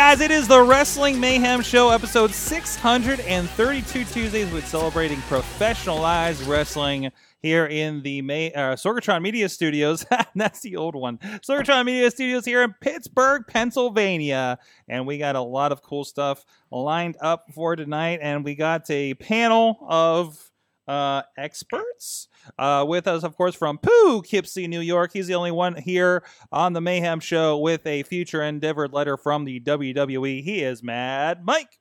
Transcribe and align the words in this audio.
Guys, 0.00 0.22
it 0.22 0.30
is 0.30 0.48
the 0.48 0.62
Wrestling 0.62 1.20
Mayhem 1.20 1.60
Show, 1.60 1.90
episode 1.90 2.30
632 2.30 4.04
Tuesdays 4.06 4.50
with 4.50 4.66
celebrating 4.66 5.18
professionalized 5.18 6.48
wrestling 6.48 7.10
here 7.42 7.66
in 7.66 8.00
the 8.00 8.22
May, 8.22 8.50
uh, 8.54 8.76
Sorgatron 8.76 9.20
Media 9.20 9.46
Studios. 9.46 10.06
That's 10.34 10.62
the 10.62 10.76
old 10.76 10.94
one. 10.94 11.18
Sorgatron 11.46 11.84
Media 11.84 12.10
Studios 12.10 12.46
here 12.46 12.62
in 12.62 12.72
Pittsburgh, 12.80 13.42
Pennsylvania. 13.46 14.58
And 14.88 15.06
we 15.06 15.18
got 15.18 15.36
a 15.36 15.42
lot 15.42 15.70
of 15.70 15.82
cool 15.82 16.04
stuff 16.04 16.46
lined 16.70 17.18
up 17.20 17.48
for 17.52 17.76
tonight. 17.76 18.20
And 18.22 18.42
we 18.42 18.54
got 18.54 18.90
a 18.90 19.12
panel 19.12 19.86
of 19.86 20.50
uh, 20.88 21.24
experts 21.36 22.28
uh, 22.58 22.84
with 22.86 23.06
us, 23.06 23.22
of 23.22 23.36
course, 23.36 23.54
from 23.54 23.78
Poughkeepsie, 23.78 24.68
New 24.68 24.80
York. 24.80 25.12
He's 25.12 25.26
the 25.26 25.34
only 25.34 25.50
one 25.50 25.76
here 25.76 26.22
on 26.52 26.72
the 26.72 26.80
Mayhem 26.80 27.20
Show 27.20 27.58
with 27.58 27.86
a 27.86 28.02
future 28.02 28.42
endeavored 28.42 28.92
letter 28.92 29.16
from 29.16 29.44
the 29.44 29.60
WWE. 29.60 30.42
He 30.42 30.62
is 30.62 30.82
Mad 30.82 31.44
Mike. 31.44 31.78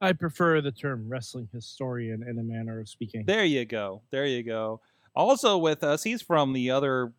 I 0.00 0.12
prefer 0.12 0.60
the 0.60 0.72
term 0.72 1.08
wrestling 1.08 1.48
historian 1.52 2.22
in 2.22 2.38
a 2.38 2.42
manner 2.42 2.80
of 2.80 2.88
speaking. 2.88 3.24
There 3.26 3.44
you 3.44 3.64
go. 3.64 4.02
There 4.10 4.26
you 4.26 4.42
go. 4.42 4.80
Also 5.14 5.56
with 5.56 5.82
us, 5.82 6.02
he's 6.02 6.20
from 6.20 6.52
the 6.52 6.70
other 6.70 7.12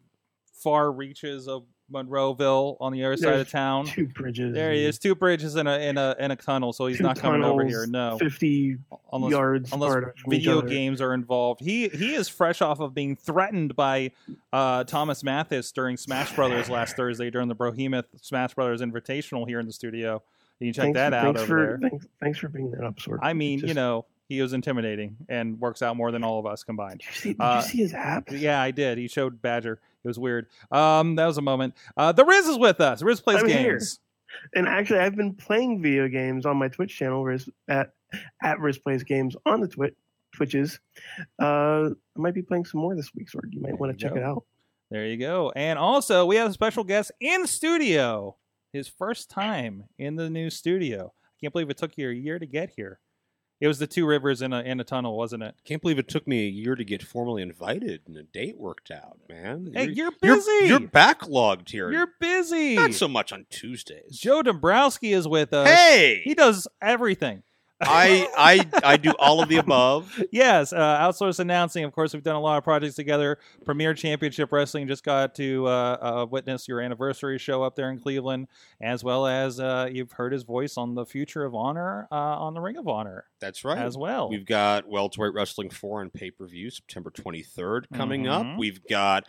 far 0.54 0.92
reaches 0.92 1.48
of 1.48 1.66
Monroeville 1.91 2.77
on 2.80 2.91
the 2.91 3.03
other 3.03 3.17
side 3.17 3.39
of 3.39 3.49
town. 3.49 3.85
Two 3.85 4.07
bridges. 4.07 4.53
There 4.53 4.71
he 4.71 4.80
and 4.80 4.89
is, 4.89 4.99
two 4.99 5.16
bridges 5.16 5.55
in 5.55 5.67
a 5.67 5.80
in 5.80 5.97
a 5.97 6.16
in 6.19 6.31
a 6.31 6.35
tunnel, 6.35 6.73
so 6.73 6.88
he's 6.88 6.99
not 6.99 7.17
coming 7.19 7.43
over 7.43 7.66
here. 7.66 7.85
No, 7.88 8.17
Fifty 8.17 8.77
unless 9.11 9.31
yards 9.31 9.71
unless 9.71 9.91
apart 9.91 10.19
from 10.19 10.33
each 10.33 10.39
video 10.39 10.61
games 10.61 11.02
are 11.02 11.13
involved. 11.13 11.61
He 11.61 11.88
he 11.89 12.13
is 12.13 12.27
fresh 12.27 12.61
off 12.61 12.80
of 12.80 12.93
being 12.93 13.15
threatened 13.15 13.75
by 13.75 14.11
uh, 14.52 14.83
Thomas 14.83 15.23
Mathis 15.23 15.71
during 15.71 15.97
Smash 15.97 16.33
Brothers 16.35 16.69
last 16.69 16.95
Thursday 16.97 17.30
during 17.30 17.47
the 17.47 17.55
Brohemoth 17.55 18.05
Smash 18.21 18.53
Brothers 18.53 18.81
Invitational 18.81 19.47
here 19.47 19.59
in 19.59 19.65
the 19.65 19.73
studio. 19.73 20.21
You 20.59 20.67
can 20.67 20.73
check 20.73 20.83
Thanks 20.85 20.95
that 20.95 21.13
out 21.13 21.23
thanks 21.23 21.41
over 21.41 21.47
for, 21.47 21.77
there. 21.80 21.89
Thanks, 21.89 22.08
thanks 22.19 22.39
for 22.39 22.49
bringing 22.49 22.71
that 22.71 22.83
up, 22.83 22.99
Sword. 22.99 23.19
I 23.21 23.33
mean, 23.33 23.59
you 23.59 23.75
know, 23.75 24.05
he 24.27 24.41
was 24.41 24.53
intimidating 24.53 25.15
and 25.30 25.59
works 25.59 25.81
out 25.81 25.95
more 25.95 26.11
than 26.11 26.23
all 26.23 26.39
of 26.39 26.45
us 26.45 26.63
combined. 26.63 26.99
Did 26.99 27.08
you 27.08 27.13
see, 27.13 27.30
did 27.30 27.41
uh, 27.41 27.61
you 27.63 27.69
see 27.69 27.77
his 27.77 27.93
app? 27.93 28.31
Yeah, 28.31 28.61
I 28.61 28.71
did. 28.71 28.97
He 28.97 29.08
showed 29.08 29.41
Badger. 29.41 29.80
It 30.08 30.11
was 30.11 30.19
weird. 30.19 30.47
Um, 30.72 31.16
that 31.16 31.25
was 31.25 31.38
a 31.38 31.41
moment. 31.41 31.73
Uh, 31.97 32.13
the 32.13 32.23
Riz 32.23 32.47
is 32.47 32.58
with 32.58 32.80
us. 32.80 33.02
Riz 33.02 33.19
plays 33.19 33.44
I'm 33.44 33.50
here. 33.50 33.73
games. 33.73 34.00
And 34.55 34.67
actually, 34.67 34.99
I've 34.99 35.16
been 35.17 35.33
playing 35.33 35.81
video 35.81 36.08
games 36.08 36.45
on 36.45 36.55
my 36.58 36.69
Twitch 36.69 36.95
channel, 36.95 37.23
Riz, 37.25 37.49
at 37.67 37.91
at 38.41 38.59
Riz 38.61 38.77
Plays 38.77 39.03
Games 39.03 39.36
on 39.45 39.59
the 39.59 39.67
Twitch 39.67 39.94
Twitches. 40.33 40.80
Uh, 41.41 41.89
I 41.89 42.19
might 42.19 42.33
be 42.33 42.41
playing 42.41 42.64
some 42.66 42.80
more 42.81 42.95
this 42.95 43.14
week, 43.14 43.30
so 43.30 43.39
You 43.49 43.59
might 43.61 43.77
want 43.80 43.91
to 43.91 44.02
check 44.02 44.14
go. 44.14 44.19
it 44.19 44.23
out. 44.23 44.44
There 44.91 45.05
you 45.05 45.17
go. 45.17 45.52
And 45.55 45.77
also, 45.77 46.25
we 46.25 46.38
have 46.38 46.49
a 46.49 46.53
special 46.53 46.83
guest 46.86 47.11
in 47.19 47.47
studio. 47.47 48.37
His 48.71 48.87
first 48.87 49.30
time 49.30 49.86
in 49.98 50.15
the 50.15 50.30
new 50.30 50.49
studio. 50.49 51.11
I 51.26 51.33
can't 51.42 51.52
believe 51.53 51.70
it 51.70 51.77
took 51.77 51.98
you 51.98 52.09
a 52.09 52.14
year 52.14 52.39
to 52.39 52.45
get 52.45 52.71
here. 52.76 52.99
It 53.60 53.68
was 53.68 53.80
the 53.80 53.88
two 53.88 54.06
rivers 54.06 54.42
in 54.42 54.54
a 54.54 54.62
in 54.62 54.80
a 54.80 54.84
tunnel, 54.84 55.18
wasn't 55.18 55.44
it? 55.44 55.56
Can't 55.66 55.82
believe 55.82 55.98
it 55.98 56.08
took 56.08 56.28
me 56.28 56.45
a 56.45 56.50
year 56.50 56.76
to 56.76 56.84
get 56.84 57.02
formally 57.02 57.42
invited 57.42 58.02
and 58.06 58.16
a 58.16 58.23
date 58.23 58.58
worked 58.58 58.92
out, 58.92 59.18
man. 59.28 59.72
Hey, 59.73 59.90
you're 59.90 60.12
you're, 60.22 60.36
busy. 60.36 60.68
you're 60.68 60.80
backlogged 60.80 61.70
here. 61.70 61.92
You're 61.92 62.14
busy. 62.20 62.76
not 62.76 62.94
so 62.94 63.08
much 63.08 63.34
on 63.34 63.45
Tuesdays. 63.50 64.20
Joe 64.20 64.44
Dombrowski 64.44 65.14
is 65.14 65.28
with 65.28 65.54
us. 65.54 65.68
hey, 65.68 66.22
He 66.23 66.36
does 66.36 66.68
everything. 66.82 67.42
I 67.80 68.27
I 68.36 68.80
I 68.83 68.98
do 68.98 69.11
all 69.20 69.42
of 69.42 69.49
the 69.49 69.58
above. 69.58 70.21
yes, 70.32 70.73
uh, 70.73 70.77
outsource 70.99 71.39
announcing. 71.39 71.83
Of 71.83 71.93
course, 71.93 72.14
we've 72.14 72.23
done 72.23 72.36
a 72.36 72.39
lot 72.42 72.58
of 72.58 72.64
projects 72.64 72.95
together. 72.95 73.38
Premier 73.65 73.93
Championship 73.93 74.52
Wrestling 74.52 74.88
just 74.88 75.04
got 75.04 75.36
to 75.36 75.67
uh, 75.67 75.70
uh, 75.70 76.26
witness 76.30 76.67
your 76.67 76.82
anniversary 76.82 77.38
show 77.38 77.61
up 77.61 77.76
there 77.76 77.92
in 77.92 77.99
Cleveland, 77.99 78.48
as 78.82 79.04
well 79.04 79.27
as 79.27 79.60
uh, 79.60 79.88
you've 79.92 80.11
heard 80.14 80.33
his 80.33 80.43
voice 80.43 80.76
on 80.77 80.95
the 80.95 81.05
Future 81.05 81.45
of 81.45 81.54
Honor 81.54 82.08
uh, 82.11 82.15
on 82.15 82.54
the 82.55 82.61
Ring 82.61 82.77
of 82.77 82.88
Honor 82.88 83.26
That's 83.39 83.64
right. 83.64 83.77
as 83.77 83.95
well. 83.98 84.30
We've 84.30 84.45
got 84.45 84.89
Welterweight 84.89 85.33
Wrestling 85.33 85.70
4 85.70 86.02
on 86.02 86.09
pay 86.09 86.32
per 86.32 86.48
view 86.48 86.70
September 86.71 87.11
23rd 87.11 87.86
coming 87.94 88.23
Mhm. 88.23 88.54
up. 88.54 88.58
We've 88.59 88.83
got 88.88 89.26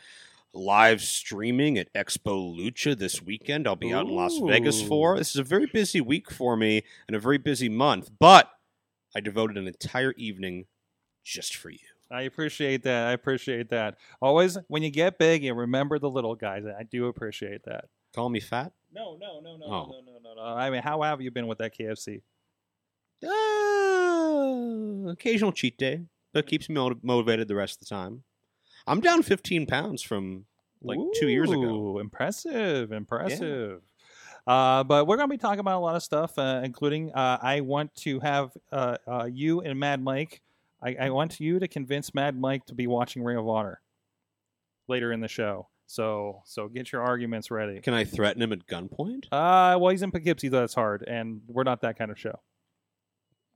live 0.54 1.02
streaming 1.02 1.78
at 1.78 1.92
Expo 1.94 2.56
Lucha 2.56 2.98
this 2.98 3.22
weekend. 3.22 3.66
I'll 3.66 3.76
be 3.76 3.92
out 3.92 4.06
in 4.06 4.14
Las 4.14 4.38
Vegas 4.38 4.80
for. 4.82 5.16
This 5.18 5.30
is 5.30 5.36
a 5.36 5.42
very 5.44 5.66
busy 5.66 6.00
week 6.00 6.30
for 6.30 6.56
me 6.56 6.82
and 7.06 7.14
a 7.16 7.20
very 7.20 7.38
busy 7.38 7.68
month, 7.68 8.10
but 8.18 8.50
I 9.14 9.20
devoted 9.20 9.56
an 9.58 9.66
entire 9.68 10.12
evening 10.16 10.66
just 11.24 11.56
for 11.56 11.70
you. 11.70 11.78
I 12.10 12.22
appreciate 12.22 12.82
that. 12.84 13.08
I 13.08 13.12
appreciate 13.12 13.68
that. 13.70 13.98
Always, 14.22 14.56
when 14.68 14.82
you 14.82 14.90
get 14.90 15.18
big, 15.18 15.44
you 15.44 15.52
remember 15.52 15.98
the 15.98 16.08
little 16.08 16.34
guys. 16.34 16.64
I 16.66 16.82
do 16.82 17.06
appreciate 17.06 17.64
that. 17.64 17.84
Call 18.14 18.30
me 18.30 18.40
fat? 18.40 18.72
No, 18.92 19.18
no, 19.20 19.40
no, 19.40 19.56
no, 19.58 19.66
Oh. 19.66 19.86
no, 19.92 20.00
no, 20.06 20.18
no, 20.22 20.34
no. 20.34 20.42
I 20.56 20.70
mean, 20.70 20.80
how 20.82 21.02
have 21.02 21.20
you 21.20 21.30
been 21.30 21.46
with 21.46 21.58
that 21.58 21.76
KFC? 21.78 22.22
Uh, 23.22 25.10
occasional 25.10 25.52
cheat 25.52 25.76
day, 25.76 26.00
but 26.32 26.46
keeps 26.46 26.68
me 26.70 26.74
motivated 27.02 27.48
the 27.48 27.54
rest 27.54 27.76
of 27.76 27.80
the 27.88 27.94
time. 27.94 28.22
I'm 28.88 29.00
down 29.00 29.22
15 29.22 29.66
pounds 29.66 30.02
from 30.02 30.46
like 30.82 30.98
two 31.18 31.28
years 31.28 31.50
ago. 31.50 31.60
Ooh, 31.60 31.98
Impressive, 31.98 32.92
impressive. 32.92 33.82
Uh, 34.46 34.82
but 34.82 35.06
we're 35.06 35.16
going 35.16 35.28
to 35.28 35.32
be 35.32 35.38
talking 35.38 35.60
about 35.60 35.76
a 35.76 35.84
lot 35.84 35.94
of 35.94 36.02
stuff, 36.02 36.38
uh, 36.38 36.62
including 36.64 37.12
uh, 37.12 37.38
I 37.42 37.60
want 37.60 37.94
to 37.96 38.18
have 38.20 38.50
uh, 38.72 38.96
uh, 39.06 39.28
you 39.30 39.60
and 39.60 39.78
Mad 39.78 40.02
Mike. 40.02 40.40
I, 40.82 40.96
I 40.98 41.10
want 41.10 41.38
you 41.38 41.58
to 41.58 41.68
convince 41.68 42.14
Mad 42.14 42.38
Mike 42.38 42.64
to 42.66 42.74
be 42.74 42.86
watching 42.86 43.22
Ring 43.22 43.36
of 43.36 43.46
Honor 43.46 43.80
later 44.86 45.12
in 45.12 45.20
the 45.20 45.28
show. 45.28 45.68
So, 45.86 46.42
so 46.44 46.68
get 46.68 46.92
your 46.92 47.02
arguments 47.02 47.50
ready. 47.50 47.80
Can 47.80 47.94
I 47.94 48.04
threaten 48.04 48.40
him 48.40 48.52
at 48.52 48.66
gunpoint? 48.66 49.24
Uh, 49.32 49.76
well, 49.78 49.90
he's 49.90 50.02
in 50.02 50.10
Poughkeepsie, 50.10 50.48
so 50.48 50.60
That's 50.60 50.74
hard, 50.74 51.02
and 51.06 51.40
we're 51.46 51.64
not 51.64 51.82
that 51.82 51.98
kind 51.98 52.10
of 52.10 52.18
show. 52.18 52.40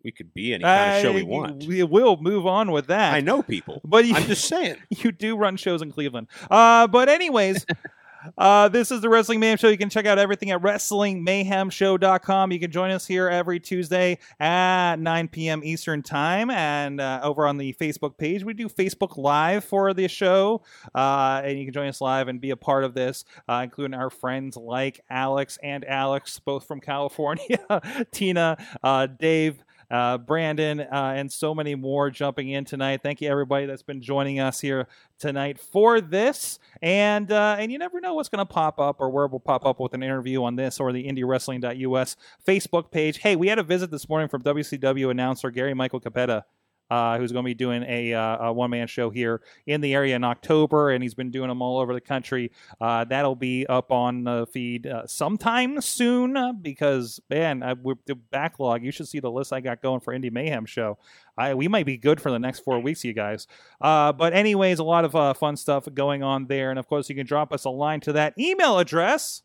We 0.04 0.12
could 0.12 0.34
be 0.34 0.54
any 0.54 0.64
kind 0.64 0.96
of 0.96 1.02
show 1.02 1.12
we 1.12 1.22
want. 1.22 1.64
We 1.64 1.82
will 1.82 2.16
move 2.16 2.46
on 2.46 2.72
with 2.72 2.88
that. 2.88 3.14
I 3.14 3.20
know 3.20 3.42
people. 3.42 3.80
but 3.84 4.04
you, 4.04 4.14
I'm 4.14 4.24
just 4.24 4.46
saying. 4.46 4.76
you 4.90 5.12
do 5.12 5.36
run 5.36 5.56
shows 5.56 5.82
in 5.82 5.92
Cleveland. 5.92 6.28
Uh, 6.50 6.86
but 6.86 7.08
anyways, 7.08 7.64
uh, 8.38 8.68
this 8.68 8.90
is 8.90 9.00
the 9.00 9.08
Wrestling 9.08 9.40
Mayhem 9.40 9.58
Show. 9.58 9.68
You 9.68 9.78
can 9.78 9.90
check 9.90 10.06
out 10.06 10.18
everything 10.18 10.50
at 10.50 10.60
WrestlingMayhemShow.com. 10.60 12.52
You 12.52 12.60
can 12.60 12.70
join 12.70 12.90
us 12.90 13.06
here 13.06 13.28
every 13.28 13.60
Tuesday 13.60 14.18
at 14.40 14.96
9 14.96 15.28
p.m. 15.28 15.62
Eastern 15.64 16.02
Time. 16.02 16.50
And 16.50 17.00
uh, 17.00 17.20
over 17.22 17.46
on 17.46 17.56
the 17.58 17.74
Facebook 17.74 18.18
page, 18.18 18.44
we 18.44 18.54
do 18.54 18.68
Facebook 18.68 19.16
Live 19.16 19.64
for 19.64 19.94
the 19.94 20.08
show. 20.08 20.62
Uh, 20.94 21.42
and 21.44 21.58
you 21.58 21.64
can 21.64 21.74
join 21.74 21.88
us 21.88 22.00
live 22.00 22.28
and 22.28 22.40
be 22.40 22.50
a 22.50 22.56
part 22.56 22.84
of 22.84 22.94
this, 22.94 23.24
uh, 23.48 23.60
including 23.64 23.94
our 23.94 24.10
friends 24.10 24.56
like 24.56 25.00
Alex 25.10 25.58
and 25.62 25.84
Alex, 25.84 26.38
both 26.38 26.66
from 26.66 26.80
California, 26.80 27.58
Tina, 28.12 28.56
uh, 28.82 29.06
Dave, 29.06 29.64
uh, 29.92 30.16
Brandon, 30.16 30.80
uh, 30.80 31.12
and 31.14 31.30
so 31.30 31.54
many 31.54 31.74
more 31.74 32.10
jumping 32.10 32.48
in 32.48 32.64
tonight. 32.64 33.00
Thank 33.02 33.20
you, 33.20 33.28
everybody 33.28 33.66
that's 33.66 33.82
been 33.82 34.00
joining 34.00 34.40
us 34.40 34.60
here 34.60 34.88
tonight 35.18 35.60
for 35.60 36.00
this. 36.00 36.58
And 36.80 37.30
uh, 37.30 37.56
and 37.58 37.70
you 37.70 37.78
never 37.78 38.00
know 38.00 38.14
what's 38.14 38.30
going 38.30 38.44
to 38.44 38.46
pop 38.46 38.80
up 38.80 38.96
or 39.00 39.10
where 39.10 39.26
we'll 39.26 39.38
pop 39.38 39.66
up 39.66 39.78
with 39.78 39.92
an 39.92 40.02
interview 40.02 40.42
on 40.42 40.56
this 40.56 40.80
or 40.80 40.92
the 40.92 41.04
IndieWrestling.us 41.04 42.16
Facebook 42.46 42.90
page. 42.90 43.18
Hey, 43.18 43.36
we 43.36 43.48
had 43.48 43.58
a 43.58 43.62
visit 43.62 43.90
this 43.90 44.08
morning 44.08 44.28
from 44.28 44.42
WCW 44.42 45.10
announcer 45.10 45.50
Gary 45.50 45.74
Michael 45.74 46.00
Cappetta. 46.00 46.44
Uh, 46.92 47.16
who's 47.16 47.32
going 47.32 47.42
to 47.42 47.48
be 47.48 47.54
doing 47.54 47.82
a, 47.88 48.12
uh, 48.12 48.48
a 48.48 48.52
one 48.52 48.68
man 48.68 48.86
show 48.86 49.08
here 49.08 49.40
in 49.66 49.80
the 49.80 49.94
area 49.94 50.14
in 50.14 50.24
October, 50.24 50.90
and 50.90 51.02
he's 51.02 51.14
been 51.14 51.30
doing 51.30 51.48
them 51.48 51.62
all 51.62 51.78
over 51.78 51.94
the 51.94 52.02
country. 52.02 52.50
Uh, 52.82 53.02
that'll 53.04 53.34
be 53.34 53.66
up 53.66 53.90
on 53.90 54.24
the 54.24 54.46
feed 54.52 54.86
uh, 54.86 55.06
sometime 55.06 55.80
soon 55.80 56.36
because, 56.60 57.18
man, 57.30 57.62
I, 57.62 57.72
with 57.72 57.96
the 58.04 58.14
backlog, 58.14 58.84
you 58.84 58.92
should 58.92 59.08
see 59.08 59.20
the 59.20 59.30
list 59.30 59.54
I 59.54 59.60
got 59.60 59.80
going 59.80 60.00
for 60.00 60.12
Indie 60.12 60.30
Mayhem 60.30 60.66
show. 60.66 60.98
I, 61.38 61.54
we 61.54 61.66
might 61.66 61.86
be 61.86 61.96
good 61.96 62.20
for 62.20 62.30
the 62.30 62.38
next 62.38 62.60
four 62.60 62.78
weeks, 62.78 63.04
you 63.04 63.14
guys. 63.14 63.46
Uh, 63.80 64.12
but, 64.12 64.34
anyways, 64.34 64.78
a 64.78 64.84
lot 64.84 65.06
of 65.06 65.16
uh, 65.16 65.32
fun 65.32 65.56
stuff 65.56 65.88
going 65.94 66.22
on 66.22 66.46
there. 66.46 66.68
And, 66.68 66.78
of 66.78 66.86
course, 66.88 67.08
you 67.08 67.14
can 67.14 67.24
drop 67.24 67.54
us 67.54 67.64
a 67.64 67.70
line 67.70 68.00
to 68.00 68.12
that 68.12 68.34
email 68.38 68.78
address. 68.78 69.40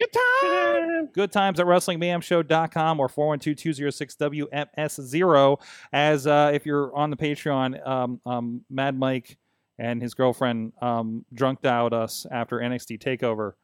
Good 0.00 0.12
time. 0.12 1.06
Good 1.12 1.32
times 1.32 1.58
at 1.58 1.66
WrestlingMayhemShow.com 1.66 3.00
or 3.00 3.08
412-206-WMS0. 3.08 5.60
As 5.92 6.24
uh, 6.26 6.50
if 6.54 6.64
you're 6.66 6.94
on 6.94 7.10
the 7.10 7.16
Patreon, 7.16 7.84
um, 7.86 8.20
um, 8.24 8.60
Mad 8.70 8.98
Mike 8.98 9.36
and 9.78 10.00
his 10.02 10.14
girlfriend 10.14 10.72
um, 10.80 11.24
drunked 11.32 11.66
out 11.66 11.92
us 11.92 12.26
after 12.30 12.58
NXT 12.58 13.00
Takeover 13.00 13.54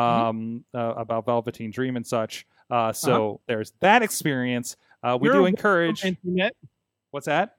um, 0.00 0.64
uh, 0.74 0.94
about 0.96 1.26
Velveteen 1.26 1.70
Dream 1.70 1.96
and 1.96 2.06
such. 2.06 2.46
Uh, 2.70 2.92
so 2.92 3.40
there's 3.46 3.72
that 3.80 4.02
experience. 4.02 4.76
Uh, 5.02 5.18
we 5.20 5.28
You're 5.28 5.38
do 5.38 5.46
encourage. 5.46 6.04
internet. 6.04 6.54
What's 7.10 7.26
that? 7.26 7.56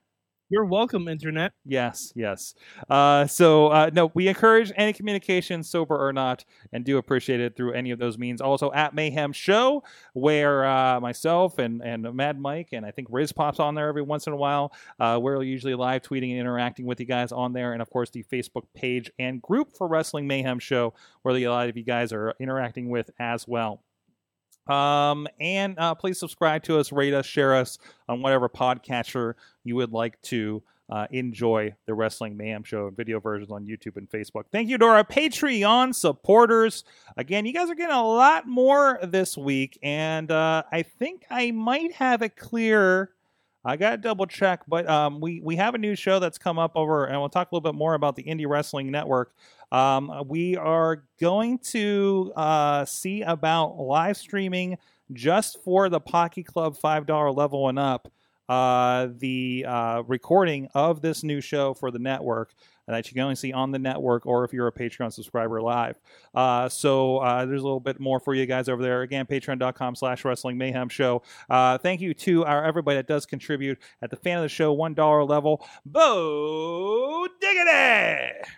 You're 0.51 0.66
welcome, 0.66 1.07
internet. 1.07 1.54
Yes, 1.63 2.12
yes. 2.16 2.56
Uh, 2.90 3.28
so 3.28 3.68
uh, 3.68 3.92
no, 3.94 4.12
we 4.16 4.28
encourage 4.28 4.72
any 4.75 4.94
communication, 4.94 5.62
sober 5.62 5.96
or 5.96 6.12
not, 6.12 6.44
and 6.74 6.84
do 6.84 6.98
appreciate 6.98 7.40
it 7.40 7.56
through 7.56 7.74
any 7.74 7.92
of 7.92 8.00
those 8.00 8.18
means. 8.18 8.42
Also 8.42 8.72
at 8.72 8.96
Mayhem 8.96 9.31
Show, 9.31 9.84
where 10.13 10.66
uh, 10.66 11.00
myself 11.00 11.60
and 11.60 11.84
and 11.84 12.12
Mad 12.16 12.40
Mike 12.40 12.69
and 12.72 12.84
I 12.84 12.90
think 12.90 13.10
Riz 13.12 13.31
pops 13.31 13.60
on 13.60 13.75
there 13.75 13.90
every 13.90 14.01
once 14.01 14.25
in 14.25 14.34
a 14.34 14.38
while. 14.38 14.74
Uh, 15.00 15.19
we're 15.22 15.44
usually 15.44 15.75
live 15.75 16.01
tweeting 16.01 16.31
and 16.31 16.40
interacting 16.40 16.88
with 16.88 17.00
you 17.00 17.06
guys 17.06 17.31
on 17.31 17.54
there, 17.54 17.74
and 17.74 17.81
of 17.81 17.92
course 17.92 18.10
the 18.10 18.24
Facebook 18.24 18.63
page 18.74 19.12
and 19.19 19.44
group 19.44 19.78
for 19.78 19.88
Wrestling 19.88 20.25
Mayhem 20.25 20.57
Show, 20.57 20.95
where 21.22 21.36
a 21.36 21.48
lot 21.48 21.69
of 21.69 21.78
you 21.78 21.84
guys 21.84 22.12
are 22.12 22.34
interacting 22.40 22.90
with 22.90 23.12
as 23.19 23.48
well. 23.48 23.84
Um, 24.69 25.27
and 25.39 25.77
uh, 25.80 25.95
please 25.95 26.19
subscribe 26.19 26.63
to 26.63 26.80
us, 26.80 26.92
rate 26.92 27.13
us, 27.13 27.25
share 27.25 27.56
us 27.56 27.80
on 28.07 28.21
whatever 28.21 28.48
podcatcher 28.48 29.33
you 29.63 29.75
would 29.75 29.92
like 29.92 30.21
to 30.24 30.62
uh, 30.89 31.07
enjoy 31.12 31.75
the 31.86 31.94
Wrestling 31.94 32.36
Mayhem 32.36 32.63
Show 32.63 32.89
video 32.89 33.19
versions 33.19 33.51
on 33.51 33.66
YouTube 33.66 33.98
and 33.98 34.10
Facebook. 34.10 34.45
Thank 34.51 34.69
you 34.69 34.77
to 34.77 34.86
our 34.86 35.04
Patreon 35.04 35.94
supporters. 35.94 36.83
Again, 37.16 37.45
you 37.45 37.54
guys 37.54 37.69
are 37.69 37.75
getting 37.75 37.95
a 37.95 38.04
lot 38.04 38.48
more 38.48 39.00
this 39.04 39.38
week, 39.38 39.77
and 39.83 40.31
uh, 40.31 40.63
I 40.71 40.81
think 40.83 41.25
I 41.30 41.51
might 41.51 41.94
have 41.94 42.21
it 42.21 42.36
clear. 42.36 43.12
I 43.63 43.75
got 43.75 43.92
to 43.92 43.98
double 43.98 44.25
check, 44.25 44.62
but 44.68 44.89
um, 44.89 45.19
we 45.19 45.42
we 45.42 45.57
have 45.57 45.75
a 45.75 45.77
new 45.77 45.95
show 45.95 46.19
that's 46.19 46.38
come 46.38 46.57
up 46.57 46.71
over, 46.75 47.06
and 47.06 47.19
we'll 47.19 47.30
talk 47.30 47.51
a 47.51 47.56
little 47.56 47.71
bit 47.71 47.77
more 47.77 47.94
about 47.94 48.16
the 48.16 48.24
Indie 48.24 48.48
Wrestling 48.48 48.89
Network. 48.89 49.36
Um, 49.71 50.24
we 50.27 50.56
are 50.56 51.04
going 51.19 51.60
to 51.69 52.33
uh, 52.36 52.86
see 52.86 53.21
about 53.21 53.77
live 53.77 54.18
streaming 54.18 54.77
just 55.13 55.62
for 55.63 55.89
the 55.89 56.00
Pocky 56.00 56.44
Club 56.44 56.77
five 56.77 57.06
dollar 57.06 57.31
level 57.31 57.69
and 57.69 57.80
up. 57.80 58.12
Uh, 58.48 59.10
the 59.19 59.63
uh, 59.68 60.01
recording 60.07 60.68
of 60.74 61.01
this 61.01 61.24
new 61.24 61.39
show 61.39 61.75
for 61.75 61.92
the 61.92 62.00
network 62.00 62.51
that 62.89 63.07
you 63.07 63.13
can 63.13 63.21
only 63.21 63.36
see 63.36 63.54
on 63.54 63.71
the 63.71 63.80
network 63.80 64.25
or 64.25 64.44
if 64.44 64.51
you're 64.51 64.68
a 64.68 64.71
Patreon 64.71 65.13
subscriber 65.13 65.62
live. 65.62 65.95
Uh, 66.33 66.68
so 66.68 67.19
uh, 67.19 67.45
there's 67.45 67.62
a 67.62 67.63
little 67.63 67.80
bit 67.80 68.00
more 68.00 68.19
for 68.19 68.33
you 68.33 68.45
guys 68.45 68.68
over 68.68 68.81
there. 68.81 69.04
Again, 69.04 69.25
patreon.com 69.25 69.95
slash 69.95 70.25
wrestling 70.25 70.57
mayhem 70.57 70.89
show. 70.89 71.21
Uh, 71.50 71.77
thank 71.77 72.01
you 72.01 72.13
to 72.16 72.45
our 72.45 72.66
everybody 72.66 72.98
that 72.98 73.07
does 73.07 73.25
contribute 73.25 73.77
at 74.01 74.10
the 74.10 74.16
fan 74.16 74.38
of 74.38 74.44
the 74.44 74.50
show 74.50 74.75
$1 74.75 75.30
level. 75.30 75.66
Bo 75.86 77.27
Diggity! 77.39 78.50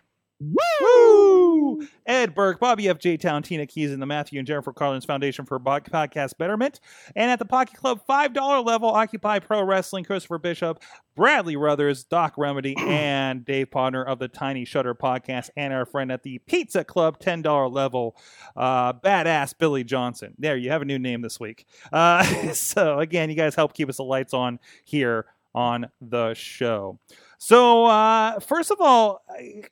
Woo! 0.42 1.88
Ed 2.06 2.34
Burke, 2.34 2.60
Bobby 2.60 2.90
F. 2.90 2.98
J. 2.98 3.16
Town, 3.16 3.44
Tina 3.44 3.68
Keys, 3.68 3.92
and 3.92 4.02
the 4.02 4.08
Matthew 4.08 4.40
and 4.40 4.48
Jennifer 4.48 4.74
Carlins 4.74 5.06
Foundation 5.06 5.46
for 5.46 5.60
Podcast 5.60 6.38
Betterment. 6.38 6.80
And 7.16 7.30
at 7.30 7.38
the 7.38 7.46
Pocket 7.46 7.78
Club 7.78 8.02
$5 8.10 8.66
level, 8.66 8.90
Occupy 8.90 9.40
Pro 9.40 9.64
Wrestling, 9.64 10.04
Christopher 10.04 10.40
Bishop, 10.40 10.82
Bradley 11.16 11.56
Ruthers, 11.56 12.04
Doc 12.04 12.34
Remedy, 12.38 12.76
and 12.80 13.46
Dave 13.46 13.70
Podner 13.70 14.06
of 14.06 14.18
the 14.18 14.28
Tiny 14.28 14.66
Shutter 14.66 14.96
Podcast, 14.96 15.52
and 15.56 15.74
our 15.74 15.86
friend 15.86 16.12
at 16.12 16.24
the 16.24 16.40
Pizza 16.40 16.84
Club 16.84 17.20
$10 17.20 17.72
level, 17.72 18.16
uh, 18.58 18.94
Badass 18.94 19.56
Billy 19.58 19.84
Johnson. 19.84 20.34
There, 20.40 20.58
you 20.58 20.72
have 20.72 20.82
a 20.82 20.86
new 20.86 21.00
name 21.00 21.22
this 21.22 21.40
week. 21.40 21.68
Uh, 21.94 22.24
so, 22.54 23.00
again, 23.00 23.30
you 23.30 23.36
guys 23.36 23.54
help 23.54 23.74
keep 23.74 23.90
us 23.90 23.98
the 23.98 24.04
lights 24.04 24.34
on 24.34 24.60
here 24.84 25.28
on 25.54 25.90
the 26.00 26.34
show. 26.34 27.00
So 27.38 27.86
uh, 27.86 28.40
first 28.40 28.72
of 28.72 28.80
all, 28.80 29.24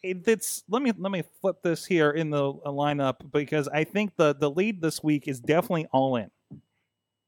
it's 0.01 0.63
let 0.69 0.81
me 0.81 0.91
let 0.97 1.11
me 1.11 1.23
flip 1.41 1.57
this 1.63 1.85
here 1.85 2.11
in 2.11 2.29
the 2.29 2.49
uh, 2.49 2.69
lineup 2.69 3.31
because 3.31 3.67
I 3.67 3.83
think 3.83 4.15
the 4.15 4.33
the 4.35 4.49
lead 4.49 4.81
this 4.81 5.03
week 5.03 5.27
is 5.27 5.39
definitely 5.39 5.87
all 5.91 6.15
in. 6.15 6.31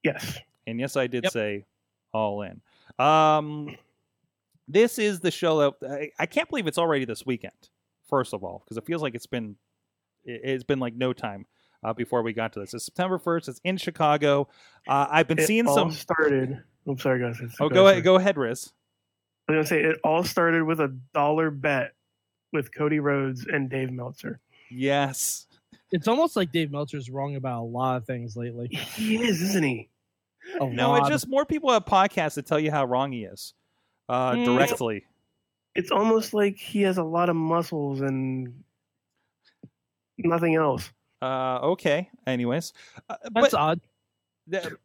Yes. 0.03 0.39
And 0.68 0.80
yes, 0.80 0.95
I 0.95 1.07
did 1.07 1.24
Yep. 1.25 1.33
say 1.33 1.65
all 2.13 2.42
in. 2.42 2.62
Um, 3.03 3.75
this 4.68 5.00
is 5.00 5.19
the 5.19 5.31
show 5.31 5.59
that 5.80 5.92
I, 5.92 6.12
I 6.19 6.25
can't 6.25 6.50
believe 6.50 6.68
it's 6.68 6.77
already 6.77 7.06
this 7.06 7.25
weekend. 7.25 7.54
First 8.09 8.33
of 8.33 8.44
all, 8.44 8.63
because 8.65 8.77
it 8.77 8.86
feels 8.86 9.01
like 9.01 9.15
it's 9.15 9.27
been 9.27 9.56
it, 10.25 10.42
it's 10.44 10.63
been 10.63 10.80
like 10.80 10.95
no 10.95 11.13
time 11.13 11.45
uh, 11.83 11.94
before 11.94 12.21
we 12.24 12.33
got 12.33 12.54
to 12.54 12.59
this. 12.59 12.74
It's 12.74 12.86
September 12.86 13.18
first. 13.19 13.47
It's 13.47 13.62
in 13.63 13.77
Chicago. 13.77 14.47
Uh, 14.88 15.07
I've 15.09 15.27
been 15.27 15.39
It 15.39 15.47
seeing 15.47 15.68
some. 15.68 15.92
started. 15.92 16.62
I'm 16.88 16.98
sorry, 16.98 17.19
guys. 17.19 17.38
It's- 17.38 17.56
Oh, 17.60 17.69
go 17.69 17.75
go 17.75 17.81
ahead. 17.86 17.94
ahead, 17.94 18.04
go 18.04 18.16
ahead, 18.16 18.38
Riz. 18.38 18.72
I 19.48 19.54
was 19.54 19.56
gonna 19.69 19.81
say 19.81 19.83
it 19.89 20.00
all 20.04 20.24
started 20.24 20.63
with 20.63 20.80
a 20.80 20.88
dollar 21.13 21.51
bet 21.51 21.94
with 22.54 22.74
Cody 22.74 23.00
Rhodes 23.00 23.45
and 23.45 23.69
Dave 23.69 23.92
Meltzer. 23.92 24.39
Yes. 24.69 25.48
It's 25.92 26.07
almost 26.07 26.36
like 26.36 26.51
Dave 26.51 26.72
Meltzer's 26.72 27.10
wrong 27.10 27.36
about 27.36 27.62
a 27.62 27.66
lot 27.66 27.98
of 27.98 28.06
things 28.06 28.38
lately. 28.38 28.68
He 28.69 29.18
is, 29.22 29.42
isn't 29.42 29.63
he? 29.63 29.89
A 30.60 30.66
No, 30.69 30.95
it's 30.95 31.10
just 31.10 31.28
more 31.28 31.45
people 31.45 31.69
have 31.72 31.86
podcasts 31.86 32.36
that 32.36 32.45
tell 32.45 32.60
you 32.60 32.72
how 32.72 32.86
wrong 32.86 33.12
he 33.12 33.25
is 33.25 33.54
uh, 34.10 34.31
Mm. 34.33 34.45
directly. 34.45 35.06
It's 35.75 35.92
almost 35.92 36.33
like 36.33 36.57
he 36.57 36.81
has 36.83 36.98
a 36.98 37.04
lot 37.04 37.30
of 37.30 37.36
muscles 37.36 38.01
and 38.01 38.63
nothing 40.18 40.56
else. 40.56 40.92
Uh, 41.22 41.60
okay. 41.62 42.10
Anyways, 42.25 42.74
uh, 43.10 43.16
that's 43.33 43.51
but 43.51 43.54
odd. 43.54 43.81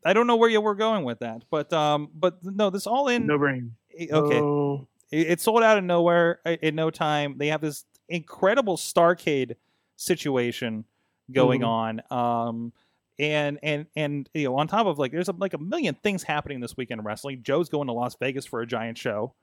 I 0.04 0.12
don't 0.12 0.26
know 0.26 0.36
where 0.36 0.50
you 0.50 0.60
were 0.60 0.74
going 0.74 1.04
with 1.04 1.20
that, 1.20 1.42
but 1.50 1.72
um, 1.72 2.10
but 2.14 2.38
no, 2.42 2.70
this 2.70 2.86
all 2.86 3.08
in. 3.08 3.26
No 3.26 3.38
brain. 3.38 3.74
Okay, 3.94 4.40
Oh, 4.40 4.86
it, 5.10 5.30
it 5.30 5.40
sold 5.40 5.62
out 5.62 5.78
of 5.78 5.84
nowhere 5.84 6.40
in 6.44 6.74
no 6.74 6.90
time. 6.90 7.38
They 7.38 7.48
have 7.48 7.60
this 7.60 7.84
incredible 8.08 8.76
Starcade 8.76 9.56
situation 9.96 10.84
going 11.32 11.64
on. 11.64 12.02
Um, 12.10 12.72
and 13.18 13.58
and 13.62 13.86
and 13.96 14.28
you 14.34 14.44
know, 14.44 14.56
on 14.56 14.68
top 14.68 14.86
of 14.86 14.98
like, 14.98 15.12
there's 15.12 15.28
a, 15.28 15.32
like 15.32 15.54
a 15.54 15.58
million 15.58 15.96
things 16.02 16.22
happening 16.22 16.60
this 16.60 16.76
weekend 16.76 17.00
in 17.00 17.06
wrestling. 17.06 17.42
Joe's 17.42 17.68
going 17.68 17.86
to 17.86 17.92
Las 17.92 18.16
Vegas 18.20 18.44
for 18.46 18.60
a 18.60 18.66
giant 18.66 18.98
show. 18.98 19.34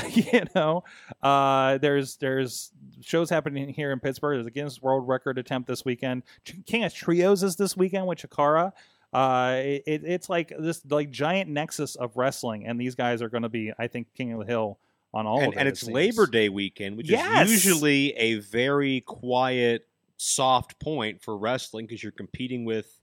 you 0.12 0.44
know, 0.54 0.84
uh, 1.22 1.76
there's 1.78 2.16
there's 2.16 2.70
shows 3.00 3.28
happening 3.28 3.68
here 3.68 3.92
in 3.92 4.00
Pittsburgh. 4.00 4.36
There's 4.36 4.46
a 4.46 4.50
Guinness 4.50 4.80
World 4.80 5.06
Record 5.06 5.36
attempt 5.36 5.68
this 5.68 5.84
weekend. 5.84 6.22
Ch- 6.44 6.54
King 6.64 6.84
of 6.84 6.94
Trios 6.94 7.42
is 7.42 7.56
this 7.56 7.76
weekend 7.76 8.06
with 8.06 8.18
Chikara. 8.18 8.72
Uh, 9.12 9.54
it, 9.58 9.82
it- 9.86 10.04
it's 10.04 10.28
like 10.28 10.52
this 10.58 10.82
like 10.88 11.10
giant 11.10 11.50
nexus 11.50 11.96
of 11.96 12.16
wrestling, 12.16 12.66
and 12.66 12.80
these 12.80 12.94
guys 12.94 13.22
are 13.22 13.28
going 13.28 13.42
to 13.42 13.48
be, 13.48 13.72
I 13.78 13.86
think, 13.88 14.08
King 14.14 14.32
of 14.32 14.40
the 14.40 14.46
Hill 14.46 14.78
on 15.12 15.26
all 15.26 15.40
and, 15.40 15.48
of 15.48 15.54
it. 15.54 15.58
and 15.60 15.68
it's 15.68 15.80
seems. 15.80 15.92
Labor 15.94 16.26
Day 16.26 16.48
weekend, 16.48 16.96
which 16.96 17.10
Yes! 17.10 17.48
is 17.50 17.64
usually 17.64 18.12
a 18.16 18.36
very 18.36 19.00
quiet, 19.00 19.86
soft 20.16 20.78
point 20.78 21.22
for 21.22 21.36
wrestling 21.36 21.86
because 21.86 22.02
you're 22.02 22.12
competing 22.12 22.64
with 22.64 23.00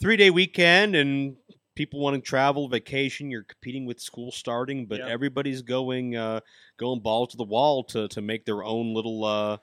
three 0.00 0.16
day 0.16 0.30
weekend 0.30 0.94
and 0.94 1.36
people 1.74 1.98
want 1.98 2.14
to 2.14 2.20
travel, 2.20 2.68
vacation. 2.68 3.30
You're 3.30 3.42
competing 3.44 3.84
with 3.86 3.98
school 4.00 4.30
starting, 4.30 4.86
but 4.86 4.98
Yep. 4.98 5.08
everybody's 5.08 5.62
going 5.62 6.14
uh, 6.14 6.40
going 6.76 7.00
balls 7.00 7.30
to 7.30 7.36
the 7.36 7.44
wall 7.44 7.82
to 7.84 8.06
to 8.08 8.20
make 8.22 8.44
their 8.44 8.62
own 8.62 8.94
little 8.94 9.24
uh, 9.24 9.56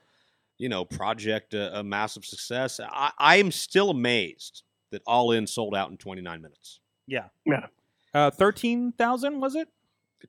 you 0.58 0.68
know 0.68 0.84
project 0.84 1.54
a, 1.54 1.80
a 1.80 1.84
massive 1.84 2.26
success. 2.26 2.80
I, 2.84 3.12
I 3.18 3.36
am 3.38 3.52
still 3.52 3.92
amazed 3.92 4.64
that 4.92 5.02
All 5.08 5.32
In 5.32 5.48
sold 5.48 5.76
out 5.76 5.90
in 5.92 5.98
29 5.98 6.42
minutes. 6.42 6.80
Yeah. 7.08 7.26
Yeah. 7.46 7.68
Uh, 8.14 8.32
thirteen 8.32 8.92
thousand 8.92 9.40
was 9.40 9.56
it? 9.56 9.68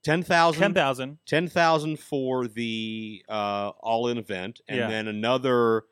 10,000 0.05 0.61
Ten 0.61 0.75
thousand. 0.75 1.19
ten 1.27 1.49
thousand 1.49 1.99
for 1.99 2.47
the 2.47 3.25
uh, 3.29 3.71
all-in 3.81 4.19
event, 4.19 4.61
and 4.69 4.79
Yeah. 4.79 4.89
then 4.89 5.09
another 5.09 5.85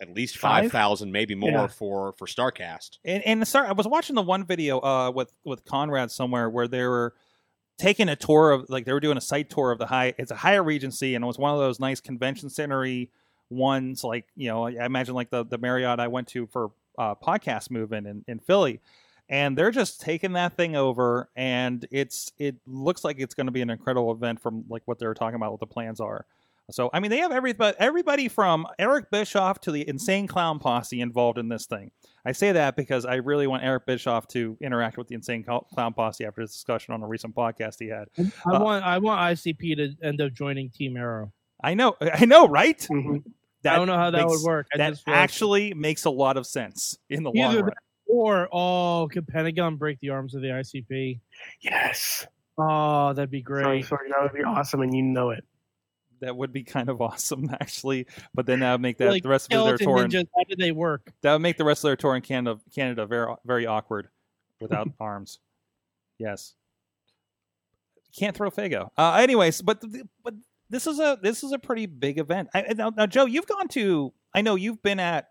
at 0.00 0.10
least 0.14 0.36
Five? 0.36 0.64
five 0.64 0.72
thousand, 0.72 1.10
maybe 1.12 1.34
more 1.34 1.50
Yeah. 1.50 1.66
for 1.68 2.12
for 2.18 2.26
Starcast. 2.26 2.98
And 3.04 3.22
and 3.24 3.48
sorry, 3.48 3.68
I 3.68 3.72
was 3.72 3.88
watching 3.88 4.14
the 4.14 4.22
one 4.22 4.44
video 4.44 4.78
uh 4.80 5.10
with 5.10 5.32
with 5.44 5.64
Conrad 5.64 6.10
somewhere 6.10 6.50
where 6.50 6.68
they 6.68 6.82
were 6.84 7.14
taking 7.78 8.08
a 8.10 8.16
tour 8.16 8.50
of 8.50 8.66
like 8.68 8.84
they 8.84 8.92
were 8.92 9.00
doing 9.00 9.16
a 9.16 9.22
site 9.22 9.48
tour 9.50 9.72
of 9.72 9.78
the 9.78 9.86
Hyatt. 9.86 10.16
It's 10.18 10.30
a 10.30 10.36
Hyatt 10.36 10.64
Regency, 10.64 11.14
and 11.14 11.24
it 11.24 11.26
was 11.26 11.38
one 11.38 11.52
of 11.52 11.58
those 11.58 11.80
nice 11.80 12.00
convention 12.00 12.50
centery 12.50 13.10
ones. 13.48 14.04
Like 14.04 14.26
you 14.36 14.48
know, 14.48 14.66
I 14.66 14.84
imagine 14.84 15.14
like 15.14 15.30
the 15.30 15.44
the 15.44 15.58
Marriott 15.58 15.98
I 15.98 16.08
went 16.08 16.28
to 16.28 16.46
for 16.46 16.70
uh, 16.98 17.14
podcast 17.14 17.70
movement 17.70 18.06
in 18.06 18.24
in 18.28 18.38
Philly. 18.38 18.80
And 19.28 19.58
they're 19.58 19.72
just 19.72 20.00
taking 20.00 20.34
that 20.34 20.56
thing 20.56 20.76
over, 20.76 21.28
and 21.34 21.84
it's 21.90 22.30
it 22.38 22.54
looks 22.64 23.02
like 23.02 23.18
it's 23.18 23.34
going 23.34 23.46
to 23.46 23.52
be 23.52 23.60
an 23.60 23.70
incredible 23.70 24.12
event 24.12 24.40
from 24.40 24.64
like 24.68 24.82
what 24.84 25.00
they 25.00 25.06
were 25.06 25.14
talking 25.14 25.34
about, 25.34 25.50
what 25.50 25.58
the 25.58 25.66
plans 25.66 25.98
are. 26.00 26.26
So 26.70 26.90
I 26.92 27.00
mean, 27.00 27.10
they 27.10 27.18
have 27.18 27.32
everybody 27.32 27.76
everybody 27.80 28.28
from 28.28 28.66
Eric 28.78 29.10
Bischoff 29.10 29.60
to 29.62 29.72
the 29.72 29.88
Insane 29.88 30.28
Clown 30.28 30.60
Posse 30.60 31.00
involved 31.00 31.38
in 31.38 31.48
this 31.48 31.66
thing. 31.66 31.90
I 32.24 32.30
say 32.32 32.52
that 32.52 32.76
because 32.76 33.04
I 33.04 33.16
really 33.16 33.48
want 33.48 33.64
Eric 33.64 33.86
Bischoff 33.86 34.28
to 34.28 34.56
interact 34.60 34.96
with 34.96 35.08
the 35.08 35.16
Insane 35.16 35.42
Clown 35.44 35.92
Posse 35.94 36.24
after 36.24 36.40
his 36.40 36.52
discussion 36.52 36.94
on 36.94 37.02
a 37.02 37.06
recent 37.08 37.34
podcast 37.34 37.76
he 37.80 37.88
had. 37.88 38.06
I 38.18 38.50
Uh, 38.50 38.62
want 38.62 38.84
I 38.84 38.98
want 38.98 39.20
ICP 39.20 39.76
to 39.76 40.06
end 40.06 40.20
up 40.20 40.34
joining 40.34 40.70
Team 40.70 40.96
Arrow. 40.96 41.32
I 41.62 41.74
know, 41.74 41.96
I 42.00 42.24
know, 42.26 42.46
right? 42.46 42.78
Mhm. 42.78 43.24
That 43.66 43.74
I 43.74 43.76
don't 43.76 43.86
know 43.86 43.96
how 43.96 44.10
that 44.10 44.26
makes- 44.26 44.42
would 44.42 44.46
work. 44.48 44.66
I 44.74 44.78
That 44.78 44.90
just 44.90 45.06
realized- 45.06 45.22
actually 45.24 45.74
makes 45.74 46.04
a 46.04 46.10
lot 46.10 46.36
of 46.36 46.46
sense 46.46 46.98
in 47.10 47.22
the 47.22 47.30
long 47.32 47.56
run. 47.60 47.70
or 48.06 48.48
oh, 48.52 49.08
could 49.12 49.26
Pentagon 49.28 49.76
break 49.76 50.00
the 50.00 50.10
arms 50.10 50.34
of 50.34 50.42
the 50.42 50.48
ICP? 50.48 51.20
Yes. 51.60 52.26
Oh, 52.58 53.12
that'd 53.12 53.30
be 53.30 53.42
great. 53.42 53.84
sorry, 53.84 54.08
that 54.10 54.22
would 54.22 54.32
be 54.32 54.42
awesome, 54.42 54.80
and 54.80 54.94
you 54.94 55.02
know 55.02 55.30
it. 55.30 55.44
That 56.20 56.34
would 56.34 56.50
be 56.52 56.64
kind 56.64 56.88
of 56.88 57.00
awesome, 57.02 57.50
actually. 57.60 58.06
But 58.32 58.46
then 58.46 58.60
that 58.60 58.72
would 58.72 58.80
make 58.80 58.96
that 58.98 59.10
Like 59.10 59.22
the 59.22 59.28
rest 59.28 59.52
of 59.52 59.64
their 59.66 59.76
tour. 59.76 60.02
In, 60.04 60.10
ninjas, 60.10 60.26
how 60.34 60.44
did 60.48 60.58
they 60.58 60.72
work? 60.72 61.12
that 61.20 61.32
would 61.34 61.42
make 61.42 61.58
the 61.58 61.64
rest 61.64 61.84
of 61.84 61.88
their 61.88 61.96
tour 61.96 62.16
in 62.16 62.22
Canada, 62.22 62.58
Canada 62.74 63.04
very 63.06 63.34
very 63.44 63.66
awkward 63.66 64.08
without 64.60 64.88
arms. 65.00 65.38
Yes, 66.18 66.54
can't 68.18 68.34
throw 68.34 68.50
Faygo. 68.50 68.88
Uh, 68.96 69.14
anyways, 69.20 69.60
but 69.60 69.82
but 70.24 70.32
this 70.70 70.86
is 70.86 70.98
a 70.98 71.18
this 71.22 71.42
is 71.42 71.52
a 71.52 71.58
pretty 71.58 71.86
big 71.86 72.18
event. 72.18 72.48
I, 72.54 72.74
now, 72.74 72.90
now, 72.90 73.06
Joe, 73.06 73.26
you've 73.26 73.46
gone 73.46 73.68
to. 73.68 74.12
I 74.34 74.42
know 74.42 74.54
you've 74.54 74.82
been 74.82 75.00
at 75.00 75.28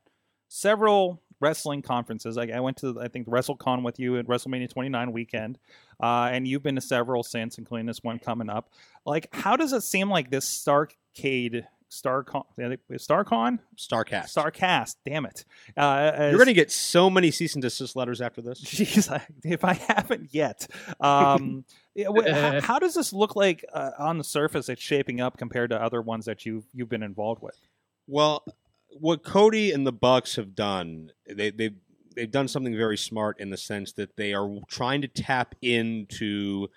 several 0.48 1.22
wrestling 1.39 1.82
conferences. 1.82 2.38
I, 2.38 2.48
I 2.48 2.60
went 2.60 2.77
to 2.77 3.00
I 3.00 3.08
think 3.08 3.27
WrestleCon 3.27 3.84
with 3.84 4.00
you 4.00 4.18
at 4.18 4.27
WrestleMania 4.27 4.70
29 4.70 5.12
weekend, 5.12 5.60
uh, 6.01 6.30
and 6.32 6.48
you've 6.48 6.63
been 6.63 6.75
to 6.75 6.82
several 6.82 7.24
since, 7.24 7.58
including 7.58 7.86
this 7.86 8.04
one 8.04 8.20
coming 8.20 8.50
up. 8.50 8.72
Like, 9.06 9.27
how 9.34 9.56
does 9.56 9.74
it 9.74 9.82
seem 9.82 10.10
like 10.10 10.30
this 10.32 10.46
Starcade? 10.46 11.65
Starcon, 11.92 12.44
Starcon, 12.58 13.60
Starcast. 13.77 14.36
Starcast. 14.36 14.96
Damn 15.06 15.25
it! 15.25 15.46
Uh, 15.77 16.12
You're 16.20 16.34
going 16.34 16.48
to 16.48 16.54
get 16.54 16.72
so 16.72 17.10
many 17.10 17.30
cease 17.32 17.54
and 17.54 17.62
desist 17.62 17.96
letters 17.96 18.22
after 18.22 18.42
this. 18.42 18.62
Jeez, 18.65 19.10
I, 19.10 19.25
if 19.44 19.63
I 19.63 19.74
haven't 19.74 20.34
yet, 20.34 20.68
um, 21.00 21.63
yeah, 21.96 22.08
wh- 22.16 22.30
how, 22.30 22.62
how 22.62 22.80
does 22.80 22.94
this 22.94 23.14
look 23.14 23.36
like 23.36 23.66
uh, 23.74 23.92
on 23.98 24.18
the 24.18 24.24
surface? 24.24 24.70
It's 24.70 24.82
shaping 24.82 25.22
up 25.22 25.38
compared 25.38 25.72
to 25.72 25.82
other 25.82 26.02
ones 26.02 26.25
that 26.25 26.46
you've 26.46 26.66
you've 26.74 26.90
been 26.90 27.04
involved 27.04 27.42
with. 27.42 27.60
Well, 28.08 28.44
what 28.90 29.24
Cody 29.24 29.72
and 29.72 29.88
the 29.88 29.92
Bucks 29.92 30.36
have 30.36 30.56
done, 30.56 31.12
they 31.28 31.50
they've 31.50 31.75
they've 32.16 32.32
done 32.32 32.48
something 32.48 32.75
very 32.75 32.98
smart 32.98 33.40
in 33.40 33.50
the 33.50 33.58
sense 33.58 33.94
that 33.94 34.16
they 34.18 34.34
are 34.34 34.60
trying 34.68 35.02
to 35.02 35.08
tap 35.08 35.56
into 35.62 36.68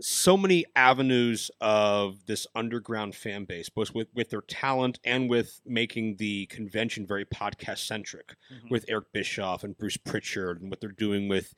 so 0.00 0.36
many 0.36 0.64
avenues 0.76 1.50
of 1.60 2.24
this 2.26 2.46
underground 2.54 3.16
fan 3.16 3.44
base, 3.44 3.68
both 3.68 3.92
with, 3.94 4.06
with 4.14 4.30
their 4.30 4.42
talent 4.42 5.00
and 5.04 5.28
with 5.28 5.60
making 5.66 6.16
the 6.16 6.46
convention 6.46 7.04
very 7.04 7.24
podcast 7.24 7.78
centric 7.78 8.36
with 8.70 8.84
Eric 8.88 9.12
Bischoff 9.12 9.64
and 9.64 9.76
Bruce 9.76 9.96
Pritchard 9.96 10.60
and 10.60 10.70
what 10.70 10.80
they're 10.80 10.90
doing 10.90 11.28
with 11.28 11.52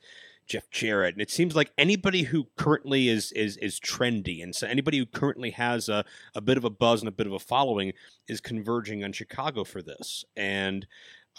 Jeff 0.51 0.69
Jarrett. 0.69 1.15
And 1.15 1.21
it 1.21 1.31
seems 1.31 1.55
like 1.55 1.71
anybody 1.77 2.23
who 2.23 2.47
currently 2.57 3.07
is 3.07 3.31
is 3.31 3.55
is 3.57 3.79
trendy 3.79 4.43
and 4.43 4.53
so 4.53 4.67
anybody 4.67 4.97
who 4.97 5.05
currently 5.05 5.51
has 5.51 5.87
a, 5.87 6.03
a 6.35 6.41
bit 6.41 6.57
of 6.57 6.65
a 6.65 6.69
buzz 6.69 7.01
and 7.01 7.07
a 7.07 7.11
bit 7.11 7.25
of 7.25 7.31
a 7.31 7.39
following 7.39 7.93
is 8.27 8.41
converging 8.41 9.01
on 9.01 9.13
Chicago 9.13 9.63
for 9.63 9.81
this. 9.81 10.25
And 10.35 10.85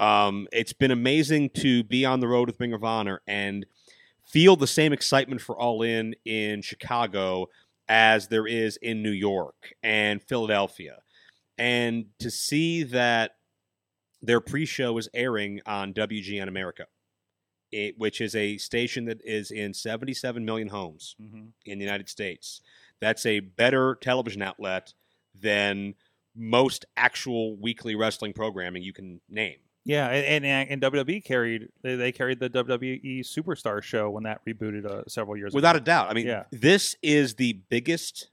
um, 0.01 0.49
it's 0.51 0.73
been 0.73 0.91
amazing 0.91 1.51
to 1.57 1.85
be 1.85 2.07
on 2.07 2.21
the 2.21 2.29
road 2.29 2.49
with 2.49 2.59
Ring 2.59 2.73
of 2.73 2.85
Honor 2.85 3.21
and 3.27 3.67
feel 4.27 4.57
the 4.57 4.67
same 4.67 4.95
excitement 4.95 5.43
for 5.43 5.59
All 5.59 5.83
In 5.83 6.15
in 6.25 6.63
Chicago 6.63 7.51
as 7.89 8.29
there 8.29 8.47
is 8.47 8.79
in 8.79 9.03
New 9.03 9.11
York 9.11 9.75
and 9.83 10.23
Philadelphia. 10.23 11.03
And 11.59 12.07
to 12.19 12.31
see 12.31 12.83
that 12.85 13.33
their 14.23 14.41
pre-show 14.41 14.97
is 14.97 15.11
airing 15.13 15.61
on 15.67 15.93
WGN 15.93 16.49
America, 16.49 16.87
it, 17.73 17.99
which 17.99 18.21
is 18.21 18.35
a 18.37 18.59
station 18.59 19.07
that 19.07 19.21
is 19.25 19.51
in 19.51 19.75
77 19.75 20.45
million 20.45 20.69
homes 20.69 21.17
Mm-hmm. 21.21 21.47
in 21.67 21.79
the 21.79 21.85
United 21.85 22.09
States. 22.09 22.61
That's 23.01 23.27
a 23.27 23.41
better 23.41 23.97
television 24.01 24.43
outlet 24.43 24.93
than 25.35 25.95
most 26.37 26.85
actual 26.97 27.57
weekly 27.57 27.95
wrestling 27.95 28.33
programming 28.33 28.83
you 28.83 28.93
can 28.93 29.21
name. 29.29 29.57
Yeah, 29.85 30.07
and, 30.09 30.45
and 30.45 30.71
and 30.71 30.81
WWE 30.81 31.25
carried 31.25 31.69
they, 31.83 31.97
they 31.97 32.13
carried 32.13 32.39
the 32.39 32.49
WWE 32.49 33.21
Superstar 33.23 33.83
show 33.83 34.09
when 34.11 34.23
that 34.23 34.41
rebooted 34.47 34.87
uh, 34.87 35.03
several 35.09 35.37
years 35.37 35.53
Without 35.53 35.75
a 35.75 35.81
doubt. 35.81 36.09
I 36.09 36.15
mean, 36.15 36.27
Yeah. 36.29 36.45
this 36.53 36.95
is 37.03 37.35
the 37.35 37.55
biggest 37.69 38.31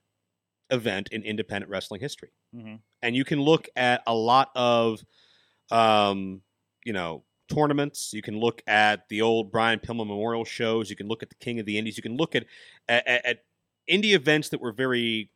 event 0.69 1.09
in 1.11 1.23
independent 1.23 1.71
wrestling 1.71 2.01
history. 2.01 2.29
Mhm. 2.55 2.81
And 3.01 3.15
you 3.15 3.25
can 3.25 3.41
look 3.41 3.67
at 3.75 4.03
a 4.05 4.13
lot 4.13 4.51
of, 4.55 5.03
um, 5.71 6.41
you 6.85 6.93
know, 6.93 7.23
tournaments. 7.49 8.11
You 8.13 8.21
can 8.21 8.39
look 8.39 8.61
at 8.67 9.07
the 9.09 9.21
old 9.21 9.51
Brian 9.51 9.79
Pillman 9.79 10.07
Memorial 10.07 10.45
shows. 10.45 10.89
You 10.89 10.95
can 10.95 11.07
look 11.07 11.23
at 11.23 11.29
the 11.29 11.35
King 11.35 11.59
of 11.59 11.65
the 11.65 11.77
Indies. 11.77 11.97
You 11.97 12.03
can 12.03 12.15
look 12.17 12.35
at, 12.35 12.45
at, 12.87 13.07
at 13.07 13.43
indie 13.89 14.13
events 14.13 14.49
that 14.49 14.61
were 14.61 14.71
very 14.71 15.29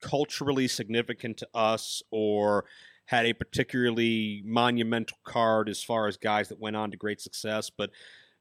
culturally 0.00 0.68
significant 0.68 1.36
to 1.38 1.48
us 1.54 2.02
or 2.10 2.64
had 3.06 3.24
a 3.26 3.32
particularly 3.32 4.42
monumental 4.44 5.16
card 5.24 5.68
as 5.68 5.82
far 5.82 6.06
as 6.06 6.16
guys 6.16 6.48
that 6.48 6.60
went 6.60 6.76
on 6.76 6.90
to 6.90 6.96
great 6.96 7.20
success, 7.20 7.70
but 7.70 7.90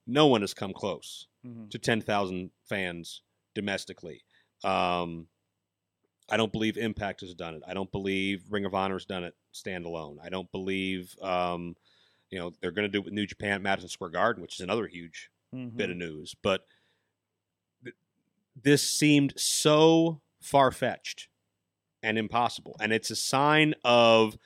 no 0.06 0.28
one 0.28 0.42
has 0.42 0.54
come 0.54 0.74
close 0.74 1.28
Mhm. 1.46 1.70
to 1.70 1.80
10,000 1.80 2.52
fans 2.68 3.22
domestically. 3.56 4.24
Um, 4.64 5.28
I 6.30 6.36
don't 6.36 6.52
believe 6.52 6.78
Impact 6.78 7.22
has 7.22 7.34
done 7.34 7.56
it. 7.56 7.64
I 7.66 7.74
don't 7.74 7.92
believe 7.92 8.44
Ring 8.50 8.66
of 8.66 8.74
Honor 8.76 8.96
has 8.96 9.06
done 9.06 9.24
it 9.24 9.36
standalone. 9.54 10.18
I 10.22 10.30
don't 10.30 10.52
believe, 10.52 11.16
um, 11.22 11.76
you 12.30 12.40
know, 12.40 12.52
they're 12.62 12.72
going 12.72 12.88
to 12.88 12.92
do 12.92 13.00
it 13.00 13.06
with 13.06 13.14
New 13.14 13.26
Japan 13.28 13.62
Madison 13.62 13.90
Square 13.90 14.12
Garden, 14.12 14.42
which 14.42 14.56
is 14.56 14.62
another 14.62 14.88
huge 14.88 15.30
Mhm. 15.54 15.76
bit 15.78 15.90
of 15.90 15.98
news. 15.98 16.36
But 16.42 16.68
th- 17.84 17.96
this 18.56 18.90
seemed 18.90 19.34
so 19.40 20.22
far 20.42 20.72
fetched 20.72 21.30
and 22.04 22.18
impossible. 22.18 22.76
And 22.80 22.94
it's 22.94 23.12
a 23.12 23.16
sign 23.16 23.76
of 23.84 24.38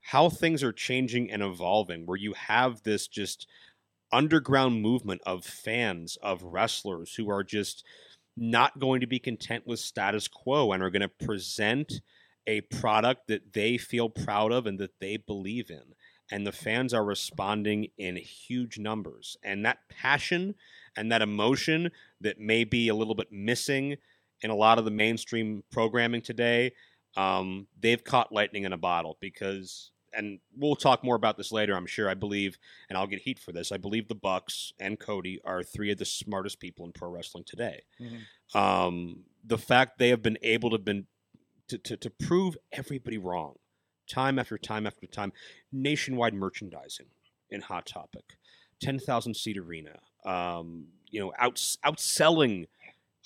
how 0.00 0.28
things 0.30 0.62
are 0.62 0.72
changing 0.72 1.30
and 1.30 1.42
evolving, 1.42 2.06
where 2.06 2.18
you 2.18 2.32
have 2.34 2.82
this 2.82 3.08
just 3.08 3.48
underground 4.12 4.82
movement 4.82 5.20
of 5.26 5.44
fans, 5.44 6.16
of 6.22 6.42
wrestlers 6.42 7.14
who 7.14 7.28
are 7.30 7.42
just 7.44 7.84
not 8.36 8.78
going 8.78 9.00
to 9.00 9.06
be 9.06 9.18
content 9.18 9.66
with 9.66 9.80
status 9.80 10.28
quo 10.28 10.72
and 10.72 10.82
are 10.82 10.90
going 10.90 11.02
to 11.02 11.08
present 11.08 12.00
a 12.46 12.60
product 12.62 13.26
that 13.28 13.52
they 13.52 13.78
feel 13.78 14.08
proud 14.08 14.52
of 14.52 14.66
and 14.66 14.78
that 14.78 15.00
they 15.00 15.16
believe 15.16 15.70
in. 15.70 15.95
And 16.30 16.46
the 16.46 16.52
fans 16.52 16.92
are 16.92 17.04
responding 17.04 17.88
in 17.98 18.16
huge 18.16 18.78
numbers. 18.78 19.36
And 19.44 19.64
that 19.64 19.78
passion 19.88 20.54
and 20.96 21.12
that 21.12 21.22
emotion 21.22 21.90
that 22.20 22.40
may 22.40 22.64
be 22.64 22.88
a 22.88 22.94
little 22.94 23.14
bit 23.14 23.30
missing 23.30 23.96
in 24.42 24.50
a 24.50 24.54
lot 24.54 24.78
of 24.78 24.84
the 24.84 24.90
mainstream 24.90 25.62
programming 25.70 26.20
today, 26.22 26.72
um, 27.16 27.66
they've 27.80 28.02
caught 28.02 28.32
lightning 28.32 28.64
in 28.64 28.72
a 28.72 28.76
bottle 28.78 29.16
because, 29.20 29.92
and 30.12 30.40
we'll 30.56 30.76
talk 30.76 31.02
more 31.02 31.14
about 31.14 31.36
this 31.36 31.52
later, 31.52 31.74
I'm 31.74 31.86
sure. 31.86 32.08
I 32.10 32.14
believe, 32.14 32.58
and 32.88 32.98
I'll 32.98 33.06
get 33.06 33.20
heat 33.20 33.38
for 33.38 33.52
this. 33.52 33.72
I 33.72 33.76
believe 33.76 34.08
the 34.08 34.14
Bucks 34.14 34.72
and 34.78 34.98
Cody 34.98 35.40
are 35.44 35.62
three 35.62 35.90
of 35.90 35.98
the 35.98 36.04
smartest 36.04 36.60
people 36.60 36.84
in 36.84 36.92
pro 36.92 37.08
wrestling 37.10 37.44
today. 37.44 37.82
Mhm. 38.00 38.58
Um, 38.58 39.24
the 39.44 39.58
fact 39.58 39.98
they 39.98 40.10
have 40.10 40.22
been 40.22 40.38
able 40.42 40.70
to 40.70 40.78
been 40.78 41.06
to, 41.68 41.78
to, 41.78 41.96
to 41.96 42.10
prove 42.10 42.56
everybody 42.72 43.18
wrong, 43.18 43.56
time 44.06 44.38
after 44.38 44.58
time 44.58 44.86
after 44.86 45.06
time, 45.06 45.32
nationwide 45.72 46.34
merchandising 46.34 47.06
in 47.50 47.60
Hot 47.62 47.86
Topic, 47.86 48.36
ten 48.80 48.98
thousand 48.98 49.34
seat 49.34 49.58
arena, 49.58 49.98
um, 50.24 50.86
you 51.10 51.20
know, 51.20 51.32
outs 51.38 51.78
outselling 51.84 52.66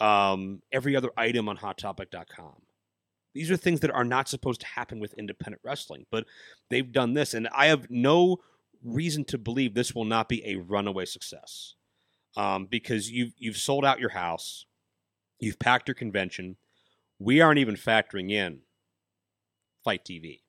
um, 0.00 0.62
every 0.72 0.96
other 0.96 1.10
item 1.16 1.48
on 1.48 1.58
HotTopic.com. 1.58 2.62
These 3.34 3.50
are 3.50 3.56
things 3.56 3.80
that 3.80 3.92
are 3.92 4.04
not 4.04 4.28
supposed 4.28 4.60
to 4.62 4.66
happen 4.66 4.98
with 4.98 5.14
independent 5.14 5.60
wrestling, 5.64 6.06
but 6.10 6.24
they've 6.68 6.90
done 6.90 7.14
this, 7.14 7.32
and 7.32 7.48
I 7.54 7.66
have 7.66 7.88
no 7.88 8.38
reason 8.82 9.24
to 9.26 9.38
believe 9.38 9.74
this 9.74 9.94
will 9.94 10.04
not 10.04 10.28
be 10.28 10.44
a 10.44 10.56
runaway 10.56 11.04
success, 11.04 11.74
um, 12.36 12.66
because 12.66 13.10
you've 13.10 13.32
you've 13.38 13.56
sold 13.56 13.84
out 13.84 14.00
your 14.00 14.10
house, 14.10 14.66
you've 15.38 15.58
packed 15.58 15.86
your 15.86 15.94
convention. 15.94 16.56
We 17.18 17.40
aren't 17.40 17.58
even 17.58 17.76
factoring 17.76 18.32
in 18.32 18.60
FITE 19.84 20.04
TV. 20.04 20.40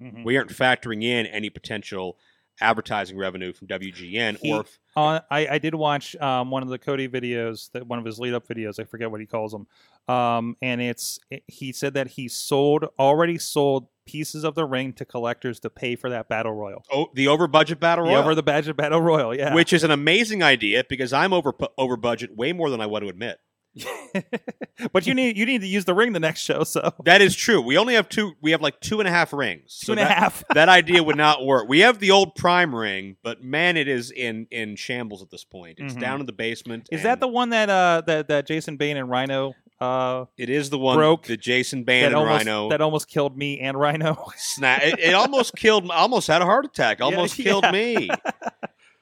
Mhm. 0.00 0.24
We 0.24 0.36
aren't 0.36 0.50
factoring 0.50 1.02
in 1.04 1.26
any 1.26 1.50
potential 1.50 2.18
advertising 2.62 3.16
revenue 3.16 3.52
from 3.54 3.68
WGN 3.68 4.36
He- 4.42 4.52
or 4.52 4.60
if, 4.60 4.78
Uh, 4.94 5.20
I, 5.30 5.46
I 5.48 5.58
did 5.58 5.74
watch 5.74 6.14
um, 6.16 6.50
one 6.50 6.62
of 6.62 6.68
the 6.68 6.78
Cody 6.78 7.08
videos, 7.08 7.70
that 7.72 7.86
one 7.86 7.98
of 7.98 8.04
his 8.04 8.18
lead 8.18 8.34
up 8.34 8.46
videos. 8.46 8.78
I 8.78 8.84
forget 8.84 9.10
what 9.10 9.20
he 9.20 9.26
calls 9.26 9.52
them. 9.52 9.66
Um, 10.14 10.56
and 10.60 10.80
it's 10.82 11.20
it, 11.30 11.42
he 11.46 11.72
said 11.72 11.94
that 11.94 12.08
he 12.08 12.28
sold 12.28 12.86
already 12.98 13.38
sold 13.38 13.86
pieces 14.06 14.44
of 14.44 14.56
the 14.56 14.64
ring 14.64 14.92
to 14.94 15.04
collectors 15.04 15.60
to 15.60 15.70
pay 15.70 15.94
for 15.96 16.10
that 16.10 16.28
battle 16.28 16.52
royal. 16.52 16.84
oh, 16.92 17.08
the 17.14 17.28
over 17.28 17.46
budget 17.46 17.78
battle 17.80 18.04
royal. 18.04 18.16
over 18.16 18.34
the 18.34 18.42
budget 18.42 18.76
battle 18.76 19.00
royal, 19.00 19.34
yeah. 19.34 19.54
which 19.54 19.72
is 19.72 19.84
an 19.84 19.90
amazing 19.92 20.42
idea 20.42 20.84
because 20.88 21.12
I'm 21.12 21.32
over 21.32 21.54
over 21.78 21.96
budget 21.96 22.36
way 22.36 22.52
more 22.52 22.68
than 22.70 22.80
I 22.80 22.86
want 22.86 23.04
to 23.04 23.08
admit. 23.08 23.38
but 24.92 25.06
you 25.06 25.14
need 25.14 25.36
you 25.36 25.46
need 25.46 25.60
to 25.60 25.66
use 25.66 25.84
the 25.84 25.94
ring 25.94 26.12
the 26.12 26.20
next 26.20 26.40
show. 26.40 26.64
So 26.64 26.92
That 27.04 27.22
is 27.22 27.34
true. 27.36 27.60
We 27.60 27.78
only 27.78 27.94
have 27.94 28.08
two. 28.08 28.32
We 28.40 28.50
have 28.52 28.60
like 28.60 28.80
two 28.80 29.00
and 29.00 29.08
a 29.08 29.10
half 29.12 29.32
rings. 29.32 29.78
two 29.84 29.92
and 29.92 30.00
a 30.00 30.04
half. 30.04 30.40
that, 30.48 30.54
that 30.54 30.68
idea 30.68 31.02
would 31.02 31.16
not 31.16 31.44
work. 31.44 31.68
We 31.68 31.80
have 31.80 31.98
the 32.00 32.10
old 32.10 32.34
prime 32.34 32.74
ring, 32.74 33.16
but 33.22 33.42
man, 33.42 33.76
it 33.76 33.88
is 33.88 34.10
in 34.10 34.46
in 34.50 34.76
shambles 34.76 35.22
at 35.22 35.30
this 35.30 35.44
point. 35.44 35.78
It's 35.78 35.94
Mhm. 35.94 36.00
down 36.00 36.20
in 36.20 36.26
the 36.26 36.32
basement. 36.32 36.88
Is 36.90 37.02
that 37.04 37.20
the 37.20 37.28
one 37.28 37.50
that 37.50 37.68
uh 37.70 38.02
that 38.06 38.28
that 38.28 38.46
Jason 38.46 38.76
Bain 38.76 38.96
and 38.96 39.08
Rhino 39.08 39.54
uh, 39.80 40.26
It 40.36 40.50
is 40.50 40.68
the 40.68 40.78
one 40.78 40.96
Broke. 40.98 41.24
the 41.26 41.38
Jason 41.38 41.80
that 41.80 41.86
Band 41.86 42.06
and 42.08 42.14
almost 42.16 42.44
Rhino 42.44 42.68
that 42.68 42.82
almost 42.82 43.08
killed 43.08 43.34
me 43.38 43.60
and 43.60 43.78
Rhino. 43.80 44.30
snap. 44.36 44.82
It, 44.82 44.98
it 44.98 45.14
almost 45.14 45.56
killed. 45.56 45.90
Almost 45.90 46.26
had 46.26 46.42
a 46.42 46.44
heart 46.44 46.66
attack. 46.66 47.00
Almost 47.10 47.38
Yeah, 47.38 47.44
killed 47.44 47.64
yeah. 47.64 47.70
me. 47.72 48.10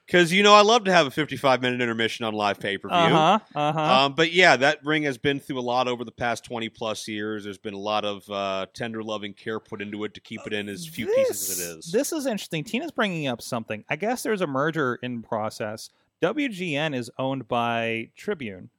Because 0.09 0.33
you 0.33 0.41
know 0.41 0.55
I 0.55 0.61
love 0.61 0.85
to 0.85 0.91
have 0.91 1.05
a 1.05 1.11
55 1.11 1.61
minute 1.61 1.81
intermission 1.81 2.25
on 2.25 2.33
live 2.33 2.59
pay 2.59 2.79
per 2.79 2.87
view. 2.89 2.97
Uh 2.97 3.09
huh. 3.09 3.39
Uh 3.53 3.71
huh. 3.73 3.81
Um, 4.05 4.13
but 4.15 4.31
yeah, 4.33 4.55
that 4.55 4.83
ring 4.83 5.03
has 5.03 5.19
been 5.19 5.39
through 5.39 5.59
a 5.59 5.61
lot 5.61 5.87
over 5.87 6.03
the 6.03 6.11
past 6.11 6.43
20 6.45 6.67
plus 6.69 7.07
years. 7.07 7.43
There's 7.43 7.59
been 7.59 7.75
a 7.75 7.79
lot 7.79 8.05
of 8.05 8.27
uh, 8.27 8.65
tender 8.73 9.03
loving 9.03 9.33
care 9.33 9.59
put 9.59 9.83
into 9.83 10.03
it 10.05 10.15
to 10.15 10.19
keep 10.19 10.41
it 10.47 10.53
in 10.53 10.67
as 10.67 10.87
few 10.87 11.05
pieces 11.05 11.51
as 11.51 11.59
it 11.59 11.77
is. 11.77 11.91
This 11.91 12.11
is 12.11 12.25
interesting. 12.25 12.63
Tina's 12.63 12.89
bringing 12.89 13.27
up 13.27 13.39
something. 13.39 13.85
I 13.87 13.97
guess 13.97 14.23
there's 14.23 14.41
a 14.41 14.47
merger 14.47 14.95
in 15.03 15.21
process. 15.21 15.91
WGN 16.23 16.95
is 16.95 17.11
owned 17.19 17.47
by 17.47 18.09
Tribune, 18.15 18.71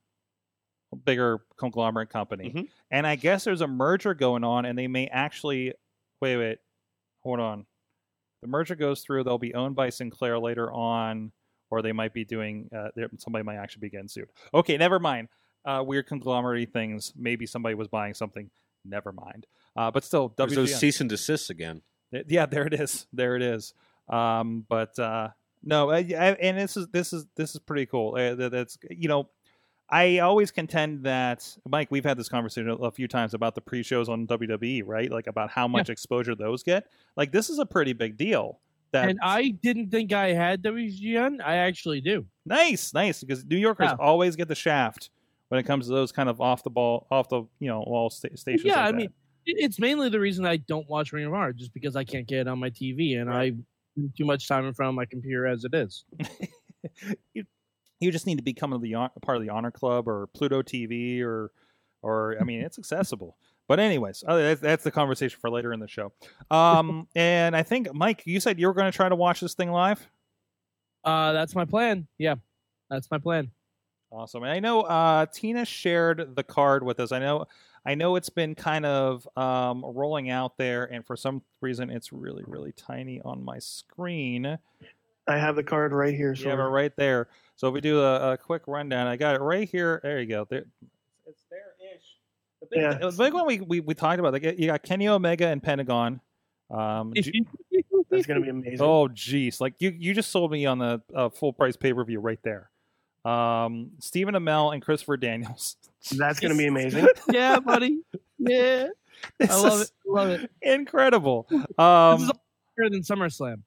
a 0.92 0.96
bigger 0.96 1.42
conglomerate 1.56 2.10
company, 2.10 2.50
Mhm. 2.50 2.68
and 2.90 3.06
I 3.06 3.14
guess 3.14 3.44
there's 3.44 3.60
a 3.60 3.68
merger 3.68 4.14
going 4.14 4.42
on, 4.42 4.64
and 4.64 4.76
they 4.76 4.88
may 4.88 5.06
actually 5.06 5.74
wait, 6.20 6.36
wait, 6.38 6.58
hold 7.20 7.38
on. 7.38 7.66
The 8.42 8.48
merger 8.48 8.74
goes 8.74 9.02
through. 9.02 9.24
They'll 9.24 9.38
be 9.38 9.54
owned 9.54 9.76
by 9.76 9.90
Sinclair 9.90 10.38
later 10.38 10.72
on, 10.72 11.32
or 11.70 11.82
they 11.82 11.92
might 11.92 12.14
be 12.14 12.24
doing. 12.24 12.68
Uh, 12.74 12.88
there- 12.96 13.08
somebody 13.18 13.42
might 13.44 13.56
actually 13.56 13.80
be 13.80 13.90
getting 13.90 14.08
sued. 14.08 14.28
Okay, 14.54 14.76
never 14.76 14.98
mind. 14.98 15.28
Uh, 15.64 15.82
weird 15.86 16.06
conglomerate 16.06 16.72
things. 16.72 17.12
Maybe 17.16 17.44
somebody 17.46 17.74
was 17.74 17.88
buying 17.88 18.14
something. 18.14 18.50
Never 18.84 19.12
mind. 19.12 19.46
Uh, 19.76 19.90
but 19.90 20.04
still, 20.04 20.32
There's 20.36 20.52
WGN. 20.52 20.54
those 20.56 20.74
cease 20.80 21.00
and 21.00 21.10
desist 21.10 21.50
again. 21.50 21.82
Yeah, 22.26 22.46
there 22.46 22.66
it 22.66 22.72
is. 22.74 23.06
There 23.12 23.36
it 23.36 23.42
is. 23.42 23.74
Um, 24.08 24.64
but 24.68 24.98
uh, 24.98 25.28
no, 25.62 25.90
I, 25.90 25.98
I, 25.98 26.32
and 26.40 26.56
this 26.58 26.76
is 26.78 26.88
this 26.88 27.12
is 27.12 27.26
this 27.36 27.54
is 27.54 27.60
pretty 27.60 27.84
cool. 27.86 28.14
Uh, 28.16 28.48
that's 28.48 28.78
you 28.90 29.08
know, 29.08 29.28
I 29.90 30.18
always 30.18 30.50
contend 30.50 31.04
that 31.04 31.56
Mike. 31.68 31.88
We've 31.90 32.04
had 32.04 32.16
this 32.16 32.28
conversation 32.28 32.70
a- 32.80 32.90
few 32.90 33.08
times 33.08 33.34
about 33.34 33.54
the 33.54 33.60
pre-shows 33.60 34.08
on 34.08 34.26
WWE, 34.26 34.82
right? 34.86 35.10
Like 35.10 35.26
about 35.26 35.50
how 35.50 35.66
much 35.66 35.90
exposure 35.90 36.34
those 36.34 36.62
get. 36.62 36.86
Like 37.16 37.32
this 37.32 37.50
is 37.50 37.58
a 37.58 37.66
pretty 37.66 37.92
big 37.92 38.16
deal. 38.16 38.60
That 38.92 39.08
And 39.08 39.18
I 39.22 39.50
didn't 39.50 39.90
think 39.90 40.12
I 40.12 40.32
had 40.32 40.62
WGN. 40.62 41.40
I 41.44 41.56
actually 41.56 42.00
do. 42.00 42.26
nice, 42.44 42.92
nice 42.92 43.20
because 43.20 43.44
New 43.44 43.56
Yorkers 43.56 43.90
Yeah. 43.90 43.96
always 44.00 44.34
get 44.36 44.48
the 44.48 44.54
shaft 44.56 45.10
when 45.48 45.58
it 45.60 45.64
comes 45.64 45.86
to 45.86 45.92
those 45.92 46.10
kind 46.12 46.28
of 46.28 46.40
off 46.40 46.62
the 46.64 46.70
ball, 46.70 47.06
off 47.10 47.28
the 47.28 47.42
you 47.60 47.68
know 47.68 47.84
wall 47.86 48.10
sta- 48.10 48.36
stations. 48.36 48.64
yeah, 48.64 48.76
like 48.76 48.84
I 48.84 48.90
that. 48.92 48.96
mean, 48.96 49.10
it's 49.46 49.78
mainly 49.78 50.08
the 50.08 50.20
reason 50.20 50.44
I 50.46 50.56
don't 50.58 50.88
watch 50.88 51.12
Ring 51.12 51.24
of 51.26 51.34
Honor, 51.34 51.52
just 51.52 51.72
because 51.74 51.96
I 51.96 52.04
can't 52.04 52.26
get 52.26 52.40
it 52.40 52.48
on 52.48 52.58
my 52.58 52.70
TV, 52.70 53.20
and 53.20 53.30
I 53.30 53.52
spend 53.94 54.12
too 54.16 54.24
much 54.24 54.46
time 54.48 54.66
in 54.66 54.74
front 54.74 54.90
of 54.90 54.94
my 54.96 55.04
computer 55.06 55.46
as 55.46 55.64
it 55.64 55.74
is. 55.74 56.04
you, 57.34 57.44
you 58.00 58.10
just 58.10 58.26
need 58.26 58.38
to 58.38 58.42
become 58.42 58.78
the 58.80 58.92
hon- 58.92 59.10
part 59.22 59.36
of 59.36 59.42
the 59.42 59.50
honor 59.50 59.70
club 59.70 60.08
or 60.08 60.26
Pluto 60.28 60.62
TV 60.62 61.22
or 61.22 61.50
or 62.02 62.36
I 62.40 62.44
mean 62.44 62.62
it's 62.62 62.78
accessible. 62.78 63.36
But 63.68 63.78
anyways, 63.78 64.24
uh, 64.26 64.36
that's, 64.36 64.60
that's 64.60 64.84
the 64.84 64.90
conversation 64.90 65.38
for 65.40 65.48
later 65.48 65.72
in 65.72 65.78
the 65.78 65.86
show. 65.86 66.12
Um, 66.50 67.06
and 67.14 67.54
I 67.54 67.62
think 67.62 67.94
Mike, 67.94 68.24
you 68.26 68.40
said 68.40 68.58
you 68.58 68.66
were 68.66 68.74
going 68.74 68.90
to 68.90 68.96
try 68.96 69.08
to 69.08 69.14
watch 69.14 69.40
this 69.40 69.54
thing 69.54 69.70
live. 69.70 70.04
Uh, 71.04 71.32
that's 71.32 71.54
my 71.54 71.64
plan. 71.64 72.08
Yeah, 72.18 72.34
that's 72.88 73.08
my 73.12 73.18
plan. 73.18 73.52
Awesome. 74.10 74.42
And 74.42 74.50
I 74.50 74.58
know 74.58 74.80
uh, 74.82 75.26
Tina 75.26 75.64
shared 75.64 76.34
the 76.34 76.42
card 76.42 76.82
with 76.82 76.98
us. 76.98 77.12
I 77.12 77.20
know 77.20 77.46
I 77.86 77.94
know 77.94 78.16
it's 78.16 78.28
been 78.28 78.54
kind 78.54 78.84
of 78.84 79.26
um, 79.36 79.84
rolling 79.84 80.30
out 80.30 80.58
there, 80.58 80.84
and 80.84 81.06
for 81.06 81.16
some 81.16 81.42
reason 81.60 81.90
it's 81.90 82.12
really 82.12 82.42
really 82.46 82.72
tiny 82.72 83.20
on 83.20 83.44
my 83.44 83.60
screen. 83.60 84.58
I 85.28 85.38
have 85.38 85.54
the 85.54 85.62
card 85.62 85.92
right 85.92 86.14
here. 86.14 86.34
So 86.34 86.48
Yeah, 86.48 86.56
but 86.56 86.70
right 86.70 86.92
there. 86.96 87.28
So 87.60 87.68
if 87.68 87.74
we 87.74 87.82
do 87.82 88.00
a, 88.00 88.32
a 88.32 88.38
quick 88.38 88.62
rundown, 88.66 89.06
I 89.06 89.16
got 89.16 89.34
it 89.34 89.42
right 89.42 89.68
here. 89.68 90.00
There 90.02 90.18
you 90.18 90.24
go. 90.26 90.46
There, 90.48 90.64
it's 91.26 91.42
there 91.50 91.74
ish. 91.94 92.02
The 92.62 92.66
big, 92.70 92.80
Yeah. 92.80 92.94
the 92.94 93.10
big 93.10 93.34
one 93.34 93.44
we, 93.46 93.60
we, 93.60 93.80
we 93.80 93.92
talked 93.92 94.18
about. 94.18 94.32
Like 94.32 94.44
you 94.58 94.68
got 94.68 94.82
Kenny 94.82 95.08
Omega 95.08 95.46
and 95.48 95.62
Pentagon. 95.62 96.22
Um, 96.70 97.12
that's 98.10 98.24
gonna 98.26 98.40
be 98.40 98.48
amazing. 98.48 98.80
oh, 98.80 99.08
jeez. 99.08 99.60
Like 99.60 99.74
you, 99.78 99.90
you 99.94 100.14
just 100.14 100.30
sold 100.30 100.50
me 100.50 100.64
on 100.64 100.78
the 100.78 101.02
uh, 101.14 101.28
full 101.28 101.52
price 101.52 101.76
pay 101.76 101.92
per 101.92 102.02
view 102.02 102.18
right 102.18 102.38
there. 102.42 102.70
Um, 103.26 103.90
Stephen 103.98 104.34
Amell 104.34 104.72
and 104.72 104.80
Christopher 104.80 105.18
Daniels. 105.18 105.76
that's 106.12 106.40
gonna 106.40 106.56
be 106.56 106.66
amazing. 106.66 107.06
yeah, 107.30 107.60
buddy. 107.60 108.00
Yeah, 108.38 108.86
This 109.38 109.50
I 109.50 109.56
love 109.56 109.80
is 109.82 109.82
it. 109.82 109.90
Love 110.06 110.28
it. 110.30 110.50
Incredible. 110.62 111.46
this 111.50 111.60
Um, 111.78 112.22
is 112.22 112.32
better 112.78 112.88
than 112.88 113.02
SummerSlam. 113.02 113.58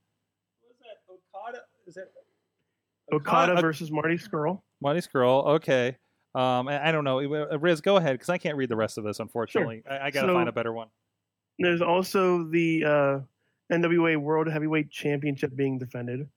What 0.63 0.71
is 0.71 0.79
that? 0.79 0.97
Okada? 1.35 1.59
Is 1.85 1.97
it 1.97 2.11
Okada 3.15 3.53
Ok- 3.53 3.61
versus 3.61 3.91
Marty 3.91 4.15
Scurll. 4.17 4.61
Marty 4.81 4.99
Scurll. 4.99 5.45
Okay. 5.55 5.97
Um, 6.35 6.67
I, 6.67 6.89
I 6.89 6.91
don't 6.91 7.03
know. 7.03 7.19
Uh, 7.19 7.57
Riz, 7.59 7.79
go 7.81 7.97
ahead 7.97 8.15
because 8.15 8.29
I 8.29 8.37
can't 8.37 8.57
read 8.57 8.69
the 8.69 8.75
rest 8.75 8.97
of 8.97 9.03
this. 9.03 9.19
Unfortunately, 9.19 9.83
I, 9.89 10.07
I 10.07 10.11
got 10.11 10.23
to 10.23 10.27
So- 10.29 10.33
find 10.33 10.49
a 10.49 10.53
better 10.53 10.73
one. 10.73 10.87
There's 11.59 11.81
also 11.83 12.45
the 12.49 12.83
uh, 12.83 13.19
NWA 13.71 14.17
World 14.17 14.47
Heavyweight 14.47 14.89
Championship 14.89 15.55
being 15.55 15.77
defended 15.77 16.27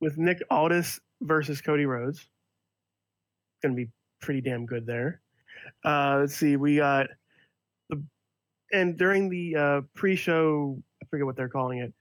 with 0.00 0.16
Nick 0.18 0.40
Aldis 0.50 1.00
versus 1.20 1.60
Cody 1.60 1.84
Rhodes. 1.86 2.18
It's 2.20 2.28
gonna 3.62 3.74
be 3.74 3.90
pretty 4.20 4.40
damn 4.40 4.66
good 4.66 4.86
there. 4.86 5.20
Uh, 5.84 6.18
let's 6.20 6.36
see, 6.36 6.54
we 6.56 6.76
got 6.76 7.08
the 7.90 8.00
and 8.72 8.96
during 8.96 9.28
the 9.28 9.56
uh, 9.56 9.80
pre-show, 9.94 10.80
I 11.02 11.06
forget 11.10 11.26
what 11.26 11.34
they're 11.36 11.48
calling 11.48 11.78
it. 11.80 11.92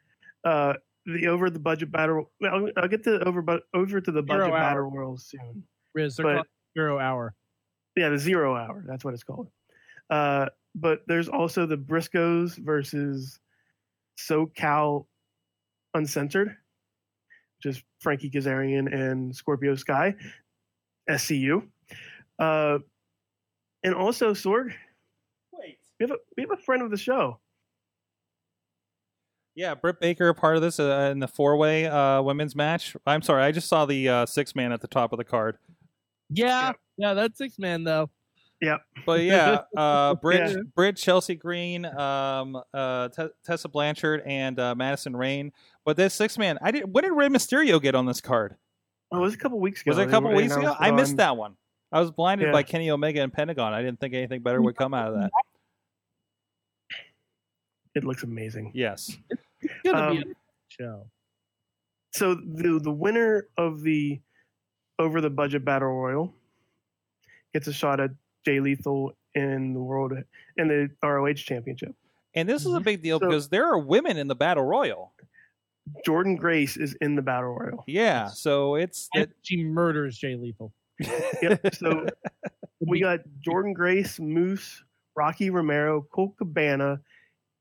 The 1.05 1.27
over 1.27 1.49
the 1.49 1.59
budget 1.59 1.91
battle. 1.91 2.31
I'll, 2.43 2.69
I'll 2.77 2.87
get 2.87 3.03
to 3.03 3.19
over 3.27 3.41
bu- 3.41 3.59
over 3.73 3.99
to 3.99 4.11
the 4.11 4.21
budget 4.23 4.45
Zero 4.45 4.55
hour. 4.55 4.59
battle 4.59 4.91
royal 4.91 5.17
soon. 5.17 5.63
Riz, 5.93 6.15
But- 6.17 6.47
Zero 6.77 6.97
Hour. 6.99 7.35
Yeah, 7.95 8.09
the 8.09 8.17
zero 8.17 8.55
hour. 8.55 8.83
That's 8.87 9.05
what 9.05 9.13
it's 9.13 9.23
called. 9.23 9.49
Uh, 10.09 10.47
but 10.73 11.01
there's 11.07 11.29
also 11.29 11.65
the 11.67 11.77
Briscoes 11.77 12.57
versus 12.57 13.39
SoCal 14.19 15.05
Uncensored, 15.93 16.55
which 17.57 17.75
is 17.75 17.83
Frankie 17.99 18.31
Kazarian 18.31 18.91
and 18.91 19.35
Scorpio 19.35 19.75
Sky, 19.75 20.15
SCU. 21.07 21.67
Uh, 22.39 22.79
and 23.83 23.93
also, 23.93 24.33
Sorg, 24.33 24.73
Wait. 25.51 25.77
we 25.99 26.05
have, 26.05 26.11
a, 26.11 26.17
we 26.35 26.41
have 26.43 26.51
a 26.51 26.61
friend 26.63 26.81
of 26.81 26.89
the 26.89 26.97
show. 26.97 27.39
Yeah, 29.55 29.75
Britt 29.75 29.99
Baker, 29.99 30.29
a 30.29 30.33
part 30.35 30.55
of 30.55 30.61
this 30.61 30.79
uh, 30.79 31.09
in 31.11 31.19
the 31.19 31.27
four-way 31.27 31.85
uh, 31.85 32.21
women's 32.23 32.55
match. 32.55 32.95
I'm 33.05 33.21
sorry, 33.21 33.43
I 33.43 33.51
just 33.51 33.67
saw 33.67 33.85
the 33.85 34.09
uh, 34.09 34.25
six-man 34.25 34.71
at 34.71 34.81
the 34.81 34.87
top 34.87 35.13
of 35.13 35.17
the 35.17 35.23
card. 35.23 35.57
Yeah, 36.29 36.71
yeah, 36.97 37.13
that's 37.13 37.37
six 37.37 37.59
man 37.59 37.83
though. 37.83 38.09
Yeah, 38.61 38.77
but 39.05 39.21
yeah, 39.21 39.63
uh, 39.77 40.15
Britt, 40.15 40.49
Yeah. 40.51 40.55
Britt, 40.75 40.95
Chelsea 40.97 41.35
Green, 41.35 41.85
um, 41.85 42.59
uh, 42.73 43.09
Tessa 43.45 43.69
Blanchard, 43.69 44.23
and 44.25 44.59
uh, 44.59 44.73
Madison 44.73 45.15
Rayne. 45.15 45.51
But 45.85 45.97
this 45.97 46.13
six-man, 46.15 46.57
I 46.61 46.71
did. 46.71 46.91
What 46.91 47.03
did 47.03 47.11
Rey 47.11 47.27
Mysterio 47.27 47.79
get 47.81 47.93
on 47.93 48.05
this 48.05 48.21
card? 48.21 48.55
Oh, 49.11 49.17
it 49.17 49.21
was 49.21 49.33
a 49.35 49.37
couple 49.37 49.59
weeks 49.59 49.81
ago. 49.81 49.89
Was 49.89 49.97
it 49.99 50.07
a 50.07 50.09
couple 50.11 50.31
weeks 50.33 50.55
ago? 50.55 50.75
I 50.79 50.89
missed 50.91 51.17
that 51.17 51.37
one. 51.37 51.55
I 51.91 51.99
was 51.99 52.09
blinded 52.09 52.47
Yeah. 52.47 52.53
by 52.53 52.63
Kenny 52.63 52.89
Omega 52.89 53.21
and 53.21 53.31
Pentagon. 53.31 53.73
I 53.73 53.83
didn't 53.83 53.99
think 53.99 54.15
anything 54.15 54.41
better 54.41 54.59
would 54.61 54.75
come 54.75 54.95
out 54.95 55.09
of 55.09 55.19
that. 55.19 55.29
It 57.95 58.03
looks 58.03 58.23
amazing. 58.23 58.71
Yes. 58.73 59.17
It's 59.61 59.71
gonna 59.85 60.11
be 60.11 60.17
Um, 60.23 60.29
a 60.31 60.33
show. 60.67 61.05
so 62.11 62.35
the 62.35 62.79
the 62.81 62.91
winner 62.91 63.47
of 63.57 63.81
the 63.81 64.19
over 64.99 65.21
the 65.21 65.29
budget 65.29 65.63
battle 65.65 65.89
royal 65.89 66.33
gets 67.53 67.67
a 67.67 67.73
shot 67.73 67.99
at 67.99 68.11
Jay 68.45 68.59
Lethal 68.59 69.13
in 69.35 69.73
the 69.73 69.79
world 69.79 70.13
in 70.57 70.67
the 70.67 70.89
ROH 71.01 71.33
championship. 71.35 71.95
And 72.35 72.49
this 72.49 72.65
is 72.65 72.73
a 72.73 72.79
big 72.79 73.01
deal 73.03 73.19
So- 73.19 73.27
because 73.27 73.49
there 73.49 73.65
are 73.67 73.77
women 73.79 74.17
in 74.17 74.27
the 74.27 74.35
battle 74.35 74.63
royal. 74.65 75.13
Jordynne 76.07 76.37
Grace 76.37 76.77
is 76.77 76.93
in 77.01 77.15
the 77.15 77.21
battle 77.21 77.53
royal. 77.53 77.83
Yeah, 77.87 78.27
so 78.27 78.75
it's 78.75 79.09
And 79.13 79.23
it, 79.25 79.31
she 79.43 79.63
murders 79.63 80.17
Jay 80.17 80.35
Lethal. 80.35 80.73
Yep. 81.41 81.75
So 81.75 82.05
we 82.79 83.01
got 83.01 83.19
Jordynne 83.45 83.73
Grace, 83.73 84.19
Moose, 84.19 84.83
Rocky 85.15 85.49
Romero, 85.49 86.01
Colt 86.13 86.37
Cabana, 86.37 87.01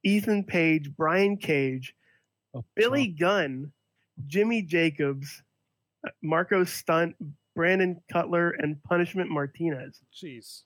Ethan 0.05 0.45
Page, 0.45 0.91
Brian 0.97 1.37
Cage, 1.37 1.95
Oh, 2.55 2.65
Billy 2.77 3.07
Gunn, 3.07 3.73
Jimmy 4.27 4.61
Jacobs, 4.63 5.43
Marco 6.23 6.65
Stunt, 6.65 7.15
Brandon 7.57 8.01
Cutler, 8.13 8.51
and 8.59 8.83
Punishment 8.83 9.31
Martinez. 9.31 10.01
jeez. 10.15 10.63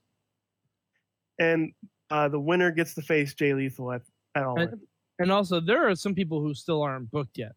And 1.39 1.73
uh, 2.11 2.29
the 2.29 2.41
winner 2.41 2.71
gets 2.73 2.95
to 2.95 3.03
face 3.03 3.35
Jay 3.35 3.55
Lethal 3.55 3.93
at, 3.93 4.03
at 4.35 4.43
all. 4.45 4.59
And, 4.59 4.81
and 5.21 5.31
also, 5.31 5.61
there 5.61 5.89
are 5.89 5.95
some 5.95 6.15
people 6.15 6.41
who 6.41 6.55
still 6.55 6.83
aren't 6.83 7.11
booked 7.11 7.39
yet. 7.39 7.53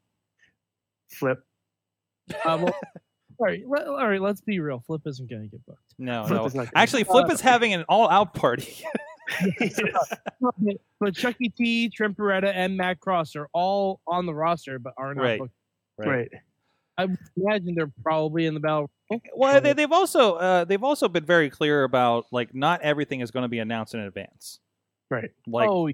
Flip. 1.09 1.39
Uh, 2.45 2.57
well, 2.61 2.75
all 3.39 3.47
right, 3.47 3.63
let, 3.67 3.87
all 3.87 4.07
right. 4.07 4.21
Let's 4.21 4.41
be 4.41 4.59
real. 4.59 4.83
Flip 4.85 5.01
isn't 5.05 5.27
going 5.29 5.41
to 5.43 5.47
get 5.47 5.65
booked. 5.65 5.79
No, 5.97 6.25
Flip 6.25 6.39
no. 6.39 6.45
is 6.45 6.53
not 6.55 6.65
gonna- 6.65 6.71
Actually, 6.75 7.03
Flip 7.05 7.31
is 7.31 7.41
having 7.41 7.73
an 7.73 7.83
all-out 7.89 8.33
party. 8.35 8.83
But 10.99 11.15
Chuckie 11.15 11.49
T, 11.49 11.89
Trent 11.89 12.17
Beretta, 12.17 12.51
and 12.53 12.75
Matt 12.75 12.99
Cross 12.99 13.35
are 13.35 13.47
all 13.53 14.01
on 14.07 14.25
the 14.25 14.33
roster, 14.33 14.79
but 14.79 14.93
are 14.97 15.13
not 15.15 15.21
Right. 15.23 15.39
booked. 15.39 15.53
right. 15.97 16.29
I 16.97 17.07
imagine 17.37 17.75
they're 17.75 17.91
probably 18.03 18.45
in 18.45 18.53
the 18.53 18.59
battle. 18.59 18.89
Well, 19.33 19.61
they, 19.61 19.71
they've 19.73 19.91
also 19.91 20.35
uh, 20.35 20.65
they've 20.65 20.83
also 20.83 21.07
been 21.07 21.25
very 21.25 21.49
clear 21.49 21.83
about 21.85 22.25
like 22.31 22.53
not 22.53 22.81
everything 22.81 23.21
is 23.21 23.31
going 23.31 23.43
to 23.43 23.47
be 23.49 23.59
announced 23.59 23.93
in 23.93 24.01
advance. 24.01 24.59
Right. 25.09 25.31
Like 25.47 25.69
oh, 25.69 25.89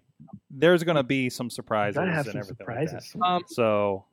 there's 0.49 0.83
going 0.83 0.97
to 0.97 1.03
be 1.03 1.29
some 1.29 1.49
surprises 1.51 1.97
have 1.97 2.07
and 2.07 2.25
some 2.25 2.37
everything 2.37 2.65
like 2.67 2.89
surprises. 2.89 3.11
that. 3.13 3.25
um, 3.25 3.43
So 3.47 4.05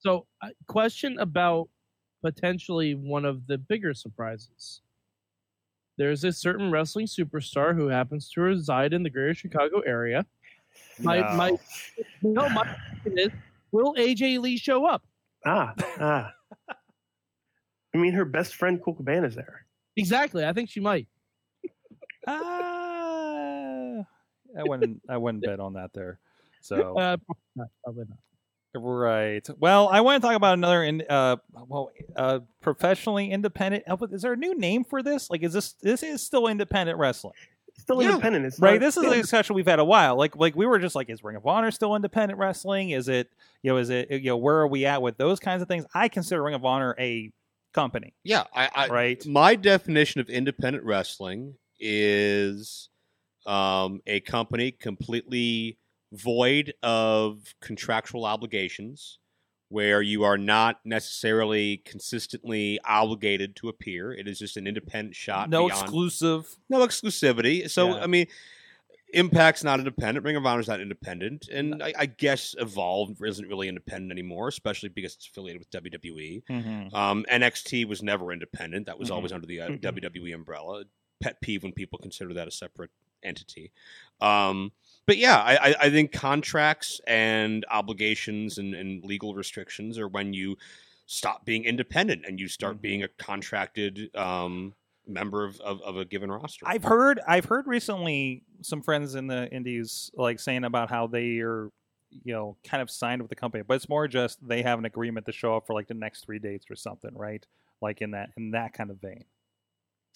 so 0.00 0.26
uh, 0.42 0.48
question 0.66 1.18
about 1.18 1.68
potentially 2.24 2.94
one 2.94 3.24
of 3.26 3.46
the 3.46 3.58
bigger 3.58 3.92
surprises. 3.94 4.80
There's 5.98 6.22
a 6.24 6.32
certain 6.32 6.70
wrestling 6.70 7.06
superstar 7.06 7.74
who 7.74 7.88
happens 7.88 8.30
to 8.30 8.40
reside 8.40 8.92
in 8.94 9.02
the 9.02 9.10
greater 9.10 9.34
Chicago 9.34 9.80
area. 9.80 10.24
My 11.00 11.18
No. 11.20 11.36
my 11.36 11.58
no, 12.22 12.48
my 12.50 12.62
question 13.02 13.18
is, 13.18 13.28
will 13.72 13.94
AJ 13.96 14.38
Lee 14.40 14.56
show 14.56 14.86
up? 14.86 15.02
Ah, 15.44 15.74
ah. 16.00 16.32
I 17.94 17.98
mean, 17.98 18.12
her 18.12 18.24
best 18.24 18.54
friend 18.54 18.80
Colt 18.82 18.98
Cabana's 18.98 19.34
there. 19.34 19.66
Exactly. 19.96 20.44
I 20.44 20.52
think 20.52 20.70
she 20.70 20.78
might. 20.80 21.08
uh, 22.26 22.30
I 24.56 24.62
wouldn't 24.64 25.02
I 25.08 25.16
wouldn't 25.16 25.42
bet 25.46 25.58
on 25.60 25.72
that 25.74 25.92
there. 25.92 26.18
So 26.60 26.96
Uh, 26.96 27.16
probably 27.16 27.42
not. 27.56 27.68
Probably 27.84 28.04
not. 28.08 28.18
Right. 28.78 29.46
Well, 29.58 29.88
I 29.88 30.00
want 30.00 30.22
to 30.22 30.26
talk 30.28 30.36
about 30.36 30.54
another 30.54 30.82
in 30.82 31.02
uh 31.08 31.36
well 31.68 31.90
uh 32.16 32.40
professionally 32.60 33.30
independent. 33.30 33.84
uh, 33.88 33.96
Is 34.12 34.22
there 34.22 34.32
a 34.32 34.36
new 34.36 34.56
name 34.58 34.84
for 34.84 35.02
this? 35.02 35.30
Like, 35.30 35.42
is 35.42 35.52
this 35.52 35.72
this 35.74 36.02
is 36.02 36.22
still 36.22 36.46
independent 36.48 36.98
wrestling? 36.98 37.34
It's 37.68 37.82
still 37.82 38.02
Yeah. 38.02 38.10
independent. 38.10 38.46
It's 38.46 38.58
right 38.58 38.72
not- 38.74 38.80
this 38.80 38.96
is 38.96 39.04
a 39.04 39.14
discussion 39.14 39.54
we've 39.56 39.66
had 39.66 39.78
a 39.78 39.84
while 39.84 40.16
like 40.16 40.34
like 40.36 40.56
we 40.56 40.66
were 40.66 40.78
just 40.78 40.94
like 40.94 41.08
is 41.10 41.22
ring 41.22 41.36
of 41.36 41.46
honor 41.46 41.70
still 41.70 41.94
independent 41.94 42.38
wrestling 42.38 42.90
is 42.90 43.08
it 43.08 43.30
you 43.62 43.70
know 43.70 43.76
is 43.76 43.88
it 43.90 44.10
you 44.10 44.30
know 44.30 44.36
where 44.36 44.56
are 44.56 44.66
we 44.66 44.84
at 44.86 45.00
with 45.00 45.16
those 45.16 45.38
kinds 45.38 45.62
of 45.62 45.68
things 45.68 45.84
i 45.94 46.08
consider 46.08 46.42
ring 46.42 46.54
of 46.54 46.64
honor 46.64 46.96
a 46.98 47.30
company 47.72 48.14
Yeah, 48.24 48.44
I, 48.54 48.68
I 48.74 48.88
right 48.88 49.26
my 49.26 49.54
definition 49.54 50.20
of 50.20 50.28
independent 50.28 50.84
wrestling 50.84 51.54
is 51.78 52.88
um, 53.46 54.00
a 54.06 54.20
company 54.20 54.72
completely 54.72 55.78
void 56.12 56.72
of 56.82 57.54
contractual 57.60 58.24
obligations 58.24 59.18
where 59.70 60.00
you 60.00 60.24
are 60.24 60.38
not 60.38 60.80
necessarily 60.84 61.76
consistently 61.84 62.78
obligated 62.86 63.54
to 63.56 63.68
appear 63.68 64.12
it 64.12 64.26
is 64.26 64.38
just 64.38 64.56
an 64.56 64.66
independent 64.66 65.14
shot 65.14 65.50
no 65.50 65.66
beyond- 65.66 65.82
exclusive 65.82 66.56
no 66.70 66.78
exclusivity 66.86 67.68
so 67.68 67.88
Yeah. 67.96 68.02
i 68.02 68.06
mean 68.06 68.26
impact's 69.14 69.62
not 69.64 69.78
independent 69.78 70.24
ring 70.24 70.36
of 70.36 70.44
honor's 70.46 70.68
not 70.68 70.80
independent 70.80 71.48
and 71.48 71.82
I, 71.82 71.92
I 71.98 72.06
guess 72.06 72.54
evolve 72.58 73.22
isn't 73.22 73.46
really 73.48 73.68
independent 73.68 74.10
anymore 74.12 74.48
especially 74.48 74.88
because 74.90 75.14
it's 75.16 75.26
affiliated 75.28 75.60
with 75.60 75.70
wwe 75.70 76.42
Mhm. 76.48 76.94
um, 76.94 77.24
NXT 77.30 77.86
was 77.86 78.02
never 78.02 78.32
independent. 78.32 78.86
That 78.86 78.98
was 78.98 79.08
Mhm. 79.10 79.14
always 79.14 79.32
under 79.32 79.46
the 79.46 79.60
uh, 79.60 79.68
Mhm. 79.68 79.80
WWE 79.80 80.32
umbrella. 80.34 80.84
Pet 81.20 81.40
peeve 81.40 81.62
when 81.62 81.72
people 81.72 81.98
consider 81.98 82.32
that 82.34 82.48
a 82.48 82.50
separate 82.50 82.90
entity. 83.22 83.72
Um, 84.20 84.72
but 85.08 85.16
yeah, 85.16 85.38
I, 85.38 85.70
I, 85.70 85.74
I 85.84 85.90
think 85.90 86.12
contracts 86.12 87.00
and 87.06 87.64
obligations 87.70 88.58
and, 88.58 88.74
and 88.74 89.02
legal 89.04 89.34
restrictions 89.34 89.98
are 89.98 90.06
when 90.06 90.34
you 90.34 90.56
stop 91.06 91.46
being 91.46 91.64
independent 91.64 92.26
and 92.26 92.38
you 92.38 92.46
start 92.46 92.76
Mhm. 92.76 92.82
being 92.82 93.02
a 93.02 93.08
contracted 93.08 94.14
um, 94.14 94.74
member 95.06 95.46
of, 95.46 95.58
of, 95.62 95.80
of 95.80 95.96
a 95.96 96.04
given 96.04 96.30
roster. 96.30 96.68
I've 96.68 96.84
heard 96.84 97.20
I've 97.26 97.46
heard 97.46 97.66
recently 97.66 98.42
some 98.60 98.82
friends 98.82 99.14
in 99.14 99.26
the 99.26 99.50
indies 99.50 100.10
like 100.14 100.38
saying 100.38 100.64
about 100.64 100.90
how 100.90 101.06
they 101.06 101.38
are 101.38 101.70
you 102.10 102.34
know 102.34 102.56
kind 102.62 102.82
of 102.82 102.90
signed 102.90 103.22
with 103.22 103.30
the 103.30 103.36
company, 103.36 103.64
but 103.66 103.74
it's 103.74 103.88
more 103.88 104.06
just 104.08 104.46
they 104.46 104.62
have 104.62 104.78
an 104.78 104.84
agreement 104.84 105.24
to 105.24 105.32
show 105.32 105.56
up 105.56 105.66
for 105.66 105.72
like 105.72 105.88
the 105.88 105.94
next 105.94 106.26
three 106.26 106.38
dates 106.38 106.66
or 106.70 106.76
something, 106.76 107.14
right? 107.14 107.46
Like 107.80 108.02
in 108.02 108.10
that 108.10 108.28
in 108.36 108.50
that 108.50 108.74
kind 108.74 108.90
of 108.90 109.00
vein. 109.00 109.24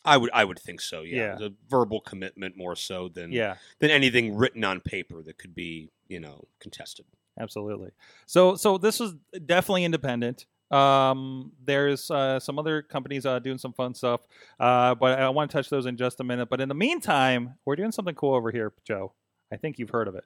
I 0.04 0.16
would 0.16 0.30
I 0.32 0.44
would 0.44 0.58
think 0.58 0.80
so. 0.80 1.02
Yeah, 1.02 1.16
Yeah. 1.16 1.34
the 1.36 1.54
verbal 1.68 2.00
commitment 2.00 2.56
more 2.56 2.74
so 2.76 3.08
than 3.08 3.30
Yeah, 3.32 3.56
than 3.78 3.90
anything 3.90 4.34
written 4.36 4.64
on 4.64 4.80
paper 4.80 5.22
that 5.22 5.38
could 5.38 5.54
be 5.54 5.90
you 6.08 6.20
know 6.20 6.44
contested. 6.60 7.06
absolutely. 7.38 7.90
So 8.26 8.56
so 8.56 8.78
this 8.78 8.98
was 9.00 9.14
definitely 9.46 9.84
independent. 9.84 10.46
Um, 10.70 11.52
there's 11.62 12.10
uh, 12.10 12.40
some 12.40 12.58
other 12.58 12.80
companies 12.82 13.26
uh, 13.26 13.38
doing 13.38 13.58
some 13.58 13.74
fun 13.74 13.94
stuff, 13.94 14.22
uh, 14.58 14.94
but 14.94 15.18
I 15.18 15.28
want 15.28 15.50
to 15.50 15.56
touch 15.58 15.68
those 15.68 15.84
in 15.84 15.98
just 15.98 16.18
a 16.20 16.24
minute. 16.24 16.48
But 16.48 16.62
in 16.62 16.68
the 16.70 16.74
meantime, 16.74 17.54
we're 17.66 17.76
doing 17.76 17.92
something 17.92 18.14
cool 18.14 18.34
over 18.34 18.50
here, 18.50 18.72
Joe. 18.84 19.12
I 19.52 19.56
think 19.58 19.78
you've 19.78 19.90
heard 19.90 20.08
of 20.08 20.14
it. 20.14 20.24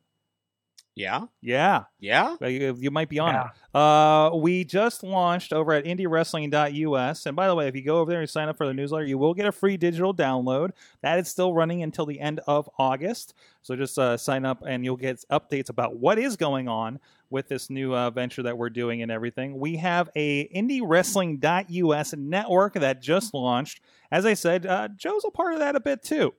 Yeah, 0.96 1.26
Yeah, 1.42 1.84
yeah. 2.00 2.36
Uh, 2.40 2.46
You, 2.46 2.74
you 2.80 2.90
might 2.90 3.10
be 3.10 3.18
on 3.18 3.34
Yeah. 3.34 3.44
it. 3.44 3.50
Uh, 3.78 4.34
we 4.34 4.64
just 4.64 5.02
launched 5.02 5.52
over 5.52 5.74
at 5.74 5.84
indiewrestling.us. 5.84 7.26
And 7.26 7.36
by 7.36 7.48
the 7.48 7.54
way, 7.54 7.68
if 7.68 7.76
you 7.76 7.82
go 7.82 7.98
over 7.98 8.10
there 8.10 8.20
and 8.22 8.30
sign 8.30 8.48
up 8.48 8.56
for 8.56 8.66
the 8.66 8.72
newsletter, 8.72 9.04
you 9.04 9.18
will 9.18 9.34
get 9.34 9.44
a 9.46 9.52
free 9.52 9.76
digital 9.76 10.14
download. 10.14 10.70
That 11.02 11.18
is 11.18 11.28
still 11.28 11.52
running 11.52 11.82
until 11.82 12.06
the 12.06 12.18
end 12.18 12.40
of 12.46 12.68
August. 12.78 13.34
So 13.60 13.76
just 13.76 13.98
uh, 13.98 14.16
sign 14.16 14.46
up 14.46 14.62
and 14.66 14.84
you'll 14.86 14.96
get 14.96 15.22
updates 15.30 15.68
about 15.68 15.96
what 15.96 16.18
is 16.18 16.36
going 16.36 16.66
on 16.66 16.98
with 17.28 17.48
this 17.48 17.68
new 17.68 17.94
uh, 17.94 18.08
venture 18.10 18.44
that 18.44 18.56
we're 18.56 18.70
doing 18.70 19.02
and 19.02 19.12
everything. 19.12 19.58
We 19.58 19.76
have 19.76 20.08
a 20.16 20.48
indiewrestling.us 20.48 22.14
network 22.16 22.72
that 22.74 23.02
just 23.02 23.34
launched. 23.34 23.80
As 24.10 24.24
I 24.24 24.32
said, 24.34 24.64
uh, 24.64 24.88
Joe's 24.96 25.24
a 25.26 25.30
part 25.30 25.52
of 25.52 25.58
that 25.60 25.76
a 25.76 25.80
bit 25.80 26.02
too. 26.02 26.32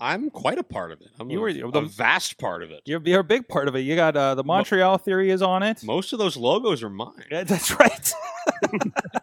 I'm 0.00 0.30
quite 0.30 0.58
a 0.58 0.62
part 0.62 0.92
of 0.92 1.00
it. 1.02 1.08
I'm 1.20 1.28
You 1.30 1.38
a, 1.38 1.40
were- 1.42 1.48
a 1.48 1.70
the- 1.70 1.80
vast 1.82 2.38
part 2.38 2.62
of 2.62 2.70
it. 2.70 2.80
You're, 2.86 3.02
you're 3.04 3.20
a 3.20 3.24
big 3.24 3.46
part 3.48 3.68
of 3.68 3.76
it. 3.76 3.80
You 3.80 3.96
got 3.96 4.16
uh, 4.16 4.34
the 4.34 4.44
Montreal 4.44 4.96
Theory 4.98 5.30
is 5.30 5.42
on 5.42 5.62
it. 5.62 5.84
Most 5.84 6.12
of 6.12 6.18
those 6.18 6.36
logos 6.36 6.82
are 6.82 6.88
mine. 6.90 7.24
Yeah, 7.30 7.44
that's 7.44 7.78
right. 7.78 8.12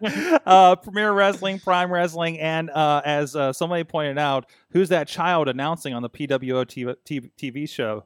uh, 0.46 0.76
Premier 0.76 1.12
Wrestling, 1.14 1.60
Prime 1.60 1.92
Wrestling, 1.92 2.40
and 2.40 2.70
uh, 2.70 3.02
as 3.04 3.36
uh, 3.36 3.54
somebody 3.54 3.84
pointed 3.84 4.18
out, 4.20 4.46
who's 4.72 4.90
that 4.90 5.08
child 5.08 5.48
announcing 5.48 5.94
on 5.94 6.02
the 6.04 6.10
PWO 6.10 6.66
TV, 6.66 6.96
TV, 7.06 7.32
TV 7.38 7.70
show? 7.70 8.06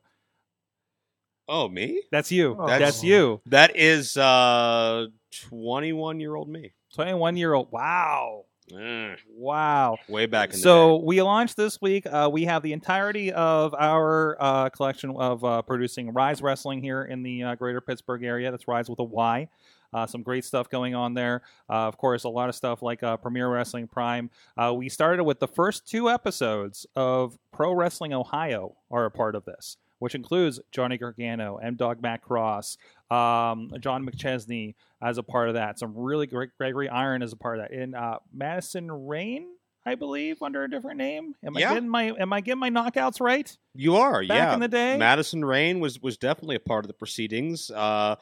Oh, 1.48 1.68
me? 1.68 2.02
That's 2.12 2.32
you. 2.32 2.56
Oh. 2.58 2.68
That's 2.68 3.04
you. 3.04 3.42
That 3.48 3.76
is 3.76 4.16
uh 4.16 5.08
21 5.50 6.20
year 6.22 6.36
old 6.36 6.48
me. 6.48 6.72
21 6.96 7.36
year 7.36 7.54
old. 7.54 7.72
Wow. 7.72 8.46
Eh, 8.78 9.16
Wow. 9.36 9.98
way 10.08 10.26
back 10.26 10.50
in 10.50 10.52
the 10.54 10.58
day. 10.58 10.62
So 10.64 10.98
we 10.98 11.22
launched 11.22 11.58
this 11.58 11.82
week. 11.82 12.06
Uh, 12.06 12.30
we 12.32 12.46
have 12.46 12.64
the 12.64 12.74
entirety 12.74 13.32
of 13.32 13.74
our 13.78 14.38
uh, 14.40 14.70
collection 14.70 15.12
of 15.16 15.44
uh, 15.44 15.62
producing 15.62 16.14
Rise 16.14 16.42
Wrestling 16.42 16.82
here 16.82 17.04
in 17.04 17.24
the 17.24 17.44
uh, 17.44 17.56
greater 17.56 17.82
Pittsburgh 17.82 18.24
area. 18.24 18.52
That's 18.52 18.68
Rise 18.68 18.90
with 18.90 19.00
a 19.00 19.04
Y. 19.04 19.48
Uh, 19.94 20.08
some 20.08 20.24
great 20.24 20.46
stuff 20.46 20.70
going 20.70 20.96
on 20.96 21.14
there. 21.14 21.42
Uh, 21.70 21.88
of 21.88 21.98
course, 21.98 22.24
a 22.24 22.30
lot 22.30 22.48
of 22.48 22.56
stuff 22.56 22.82
like 22.82 23.04
uh, 23.04 23.18
Premier 23.18 23.50
Wrestling 23.50 23.88
Prime. 23.88 24.30
Uh, 24.58 24.74
we 24.74 24.88
started 24.88 25.24
with 25.26 25.40
the 25.40 25.50
first 25.50 25.86
two 25.86 26.10
episodes 26.10 26.86
of 26.96 27.38
Pro 27.52 27.74
Wrestling 27.74 28.14
Ohio 28.14 28.78
are 28.90 29.04
a 29.04 29.12
part 29.12 29.36
of 29.36 29.44
this, 29.44 29.76
which 30.02 30.16
includes 30.16 30.60
Johnny 30.72 30.98
Gargano, 30.98 31.58
M 31.58 31.76
Dog 31.76 32.02
Matt 32.02 32.24
Cross, 32.24 32.78
um, 33.12 33.70
John 33.80 34.04
McChesney 34.04 34.74
as 35.00 35.20
a 35.20 35.24
part 35.24 35.48
of 35.48 35.54
that. 35.54 35.78
Some 35.78 35.96
really 35.96 36.26
great 36.26 36.50
Gregory 36.58 36.90
Iron 36.90 37.22
as 37.22 37.34
a 37.34 37.36
part 37.36 37.60
of 37.60 37.66
that. 37.70 37.72
And 37.78 37.94
uh, 37.94 38.18
Madison 38.34 38.92
Rayne, 38.92 39.46
I 39.86 39.94
believe, 39.94 40.42
under 40.42 40.64
a 40.64 40.70
different 40.70 40.98
name. 40.98 41.36
Am 41.46 41.56
Yeah. 41.56 41.70
I 41.70 41.74
getting 41.76 41.90
my 41.90 42.14
Am 42.20 42.34
I 42.34 42.42
getting 42.42 42.60
my 42.60 42.72
knockouts 42.72 43.22
right? 43.22 43.56
You 43.76 43.98
are, 43.98 44.22
Back 44.22 44.30
yeah. 44.30 44.54
in 44.56 44.60
the 44.60 44.68
day, 44.68 44.98
Madison 44.98 45.46
Rayne 45.46 45.80
was 45.80 46.02
was 46.02 46.18
definitely 46.18 46.56
a 46.56 46.60
part 46.60 46.84
of 46.84 46.88
the 46.88 46.96
proceedings. 46.96 47.70
Uh, 47.70 48.16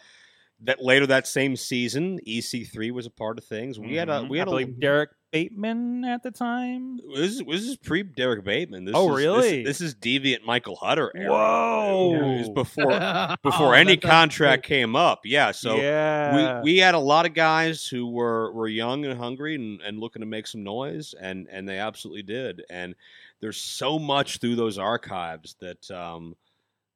that 0.61 0.81
later 0.83 1.07
that 1.07 1.25
same 1.27 1.55
season, 1.55 2.19
EC3 2.27 2.91
was 2.91 3.05
a 3.05 3.09
part 3.09 3.37
of 3.37 3.45
things. 3.45 3.79
We 3.79 3.95
had 3.95 4.09
a 4.09 4.19
Mhm. 4.21 4.29
we 4.29 4.37
had 4.39 4.47
a 4.47 4.51
believe 4.51 4.79
Derek 4.79 5.11
Bateman 5.31 6.03
at 6.05 6.23
the 6.23 6.31
time. 6.31 6.97
this, 7.15 7.33
is- 7.35 7.43
this 7.47 7.61
is 7.61 7.77
pre 7.77 8.03
Derek 8.03 8.43
Bateman. 8.43 8.83
This 8.83 8.95
Oh, 8.97 9.11
is, 9.15 9.17
really? 9.23 9.63
This, 9.63 9.79
this 9.79 9.81
is 9.89 9.95
deviant 9.95 10.43
Michael 10.43 10.75
Hutter 10.75 11.11
era. 11.15 11.29
Whoa. 11.31 12.15
It 12.15 12.37
was 12.39 12.49
before 12.49 12.89
before 13.43 13.67
Oh, 13.67 13.71
any 13.71 13.95
that 13.95 14.01
sounds 14.03 14.11
contract 14.11 14.65
came 14.65 14.95
up. 14.95 15.21
Yeah, 15.25 15.51
so 15.51 15.75
yeah, 15.77 16.61
we 16.63 16.73
we 16.73 16.77
had 16.79 16.95
a 16.95 16.99
lot 16.99 17.25
of 17.25 17.33
guys 17.33 17.85
who 17.85 18.07
were 18.07 18.51
were 18.51 18.67
young 18.67 19.05
and 19.05 19.17
hungry 19.17 19.55
and, 19.55 19.79
and 19.81 19.99
looking 19.99 20.21
to 20.21 20.25
make 20.25 20.47
some 20.47 20.63
noise 20.63 21.13
and 21.21 21.47
and 21.51 21.69
they 21.69 21.77
absolutely 21.77 22.23
did 22.23 22.63
and 22.69 22.95
there's 23.39 23.55
so 23.61 23.97
much 23.97 24.39
through 24.39 24.55
those 24.55 24.77
archives 24.77 25.55
that 25.61 25.89
um 25.91 26.35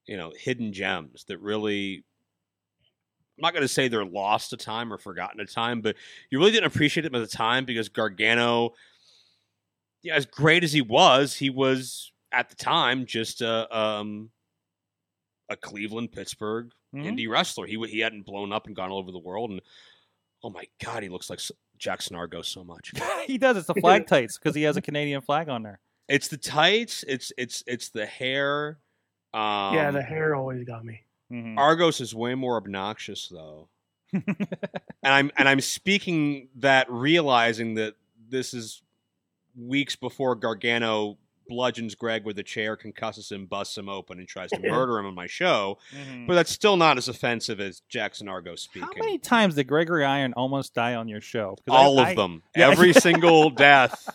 you 0.06 0.18
know 0.18 0.34
hidden 0.38 0.74
gems 0.74 1.24
that 1.26 1.38
really 1.40 2.04
I'm 3.38 3.42
not 3.42 3.54
going 3.54 3.64
to 3.64 3.68
say 3.68 3.88
they're 3.88 4.06
lost 4.06 4.52
to 4.52 4.58
time 4.58 4.94
or 4.94 4.98
forgotten 4.98 5.40
to 5.40 5.52
time, 5.52 5.82
but 5.82 5.96
you 6.30 6.38
really 6.40 6.52
didn't 6.52 6.68
appreciate 6.68 7.04
them 7.04 7.16
at 7.16 7.20
the 7.28 7.36
time 7.36 7.66
because 7.66 7.90
Gargano, 7.90 8.74
yeah, 10.04 10.16
as 10.16 10.26
great 10.26 10.64
as 10.64 10.72
he 10.74 10.82
was, 10.82 11.36
he 11.36 11.50
was 11.50 12.12
at 12.32 12.50
the 12.50 12.56
time 12.56 13.06
just 13.06 13.42
a 13.42 13.76
um, 13.78 14.30
a 15.50 15.56
Cleveland 15.56 16.12
Pittsburgh 16.12 16.72
Mhm. 16.96 17.06
indie 17.06 17.30
wrestler. 17.30 17.66
He 17.66 17.78
he 17.88 18.00
hadn't 18.00 18.24
blown 18.26 18.54
up 18.54 18.68
and 18.68 18.76
gone 18.76 18.92
all 18.92 19.00
over 19.00 19.12
the 19.12 19.18
world. 19.20 19.50
And 19.52 19.62
oh 20.44 20.50
my 20.52 20.66
god, 20.84 21.02
he 21.04 21.10
looks 21.10 21.30
like 21.30 21.40
S- 21.40 21.52
Jackson 21.78 22.16
Argo 22.16 22.42
so 22.44 22.64
much. 22.64 22.92
he 23.26 23.38
does. 23.40 23.58
It's 23.58 23.68
the 23.68 23.74
flag 23.74 24.06
tights 24.08 24.38
because 24.38 24.56
he 24.56 24.62
has 24.64 24.78
a 24.78 24.82
Canadian 24.82 25.22
flag 25.22 25.50
on 25.50 25.64
there. 25.64 25.80
it's 26.08 26.28
the 26.28 26.38
tights. 26.38 27.04
It's 27.08 27.32
it's 27.38 27.64
it's 27.66 27.90
the 27.90 28.06
hair. 28.06 28.78
Um, 29.34 29.74
yeah, 29.74 29.90
the 29.90 30.04
hair 30.04 30.36
always 30.36 30.64
got 30.66 30.86
me. 30.86 31.02
Mhm. 31.34 31.58
Argos 31.58 32.00
is 32.00 32.14
way 32.14 32.36
more 32.36 32.58
obnoxious 32.58 33.28
though. 33.28 33.68
and 34.14 34.24
I'm 35.04 35.32
and 35.38 35.50
I'm 35.50 35.62
speaking 35.62 36.50
that 36.58 36.86
realizing 36.92 37.74
that 37.76 37.96
this 38.30 38.54
is 38.54 38.82
weeks 39.58 39.96
before 39.96 40.36
Gargano 40.36 41.18
bludgeons 41.50 41.94
Greg 41.96 42.24
with 42.24 42.40
a 42.40 42.44
chair, 42.44 42.78
concusses 42.78 43.30
him, 43.32 43.46
busts 43.48 43.78
him 43.78 43.90
open, 43.90 44.18
and 44.20 44.28
tries 44.28 44.50
to 44.52 44.60
murder 44.70 44.98
him 45.00 45.06
on 45.08 45.14
my 45.16 45.28
show. 45.28 45.78
But 46.28 46.36
that's 46.36 46.52
still 46.52 46.78
not 46.78 46.98
as 46.98 47.08
offensive 47.08 47.60
as 47.60 47.82
Jackson 47.90 48.30
Argo 48.30 48.56
speaking. 48.56 48.88
How 48.88 49.00
many 49.00 49.18
times 49.18 49.56
did 49.56 49.66
Gregory 49.68 50.06
Iron 50.06 50.34
almost 50.34 50.74
die 50.74 50.96
on 50.96 51.08
your 51.08 51.22
show? 51.22 51.58
All 51.68 52.00
I- 52.00 52.12
of 52.12 52.16
them. 52.16 52.44
Yeah. 52.56 52.70
Every 52.70 52.94
single 53.08 53.50
death 53.50 54.10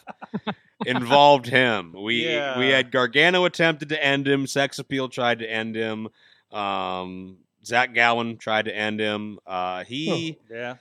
involved 0.86 1.46
him. 1.46 1.92
We 2.00 2.24
Yeah. 2.24 2.58
we 2.58 2.68
had 2.68 2.90
Gargano 2.90 3.44
attempted 3.44 3.88
to 3.90 4.02
end 4.04 4.26
him. 4.28 4.46
Sex 4.46 4.78
Appeal 4.78 5.08
tried 5.08 5.40
to 5.40 5.50
end 5.50 5.74
him. 5.74 6.08
Um, 6.52 7.38
Zach 7.64 7.94
Gowen 7.94 8.38
tried 8.38 8.66
to 8.66 8.76
end 8.76 9.00
him. 9.00 9.38
Uh, 9.46 9.84
he. 9.84 10.38
Yeah. 10.50 10.76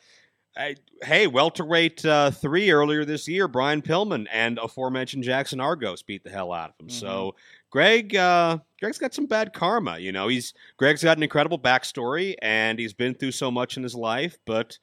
I, 0.55 0.75
hey, 1.03 1.27
welterweight 1.27 2.03
uh, 2.03 2.31
three 2.31 2.71
earlier 2.71 3.05
this 3.05 3.27
year, 3.27 3.47
Brian 3.47 3.83
Pillman 3.83 4.25
and 4.31 4.57
aforementioned 4.57 5.23
Jackson 5.23 5.59
Argos 5.59 6.01
beat 6.01 6.23
the 6.23 6.31
hell 6.31 6.51
out 6.51 6.71
of 6.71 6.83
him. 6.83 6.89
So 6.89 7.35
Greg, 7.69 8.15
uh, 8.15 8.57
Greg's 8.79 8.97
got 8.97 9.13
some 9.13 9.27
bad 9.27 9.53
karma. 9.53 9.99
You 9.99 10.11
know, 10.11 10.27
he's 10.27 10.55
Greg's 10.77 11.03
got 11.03 11.17
an 11.17 11.21
incredible 11.23 11.59
backstory 11.59 12.35
and 12.41 12.79
he's 12.79 12.93
been 12.93 13.13
through 13.13 13.33
so 13.33 13.51
much 13.51 13.77
in 13.77 13.83
his 13.83 13.93
life, 13.93 14.39
but 14.47 14.79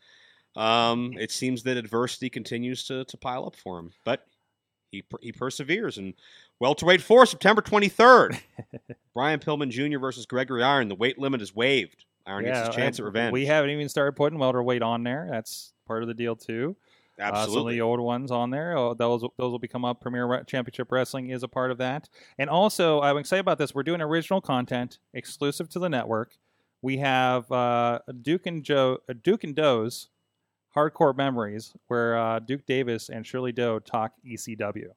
um, 0.55 1.15
it 1.19 1.33
seems 1.33 1.65
that 1.65 1.77
adversity 1.77 2.31
continues 2.31 2.85
to 2.85 3.05
to 3.07 3.17
pile 3.17 3.45
up 3.45 3.57
for 3.57 3.81
him. 3.81 3.91
But 4.05 4.25
he 4.93 5.03
per- 5.03 5.19
he 5.21 5.33
perseveres 5.33 5.99
and 5.99 6.15
welterweight 6.61 7.03
four, 7.03 7.27
September 7.27 7.63
twenty 7.63 7.89
third, 7.89 8.39
Brian 9.15 9.41
Pillman 9.41 9.71
Jr. 9.71 9.99
versus 9.99 10.27
Gregory 10.27 10.63
Iron. 10.63 10.89
The 10.89 10.95
weight 10.95 11.19
limit 11.19 11.43
is 11.43 11.55
waived. 11.55 12.05
Iron 12.27 12.45
gets 12.45 12.67
his 12.67 12.77
chance 12.77 12.99
at 12.99 13.05
revenge. 13.05 13.33
We 13.33 13.47
haven't 13.47 13.71
even 13.71 13.89
started 13.89 14.13
putting 14.13 14.39
welterweight 14.39 14.83
on 14.83 15.03
there. 15.03 15.29
That's 15.31 15.73
part 15.87 16.03
of 16.03 16.09
the 16.09 16.15
deal 16.15 16.37
too. 16.37 16.77
Uh, 17.21 17.27
some 17.27 17.35
of 17.35 17.43
absolutely. 17.43 17.75
the 17.75 17.81
old 17.81 18.01
ones 18.01 18.31
on 18.31 18.51
there. 18.51 18.77
Oh, 18.77 18.95
those 18.95 19.21
those 19.21 19.53
will 19.53 19.59
become 19.59 19.85
up. 19.85 20.01
Premier 20.01 20.43
Championship 20.47 20.91
Wrestling 20.91 21.31
is 21.31 21.43
a 21.43 21.49
part 21.49 21.71
of 21.71 21.79
that. 21.79 22.09
And 22.39 22.51
also, 22.51 23.01
I'm 23.03 23.19
excited 23.19 23.41
about 23.41 23.59
this. 23.59 23.75
We're 23.75 23.85
doing 23.85 24.01
original 24.01 24.41
content 24.41 24.99
exclusive 25.13 25.69
to 25.71 25.79
the 25.79 25.89
network. 25.89 26.37
We 26.83 26.99
have 26.99 27.51
uh, 27.53 28.01
Duke 28.23 28.47
and 28.47 28.65
Joe, 28.65 28.99
uh, 29.09 29.15
Duke 29.23 29.45
and 29.45 29.55
Doe's 29.55 30.09
Hardcore 30.77 31.17
Memories, 31.17 31.73
where 31.87 32.19
uh, 32.19 32.41
Duke 32.41 32.67
Davis 32.67 33.09
and 33.09 33.25
Shirley 33.27 33.53
Doe 33.53 33.79
talk 33.79 34.13
ECW. 34.27 34.89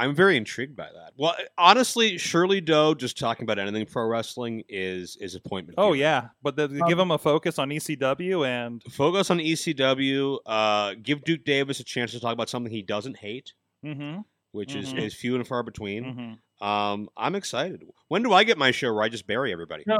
I'm 0.00 0.14
very 0.14 0.36
intrigued 0.36 0.76
by 0.76 0.84
that. 0.94 1.12
Well, 1.16 1.34
honestly, 1.56 2.18
Shirley 2.18 2.60
Doe 2.60 2.94
just 2.94 3.18
talking 3.18 3.42
about 3.42 3.58
anything 3.58 3.84
pro 3.86 4.06
wrestling 4.06 4.62
is 4.68 5.16
is 5.20 5.34
appointment. 5.34 5.76
Oh 5.78 5.86
viewing. 5.88 6.00
yeah, 6.00 6.28
but 6.42 6.54
the, 6.56 6.64
Um, 6.64 6.88
give 6.88 6.96
them 6.98 7.10
a 7.10 7.18
focus 7.18 7.58
on 7.58 7.70
ECW 7.70 8.46
and 8.46 8.82
Focus 8.92 9.30
on 9.30 9.38
ECW. 9.38 10.38
Uh, 10.46 10.94
give 11.02 11.24
Duke 11.24 11.44
Davis 11.44 11.80
a 11.80 11.84
chance 11.84 12.12
to 12.12 12.20
talk 12.20 12.32
about 12.32 12.48
something 12.48 12.72
he 12.72 12.82
doesn't 12.82 13.16
hate, 13.16 13.52
mm-hmm, 13.84 14.20
which 14.52 14.74
is, 14.76 14.92
Mhm. 14.94 15.02
is 15.02 15.14
few 15.14 15.34
and 15.34 15.46
far 15.46 15.62
between. 15.64 16.04
mm-hmm. 16.04 16.32
Um, 16.66 17.08
I'm 17.16 17.34
excited. 17.36 17.82
When 18.08 18.22
do 18.22 18.32
I 18.32 18.42
get 18.44 18.58
my 18.58 18.70
show 18.72 18.92
where 18.92 19.02
I 19.04 19.08
just 19.08 19.26
bury 19.26 19.52
everybody? 19.52 19.84
No. 19.86 19.98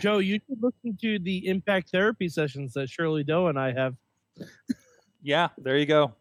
Joe, 0.00 0.18
you 0.18 0.40
should 0.46 0.62
listen 0.62 0.96
to 1.02 1.18
the 1.18 1.46
impact 1.48 1.90
therapy 1.90 2.28
sessions 2.28 2.74
that 2.74 2.88
Shirley 2.90 3.24
Doe 3.24 3.46
and 3.48 3.58
I 3.58 3.72
have. 3.72 3.94
Yeah, 5.22 5.48
there 5.58 5.76
you 5.78 5.86
go. 5.86 6.14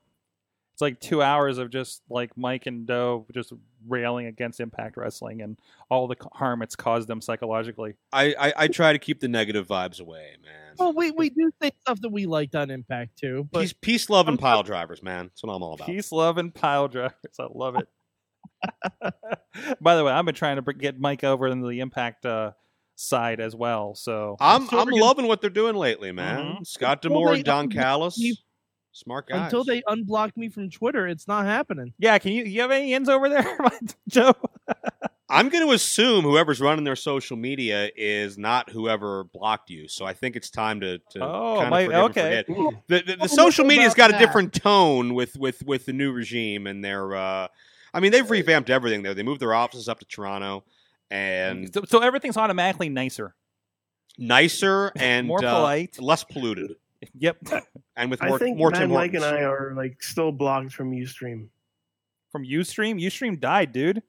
It's 0.78 0.82
like 0.84 1.00
two 1.00 1.24
hours 1.24 1.58
of 1.58 1.72
just 1.72 2.04
like 2.08 2.38
Mike 2.38 2.68
and 2.68 2.86
Doe 2.86 3.26
just 3.34 3.52
railing 3.88 4.28
against 4.28 4.60
Impact 4.60 4.96
Wrestling 4.96 5.42
and 5.42 5.58
all 5.90 6.08
the 6.08 6.16
harm 6.34 6.62
it's 6.62 6.76
caused 6.76 7.08
them 7.08 7.20
psychologically. 7.20 7.96
I, 8.14 8.36
I, 8.40 8.54
I 8.56 8.68
try 8.68 8.94
to 8.94 9.00
keep 9.00 9.20
the 9.20 9.28
negative 9.28 9.68
vibes 9.68 10.00
away, 10.00 10.36
man. 10.46 10.76
Well, 10.78 10.94
we, 10.94 11.10
we 11.10 11.32
do 11.32 11.50
say 11.60 11.72
stuff 11.82 12.00
that 12.02 12.10
we 12.10 12.28
liked 12.28 12.54
on 12.54 12.70
Impact 12.70 13.18
too, 13.18 13.50
but 13.52 13.62
peace, 13.62 13.74
peace, 13.74 14.10
love, 14.12 14.28
and 14.28 14.38
pile 14.38 14.62
drivers, 14.62 15.02
man. 15.02 15.26
That's 15.26 15.42
what 15.42 15.52
I'm 15.52 15.64
all 15.64 15.74
about. 15.74 15.88
Peace, 15.88 16.12
love, 16.12 16.38
and 16.38 16.54
pile 16.54 16.88
drivers. 16.88 17.16
I 17.40 17.48
love 17.52 17.76
it. 17.78 17.88
By 19.82 19.96
the 19.96 20.04
way, 20.04 20.12
I've 20.12 20.26
been 20.26 20.36
trying 20.36 20.64
to 20.64 20.74
get 20.74 21.00
Mike 21.00 21.24
over 21.24 21.48
into 21.48 21.68
the 21.68 21.80
Impact 21.80 22.24
uh, 22.24 22.52
side 22.96 23.40
as 23.40 23.56
well. 23.56 23.96
So 23.96 24.36
I'm 24.40 24.62
I'm 24.70 24.86
we're 24.86 24.92
gonna- 24.92 25.04
loving 25.04 25.28
what 25.28 25.42
they're 25.42 25.50
doing 25.50 25.76
lately, 25.76 26.12
man. 26.12 26.58
Mhm. 26.60 26.68
Scott 26.68 26.98
Until 27.04 27.10
D'Amore 27.20 27.30
they 27.32 27.36
and 27.38 27.46
Don 27.46 27.70
unblock 27.70 27.74
Callis, 27.74 28.20
me- 28.20 28.38
smart 28.98 29.28
guys. 29.28 29.46
until 29.46 29.64
they 29.64 29.82
unblock 29.84 30.36
me 30.36 30.50
from 30.50 30.70
Twitter, 30.70 31.08
it's 31.08 31.28
not 31.28 31.46
happening. 31.46 31.94
yeah, 32.00 32.18
can 32.20 32.32
you 32.34 32.44
you 32.44 32.62
have 32.62 32.72
any 32.72 32.94
ins 32.94 33.10
over 33.10 33.30
there, 33.30 33.58
Joe? 34.10 34.34
I'm 35.30 35.50
going 35.50 35.68
to 35.68 35.74
assume 35.74 36.24
whoever's 36.24 36.62
running 36.62 36.86
their 36.86 36.96
social 36.96 37.36
media 37.36 37.90
is 37.98 38.38
not 38.38 38.70
whoever 38.70 39.26
blocked 39.26 39.70
you. 39.70 39.90
So 39.90 40.06
I 40.06 40.14
think 40.14 40.38
it's 40.38 40.50
time 40.50 40.80
to, 40.80 41.00
to 41.00 41.20
Oh, 41.22 41.56
kind 41.60 41.66
of 41.66 41.70
my- 41.70 41.84
forgive 41.86 42.00
and 42.00 42.10
okay. 42.12 42.44
forget. 42.48 42.84
The, 42.88 43.04
the, 43.12 43.16
the 43.24 43.28
social 43.28 43.66
media's 43.66 43.94
got 43.94 44.14
a 44.16 44.18
different 44.18 44.54
tone 44.54 45.14
with, 45.16 45.36
with, 45.38 45.64
with 45.66 45.86
the 45.86 45.92
new 45.92 46.14
regime 46.14 46.66
and 46.66 46.82
their. 46.82 47.14
Uh, 47.14 47.48
I 47.94 48.00
mean, 48.00 48.14
they've 48.14 48.30
revamped 48.30 48.70
everything 48.70 49.02
there. 49.04 49.14
They 49.14 49.24
moved 49.24 49.42
their 49.42 49.54
offices 49.54 49.90
up 49.90 50.00
to 50.00 50.06
Toronto, 50.06 50.64
and 51.12 51.74
So, 51.74 51.84
so 51.86 52.00
everything's 52.00 52.38
automatically 52.38 52.88
nicer, 52.88 53.36
nicer 54.18 54.94
and 54.98 55.28
more 55.28 55.44
uh, 55.44 55.56
polite. 55.56 56.02
less 56.02 56.24
polluted, 56.24 56.76
Yep, 57.20 57.38
and 57.96 58.10
with 58.12 58.22
more, 58.22 58.36
I 58.36 58.38
think 58.40 58.58
more 58.58 58.72
Mad 58.72 58.80
Tim 58.80 58.92
Mike 58.92 59.14
and 59.14 59.24
I 59.24 59.42
are 59.44 59.74
like 59.76 60.02
still 60.02 60.32
blocked 60.32 60.74
from 60.74 60.92
UStream. 60.92 61.48
from 62.32 62.44
UStream. 62.44 63.02
UStream 63.02 63.40
died, 63.40 63.72
dude. 63.72 64.02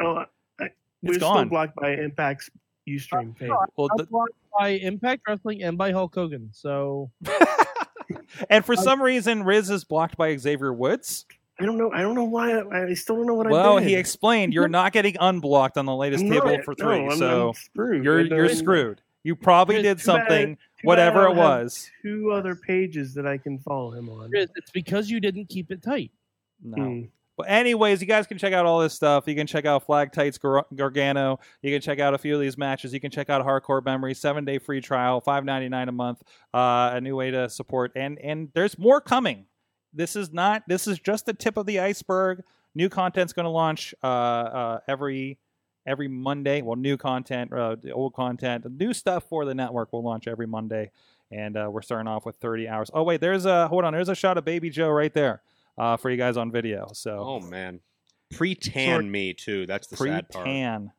Oh, 0.00 0.24
I, 0.58 0.64
It's 0.64 0.74
we're 1.02 1.14
still 1.14 1.32
gone. 1.34 1.48
blocked 1.48 1.76
by 1.76 1.96
Impact's 1.96 2.50
UStream 2.88 3.36
page. 3.36 3.50
Well, 3.76 3.88
I'm 3.92 3.96
the, 3.98 4.04
blocked 4.04 4.32
by 4.58 4.68
Impact 4.70 5.22
Wrestling 5.28 5.62
and 5.62 5.76
by 5.78 5.92
Hulk 5.92 6.14
Hogan. 6.14 6.48
So 6.52 7.10
and 8.50 8.64
for 8.64 8.74
uh, 8.74 8.76
some 8.76 9.02
reason, 9.02 9.42
Riz 9.44 9.70
is 9.70 9.84
blocked 9.84 10.16
by 10.16 10.36
Xavier 10.36 10.72
Woods. 10.72 11.26
I 11.60 11.66
don't 11.66 11.76
know. 11.76 11.92
I 11.92 12.00
don't 12.00 12.14
know 12.14 12.24
why. 12.24 12.52
I, 12.58 12.86
I 12.88 12.94
still 12.94 13.16
don't 13.16 13.26
know 13.26 13.34
what 13.34 13.48
Well, 13.48 13.76
I 13.76 13.80
did. 13.80 13.84
Well, 13.84 13.88
he 13.88 13.94
explained 13.94 14.52
you're 14.54 14.68
not 14.68 14.92
getting 14.92 15.16
unblocked 15.20 15.76
on 15.76 15.86
the 15.86 15.94
latest 15.94 16.24
I'm 16.24 16.30
table 16.30 16.46
not- 16.56 16.64
for 16.64 16.74
no, 16.78 16.84
three, 16.84 17.08
I'm- 17.08 17.18
so 17.18 17.48
I'm 17.48 17.54
screwed. 17.54 18.04
you're 18.04 18.18
And 18.20 18.30
you're 18.30 18.48
screwed. 18.48 19.00
You 19.24 19.36
probably 19.36 19.80
did 19.82 20.00
something, 20.00 20.54
bad 20.54 20.58
whatever 20.82 21.20
I 21.20 21.22
it 21.22 21.34
don't 21.34 21.36
have 21.36 21.62
was. 21.62 21.90
Two 22.02 22.32
other 22.32 22.54
pages 22.54 23.14
that 23.14 23.26
I 23.26 23.38
can 23.38 23.58
follow 23.58 23.92
him 23.92 24.08
on. 24.08 24.30
Riz, 24.30 24.48
it's 24.56 24.70
because 24.70 25.10
you 25.10 25.20
didn't 25.20 25.48
keep 25.48 25.70
it 25.70 25.82
tight. 25.82 26.10
No. 26.62 26.82
Hmm. 26.82 27.02
But 27.36 27.48
anyways, 27.48 28.00
you 28.02 28.06
guys 28.06 28.26
can 28.26 28.36
check 28.36 28.52
out 28.52 28.66
all 28.66 28.80
this 28.80 28.92
stuff. 28.92 29.24
You 29.26 29.34
can 29.34 29.46
check 29.46 29.64
out 29.64 29.86
Flag 29.86 30.12
Tights 30.12 30.36
Gar- 30.36 30.66
Gargano. 30.74 31.40
You 31.62 31.72
can 31.72 31.80
check 31.80 31.98
out 31.98 32.12
a 32.12 32.18
few 32.18 32.34
of 32.34 32.40
these 32.40 32.58
matches. 32.58 32.92
You 32.92 33.00
can 33.00 33.10
check 33.10 33.30
out 33.30 33.44
Hardcore 33.44 33.82
Memory, 33.84 34.14
seven 34.14 34.44
day 34.44 34.58
free 34.58 34.82
trial, 34.82 35.20
five 35.20 35.44
ninety 35.44 35.68
nine 35.68 35.88
a 35.88 35.92
month. 35.92 36.22
Uh, 36.52 36.90
a 36.92 37.00
new 37.00 37.16
way 37.16 37.30
to 37.30 37.48
support, 37.48 37.92
and 37.96 38.18
and 38.18 38.50
there's 38.54 38.78
more 38.78 39.00
coming. 39.00 39.46
This 39.94 40.14
is 40.14 40.30
not. 40.32 40.62
This 40.68 40.86
is 40.86 40.98
just 40.98 41.24
the 41.24 41.32
tip 41.32 41.56
of 41.56 41.64
the 41.64 41.80
iceberg. 41.80 42.42
New 42.74 42.88
content's 42.88 43.32
going 43.32 43.44
to 43.44 43.50
launch 43.50 43.94
uh, 44.02 44.06
uh, 44.06 44.80
every 44.86 45.38
every 45.86 46.08
Monday. 46.08 46.62
Well, 46.62 46.76
new 46.76 46.96
content, 46.96 47.52
uh, 47.52 47.76
old 47.92 48.14
content, 48.14 48.64
new 48.70 48.92
stuff 48.92 49.24
for 49.28 49.44
the 49.44 49.54
network 49.54 49.92
will 49.92 50.02
launch 50.02 50.26
every 50.28 50.46
Monday. 50.46 50.90
And 51.30 51.56
uh, 51.56 51.68
we're 51.72 51.82
starting 51.82 52.08
off 52.08 52.26
with 52.26 52.36
30 52.36 52.68
hours. 52.68 52.90
Oh 52.92 53.02
wait, 53.02 53.20
there's 53.20 53.46
a 53.46 53.66
hold 53.68 53.84
on. 53.84 53.92
There's 53.94 54.08
a 54.10 54.14
shot 54.14 54.36
of 54.38 54.44
Baby 54.44 54.68
Joe 54.70 54.90
right 54.90 55.12
there 55.14 55.42
uh, 55.78 55.96
for 55.96 56.10
you 56.10 56.16
guys 56.18 56.36
on 56.36 56.50
video. 56.52 56.88
So 56.92 57.18
Oh 57.18 57.40
man, 57.40 57.80
pre-tan 58.34 58.96
Sort- 58.96 59.04
me 59.06 59.32
too. 59.34 59.66
That's 59.66 59.86
the 59.86 59.96
pre 59.96 60.10
sad 60.10 60.28
part. 60.28 60.44
Pre-tan 60.44 60.92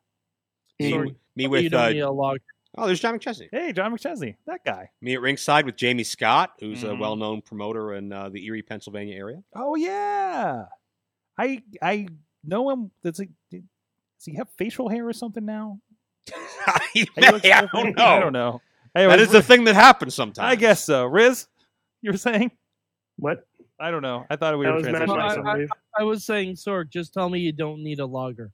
Me, 0.80 0.90
Sorry. 0.90 1.14
me 1.36 1.46
with 1.46 1.72
uh, 1.72 1.88
need 1.90 2.00
a 2.00 2.10
log. 2.10 2.38
oh, 2.76 2.86
there's 2.86 2.98
John 2.98 3.16
McChesney. 3.16 3.48
Hey, 3.52 3.72
John 3.72 3.92
McChesney, 3.96 4.34
that 4.46 4.64
guy. 4.64 4.90
Me 5.00 5.14
at 5.14 5.20
ringside 5.20 5.66
with 5.66 5.76
Jamie 5.76 6.02
Scott, 6.02 6.54
who's 6.58 6.82
a 6.82 6.88
Mhm. 6.88 6.98
well-known 6.98 7.40
promoter 7.42 7.94
in 7.94 8.12
uh, 8.12 8.28
the 8.28 8.44
Erie, 8.46 8.62
Pennsylvania 8.62 9.14
area. 9.16 9.40
Oh 9.54 9.76
yeah, 9.76 10.64
I 11.38 11.62
I 11.80 12.08
know 12.42 12.70
him. 12.70 12.90
Does 13.04 13.18
he 13.18 13.28
does 14.24 14.32
he 14.32 14.36
have 14.38 14.48
facial 14.56 14.88
hair 14.88 15.06
or 15.06 15.12
something 15.12 15.44
now? 15.44 15.78
He 16.94 17.06
He 17.14 17.20
looks 17.30 17.42
may, 17.44 17.52
I 17.52 17.66
don't 17.66 17.96
know. 17.96 18.04
I 18.04 18.20
don't 18.20 18.32
know. 18.32 18.60
That 18.94 19.02
Anyways, 19.02 19.26
is 19.26 19.32
the 19.32 19.42
thing 19.42 19.64
that 19.64 19.74
happens 19.74 20.14
sometimes. 20.14 20.38
I 20.50 20.54
guess 20.54 20.82
so. 20.84 21.04
Riz, 21.06 21.46
you 22.00 22.12
were 22.12 22.16
saying? 22.16 22.50
What? 23.16 23.46
I 23.78 23.90
don't 23.90 24.02
know. 24.02 24.24
I 24.30 24.36
thought 24.36 24.56
we 24.58 24.64
That 24.64 24.70
were 24.70 24.76
was 24.78 24.86
Matt 24.86 25.02
transitioning. 25.02 25.46
I- 25.46 25.62
I- 25.64 26.00
I 26.00 26.02
was 26.04 26.24
saying, 26.24 26.54
Sorg, 26.54 26.90
just 26.90 27.12
tell 27.12 27.28
me 27.28 27.40
you 27.40 27.52
don't 27.52 27.82
need 27.84 28.00
a 28.00 28.06
logger. 28.06 28.50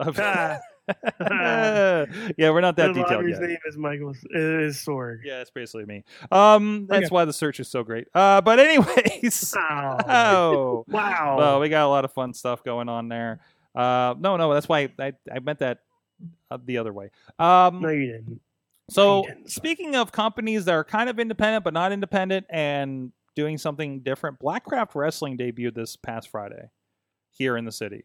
Ah. 0.00 0.58
yeah, 1.20 2.50
we're 2.50 2.60
not 2.62 2.76
that 2.76 2.88
the 2.88 2.94
detailed 2.94 3.10
logger's 3.24 3.38
yet. 3.40 3.48
name 3.48 3.58
is 3.66 3.76
Michael. 3.76 4.12
It 4.30 4.62
is 4.62 4.76
Sorg. 4.78 5.18
Yeah, 5.24 5.40
it's 5.42 5.50
basically 5.50 5.84
me. 5.84 6.02
Um, 6.32 6.86
that's 6.88 7.06
Okay. 7.06 7.14
why 7.14 7.24
the 7.26 7.32
search 7.32 7.60
is 7.60 7.68
so 7.68 7.82
great. 7.84 8.08
Uh, 8.14 8.40
but 8.40 8.58
anyways, 8.58 9.54
Wow. 9.70 9.98
oh, 10.08 10.84
Wow. 10.88 11.36
well, 11.38 11.60
we 11.60 11.68
got 11.68 11.84
a 11.84 11.88
lot 11.88 12.04
of 12.06 12.12
fun 12.12 12.32
stuff 12.32 12.64
going 12.64 12.88
on 12.88 13.08
there. 13.08 13.40
Uh, 13.78 14.14
no, 14.18 14.36
no, 14.36 14.52
that's 14.52 14.68
why 14.68 14.88
I, 14.98 15.12
I 15.32 15.38
meant 15.38 15.60
that 15.60 15.78
uh, 16.50 16.58
the 16.64 16.78
other 16.78 16.92
way. 16.92 17.10
Um, 17.38 17.80
no, 17.80 17.90
you 17.90 18.06
didn't. 18.12 18.40
so 18.90 19.22
you 19.22 19.34
didn't. 19.34 19.50
speaking 19.50 19.94
of 19.94 20.10
companies 20.10 20.64
that 20.64 20.74
are 20.74 20.84
kind 20.84 21.08
of 21.08 21.20
independent 21.20 21.62
but 21.62 21.74
not 21.74 21.92
independent 21.92 22.46
and 22.50 23.12
doing 23.36 23.56
something 23.56 24.00
different, 24.00 24.40
Blackcraft 24.40 24.96
Wrestling 24.96 25.38
debuted 25.38 25.74
this 25.74 25.94
past 25.94 26.28
Friday 26.28 26.70
here 27.30 27.56
in 27.56 27.64
the 27.64 27.72
city. 27.72 28.04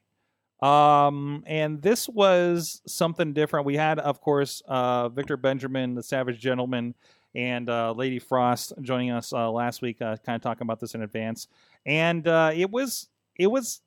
Um, 0.62 1.44
and 1.48 1.82
this 1.82 2.08
was 2.08 2.82
something 2.88 3.34
different. 3.34 3.66
We 3.66 3.76
had, 3.76 4.00
of 4.00 4.22
course, 4.22 4.62
uh, 4.68 5.10
Victor 5.10 5.36
Benjamin, 5.36 5.96
the 5.96 6.04
Savage 6.04 6.40
Gentleman, 6.40 6.94
and 7.36 7.70
uh, 7.70 7.94
Lady 7.94 8.20
Frost 8.20 8.74
joining 8.82 9.12
us 9.12 9.34
uh, 9.34 9.52
last 9.52 9.82
week, 9.82 10.02
uh, 10.02 10.16
kind 10.26 10.36
of 10.36 10.42
talking 10.42 10.62
about 10.62 10.80
this 10.80 10.94
in 10.94 11.02
advance. 11.02 11.48
And 11.86 12.28
uh, 12.28 12.52
it 12.54 12.70
was, 12.70 13.10
it 13.38 13.48
was, 13.48 13.82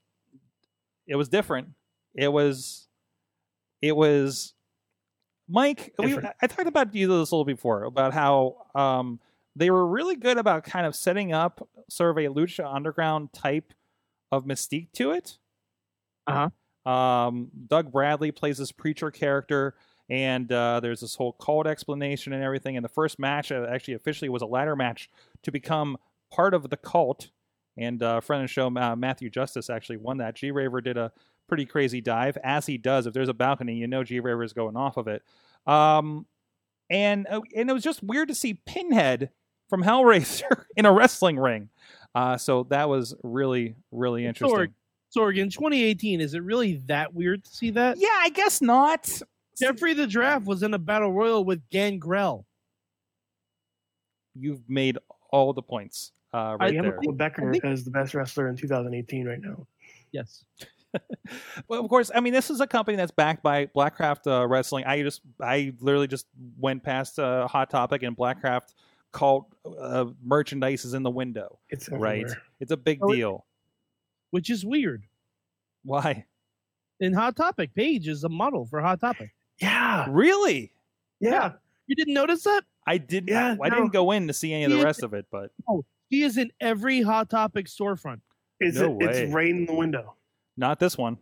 it 1.07 1.17
was 1.17 1.29
different. 1.29 1.69
It 2.15 2.29
was, 2.29 2.89
it 3.83 3.97
was. 3.97 4.55
Mike, 5.49 5.95
we, 5.99 6.19
I 6.43 6.47
talked 6.49 6.67
about 6.67 6.95
you 6.95 7.07
this 7.07 7.31
a 7.31 7.35
little 7.35 7.45
before 7.45 7.85
about 7.85 8.13
how 8.13 8.57
um, 8.75 9.21
they 9.55 9.71
were 9.71 9.87
really 9.87 10.17
good 10.17 10.39
about 10.39 10.65
kind 10.65 10.87
of 10.87 10.97
setting 10.97 11.33
up 11.33 11.67
sort 11.89 12.11
of 12.11 12.19
a 12.19 12.29
Lucha 12.29 12.67
Underground 12.73 13.33
type 13.33 13.73
of 14.33 14.45
mystique 14.45 14.91
to 14.95 15.13
it. 15.13 15.39
Uh-huh. 16.27 16.91
Um, 16.91 17.51
Doug 17.67 17.93
Bradley 17.93 18.33
plays 18.33 18.59
this 18.59 18.73
preacher 18.73 19.11
character, 19.11 19.75
and 20.11 20.51
uh, 20.53 20.81
there's 20.81 21.01
this 21.01 21.15
whole 21.15 21.33
cult 21.33 21.67
explanation 21.67 22.33
and 22.33 22.43
everything. 22.43 22.77
And 22.77 22.85
the 22.85 22.89
first 22.91 23.19
match 23.19 23.51
uh, 23.51 23.67
actually 23.71 23.95
officially 23.95 24.29
was 24.29 24.43
a 24.43 24.47
ladder 24.47 24.77
match 24.77 25.09
to 25.43 25.53
become 25.53 25.97
part 26.33 26.55
of 26.55 26.71
the 26.71 26.77
cult. 26.77 27.31
And 27.79 28.03
uh, 28.03 28.21
friend 28.21 28.43
of 28.43 28.49
the 28.49 28.53
show, 28.53 28.67
uh, 28.75 28.97
Matthew 28.97 29.29
Justice, 29.29 29.69
actually 29.69 29.99
won 29.99 30.19
that. 30.19 30.35
G 30.35 30.51
Raver 30.51 30.81
did 30.81 30.97
a 30.97 31.13
pretty 31.49 31.67
crazy 31.67 32.01
dive, 32.01 32.39
as 32.43 32.67
he 32.67 32.79
does. 32.79 33.07
If 33.07 33.15
there's 33.15 33.29
a 33.29 33.35
balcony, 33.35 33.75
you 33.75 33.87
know 33.87 34.03
G 34.05 34.21
Raver 34.21 34.43
is 34.43 34.53
going 34.53 34.77
off 34.77 34.97
of 34.97 35.09
it. 35.09 35.23
Um, 35.67 36.27
and 36.89 37.27
uh, 37.29 37.41
and 37.55 37.69
it 37.69 37.73
was 37.73 37.83
just 37.83 38.03
weird 38.03 38.29
to 38.29 38.35
see 38.35 38.55
Pinhead 38.55 39.31
from 39.69 39.83
Hellraiser 39.83 40.65
in 40.77 40.87
a 40.87 40.93
wrestling 40.93 41.39
ring. 41.39 41.69
Uh, 42.15 42.37
so 42.37 42.65
that 42.71 42.89
was 42.89 43.15
really 43.23 43.77
really 43.91 44.25
interesting. 44.25 44.59
Sorg, 44.59 44.73
Sorg, 45.15 45.39
in 45.39 45.51
2018, 45.51 46.21
is 46.21 46.35
it 46.35 46.43
really 46.43 46.83
that 46.87 47.15
weird 47.15 47.45
to 47.45 47.51
see 47.51 47.71
that? 47.71 47.99
Yeah, 47.99 48.09
I 48.19 48.31
guess 48.31 48.63
not. 48.63 49.21
Jeffrey 49.59 49.95
the 49.95 50.07
Giraffe 50.07 50.45
was 50.45 50.63
in 50.63 50.75
a 50.75 50.79
battle 50.79 51.13
royal 51.13 51.45
with 51.45 51.69
Gangrel. 51.71 52.47
You've 54.35 54.69
made 54.69 54.99
all 55.31 55.53
the 55.55 55.63
points 55.63 56.13
uh, 56.37 56.57
right 56.61 56.71
we 56.71 56.77
have 56.77 56.85
there. 56.85 56.97
Michael 56.97 57.13
Becker 57.13 57.49
I 57.49 57.53
think- 57.53 57.65
as 57.65 57.85
the 57.85 57.91
best 57.91 58.15
wrestler 58.15 58.49
in 58.49 58.57
2018 58.57 59.27
right 59.27 59.41
now. 59.41 59.67
Yes. 60.13 60.45
Well, 61.69 61.83
of 61.83 61.91
course, 61.91 62.11
I 62.15 62.21
mean 62.21 62.33
this 62.33 62.49
is 62.49 62.61
a 62.61 62.67
company 62.67 62.97
that's 62.97 63.11
backed 63.11 63.43
by 63.43 63.67
Blackcraft 63.67 64.27
uh, 64.27 64.47
Wrestling. 64.47 64.85
I 64.87 65.03
just, 65.03 65.21
I 65.41 65.75
literally 65.81 66.07
just 66.07 66.27
went 66.59 66.83
past 66.83 67.19
uh, 67.19 67.47
Hot 67.49 67.69
Topic 67.69 68.03
and 68.03 68.17
Blackcraft 68.17 68.73
cult 69.13 69.47
uh, 69.79 70.07
merchandise 70.25 70.87
is 70.87 70.95
in 70.95 71.03
the 71.03 71.11
window. 71.11 71.59
It's 71.69 71.91
Right, 71.91 72.25
it's 72.61 72.71
a 72.73 72.77
big 72.79 73.01
Oh, 73.03 73.13
deal. 73.13 73.45
Which 74.31 74.49
is 74.49 74.65
weird. 74.65 75.03
Why? 75.85 76.25
In 77.01 77.13
Hot 77.13 77.37
Topic, 77.37 77.75
Paige 77.75 78.09
is 78.09 78.25
a 78.25 78.29
model 78.31 78.65
for 78.65 78.81
Hot 78.81 78.99
Topic. 79.01 79.35
Yeah, 79.61 80.07
Really? 80.09 80.73
yeah. 81.21 81.53
You 81.89 81.95
didn't 81.97 82.15
notice 82.15 82.43
that? 82.45 82.63
I 82.87 82.97
did. 82.99 83.29
Yeah, 83.29 83.57
I 83.63 83.69
no. 83.69 83.75
didn't 83.77 83.93
go 83.93 84.13
in 84.13 84.29
to 84.29 84.33
see 84.33 84.53
any 84.55 84.65
of 84.65 84.71
the 84.71 84.79
Yeah. 84.79 84.85
rest 84.85 85.03
of 85.03 85.13
it, 85.13 85.27
but 85.31 85.51
She 86.13 86.23
is 86.23 86.37
in 86.39 86.51
every 86.61 87.03
Hot 87.03 87.29
Topic 87.29 87.67
storefront. 87.67 88.21
It's 88.61 88.79
No 88.79 88.97
it's 89.01 89.19
way. 89.19 89.31
right 89.33 89.49
in 89.51 89.67
the 89.67 89.75
window. 89.75 90.15
not 90.57 90.79
this 90.79 90.97
one. 90.97 91.19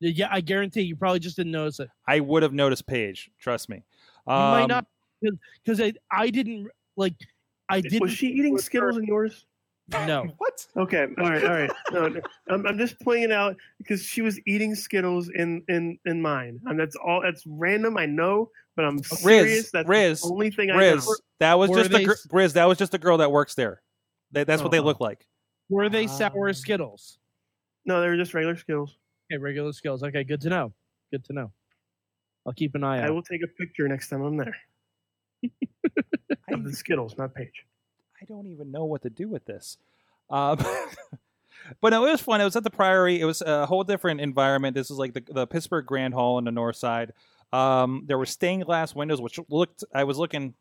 Yeah, 0.00 0.28
I 0.30 0.40
guarantee 0.40 0.80
you 0.82 0.96
probably 0.96 1.20
just 1.20 1.36
didn't 1.36 1.52
notice 1.52 1.78
it. 1.78 1.88
I 2.08 2.20
would 2.20 2.42
have 2.42 2.54
noticed 2.54 2.86
Paige. 2.86 3.30
Trust 3.38 3.68
me. 3.68 3.84
You 4.26 4.32
Um, 4.32 4.50
might 4.50 4.66
not 4.66 4.86
because 5.62 5.80
I 5.80 5.92
I 6.10 6.30
didn't 6.30 6.68
like 6.96 7.14
I 7.68 7.80
didn't 7.82 8.00
Was 8.00 8.12
she 8.12 8.28
eating 8.28 8.54
with 8.54 8.62
her- 8.62 8.64
Skittles 8.64 8.96
in 8.96 9.04
yours? 9.04 9.44
no. 9.90 10.24
What? 10.38 10.66
Okay, 10.76 11.06
all 11.18 11.28
right, 11.30 11.44
all 11.44 11.50
right. 11.50 11.70
No, 11.92 12.08
no, 12.08 12.20
I'm, 12.48 12.66
I'm 12.66 12.78
just 12.78 12.98
playing 13.00 13.30
out 13.32 13.56
because 13.78 14.02
she 14.02 14.22
was 14.22 14.40
eating 14.46 14.74
Skittles 14.74 15.28
in 15.28 15.62
in 15.68 15.98
in 16.06 16.22
mine, 16.22 16.60
and 16.64 16.78
that's 16.80 16.96
all. 16.96 17.20
That's 17.22 17.44
random, 17.46 17.96
I 17.98 18.06
know, 18.06 18.50
but 18.76 18.84
I'm 18.86 19.02
serious. 19.02 19.70
That's 19.70 19.88
Riz, 19.88 20.22
the 20.22 20.28
only 20.28 20.50
thing 20.50 20.70
I 20.70 20.76
Riz, 20.78 21.06
know. 21.06 21.16
that 21.40 21.58
was 21.58 21.68
Were 21.70 21.76
just 21.78 21.90
the 21.90 21.98
they 21.98 22.04
gr- 22.04 22.12
Riz. 22.32 22.54
That 22.54 22.64
was 22.66 22.78
just 22.78 22.92
the 22.92 22.98
girl 22.98 23.18
that 23.18 23.30
works 23.30 23.54
there. 23.54 23.82
That, 24.32 24.46
that's 24.46 24.62
what 24.62 24.70
they 24.70 24.78
Oh. 24.80 24.84
look 24.84 25.00
like. 25.00 25.26
Were 25.68 25.88
they 25.88 26.06
sour 26.06 26.48
Ah. 26.48 26.52
Skittles? 26.52 27.18
No, 27.84 28.00
they 28.00 28.08
were 28.08 28.16
just 28.16 28.34
regular 28.34 28.56
Skittles. 28.56 28.96
Okay, 29.32 29.38
regular 29.38 29.72
Skittles. 29.72 30.02
Okay, 30.02 30.24
good 30.24 30.40
to 30.42 30.48
know. 30.48 30.72
Good 31.10 31.24
to 31.26 31.32
know. 31.32 31.52
I'll 32.46 32.52
keep 32.52 32.74
an 32.74 32.84
eye 32.84 32.98
I 33.00 33.04
out. 33.08 33.14
will 33.14 33.22
take 33.22 33.42
a 33.42 33.46
picture 33.46 33.86
next 33.88 34.08
time 34.08 34.22
I'm 34.22 34.36
there 34.36 34.56
I, 35.44 35.48
of 36.52 36.64
the 36.64 36.72
Skittles, 36.72 37.16
not 37.18 37.34
Paige. 37.34 37.66
I 38.20 38.24
don't 38.26 38.46
even 38.46 38.70
know 38.70 38.84
what 38.84 39.02
to 39.02 39.10
do 39.10 39.28
with 39.28 39.44
this. 39.44 39.76
Um, 40.30 40.58
but 41.80 41.90
no, 41.90 42.06
it 42.06 42.10
was 42.12 42.20
fun. 42.20 42.40
It 42.40 42.44
was 42.44 42.56
at 42.56 42.64
the 42.64 42.70
Priory. 42.70 43.20
It 43.20 43.24
was 43.24 43.40
a 43.42 43.66
whole 43.66 43.84
different 43.84 44.20
environment. 44.20 44.74
This 44.74 44.90
is 44.90 44.98
like 44.98 45.14
the, 45.14 45.22
the 45.28 45.46
Pittsburgh 45.46 45.86
Grand 45.86 46.14
Hall 46.14 46.36
on 46.36 46.44
the 46.44 46.50
north 46.52 46.76
side. 46.76 47.12
Um, 47.52 48.04
there 48.06 48.18
were 48.18 48.26
stained 48.26 48.64
glass 48.66 48.94
windows, 48.94 49.20
which 49.20 49.38
looked. 49.48 49.84
I 49.94 50.04
was 50.04 50.18
looking, 50.18 50.50
'cause 50.50 50.54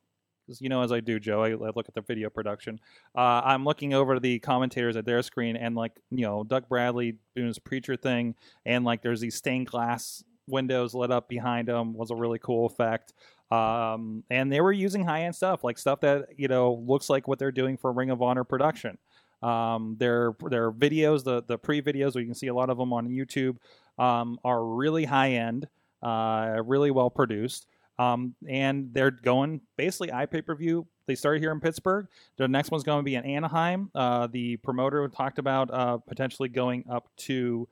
you 0.60 0.70
know, 0.70 0.82
as 0.82 0.92
I 0.92 1.00
do, 1.00 1.20
Joe. 1.20 1.44
I, 1.44 1.50
I 1.50 1.72
look 1.76 1.88
at 1.88 1.94
the 1.94 2.02
video 2.02 2.30
production. 2.30 2.80
Uh, 3.16 3.42
I'm 3.44 3.64
looking 3.64 3.94
over 3.94 4.20
the 4.20 4.40
commentators 4.40 4.96
at 4.96 5.06
their 5.06 5.22
screen, 5.22 5.56
and 5.56 5.76
like 5.76 5.94
you 6.12 6.26
know, 6.26 6.44
Doug 6.44 6.68
Bradley 6.68 7.16
doing 7.36 7.48
his 7.48 7.60
preacher 7.60 7.96
thing, 7.96 8.36
and 8.66 8.86
like 8.86 9.02
there's 9.02 9.22
these 9.22 9.36
stained 9.36 9.68
glass 9.68 10.24
windows 10.48 10.94
lit 10.94 11.12
up 11.12 11.30
behind 11.30 11.70
him 11.70 11.94
was 11.94 12.12
a 12.12 12.16
really 12.16 12.40
cool 12.40 12.66
effect. 12.66 13.14
Um, 13.52 14.24
and 14.30 14.52
they 14.52 14.62
were 14.62 14.72
using 14.72 15.06
high 15.06 15.24
end 15.24 15.36
stuff, 15.36 15.64
like 15.64 15.78
stuff 15.78 16.02
that 16.02 16.28
you 16.38 16.48
know 16.48 16.84
looks 16.86 17.10
like 17.10 17.28
what 17.28 17.40
they're 17.40 17.52
doing 17.52 17.78
for 17.78 17.92
Ring 17.92 18.10
of 18.10 18.22
Honor 18.22 18.44
production. 18.44 18.98
Um, 19.42 19.96
their 19.98 20.34
their 20.50 20.72
videos, 20.72 21.24
the 21.24 21.44
the 21.44 21.58
pre 21.58 21.82
videos, 21.82 22.16
you 22.16 22.26
can 22.26 22.36
see 22.36 22.48
a 22.48 22.54
lot 22.54 22.70
of 22.70 22.78
them 22.78 22.94
on 22.94 23.08
YouTube, 23.08 23.58
um, 23.98 24.40
are 24.44 24.64
really 24.64 25.06
high 25.06 25.32
end, 25.32 25.68
uh, 26.04 26.62
really 26.64 26.92
well 26.92 27.10
produced. 27.10 27.68
Um, 28.00 28.34
and 28.48 28.94
they're 28.94 29.12
going 29.12 29.62
basically 29.78 30.12
i 30.12 30.26
pay 30.26 30.42
per 30.42 30.56
view. 30.56 30.88
They 31.06 31.16
started 31.16 31.42
here 31.42 31.52
in 31.52 31.60
Pittsburgh. 31.60 32.08
The 32.38 32.48
next 32.48 32.72
one's 32.72 32.84
going 32.84 33.00
to 33.00 33.04
be 33.04 33.16
in 33.16 33.26
Anaheim. 33.26 33.92
Uh, 33.94 34.28
the 34.28 34.58
promoter 34.58 35.08
talked 35.10 35.38
about 35.38 35.70
uh, 35.72 35.98
potentially 35.98 36.50
going 36.50 36.86
up 36.90 37.10
to, 37.18 37.68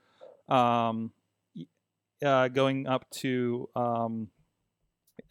um, 0.50 1.12
uh, 2.24 2.50
going 2.50 2.88
up 2.88 3.10
to 3.12 3.70
um, 3.76 4.28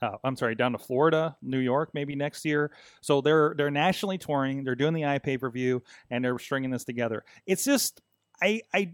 uh, 0.03 0.17
I'm 0.25 0.37
sorry, 0.37 0.55
down 0.55 0.73
to 0.73 0.79
Florida, 0.79 1.37
New 1.43 1.59
York, 1.59 1.91
maybe 1.95 2.15
next 2.15 2.45
year. 2.45 2.71
So 3.01 3.21
they're 3.21 3.55
they're 3.57 3.71
nationally 3.71 4.19
touring. 4.19 4.65
They're 4.65 4.75
doing 4.75 4.95
the 4.95 5.05
i 5.05 5.19
pay 5.19 5.39
per 5.39 5.51
view, 5.51 5.83
and 6.11 6.25
they're 6.25 6.39
stringing 6.39 6.71
this 6.71 6.85
together. 6.85 7.25
It's 7.47 7.65
just 7.65 8.01
I 8.43 8.63
I 8.75 8.93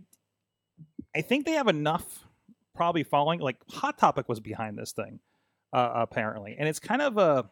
I 1.15 1.23
think 1.23 1.47
they 1.47 1.53
have 1.53 1.69
enough 1.69 2.25
probably 2.75 3.03
following. 3.03 3.41
Like 3.41 3.57
Hot 3.71 3.99
Topic 3.99 4.29
was 4.29 4.41
behind 4.41 4.79
this 4.79 4.93
thing, 4.93 5.21
uh, 5.73 5.91
apparently, 5.95 6.57
and 6.59 6.69
it's 6.69 6.81
kind 6.81 7.03
of 7.03 7.19
a 7.19 7.49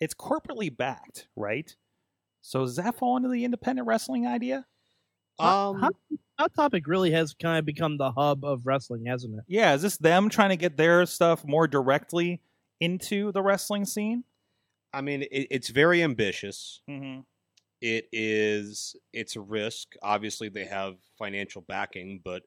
it's 0.00 0.14
corporately 0.14 0.74
backed, 0.74 1.28
right? 1.36 1.74
So 2.42 2.60
does 2.60 2.76
that 2.76 2.98
fall 2.98 3.16
into 3.16 3.28
the 3.28 3.44
independent 3.44 3.88
wrestling 3.88 4.26
idea? 4.26 4.66
Um, 5.38 5.80
Hot, 5.80 5.94
Hot 6.38 6.54
Topic 6.54 6.86
really 6.86 7.10
has 7.10 7.34
kind 7.34 7.58
of 7.58 7.64
become 7.64 7.98
the 7.98 8.12
hub 8.12 8.44
of 8.44 8.66
wrestling, 8.66 9.06
hasn't 9.06 9.34
it? 9.34 9.44
Yeah, 9.48 9.74
is 9.74 9.82
this 9.82 9.96
them 9.96 10.28
trying 10.28 10.50
to 10.50 10.56
get 10.56 10.76
their 10.76 11.04
stuff 11.06 11.44
more 11.44 11.66
directly 11.66 12.40
into 12.80 13.32
the 13.32 13.42
wrestling 13.42 13.84
scene? 13.84 14.24
I 14.92 15.00
mean, 15.00 15.22
it, 15.22 15.48
it's 15.50 15.68
very 15.68 16.02
ambitious. 16.02 16.82
Mm-hmm. 16.88 17.20
It 17.82 18.08
is. 18.12 18.96
It's 19.12 19.36
a 19.36 19.40
risk. 19.40 19.94
Obviously, 20.02 20.48
they 20.48 20.64
have 20.64 20.94
financial 21.18 21.62
backing, 21.62 22.20
but 22.24 22.42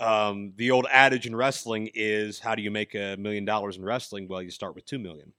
um, 0.00 0.52
the 0.56 0.70
old 0.70 0.86
adage 0.90 1.26
in 1.26 1.36
wrestling 1.36 1.90
is, 1.94 2.38
"How 2.40 2.54
do 2.54 2.62
you 2.62 2.70
make 2.70 2.94
a 2.94 3.16
million 3.18 3.44
dollars 3.44 3.76
in 3.76 3.84
wrestling?" 3.84 4.26
Well, 4.28 4.42
you 4.42 4.50
start 4.50 4.74
with 4.74 4.84
two 4.86 4.98
million. 4.98 5.32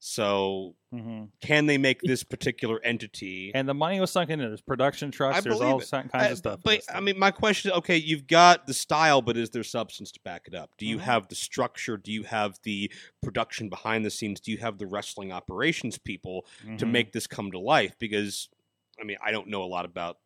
So, 0.00 0.76
Mm-hmm. 0.94 1.24
can 1.40 1.66
they 1.66 1.76
make 1.78 2.00
this 2.02 2.22
particular 2.22 2.78
entity? 2.84 3.50
And 3.54 3.66
the 3.68 3.74
money 3.74 3.98
was 3.98 4.10
sunk 4.12 4.28
into 4.30 4.46
there's 4.46 4.60
production 4.60 5.10
trucks. 5.10 5.38
I 5.38 5.40
there's 5.40 5.60
all 5.60 5.80
it. 5.80 5.90
kinds 5.90 6.10
I- 6.14 6.26
of 6.26 6.38
stuff. 6.38 6.60
But 6.62 6.82
I 6.94 7.00
mean, 7.00 7.18
my 7.18 7.30
question 7.30 7.70
is: 7.72 7.78
Okay, 7.78 7.96
you've 7.96 8.26
got 8.26 8.66
the 8.66 8.74
style, 8.74 9.22
but 9.22 9.36
is 9.36 9.50
there 9.50 9.64
substance 9.64 10.12
to 10.12 10.20
back 10.20 10.42
it 10.46 10.54
up? 10.54 10.70
Do 10.78 10.86
you 10.86 10.98
Mhm. 10.98 11.02
have 11.02 11.28
the 11.28 11.34
structure? 11.34 11.96
Do 11.96 12.12
you 12.12 12.22
have 12.24 12.58
the 12.64 12.92
production 13.22 13.68
behind 13.70 14.04
the 14.04 14.10
scenes? 14.10 14.40
Do 14.40 14.52
you 14.52 14.58
have 14.58 14.76
the 14.78 14.86
wrestling 14.86 15.32
operations 15.32 15.96
people 15.98 16.46
to 16.78 16.84
Mhm. 16.86 16.90
make 16.90 17.12
this 17.12 17.26
come 17.26 17.50
to 17.52 17.58
life? 17.58 17.96
Because, 17.98 18.48
I 19.00 19.04
mean, 19.04 19.16
I 19.24 19.32
don't 19.32 19.48
know 19.48 19.64
a 19.64 19.66
lot 19.66 19.84
about, 19.86 20.18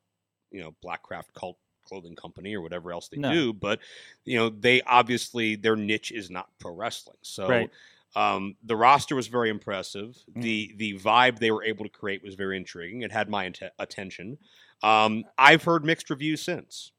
you 0.51 0.61
know, 0.61 0.75
Blackcraft 0.85 1.33
Cult 1.35 1.57
Clothing 1.89 2.15
Company 2.17 2.55
or 2.55 2.61
whatever 2.61 2.93
else 2.93 3.09
they 3.09 3.17
No. 3.19 3.33
do, 3.33 3.53
but 3.53 3.81
you 4.25 4.37
know, 4.37 4.49
they 4.51 4.83
obviously 4.83 5.57
their 5.57 5.77
niche 5.77 6.13
is 6.13 6.31
not 6.31 6.49
pro 6.59 6.73
wrestling, 6.75 7.19
so. 7.23 7.49
Right. 7.49 7.71
Um, 8.17 8.57
the 8.65 8.75
roster 8.75 9.15
was 9.15 9.27
very 9.29 9.51
impressive. 9.51 10.17
Mm. 10.35 10.43
The 10.43 10.73
the 10.77 10.95
vibe 10.99 11.39
they 11.39 11.51
were 11.51 11.63
able 11.63 11.85
to 11.85 11.91
create 11.91 12.25
was 12.25 12.35
very 12.37 12.57
intriguing. 12.57 13.03
It 13.03 13.13
had 13.13 13.29
my 13.29 13.45
int- 13.45 13.61
attention. 13.79 14.39
Um, 14.83 15.25
I've 15.37 15.63
heard 15.65 15.85
mixed 15.85 16.09
reviews 16.09 16.41
since, 16.41 16.93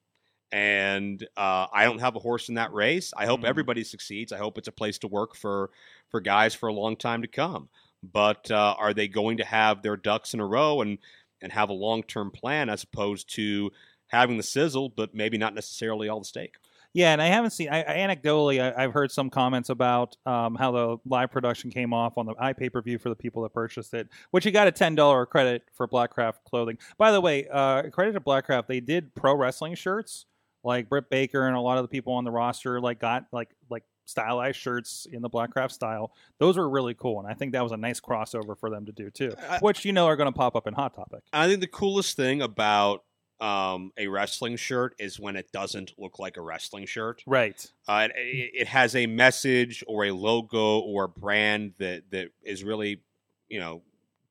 and 0.51 1.26
uh, 1.36 1.66
I 1.74 1.84
don't 1.86 1.99
have 1.99 2.16
a 2.16 2.20
horse 2.20 2.47
in 2.49 2.55
that 2.55 2.74
race. 2.74 3.11
I 3.18 3.26
hope 3.26 3.41
Mhm. 3.41 3.45
everybody 3.45 3.84
succeeds. 3.84 4.32
I 4.32 4.38
hope 4.38 4.57
it's 4.57 4.68
a 4.68 4.72
place 4.72 4.97
to 4.99 5.07
work 5.07 5.36
for 5.36 5.72
for 6.09 6.22
guys 6.22 6.53
for 6.55 6.68
a 6.70 6.74
long 6.74 6.95
time 6.95 7.22
to 7.24 7.28
come. 7.28 7.70
But 8.03 8.49
uh, 8.51 8.76
are 8.78 8.93
they 8.93 9.07
going 9.07 9.38
to 9.38 9.45
have 9.45 9.82
their 9.82 9.97
ducks 9.97 10.34
in 10.34 10.39
a 10.39 10.45
row 10.45 10.82
and 10.82 10.99
and 11.41 11.51
have 11.51 11.70
a 11.70 11.74
long 11.74 12.03
term 12.03 12.30
plan 12.32 12.70
as 12.70 12.84
opposed 12.84 13.30
to 13.36 13.72
having 14.10 14.38
the 14.38 14.43
sizzle, 14.43 14.89
but 14.89 15.14
maybe 15.16 15.38
not 15.38 15.55
necessarily 15.55 16.10
all 16.10 16.20
the 16.20 16.26
steak. 16.26 16.55
Yeah, 16.93 17.14
and 17.14 17.22
I 17.22 17.28
haven't 17.28 17.51
seen. 17.51 17.70
I, 17.70 17.84
anecdotally, 17.84 18.60
I, 18.60 18.84
I've 18.84 18.93
heard 18.93 19.12
some 19.12 19.30
comments 19.30 19.70
about 19.70 20.18
um, 20.26 20.55
how 20.55 20.72
the 20.72 20.97
live 21.05 21.32
production 21.32 21.70
came 21.70 21.93
off 21.93 22.18
on 22.18 22.26
the 22.26 22.34
iPay 22.34 22.74
per 22.74 22.82
view 22.82 22.97
for 22.97 23.10
the 23.10 23.16
people 23.16 23.43
that 23.43 23.53
purchased 23.53 23.93
it, 23.93 24.07
which 24.32 24.43
you 24.45 24.51
got 24.51 24.68
a 24.68 24.72
ten 24.72 24.95
dollar 24.95 25.26
credit 25.28 25.64
for 25.72 25.88
Blackcraft 25.88 26.43
clothing. 26.49 26.80
By 26.97 27.12
the 27.12 27.22
way, 27.22 27.47
uh, 27.47 27.84
credit 27.91 28.14
to 28.14 28.20
Blackcraft, 28.22 28.66
they 28.68 28.80
did 28.80 29.14
pro 29.14 29.36
wrestling 29.36 29.76
shirts. 29.76 30.26
Like 30.64 30.89
Britt 30.89 31.10
Baker 31.10 31.47
and 31.47 31.55
a 31.55 31.62
lot 31.62 31.78
of 31.78 31.84
the 31.86 31.88
people 31.88 32.14
on 32.14 32.26
the 32.26 32.32
roster, 32.32 32.82
like 32.82 32.99
got 32.99 33.28
like 33.32 33.49
like 33.70 33.84
stylized 34.05 34.57
shirts 34.57 35.07
in 35.10 35.22
the 35.22 35.30
Blackcraft 35.30 35.72
style. 35.72 36.12
Those 36.39 36.57
were 36.57 36.68
really 36.68 36.95
cool, 36.95 37.20
and 37.20 37.28
I 37.30 37.34
think 37.34 37.53
that 37.53 37.64
was 37.64 37.72
a 37.72 37.78
nice 37.78 38.01
crossover 38.01 38.57
for 38.60 38.70
them 38.70 38.86
to 38.88 38.91
do 38.91 39.10
too. 39.10 39.34
I- 39.47 39.60
which 39.60 39.86
you 39.86 39.93
know 39.93 40.07
are 40.07 40.16
going 40.18 40.28
to 40.28 40.38
pop 40.38 40.55
up 40.55 40.66
in 40.68 40.74
Hot 40.74 40.95
Topic. 40.95 41.22
I 41.32 41.47
think 41.47 41.62
the 41.62 41.68
coolest 41.68 42.18
thing 42.18 42.41
about 42.41 43.03
um, 43.42 43.92
a 43.98 44.08
wrestling 44.08 44.58
shirt 44.58 44.96
is 45.00 45.20
when 45.20 45.36
it 45.36 45.52
doesn't 45.52 45.94
look 45.98 46.20
like 46.20 46.38
a 46.38 46.42
wrestling 46.42 46.86
shirt. 46.86 47.24
Right. 47.26 47.66
Uh, 47.88 48.10
it, 48.16 48.52
it 48.54 48.68
has 48.68 48.96
a 48.96 49.06
message 49.08 49.84
or 49.88 50.06
a 50.06 50.12
logo 50.12 50.80
or 50.80 51.06
a 51.06 51.10
brand 51.10 51.74
that 51.80 52.04
that 52.12 52.30
is 52.44 52.64
really, 52.64 53.02
you 53.48 53.60
know, 53.60 53.82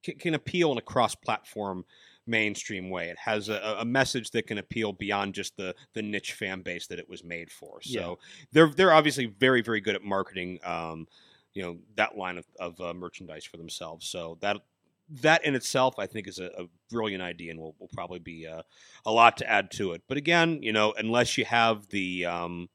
can, 0.03 0.17
can 0.19 0.35
appeal 0.35 0.73
in 0.73 0.79
a 0.79 0.83
cross-platform 0.83 1.85
mainstream 2.27 2.91
way. 2.91 3.09
It 3.09 3.19
has 3.19 3.49
a, 3.49 3.77
a 3.81 3.85
message 3.85 4.31
that 4.33 4.47
can 4.47 4.59
appeal 4.59 4.93
beyond 4.93 5.35
just 5.35 5.57
the 5.57 5.75
the 5.95 6.03
niche 6.03 6.35
fan 6.35 6.61
base 6.61 6.87
that 6.89 6.99
it 6.99 7.09
was 7.09 7.25
made 7.25 7.51
for. 7.51 7.81
So 7.81 7.91
Yeah. 8.01 8.15
they're 8.53 8.69
they're 8.69 8.93
obviously 8.93 9.27
very 9.27 9.63
very 9.63 9.81
good 9.81 9.95
at 9.95 10.03
marketing. 10.03 10.59
Um, 10.63 11.07
you 11.55 11.63
know 11.63 11.79
that 11.97 12.17
line 12.17 12.37
of, 12.39 12.47
of 12.61 12.81
uh, 12.81 12.93
merchandise 12.93 13.45
for 13.45 13.57
themselves. 13.57 14.07
So 14.07 14.37
that 14.43 14.59
that 15.09 15.45
in 15.45 15.55
itself, 15.55 15.99
I 15.99 16.07
think, 16.07 16.29
is 16.29 16.39
a, 16.39 16.47
a 16.59 16.67
brilliant 16.91 17.23
idea, 17.23 17.51
and 17.51 17.61
will, 17.61 17.75
will 17.79 17.89
probably 17.93 18.19
be 18.19 18.47
uh, 18.47 18.63
a 19.07 19.13
lot 19.13 19.37
to 19.39 19.49
add 19.49 19.71
to 19.73 19.93
it. 19.93 20.03
But 20.09 20.17
again, 20.19 20.63
you 20.63 20.73
know, 20.73 20.93
unless 20.97 21.39
you 21.39 21.45
have 21.45 21.89
the 21.89 22.27
um, 22.27 22.69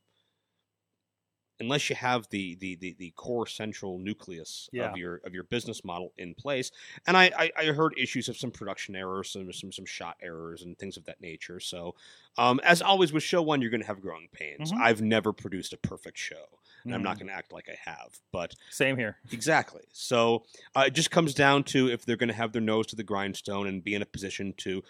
unless 1.59 1.89
you 1.89 1.95
have 1.95 2.27
the 2.29 2.55
the 2.55 2.75
the, 2.75 2.93
the 2.97 3.11
core 3.11 3.47
central 3.47 3.99
nucleus 3.99 4.69
Yeah. 4.71 4.89
of 4.89 4.97
your 4.97 5.17
of 5.23 5.33
your 5.33 5.43
business 5.43 5.83
model 5.83 6.11
in 6.17 6.33
place, 6.35 6.71
and 7.05 7.15
I, 7.15 7.31
I 7.37 7.51
I 7.57 7.65
heard 7.67 7.93
issues 7.97 8.27
of 8.27 8.37
some 8.37 8.51
production 8.51 8.95
errors, 8.95 9.31
some 9.31 9.51
some 9.53 9.71
some 9.71 9.85
shot 9.85 10.17
errors, 10.21 10.63
and 10.63 10.77
things 10.77 10.97
of 10.97 11.05
that 11.05 11.21
nature. 11.21 11.59
So, 11.59 11.95
um, 12.37 12.59
as 12.63 12.81
always 12.81 13.13
with 13.13 13.23
show 13.23 13.41
one, 13.41 13.61
you're 13.61 13.71
going 13.71 13.81
to 13.81 13.87
have 13.87 14.01
growing 14.01 14.29
pains. 14.31 14.71
Mhm. 14.71 14.81
I've 14.81 15.01
never 15.01 15.31
produced 15.31 15.73
a 15.73 15.77
perfect 15.77 16.17
show, 16.17 16.59
and 16.83 16.93
I'm 16.93 17.03
not 17.03 17.15
Mhm. 17.15 17.19
going 17.19 17.27
to 17.29 17.33
act 17.33 17.51
like 17.53 17.69
I 17.69 17.77
have, 17.89 18.19
but 18.31 18.53
Same 18.69 18.97
here. 18.97 19.17
Exactly. 19.31 19.81
So 19.91 20.45
uh, 20.75 20.83
it 20.87 20.93
just 20.93 21.11
comes 21.11 21.33
down 21.33 21.63
to 21.65 21.89
if 21.89 22.05
they're 22.05 22.15
going 22.17 22.29
to 22.29 22.33
have 22.35 22.51
their 22.51 22.61
nose 22.61 22.87
to 22.87 22.95
the 22.95 23.03
grindstone 23.03 23.67
and 23.67 23.83
be 23.83 23.93
in 23.95 24.01
a 24.01 24.05
position 24.05 24.53
to, 24.57 24.83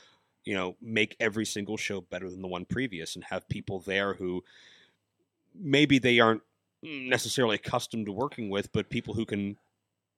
you 0.45 0.53
know, 0.55 0.75
make 0.81 1.15
every 1.19 1.45
single 1.45 1.77
show 1.77 2.01
better 2.01 2.29
than 2.29 2.41
the 2.41 2.47
one 2.47 2.65
previous 2.65 3.15
and 3.15 3.23
have 3.25 3.47
people 3.49 3.79
there 3.79 4.13
who 4.15 4.43
maybe 5.55 5.99
they 5.99 6.19
aren't 6.19 6.41
necessarily 6.81 7.55
accustomed 7.55 8.05
to 8.07 8.11
working 8.11 8.49
with, 8.49 8.71
but 8.73 8.89
people 8.89 9.13
who 9.13 9.25
can 9.25 9.57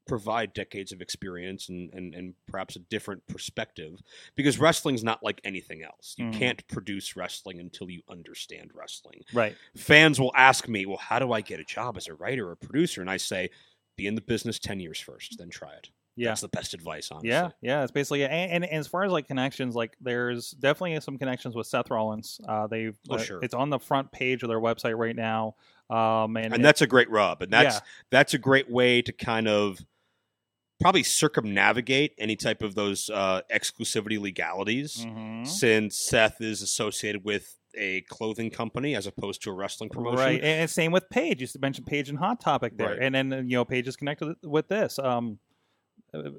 provide 0.08 0.54
decades 0.54 0.92
of 0.92 1.02
experience 1.02 1.68
and, 1.70 1.92
and, 1.94 2.14
and 2.14 2.34
perhaps 2.48 2.76
a 2.76 2.80
different 2.80 3.26
perspective 3.28 4.00
because 4.36 4.60
wrestling's 4.60 5.04
not 5.04 5.24
like 5.24 5.42
anything 5.44 5.84
else. 5.84 6.16
You 6.18 6.26
Mhm. 6.26 6.34
can't 6.34 6.68
produce 6.68 7.16
wrestling 7.16 7.60
until 7.60 7.90
you 7.90 8.02
understand 8.10 8.72
wrestling 8.74 9.22
Right. 9.34 9.56
fans 9.76 10.20
will 10.20 10.32
ask 10.36 10.68
me, 10.68 10.86
well, 10.86 10.98
how 10.98 11.20
do 11.20 11.32
I 11.32 11.42
get 11.42 11.60
a 11.60 11.64
job 11.64 11.98
as 11.98 12.08
a 12.08 12.14
writer 12.14 12.50
or 12.50 12.56
producer? 12.56 13.02
And 13.02 13.10
I 13.10 13.18
say, 13.18 13.50
be 13.98 14.06
in 14.08 14.16
the 14.16 14.22
business 14.22 14.60
10 14.60 14.80
years 14.80 15.00
first, 15.00 15.38
then 15.38 15.50
try 15.50 15.74
it. 15.74 15.90
Yeah. 16.18 16.30
That's 16.30 16.42
the 16.42 16.48
best 16.48 16.74
advice, 16.74 17.12
honestly. 17.12 17.30
Yeah, 17.30 17.50
yeah, 17.62 17.84
it's 17.84 17.92
basically 17.92 18.24
and, 18.24 18.32
and, 18.34 18.64
and 18.64 18.74
as 18.80 18.88
far 18.88 19.04
as 19.04 19.12
like 19.12 19.28
connections, 19.28 19.76
like 19.76 19.98
there's 20.00 20.52
definitely 20.52 20.98
some 21.02 21.18
connections 21.18 21.56
with 21.56 21.68
Seth 21.68 21.90
Rollins. 21.92 22.40
Uh, 22.48 22.68
they've 22.68 22.98
Oh, 23.10 23.16
uh, 23.16 23.18
sure. 23.18 23.40
it's 23.44 23.54
on 23.54 23.70
the 23.70 23.80
front 23.80 24.12
page 24.14 24.42
of 24.44 24.48
their 24.48 24.62
website 24.62 24.98
right 24.98 25.16
now. 25.16 25.56
Um, 25.90 26.38
and, 26.38 26.54
And 26.54 26.64
that's 26.64 26.82
a 26.82 26.88
great 26.88 27.10
rub. 27.10 27.42
And 27.42 27.52
that's 27.52 27.76
Yeah. 27.76 27.82
that's 28.12 28.34
a 28.34 28.38
great 28.38 28.70
way 28.72 29.02
to 29.02 29.12
kind 29.12 29.48
of 29.50 29.86
probably 30.80 31.04
circumnavigate 31.04 32.14
any 32.18 32.36
type 32.36 32.62
of 32.62 32.76
those 32.76 33.10
uh, 33.10 33.42
exclusivity 33.54 34.20
legalities 34.20 35.06
Mhm. 35.06 35.48
since 35.48 35.98
Seth 35.98 36.42
is 36.42 36.62
associated 36.62 37.24
with 37.24 37.58
a 37.78 38.02
clothing 38.10 38.50
company 38.50 38.96
as 38.96 39.06
opposed 39.08 39.42
to 39.44 39.50
a 39.50 39.54
wrestling 39.54 39.90
promotion. 39.90 40.20
Right, 40.20 40.42
and, 40.44 40.70
same 40.70 40.92
with 40.92 41.10
Paige. 41.10 41.42
You 41.42 41.48
mentioned 41.60 41.88
Paige 41.88 42.10
and 42.10 42.18
Hot 42.20 42.40
Topic 42.40 42.78
there, 42.78 42.90
Right. 42.92 43.00
and 43.02 43.14
then 43.16 43.34
uh, 43.34 43.38
you 43.38 43.58
know 43.58 43.66
Paige 43.66 43.88
is 43.88 43.96
connected 43.96 44.36
with 44.44 44.68
this. 44.68 44.98
Um, 45.00 45.40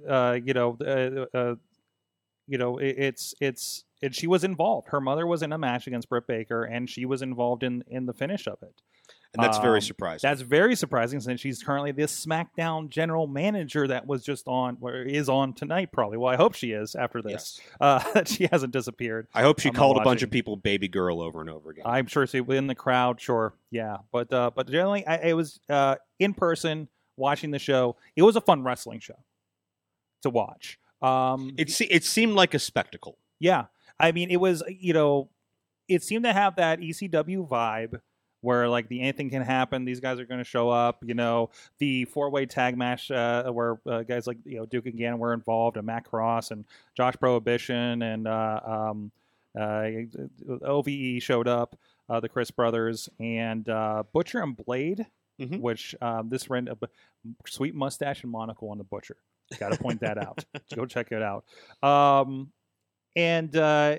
uh, 0.09 0.39
you 0.43 0.55
know, 0.55 0.78
uh, 0.80 1.37
uh, 1.37 1.55
you 2.47 2.57
know, 2.59 2.78
it, 2.78 2.97
it's 2.99 3.34
it's 3.41 3.84
and 4.03 4.14
she 4.14 4.26
was 4.26 4.45
involved. 4.45 4.89
Her 4.89 5.01
mother 5.01 5.26
was 5.26 5.43
in 5.43 5.53
a 5.53 5.59
match 5.59 5.87
against 5.87 6.09
Britt 6.09 6.26
Baker, 6.26 6.62
and 6.64 6.89
she 6.89 7.05
was 7.05 7.20
involved 7.22 7.62
in 7.62 7.84
in 7.89 8.07
the 8.07 8.14
finish 8.14 8.47
of 8.47 8.59
it. 8.62 8.80
And 9.37 9.45
that's 9.45 9.59
very 9.59 9.78
Um, 9.78 9.82
surprising. 9.82 10.28
That's 10.28 10.41
very 10.41 10.74
surprising 10.76 11.20
since 11.20 11.41
she's 11.41 11.62
currently 11.62 11.93
the 11.93 12.03
SmackDown 12.03 12.89
general 12.89 13.26
manager 13.26 13.87
that 13.89 14.07
was 14.07 14.24
just 14.24 14.47
on, 14.49 14.78
or 14.80 14.97
is 15.03 15.28
on 15.28 15.53
tonight, 15.53 15.93
probably. 15.93 16.16
Well, 16.18 16.32
I 16.32 16.37
hope 16.37 16.55
she 16.55 16.72
is 16.72 16.95
after 16.95 17.22
this. 17.22 17.61
Yes. 17.61 17.61
Uh, 17.80 18.24
she 18.26 18.49
hasn't 18.51 18.72
disappeared. 18.72 19.28
I 19.34 19.43
hope 19.43 19.61
she 19.61 19.68
I'm 19.68 19.74
called 19.74 19.97
a 19.97 20.01
bunch 20.05 20.22
of 20.22 20.30
people 20.30 20.57
baby 20.57 20.89
girl 20.89 21.20
over 21.20 21.41
and 21.41 21.51
over 21.51 21.70
again. 21.70 21.84
I'm 21.87 22.07
sure 22.07 22.26
she 22.26 22.39
in 22.39 22.66
the 22.66 22.74
crowd, 22.74 23.20
sure, 23.20 23.55
yeah, 23.70 23.99
but 24.12 24.32
uh, 24.32 24.51
but 24.55 24.68
generally, 24.70 25.07
I, 25.07 25.16
it 25.16 25.32
was 25.34 25.61
uh, 25.68 25.97
in 26.18 26.34
person 26.34 26.89
watching 27.16 27.51
the 27.51 27.59
show. 27.59 27.97
It 28.14 28.22
was 28.22 28.37
a 28.37 28.41
fun 28.41 28.62
wrestling 28.62 29.01
show 29.01 29.18
to 30.22 30.30
watch. 30.30 30.78
Um, 31.03 31.55
it, 31.59 31.70
se- 31.70 31.89
it 31.91 32.05
seemed 32.05 32.32
like 32.34 32.55
a 32.55 32.59
spectacle. 32.59 33.18
yeah, 33.39 33.66
I 34.01 34.12
mean, 34.12 34.30
it 34.30 34.39
was 34.39 34.62
you 34.68 34.93
know, 34.93 35.30
it 35.89 36.03
seemed 36.03 36.24
to 36.24 36.32
have 36.32 36.57
that 36.57 36.80
ECW 36.80 37.47
vibe 37.49 38.01
where 38.41 38.68
like 38.68 38.89
the 38.89 39.01
anything 39.01 39.30
can 39.30 39.43
happen. 39.43 39.84
These 39.84 40.01
guys 40.01 40.18
are 40.20 40.24
going 40.26 40.39
to 40.39 40.45
show 40.45 40.70
up. 40.70 41.03
You 41.05 41.14
know, 41.14 41.51
the 41.78 42.05
four 42.07 42.30
way 42.30 42.47
tag 42.47 42.76
match 42.76 43.11
uh, 43.11 43.51
where 43.51 43.78
uh, 43.87 44.03
guys 44.03 44.26
like 44.26 44.39
you 44.45 44.59
know 44.59 44.66
Duke 44.66 44.87
and 44.87 44.97
Gannon 44.97 45.18
were 45.18 45.32
involved, 45.32 45.76
and 45.76 45.87
Matt 45.87 46.05
Cross 46.05 46.51
and 46.51 46.64
Josh 46.97 47.14
Prohibition 47.20 48.03
and 48.03 48.26
uh, 48.28 48.61
um, 48.64 49.11
uh, 49.59 49.89
OVE 50.62 51.22
showed 51.22 51.49
up. 51.49 51.76
Uh, 52.09 52.20
the 52.20 52.28
Crist 52.28 52.55
brothers 52.55 53.09
and 53.18 53.68
uh, 53.68 54.05
Butcher 54.12 54.41
and 54.41 54.57
Blade, 54.57 55.07
Mhm. 55.41 55.61
which 55.61 55.93
um, 56.01 56.28
this 56.28 56.49
ran 56.49 56.68
a 56.68 56.76
sweet 57.47 57.74
mustache 57.74 58.22
and 58.22 58.30
monocle 58.30 58.70
on 58.70 58.78
the 58.78 58.84
Butcher. 58.84 59.16
Got 59.59 59.72
to 59.72 59.78
point 59.78 60.01
that 60.03 60.16
out. 60.16 60.45
Go 60.74 60.87
check 60.87 61.11
it 61.11 61.20
out. 61.20 61.45
Um, 61.82 62.53
and 63.16 63.55
uh, 63.57 63.97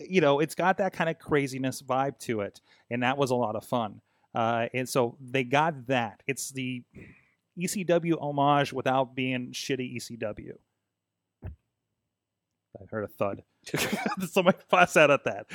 you 0.00 0.20
know, 0.20 0.40
it's 0.40 0.54
got 0.54 0.78
that 0.78 0.92
kind 0.92 1.10
of 1.10 1.18
craziness 1.18 1.82
vibe 1.82 2.18
to 2.20 2.40
it, 2.40 2.60
and 2.90 3.02
that 3.02 3.18
was 3.18 3.30
a 3.30 3.34
lot 3.34 3.56
of 3.56 3.64
fun. 3.64 4.00
Uh, 4.34 4.68
and 4.74 4.88
so 4.88 5.16
they 5.20 5.44
got 5.44 5.86
that. 5.86 6.22
It's 6.26 6.50
the 6.50 6.82
ECW 7.58 8.20
homage 8.20 8.72
without 8.72 9.14
being 9.14 9.52
shitty 9.52 9.96
ECW. 9.96 10.54
I 12.80 12.84
heard 12.90 13.04
a 13.04 13.08
thud. 13.08 13.42
Somebody 14.30 14.58
fuss 14.68 14.96
out 14.96 15.10
at 15.10 15.24
that. 15.24 15.46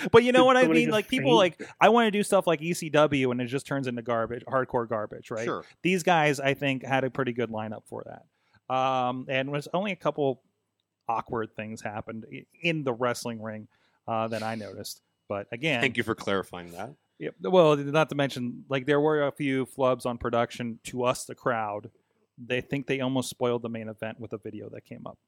but 0.12 0.24
you 0.24 0.32
know 0.32 0.44
what 0.44 0.56
I 0.56 0.66
mean? 0.66 0.90
Like 0.90 1.08
people 1.08 1.40
faint? 1.40 1.60
like 1.60 1.70
I 1.80 1.88
want 1.88 2.06
to 2.06 2.10
do 2.10 2.22
stuff 2.22 2.46
like 2.46 2.60
ECW 2.60 3.30
and 3.30 3.40
it 3.40 3.46
just 3.46 3.66
turns 3.66 3.86
into 3.86 4.02
garbage, 4.02 4.44
hardcore 4.44 4.88
garbage, 4.88 5.30
right? 5.30 5.44
Sure. 5.44 5.64
these 5.82 6.02
guys 6.02 6.40
I 6.40 6.54
think 6.54 6.84
had 6.84 7.04
a 7.04 7.10
pretty 7.10 7.32
good 7.32 7.50
lineup 7.50 7.82
for 7.86 8.04
that. 8.04 8.74
Um, 8.74 9.26
and 9.28 9.50
was 9.50 9.68
only 9.72 9.92
a 9.92 9.96
couple 9.96 10.42
awkward 11.08 11.54
things 11.56 11.80
happened 11.80 12.26
in 12.62 12.84
the 12.84 12.92
wrestling 12.92 13.42
ring 13.42 13.68
uh, 14.06 14.28
that 14.28 14.42
I 14.42 14.54
noticed. 14.54 15.02
But 15.28 15.46
again, 15.52 15.80
Thank 15.80 15.96
you 15.96 16.02
for 16.02 16.14
clarifying 16.14 16.70
that. 16.72 16.94
Yep. 17.18 17.34
Well, 17.42 17.76
not 17.76 18.08
to 18.10 18.14
mention, 18.14 18.64
like 18.68 18.86
there 18.86 19.00
were 19.00 19.26
a 19.26 19.32
few 19.32 19.66
flubs 19.66 20.06
on 20.06 20.18
production 20.18 20.78
to 20.84 21.04
us, 21.04 21.24
the 21.24 21.34
crowd. 21.34 21.90
They 22.38 22.60
think 22.60 22.86
they 22.86 23.00
almost 23.00 23.28
spoiled 23.28 23.62
the 23.62 23.68
main 23.68 23.88
event 23.88 24.20
with 24.20 24.32
a 24.32 24.38
video 24.38 24.68
that 24.70 24.84
came 24.84 25.06
up. 25.06 25.18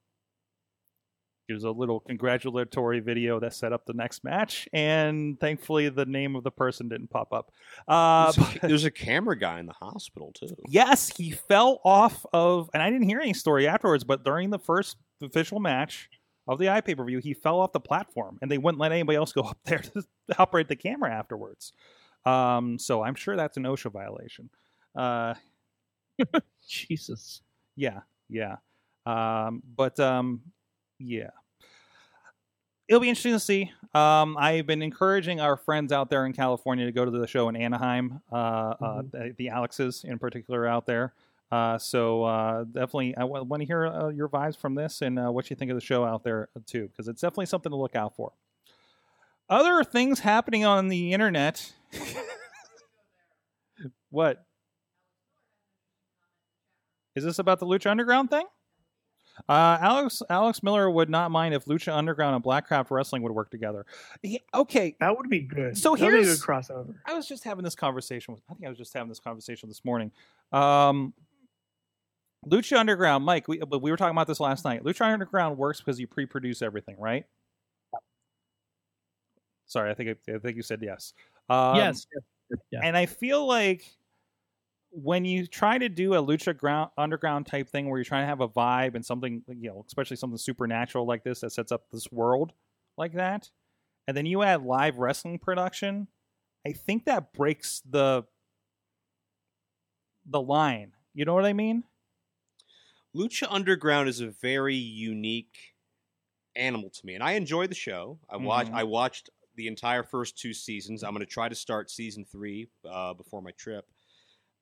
It 1.49 1.53
was 1.53 1.65
a 1.65 1.71
little 1.71 1.99
congratulatory 1.99 3.01
video 3.01 3.37
that 3.41 3.53
set 3.53 3.73
up 3.73 3.85
the 3.85 3.93
next 3.93 4.23
match, 4.23 4.69
and 4.71 5.37
thankfully 5.37 5.89
the 5.89 6.05
name 6.05 6.37
of 6.37 6.45
the 6.45 6.51
person 6.51 6.87
didn't 6.87 7.09
pop 7.09 7.33
up. 7.33 7.51
Uh, 7.89 8.31
There's, 8.31 8.55
a, 8.55 8.67
there's 8.67 8.85
a 8.85 8.91
camera 8.91 9.37
guy 9.37 9.59
in 9.59 9.65
the 9.65 9.73
hospital 9.73 10.31
too. 10.33 10.55
Yes, 10.69 11.09
he 11.09 11.31
fell 11.31 11.81
off 11.83 12.25
of, 12.31 12.69
and 12.73 12.81
I 12.81 12.89
didn't 12.89 13.09
hear 13.09 13.19
any 13.19 13.33
story 13.33 13.67
afterwards, 13.67 14.05
but 14.05 14.23
during 14.23 14.49
the 14.49 14.59
first 14.59 14.95
official 15.21 15.59
match 15.59 16.09
of 16.47 16.59
the 16.59 16.65
iPay 16.65 16.97
per 16.97 17.05
view, 17.05 17.19
he 17.19 17.33
fell 17.33 17.59
off 17.59 17.71
the 17.71 17.79
platform, 17.79 18.37
and 18.41 18.49
they 18.51 18.57
wouldn't 18.57 18.79
let 18.81 18.91
anybody 18.91 19.15
else 19.15 19.31
go 19.31 19.41
up 19.49 19.59
there 19.65 19.79
to 19.79 20.03
operate 20.37 20.67
the 20.67 20.75
camera 20.75 21.11
afterwards. 21.11 21.73
Um, 22.25 22.77
so 22.77 23.03
I'm 23.03 23.15
sure 23.15 23.35
that's 23.35 23.57
an 23.57 23.63
OSHA 23.63 23.91
violation. 23.91 24.49
Uh, 24.95 25.33
Jesus. 26.67 27.41
yeah, 27.75 28.01
yeah. 28.29 28.57
Um, 29.05 29.63
but 29.75 29.99
um, 29.99 30.41
yeah. 30.99 31.31
It'll 32.87 32.99
be 32.99 33.07
interesting 33.07 33.31
to 33.31 33.39
see. 33.39 33.71
Um, 33.95 34.35
I've 34.37 34.67
been 34.67 34.81
encouraging 34.81 35.39
our 35.39 35.55
friends 35.55 35.93
out 35.93 36.09
there 36.09 36.25
in 36.25 36.33
California 36.33 36.85
to 36.85 36.91
go 36.91 37.05
to 37.05 37.11
the 37.11 37.25
show 37.25 37.47
in 37.47 37.55
Anaheim, 37.55 38.19
uh, 38.31 38.35
uh, 38.35 39.01
the, 39.09 39.33
the 39.37 39.47
Alexes 39.47 40.03
in 40.03 40.19
particular 40.19 40.67
out 40.67 40.85
there. 40.85 41.13
Uh, 41.51 41.77
so 41.77 42.23
uh, 42.23 42.63
definitely, 42.63 43.15
I 43.17 43.25
want 43.25 43.61
to 43.61 43.65
hear 43.65 43.85
uh, 43.85 44.07
your 44.09 44.29
vibes 44.29 44.57
from 44.57 44.75
this 44.75 45.01
and 45.01 45.19
uh, 45.19 45.31
what 45.31 45.49
you 45.49 45.55
think 45.55 45.69
of 45.69 45.75
the 45.75 45.81
show 45.81 46.05
out 46.05 46.23
there 46.23 46.47
too, 46.65 46.87
because 46.87 47.07
it's 47.09 47.21
definitely 47.21 47.47
something 47.47 47.71
to 47.71 47.75
look 47.75 47.95
out 47.95 48.15
for. 48.15 48.31
other 49.49 49.83
things 49.83 50.19
happening 50.21 50.63
on 50.63 50.87
the 50.87 51.11
internet. 51.13 51.73
what? 54.09 54.45
Is 57.15 57.23
this 57.25 57.39
about 57.39 57.59
the 57.59 57.65
Lucha 57.65 57.89
Underground 57.91 58.29
thing? 58.29 58.45
Uh, 59.49 59.77
Alex 59.81 60.21
Alex 60.29 60.61
Miller 60.61 60.89
would 60.89 61.09
not 61.09 61.31
mind 61.31 61.53
if 61.53 61.65
Lucha 61.65 61.93
Underground 61.93 62.35
and 62.35 62.43
Blackcraft 62.43 62.91
Wrestling 62.91 63.21
would 63.23 63.31
work 63.31 63.49
together. 63.49 63.85
He- 64.21 64.41
okay, 64.53 64.95
That 64.99 65.17
would 65.17 65.29
be 65.29 65.39
good. 65.39 65.77
So 65.77 65.95
That'd 65.95 66.13
be 66.21 66.29
a 66.29 66.33
crossover. 66.33 66.95
I 67.05 67.13
was 67.13 67.27
just 67.27 67.43
having 67.43 67.63
this 67.63 67.75
conversation 67.75 68.33
with. 68.33 68.43
I 68.49 68.53
think 68.53 68.65
I 68.65 68.69
was 68.69 68.77
just 68.77 68.93
having 68.93 69.09
this 69.09 69.19
conversation 69.19 69.67
this 69.67 69.83
morning. 69.83 70.11
Um, 70.51 71.13
Lucha 72.47 72.77
Underground, 72.77 73.23
Mike. 73.23 73.47
We 73.47 73.59
but 73.59 73.81
we 73.81 73.91
were 73.91 73.97
talking 73.97 74.15
about 74.15 74.27
this 74.27 74.39
last 74.39 74.65
night. 74.65 74.83
Lucha 74.83 75.01
Underground 75.01 75.57
works 75.57 75.79
because 75.79 75.99
you 75.99 76.07
pre-produce 76.07 76.61
everything, 76.61 76.95
right? 76.99 77.25
Sorry, 79.67 79.91
I 79.91 79.93
think 79.93 80.17
I, 80.27 80.33
I 80.33 80.39
think 80.39 80.57
you 80.57 80.63
said 80.63 80.79
yes. 80.81 81.13
Um, 81.49 81.75
yes. 81.75 82.05
Yeah. 82.71 82.81
and 82.83 82.97
I 82.97 83.05
feel 83.05 83.45
like 83.45 83.85
when 84.91 85.23
you 85.23 85.47
try 85.47 85.77
to 85.77 85.87
do 85.87 86.13
a 86.15 86.17
lucha 86.17 86.55
ground 86.55 86.89
underground 86.97 87.47
type 87.47 87.69
thing 87.69 87.89
where 87.89 87.97
you're 87.97 88.05
trying 88.05 88.23
to 88.23 88.27
have 88.27 88.41
a 88.41 88.49
vibe 88.49 88.93
and 88.93 89.05
something 89.05 89.41
you 89.47 89.69
know 89.69 89.85
especially 89.87 90.17
something 90.17 90.37
supernatural 90.37 91.07
like 91.07 91.23
this 91.23 91.39
that 91.39 91.51
sets 91.51 91.71
up 91.71 91.85
this 91.91 92.11
world 92.11 92.51
like 92.97 93.13
that 93.13 93.49
and 94.07 94.17
then 94.17 94.25
you 94.25 94.43
add 94.43 94.63
live 94.63 94.97
wrestling 94.97 95.39
production 95.39 96.07
i 96.67 96.73
think 96.73 97.05
that 97.05 97.31
breaks 97.31 97.81
the 97.89 98.23
the 100.25 100.41
line 100.41 100.91
you 101.13 101.23
know 101.23 101.33
what 101.33 101.45
i 101.45 101.53
mean 101.53 101.83
Lucha 103.15 103.47
Underground 103.49 104.07
is 104.07 104.21
a 104.21 104.27
very 104.27 104.75
unique 104.75 105.75
animal 106.55 106.89
to 106.89 107.05
me, 107.05 107.15
and 107.15 107.23
I 107.23 107.33
enjoy 107.33 107.67
the 107.67 107.75
show. 107.75 108.19
I 108.29 108.37
watch. 108.37 108.67
Mhm. 108.67 108.73
I 108.73 108.83
watched 108.83 109.29
the 109.55 109.67
entire 109.67 110.03
first 110.03 110.37
two 110.37 110.53
seasons. 110.53 111.03
I'm 111.03 111.11
going 111.11 111.25
to 111.25 111.31
try 111.31 111.49
to 111.49 111.55
start 111.55 111.89
season 111.89 112.25
three 112.25 112.69
uh, 112.89 113.13
before 113.13 113.41
my 113.41 113.51
trip. 113.51 113.85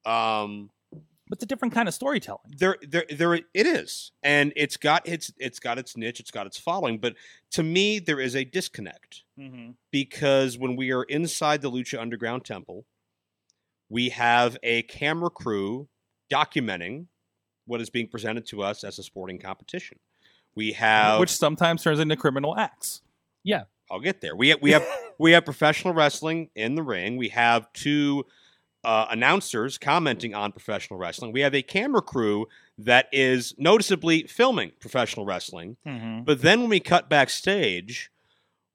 Um, 0.05 0.71
but 0.91 1.37
it's 1.37 1.43
a 1.43 1.45
different 1.45 1.75
kind 1.75 1.87
of 1.87 1.93
storytelling 1.93 2.55
there, 2.57 2.77
there, 2.81 3.05
there. 3.09 3.35
It 3.35 3.47
is, 3.53 4.11
and 4.23 4.51
it's 4.55 4.77
got 4.77 5.07
its, 5.07 5.31
it's 5.37 5.59
got 5.59 5.77
its 5.77 5.95
niche. 5.95 6.19
It's 6.19 6.31
got 6.31 6.47
its 6.47 6.57
following. 6.57 6.97
But 6.97 7.15
to 7.51 7.61
me, 7.61 7.99
there 7.99 8.19
is 8.19 8.35
a 8.35 8.43
disconnect 8.43 9.23
mm-hmm. 9.39 9.71
because 9.91 10.57
when 10.57 10.75
we 10.75 10.91
are 10.91 11.03
inside 11.03 11.61
the 11.61 11.69
Lucha 11.69 11.99
Underground 11.99 12.45
temple, 12.45 12.85
we 13.89 14.09
have 14.09 14.57
a 14.63 14.81
camera 14.83 15.29
crew 15.29 15.87
documenting 16.31 17.05
what 17.69 17.81
is 17.81 17.89
being 17.89 18.07
presented 18.07 18.45
to 18.47 18.63
us 18.63 18.83
as 18.83 18.99
a 18.99 19.03
sporting 19.03 19.39
competition. 19.39 19.99
We 20.55 20.73
have 20.73 21.19
which 21.19 21.29
sometimes 21.29 21.83
turns 21.83 21.99
into 21.99 22.15
criminal 22.17 22.57
acts 22.57 23.01
Yeah, 23.43 23.63
I'll 23.89 23.99
get 23.99 24.21
there. 24.21 24.35
We 24.35 24.49
have, 24.49 24.61
we 24.61 24.71
have 24.71 24.85
we 25.19 25.31
have 25.31 25.45
professional 25.45 25.93
wrestling 25.93 26.49
in 26.55 26.75
the 26.75 26.83
ring. 26.83 27.17
We 27.17 27.29
have 27.29 27.71
two 27.73 28.25
uh, 28.83 29.07
announcers 29.09 29.77
commenting 29.77 30.33
on 30.33 30.51
professional 30.51 30.99
wrestling. 30.99 31.31
We 31.31 31.41
have 31.41 31.53
a 31.53 31.61
camera 31.61 32.01
crew 32.01 32.47
that 32.77 33.07
is 33.11 33.53
noticeably 33.57 34.23
filming 34.23 34.71
professional 34.79 35.25
wrestling. 35.25 35.77
mm-hmm. 35.85 36.23
But 36.23 36.41
then 36.41 36.61
when 36.61 36.69
we 36.69 36.79
cut 36.79 37.09
backstage, 37.09 38.09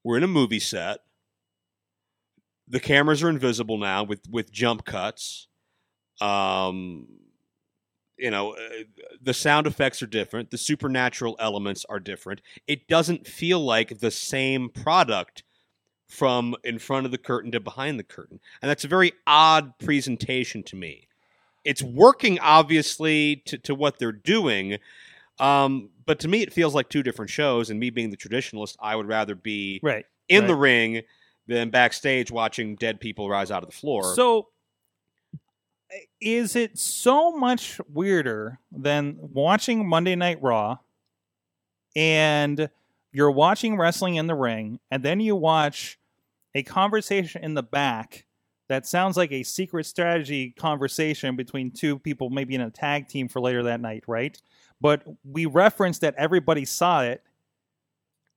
we're 0.03 0.19
in 0.19 0.23
a 0.23 0.29
movie 0.29 0.61
set. 0.61 1.01
The 2.69 2.81
cameras 2.81 3.23
are 3.23 3.29
invisible 3.29 3.79
now 3.79 4.05
with 4.05 4.29
with 4.31 4.53
jump 4.53 4.85
cuts. 4.85 5.49
Um, 6.21 7.09
you 8.17 8.31
know, 8.31 8.53
uh, 8.53 8.85
the 9.21 9.35
sound 9.35 9.67
effects 9.67 10.03
are 10.03 10.07
different. 10.07 10.51
The 10.51 10.59
supernatural 10.59 11.37
elements 11.39 11.85
are 11.89 12.01
different. 12.01 12.41
It 12.67 12.89
doesn't 12.89 13.27
feel 13.27 13.61
like 13.61 13.99
the 13.99 14.11
same 14.11 14.69
product 14.69 15.43
from 16.09 16.55
in 16.63 16.79
front 16.79 17.07
of 17.07 17.13
the 17.13 17.19
curtain 17.19 17.51
to 17.53 17.61
behind 17.61 17.99
the 17.99 18.05
curtain, 18.05 18.41
and 18.63 18.71
that's 18.71 18.85
a 18.85 18.89
very 18.89 19.13
odd 19.27 19.79
presentation 19.79 20.63
to 20.65 20.77
me. 20.77 21.09
It's 21.65 21.83
working 21.83 22.39
obviously 22.41 23.43
to, 23.47 23.59
to 23.59 23.75
what 23.75 23.99
they're 23.99 24.13
doing, 24.13 24.79
um, 25.39 25.91
but 26.07 26.21
to 26.21 26.29
me, 26.29 26.43
it 26.43 26.53
feels 26.53 26.75
like 26.75 26.89
two 26.89 27.03
different 27.03 27.31
shows. 27.31 27.71
And 27.71 27.81
me 27.81 27.91
being 27.91 28.11
the 28.11 28.17
traditionalist, 28.17 28.77
I 28.81 28.97
would 28.97 29.09
rather 29.09 29.35
be 29.35 29.81
right 29.83 30.05
in 30.29 30.47
the 30.47 30.55
ring 30.55 31.03
than 31.47 31.71
backstage 31.71 32.31
watching 32.31 32.77
dead 32.77 33.01
people 33.01 33.29
rise 33.29 33.51
out 33.51 33.63
of 33.63 33.69
the 33.69 33.77
floor. 33.77 34.15
So, 34.15 34.49
is 36.21 36.57
it 36.57 36.79
so 36.79 37.37
much 37.37 37.81
weirder 37.93 38.59
than 38.73 39.17
watching 39.21 39.89
Monday 39.89 40.17
Night 40.17 40.39
Raw 40.43 40.79
and 41.97 42.69
you're 43.13 43.31
watching 43.31 43.77
wrestling 43.77 44.17
in 44.17 44.27
the 44.27 44.35
ring, 44.35 44.81
and 44.91 45.03
then 45.03 45.21
you 45.21 45.37
watch 45.37 45.99
a 46.55 46.65
conversation 46.65 47.45
in 47.45 47.55
the 47.55 47.63
back 47.63 48.27
that 48.69 48.87
sounds 48.87 49.17
like 49.17 49.31
a 49.31 49.43
secret 49.43 49.87
strategy 49.87 50.51
conversation 50.51 51.37
between 51.37 51.71
two 51.71 51.99
people, 51.99 52.31
maybe 52.31 52.55
in 52.55 52.61
a 52.61 52.71
tag 52.71 53.09
team 53.09 53.29
for 53.29 53.41
later 53.41 53.63
that 53.65 53.81
night, 53.81 54.03
right? 54.09 54.41
But 54.81 55.05
we 55.23 55.47
reference 55.47 56.01
that 56.01 56.15
everybody 56.17 56.65
saw 56.65 57.03
it, 57.03 57.23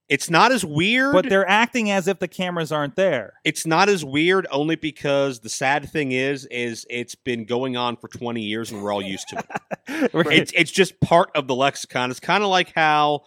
it's 0.10 0.30
not 0.30 0.52
as 0.52 0.64
weird. 0.64 1.14
but 1.14 1.28
they're 1.30 1.48
acting 1.50 1.92
as 1.92 2.08
if 2.08 2.20
the 2.20 2.28
cameras 2.28 2.72
aren't 2.72 2.96
there. 2.96 3.34
it's 3.44 3.66
not 3.66 3.90
as 3.90 4.06
weird 4.06 4.48
only 4.52 4.76
because 4.76 5.40
the 5.42 5.50
sad 5.50 5.90
thing 5.90 6.12
is, 6.14 6.46
is 6.46 6.86
it's 6.90 7.16
been 7.16 7.44
going 7.46 7.76
on 7.76 7.98
for 7.98 8.08
20 8.08 8.42
years 8.42 8.72
and 8.72 8.82
we're 8.82 8.94
all 8.94 9.02
used 9.02 9.28
to 9.30 9.38
it. 9.40 10.14
Right. 10.14 10.28
It's 10.38 10.52
it's 10.54 10.72
just 10.72 11.00
part 11.00 11.30
of 11.36 11.48
the 11.48 11.56
lexicon. 11.56 12.12
It's 12.12 12.20
kind 12.20 12.44
of 12.44 12.50
like 12.50 12.74
how 12.76 13.24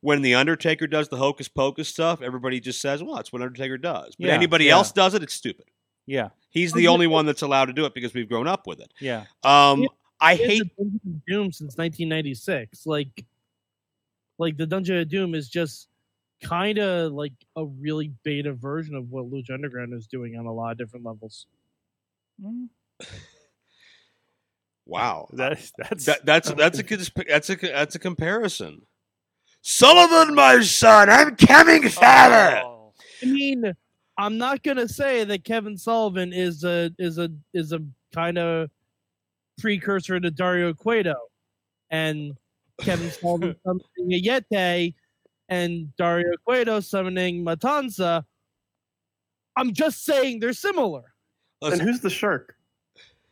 when 0.00 0.22
the 0.22 0.34
Undertaker 0.36 0.86
does 0.86 1.08
the 1.08 1.16
hocus 1.16 1.48
pocus 1.48 1.88
stuff, 1.88 2.22
everybody 2.22 2.60
just 2.60 2.80
says, 2.80 3.02
"Well, 3.02 3.16
that's 3.16 3.32
what 3.32 3.42
Undertaker 3.42 3.76
does." 3.76 4.14
But 4.16 4.26
Yeah, 4.28 4.34
anybody 4.34 4.66
yeah. 4.66 4.72
else 4.74 4.92
does 4.92 5.14
it, 5.14 5.22
it's 5.24 5.34
stupid. 5.34 5.66
yeah, 6.06 6.28
He's 6.50 6.72
the 6.72 6.86
only 6.88 7.06
one 7.08 7.26
that's 7.26 7.42
allowed 7.42 7.64
to 7.66 7.72
do 7.72 7.84
it 7.86 7.92
because 7.94 8.14
we've 8.14 8.28
grown 8.28 8.46
up 8.46 8.66
with 8.68 8.78
it. 8.80 8.92
yeah. 9.00 9.24
Um, 9.42 9.82
Yeah. 9.82 9.88
I 10.20 10.36
hate 10.36 10.62
the 10.78 10.84
Dungeon 10.84 11.00
of 11.16 11.26
Doom 11.26 11.52
since 11.52 11.76
1996. 11.76 12.86
Like, 12.86 13.26
like 14.38 14.56
the 14.56 14.66
Dungeon 14.66 14.96
of 14.98 15.08
Doom 15.08 15.34
is 15.34 15.48
just 15.48 15.88
kind 16.42 16.78
of 16.78 17.12
like 17.12 17.32
a 17.56 17.64
really 17.64 18.12
beta 18.22 18.52
version 18.52 18.94
of 18.94 19.10
what 19.10 19.30
Lucha 19.30 19.50
Underground 19.54 19.94
is 19.94 20.06
doing 20.06 20.36
on 20.36 20.46
a 20.46 20.52
lot 20.52 20.72
of 20.72 20.78
different 20.78 21.04
levels. 21.04 21.46
Mm, 22.42 22.68
wow. 24.84 25.28
That, 25.32 25.70
that's 25.78 26.04
That, 26.06 26.26
that's 26.26 26.50
that's 26.56 26.78
a 26.78 26.82
good 26.82 27.08
that's 27.28 27.50
a 27.50 27.56
that's 27.56 27.94
a 27.94 27.98
comparison. 27.98 28.82
Sullivan, 29.62 30.34
my 30.34 30.60
son, 30.60 31.10
I'm 31.10 31.34
coming, 31.34 31.88
father. 31.88 32.62
Oh. 32.64 32.92
I 33.22 33.26
mean, 33.26 33.72
I'm 34.16 34.38
not 34.38 34.62
gonna 34.62 34.88
say 34.88 35.24
that 35.24 35.44
Kevin 35.44 35.76
Sullivan 35.76 36.32
is 36.32 36.64
a 36.64 36.92
is 36.98 37.18
a 37.18 37.30
is 37.52 37.72
a 37.72 37.80
kind 38.14 38.38
of 38.38 38.70
precursor 39.58 40.20
to 40.20 40.30
Dario 40.30 40.72
Cueto, 40.72 41.16
and 41.90 42.36
Kevin 42.80 43.10
Sullivan 43.10 43.56
summoning 43.64 44.12
a 44.12 44.22
Yeti, 44.22 44.94
and 45.48 45.94
Dario 45.96 46.32
Cueto 46.44 46.80
summoning 46.80 47.44
Matanza. 47.44 48.24
I'm 49.56 49.72
just 49.72 50.04
saying 50.04 50.40
they're 50.40 50.52
similar. 50.52 51.14
And 51.62 51.80
who's 51.80 52.00
the 52.00 52.10
shark? 52.10 52.56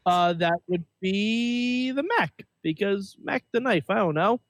Uh, 0.06 0.32
that 0.34 0.58
would 0.68 0.84
be 1.00 1.90
the 1.90 2.02
Mac 2.18 2.46
because 2.62 3.16
Mac 3.22 3.44
the 3.52 3.60
knife. 3.60 3.90
I 3.90 3.96
don't 3.96 4.14
know. 4.14 4.40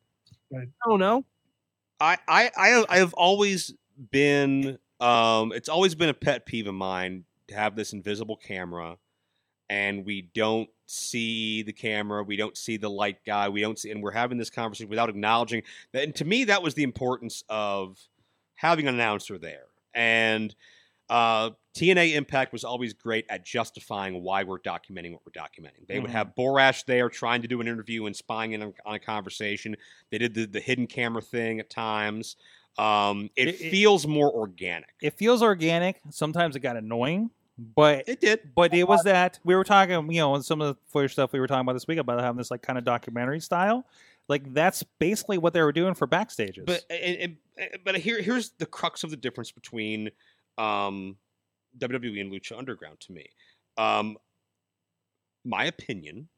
I 0.54 0.66
don't 0.86 1.00
know. 1.00 1.24
I, 2.00 2.18
I, 2.28 2.50
I, 2.56 2.84
I 2.88 2.98
have 2.98 3.14
always 3.14 3.74
been, 4.10 4.78
um, 5.00 5.52
it's 5.52 5.68
always 5.68 5.94
been 5.94 6.08
a 6.08 6.14
pet 6.14 6.46
peeve 6.46 6.66
of 6.66 6.74
mine 6.74 7.24
to 7.48 7.54
have 7.54 7.76
this 7.76 7.92
invisible 7.92 8.36
camera, 8.36 8.96
and 9.68 10.04
we 10.04 10.30
don't 10.34 10.68
see 10.86 11.62
the 11.62 11.72
camera, 11.72 12.22
we 12.22 12.36
don't 12.36 12.56
see 12.56 12.76
the 12.76 12.90
light 12.90 13.18
guy, 13.24 13.48
we 13.48 13.60
don't 13.60 13.78
see, 13.78 13.90
and 13.90 14.02
we're 14.02 14.10
having 14.12 14.38
this 14.38 14.50
conversation 14.50 14.90
without 14.90 15.08
acknowledging 15.08 15.62
that. 15.92 16.02
And 16.04 16.14
to 16.16 16.24
me, 16.24 16.44
that 16.44 16.62
was 16.62 16.74
the 16.74 16.82
importance 16.82 17.42
of 17.48 17.98
having 18.54 18.86
an 18.88 18.94
announcer 18.94 19.38
there. 19.38 19.64
And 19.94 20.54
uh, 21.10 21.50
TNA 21.76 22.14
Impact 22.14 22.52
was 22.52 22.64
always 22.64 22.92
great 22.94 23.26
at 23.28 23.44
justifying 23.44 24.22
why 24.22 24.42
we're 24.44 24.58
documenting 24.58 25.12
what 25.12 25.20
we're 25.26 25.32
documenting. 25.42 25.86
They 25.86 26.00
would 26.00 26.10
Mhm. 26.10 26.14
have 26.14 26.34
Borash 26.36 26.84
there 26.86 27.08
trying 27.10 27.42
to 27.42 27.48
do 27.48 27.60
an 27.60 27.68
interview 27.68 28.06
and 28.06 28.16
spying 28.16 28.52
in 28.52 28.62
on, 28.62 28.74
on 28.86 28.94
a 28.94 28.98
conversation. 28.98 29.76
They 30.10 30.18
did 30.18 30.34
the, 30.34 30.46
the 30.46 30.60
hidden 30.60 30.86
camera 30.86 31.20
thing 31.20 31.60
at 31.60 31.68
times. 31.68 32.36
Um, 32.78 33.30
it, 33.36 33.48
It- 33.48 33.60
it- 33.60 33.70
feels 33.70 34.06
more 34.06 34.32
organic. 34.32 34.88
it 35.02 35.14
feels 35.18 35.42
organic. 35.42 36.00
Sometimes 36.10 36.56
it 36.56 36.60
got 36.60 36.76
annoying, 36.76 37.30
but 37.58 38.08
It 38.08 38.20
did. 38.20 38.54
but 38.54 38.74
it 38.74 38.86
was 38.88 39.02
that 39.04 39.38
we 39.44 39.54
were 39.54 39.64
talking, 39.64 40.10
you 40.12 40.20
know, 40.20 40.40
some 40.40 40.60
of 40.60 40.74
the 40.74 40.80
footage 40.90 41.12
stuff 41.12 41.32
we 41.32 41.40
were 41.40 41.46
talking 41.46 41.60
about 41.60 41.74
this 41.74 41.86
week 41.86 41.98
about 41.98 42.20
having 42.20 42.36
this 42.38 42.50
like 42.50 42.62
kind 42.62 42.78
of 42.78 42.84
documentary 42.84 43.40
style. 43.40 43.86
Like 44.28 44.52
that's 44.54 44.82
basically 44.98 45.38
what 45.38 45.52
they 45.52 45.62
were 45.62 45.72
doing 45.72 45.94
for 45.94 46.06
backstages. 46.08 46.64
But 46.66 46.82
and, 46.90 47.36
and, 47.58 47.68
but 47.84 47.96
here 47.96 48.20
here's 48.22 48.50
the 48.58 48.66
crux 48.66 49.04
of 49.04 49.10
the 49.10 49.16
difference 49.16 49.52
between 49.52 50.10
um, 50.58 51.16
WWE 51.78 52.20
and 52.20 52.32
Lucha 52.32 52.56
Underground 52.58 53.00
to 53.00 53.12
me. 53.12 53.26
Um, 53.76 54.16
my 55.44 55.66
opinion, 55.66 56.28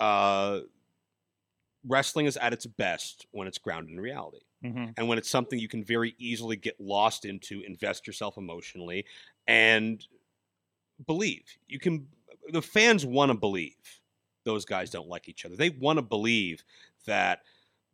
uh, 0.00 0.60
wrestling 1.86 2.26
is 2.26 2.36
at 2.36 2.52
its 2.52 2.66
best 2.66 3.26
when 3.30 3.46
it's 3.46 3.58
grounded 3.58 3.92
in 3.94 4.00
reality. 4.00 4.38
Mhm. 4.64 4.94
and 4.96 5.08
when 5.08 5.18
it's 5.18 5.28
something 5.28 5.58
you 5.58 5.68
can 5.68 5.84
very 5.84 6.14
easily 6.18 6.56
get 6.56 6.80
lost 6.80 7.26
into, 7.26 7.60
invest 7.66 8.06
yourself 8.06 8.38
emotionally, 8.38 9.04
and 9.46 10.06
believe. 11.06 11.44
You 11.66 11.78
can. 11.78 12.06
The 12.48 12.62
fans 12.62 13.06
want 13.06 13.30
to 13.30 13.38
believe 13.38 13.76
those 14.44 14.64
guys 14.64 14.90
don't 14.90 15.08
like 15.08 15.28
each 15.28 15.44
other. 15.44 15.56
They 15.56 15.70
want 15.70 15.98
to 15.98 16.02
believe 16.02 16.62
that 17.06 17.40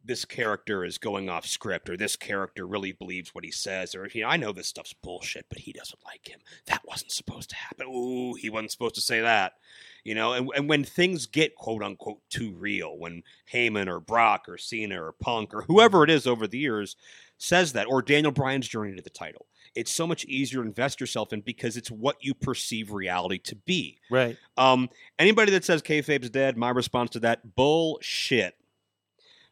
this 0.05 0.25
character 0.25 0.85
is 0.85 0.99
going 0.99 1.29
off 1.29 1.47
script 1.47 1.91
or 1.91 1.97
this 1.97 2.17
character 2.17 2.67
really 2.67 2.93
believes 2.93 3.35
what 3.35 3.45
he 3.45 3.51
says 3.51 3.95
or 3.95 4.09
you 4.15 4.23
know, 4.23 4.29
I 4.29 4.39
know 4.39 4.53
this 4.53 4.69
stuff's 4.69 4.95
bullshit, 4.95 5.45
but 5.49 5.59
he 5.59 5.73
doesn't 5.73 6.05
like 6.07 6.27
him. 6.27 6.41
That 6.67 6.81
wasn't 6.87 7.13
supposed 7.13 7.51
to 7.51 7.57
happen. 7.57 7.87
Ooh, 7.87 8.35
he 8.35 8.49
wasn't 8.49 8.71
supposed 8.71 8.95
to 8.95 9.01
say 9.01 9.21
that. 9.21 9.55
You 10.03 10.15
know, 10.15 10.33
and, 10.33 10.49
and 10.57 10.69
when 10.69 10.85
things 10.85 11.27
get 11.27 11.55
quote 11.55 11.83
unquote 11.83 12.21
too 12.31 12.53
real, 12.53 12.99
when 12.99 13.23
Heyman 13.53 13.89
or 13.89 14.01
Brock 14.01 14.49
or 14.49 14.57
Cena 14.57 15.03
or 15.03 15.13
Punk 15.13 15.53
or 15.53 15.63
whoever 15.63 16.03
it 16.03 16.11
is 16.11 16.27
over 16.27 16.47
the 16.47 16.59
years 16.59 16.97
says 17.37 17.73
that, 17.73 17.87
or 17.87 18.03
Daniel 18.03 18.33
Bryan's 18.33 18.69
journey 18.69 18.97
to 18.97 19.03
the 19.03 19.11
title, 19.11 19.47
it's 19.75 19.93
so 19.93 20.07
much 20.07 20.25
easier 20.25 20.61
to 20.63 20.67
invest 20.67 21.01
yourself 21.01 21.33
in 21.33 21.41
because 21.41 21.77
it's 21.77 21.91
what 21.91 22.17
you 22.21 22.35
perceive 22.35 22.93
reality 22.93 23.39
to 23.39 23.55
be. 23.57 23.99
Right. 24.11 24.37
Um, 24.57 24.89
anybody 25.19 25.53
that 25.53 25.65
says 25.65 25.81
kayfabe's 25.83 26.31
dead, 26.31 26.57
my 26.57 26.71
response 26.71 27.11
to 27.11 27.21
that 27.21 27.55
bullshit. 27.55 28.55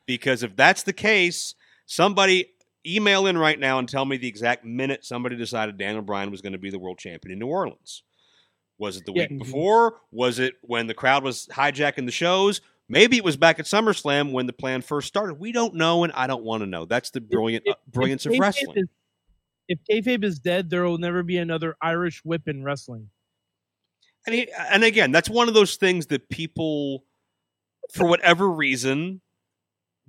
Because 0.06 0.42
if 0.42 0.56
that's 0.56 0.82
the 0.82 0.92
case, 0.92 1.54
somebody 1.86 2.46
email 2.86 3.26
in 3.26 3.36
right 3.36 3.58
now 3.58 3.78
and 3.78 3.88
tell 3.88 4.04
me 4.04 4.16
the 4.16 4.28
exact 4.28 4.64
minute 4.64 5.04
somebody 5.04 5.36
decided 5.36 5.76
Daniel 5.76 6.02
Bryan 6.02 6.30
was 6.30 6.40
going 6.40 6.52
to 6.54 6.58
be 6.58 6.70
the 6.70 6.78
world 6.78 6.98
champion 6.98 7.32
in 7.32 7.38
New 7.38 7.46
Orleans. 7.46 8.02
Was 8.78 8.96
it 8.96 9.04
the 9.04 9.12
Yeah. 9.12 9.26
week 9.28 9.38
before? 9.40 10.00
Was 10.10 10.38
it 10.38 10.54
when 10.62 10.86
the 10.86 10.94
crowd 10.94 11.22
was 11.24 11.46
hijacking 11.52 12.06
the 12.06 12.12
shows? 12.12 12.60
Maybe 12.88 13.18
it 13.18 13.24
was 13.24 13.36
back 13.36 13.58
at 13.58 13.66
SummerSlam 13.66 14.32
when 14.32 14.46
the 14.46 14.52
plan 14.54 14.80
first 14.80 15.08
started. 15.08 15.34
We 15.34 15.52
don't 15.52 15.74
know, 15.74 16.04
and 16.04 16.12
I 16.14 16.26
don't 16.26 16.42
want 16.44 16.62
to 16.62 16.66
know. 16.66 16.86
That's 16.86 17.10
the 17.10 17.20
brilliant 17.20 17.64
If- 17.66 17.74
uh, 17.74 17.76
brilliance 17.88 18.24
if 18.24 18.32
of 18.32 18.38
wrestling. 18.38 18.88
If 19.68 19.78
kayfabe 19.88 20.24
is 20.24 20.38
dead, 20.38 20.70
there 20.70 20.84
will 20.84 20.98
never 20.98 21.22
be 21.22 21.36
another 21.36 21.76
Irish 21.82 22.20
whip 22.24 22.48
in 22.48 22.64
wrestling. 22.64 23.10
And 24.26 24.34
he, 24.34 24.48
and 24.70 24.84
again, 24.84 25.12
that's 25.12 25.30
one 25.30 25.48
of 25.48 25.54
those 25.54 25.76
things 25.76 26.06
that 26.06 26.28
people, 26.28 27.04
for 27.92 28.06
whatever 28.06 28.50
reason, 28.50 29.20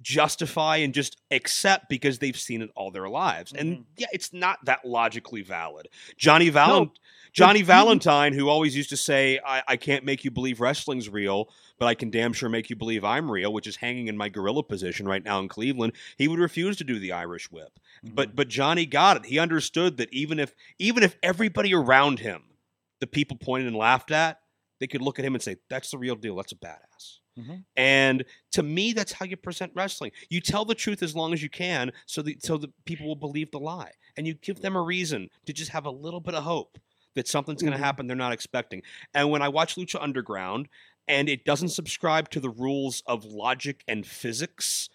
justify 0.01 0.77
and 0.77 0.93
just 0.93 1.17
accept 1.31 1.89
because 1.89 2.19
they've 2.19 2.37
seen 2.37 2.61
it 2.61 2.69
all 2.75 2.91
their 2.91 3.09
lives. 3.09 3.53
And 3.53 3.73
mm-hmm. 3.73 3.81
yeah, 3.97 4.07
it's 4.11 4.33
not 4.33 4.59
that 4.65 4.85
logically 4.85 5.41
valid. 5.41 5.87
Johnny 6.17 6.49
Valent- 6.49 6.99
Johnny 7.31 7.61
Valentine, 7.61 8.33
who 8.33 8.49
always 8.49 8.75
used 8.75 8.89
to 8.89 8.97
say, 8.97 9.39
I-, 9.45 9.63
"I 9.67 9.77
can't 9.77 10.03
make 10.03 10.23
you 10.23 10.31
believe 10.31 10.59
wrestling's 10.59 11.09
real, 11.09 11.49
but 11.77 11.85
I 11.85 11.93
can 11.93 12.09
damn 12.09 12.33
sure 12.33 12.49
make 12.49 12.69
you 12.69 12.75
believe 12.75 13.03
I'm 13.03 13.29
real," 13.29 13.53
which 13.53 13.67
is 13.67 13.75
hanging 13.75 14.07
in 14.07 14.17
my 14.17 14.29
gorilla 14.29 14.63
position 14.63 15.07
right 15.07 15.23
now 15.23 15.39
in 15.39 15.47
Cleveland. 15.47 15.93
He 16.17 16.27
would 16.27 16.39
refuse 16.39 16.77
to 16.77 16.83
do 16.83 16.99
the 16.99 17.11
Irish 17.11 17.51
whip. 17.51 17.79
But 18.03 18.29
mm-hmm. 18.29 18.35
but 18.35 18.47
Johnny 18.47 18.85
got 18.85 19.17
it. 19.17 19.25
He 19.25 19.39
understood 19.39 19.97
that 19.97 20.11
even 20.13 20.39
if 20.39 20.55
even 20.79 21.03
if 21.03 21.17
everybody 21.21 21.73
around 21.73 22.19
him, 22.19 22.43
the 22.99 23.07
people 23.07 23.37
pointed 23.37 23.67
and 23.67 23.75
laughed 23.75 24.11
at, 24.11 24.39
they 24.79 24.87
could 24.87 25.01
look 25.01 25.19
at 25.19 25.25
him 25.25 25.35
and 25.35 25.43
say, 25.43 25.57
"That's 25.69 25.91
the 25.91 25.97
real 25.97 26.15
deal. 26.15 26.35
That's 26.35 26.51
a 26.51 26.55
badass." 26.55 27.18
Mhm. 27.37 27.63
And 27.77 28.25
to 28.51 28.63
me, 28.63 28.93
that's 28.93 29.11
how 29.11 29.25
you 29.25 29.37
present 29.37 29.71
wrestling. 29.75 30.11
You 30.29 30.41
tell 30.41 30.65
the 30.65 30.75
truth 30.75 31.01
as 31.03 31.15
long 31.15 31.33
as 31.33 31.41
you 31.43 31.49
can, 31.49 31.91
so 32.05 32.21
that 32.23 32.43
so 32.43 32.57
that 32.57 32.71
people 32.85 33.07
will 33.07 33.15
believe 33.15 33.51
the 33.51 33.59
lie, 33.59 33.91
and 34.17 34.25
you 34.27 34.33
give 34.35 34.61
them 34.61 34.75
a 34.75 34.81
reason 34.81 35.29
to 35.45 35.53
just 35.53 35.71
have 35.71 35.85
a 35.85 35.91
little 35.91 36.19
bit 36.19 36.33
of 36.35 36.43
hope 36.43 36.77
that 37.15 37.27
something's 37.27 37.61
going 37.61 37.73
to 37.73 37.77
Mhm. 37.79 37.83
happen 37.83 38.07
they're 38.07 38.15
not 38.15 38.33
expecting. 38.33 38.81
And 39.13 39.29
when 39.29 39.41
I 39.41 39.49
watch 39.49 39.75
Lucha 39.75 40.01
Underground, 40.01 40.69
and 41.07 41.27
it 41.27 41.43
doesn't 41.45 41.69
subscribe 41.69 42.29
to 42.31 42.39
the 42.39 42.49
rules 42.49 43.01
of 43.07 43.25
logic 43.25 43.83
and 43.87 44.05
physics 44.05 44.89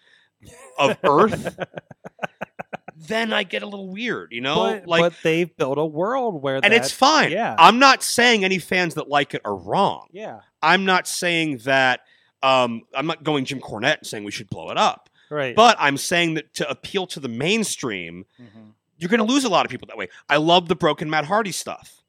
of 0.77 0.97
Earth, 1.03 1.57
then 2.95 3.33
I 3.33 3.43
get 3.43 3.61
a 3.63 3.65
little 3.65 3.89
weird, 3.89 4.31
you 4.31 4.41
know? 4.41 4.55
but, 4.79 4.87
like 4.87 5.01
but 5.01 5.13
they've 5.23 5.55
built 5.57 5.77
a 5.77 5.85
world 5.85 6.41
where 6.41 6.59
and 6.63 6.73
it's 6.73 6.91
fine. 6.91 7.31
yeah. 7.31 7.55
I'm 7.59 7.79
not 7.79 8.01
saying 8.01 8.45
any 8.45 8.59
fans 8.59 8.93
that 8.95 9.09
like 9.09 9.33
it 9.33 9.41
are 9.43 9.55
wrong. 9.55 10.07
Yeah. 10.11 10.39
I'm 10.61 10.85
not 10.85 11.07
saying 11.07 11.57
that 11.59 12.01
um, 12.45 12.81
I'm 12.93 13.07
not 13.07 13.23
going 13.23 13.45
Jim 13.45 13.59
Cornette 13.59 13.99
and 13.99 14.07
saying 14.07 14.23
we 14.23 14.31
should 14.31 14.49
blow 14.49 14.69
it 14.71 14.77
up. 14.77 15.09
Right. 15.31 15.55
But 15.55 15.75
I'm 15.79 15.97
saying 15.97 16.35
that 16.35 16.53
to 16.55 16.69
appeal 16.69 17.07
to 17.07 17.19
the 17.19 17.27
mainstream, 17.27 18.25
Mhm. 18.39 18.73
you're 18.97 19.09
going 19.09 19.25
to 19.25 19.31
lose 19.33 19.43
a 19.43 19.49
lot 19.49 19.65
of 19.65 19.71
people 19.71 19.87
that 19.87 19.97
way. 19.97 20.07
I 20.29 20.37
love 20.37 20.67
the 20.67 20.75
broken 20.75 21.09
Matt 21.09 21.25
Hardy 21.25 21.51
stuff. 21.51 22.01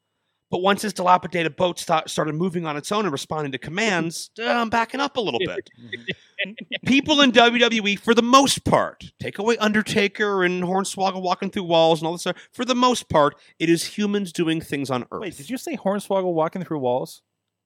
But 0.49 0.59
once 0.59 0.81
his 0.81 0.93
dilapidated 0.93 1.57
boat 1.57 1.77
sta- 1.77 2.03
started 2.07 2.33
moving 2.35 2.65
on 2.65 2.77
its 2.77 2.89
own 2.91 3.03
and 3.03 3.11
responding 3.11 3.51
to 3.51 3.57
commands, 3.57 4.29
uh, 4.39 4.45
I'm 4.45 4.69
backing 4.69 5.01
up 5.01 5.17
a 5.17 5.21
little 5.21 5.41
bit. 5.41 5.69
People 6.85 7.19
in 7.21 7.31
WWE, 7.31 7.99
for 7.99 8.13
the 8.13 8.21
most 8.21 8.63
part, 8.63 9.11
take 9.19 9.39
away 9.39 9.57
Undertaker 9.57 10.43
and 10.43 10.63
Hornswoggle 10.63 11.21
walking 11.21 11.49
through 11.49 11.63
walls 11.63 11.99
and 11.99 12.07
all 12.07 12.13
this 12.13 12.21
stuff. 12.21 12.37
For 12.53 12.63
the 12.63 12.75
most 12.75 13.09
part, 13.09 13.35
it 13.59 13.69
is 13.69 13.97
humans 13.97 14.31
doing 14.31 14.61
things 14.61 14.89
on 14.89 15.05
Earth. 15.11 15.21
Wait, 15.21 15.35
did 15.37 15.49
you 15.49 15.57
say 15.57 15.75
Hornswoggle 15.75 16.33
walking 16.33 16.63
through 16.63 16.79
walls? 16.79 17.23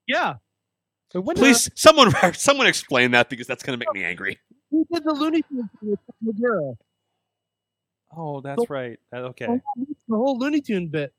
Yeah, 0.07 0.35
Wait, 1.13 1.23
when 1.23 1.35
did 1.35 1.41
Please, 1.41 1.69
someone, 1.75 2.11
someone 2.33 2.67
explain 2.67 3.11
that 3.11 3.29
because 3.29 3.47
that's 3.47 3.63
going 3.63 3.77
to 3.79 3.85
make 3.85 3.93
me 3.93 4.03
angry. 4.03 4.39
who 4.69 4.85
did 4.91 5.03
the 5.03 5.13
Looney 5.13 5.41
Tunes 5.43 5.69
with 5.81 5.99
Maduro? 6.21 6.77
Oh, 8.15 8.41
that's 8.41 8.69
right. 8.69 8.99
Uh, 9.13 9.17
Okay. 9.29 9.47
The 9.47 10.15
whole 10.17 10.37
Looney 10.37 10.61
Tune 10.61 10.87
bit. 10.89 11.13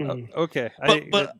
Uh, 0.00 0.04
Mhm. 0.04 0.34
okay. 0.34 0.70
But, 0.78 0.90
I- 0.90 1.08
but 1.10 1.32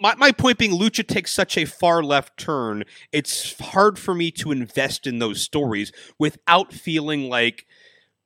my, 0.00 0.14
my 0.16 0.32
point 0.32 0.58
being, 0.58 0.72
Lucha 0.72 1.06
takes 1.06 1.32
such 1.34 1.56
a 1.56 1.64
far 1.64 2.02
left 2.02 2.36
turn. 2.38 2.84
It's 3.12 3.58
hard 3.60 3.98
for 3.98 4.14
me 4.14 4.30
to 4.32 4.50
invest 4.52 5.06
in 5.06 5.18
those 5.18 5.40
stories 5.42 5.92
without 6.18 6.72
feeling 6.72 7.28
like, 7.28 7.66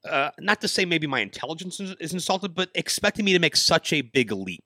uh, 0.08 0.30
not 0.40 0.60
to 0.62 0.68
say 0.68 0.84
maybe 0.84 1.06
my 1.06 1.20
intelligence 1.20 1.78
is, 1.80 1.94
is 2.00 2.12
insulted, 2.12 2.54
but 2.54 2.70
expecting 2.74 3.24
me 3.24 3.32
to 3.32 3.38
make 3.38 3.56
such 3.56 3.92
a 3.92 4.00
big 4.02 4.30
leap. 4.32 4.64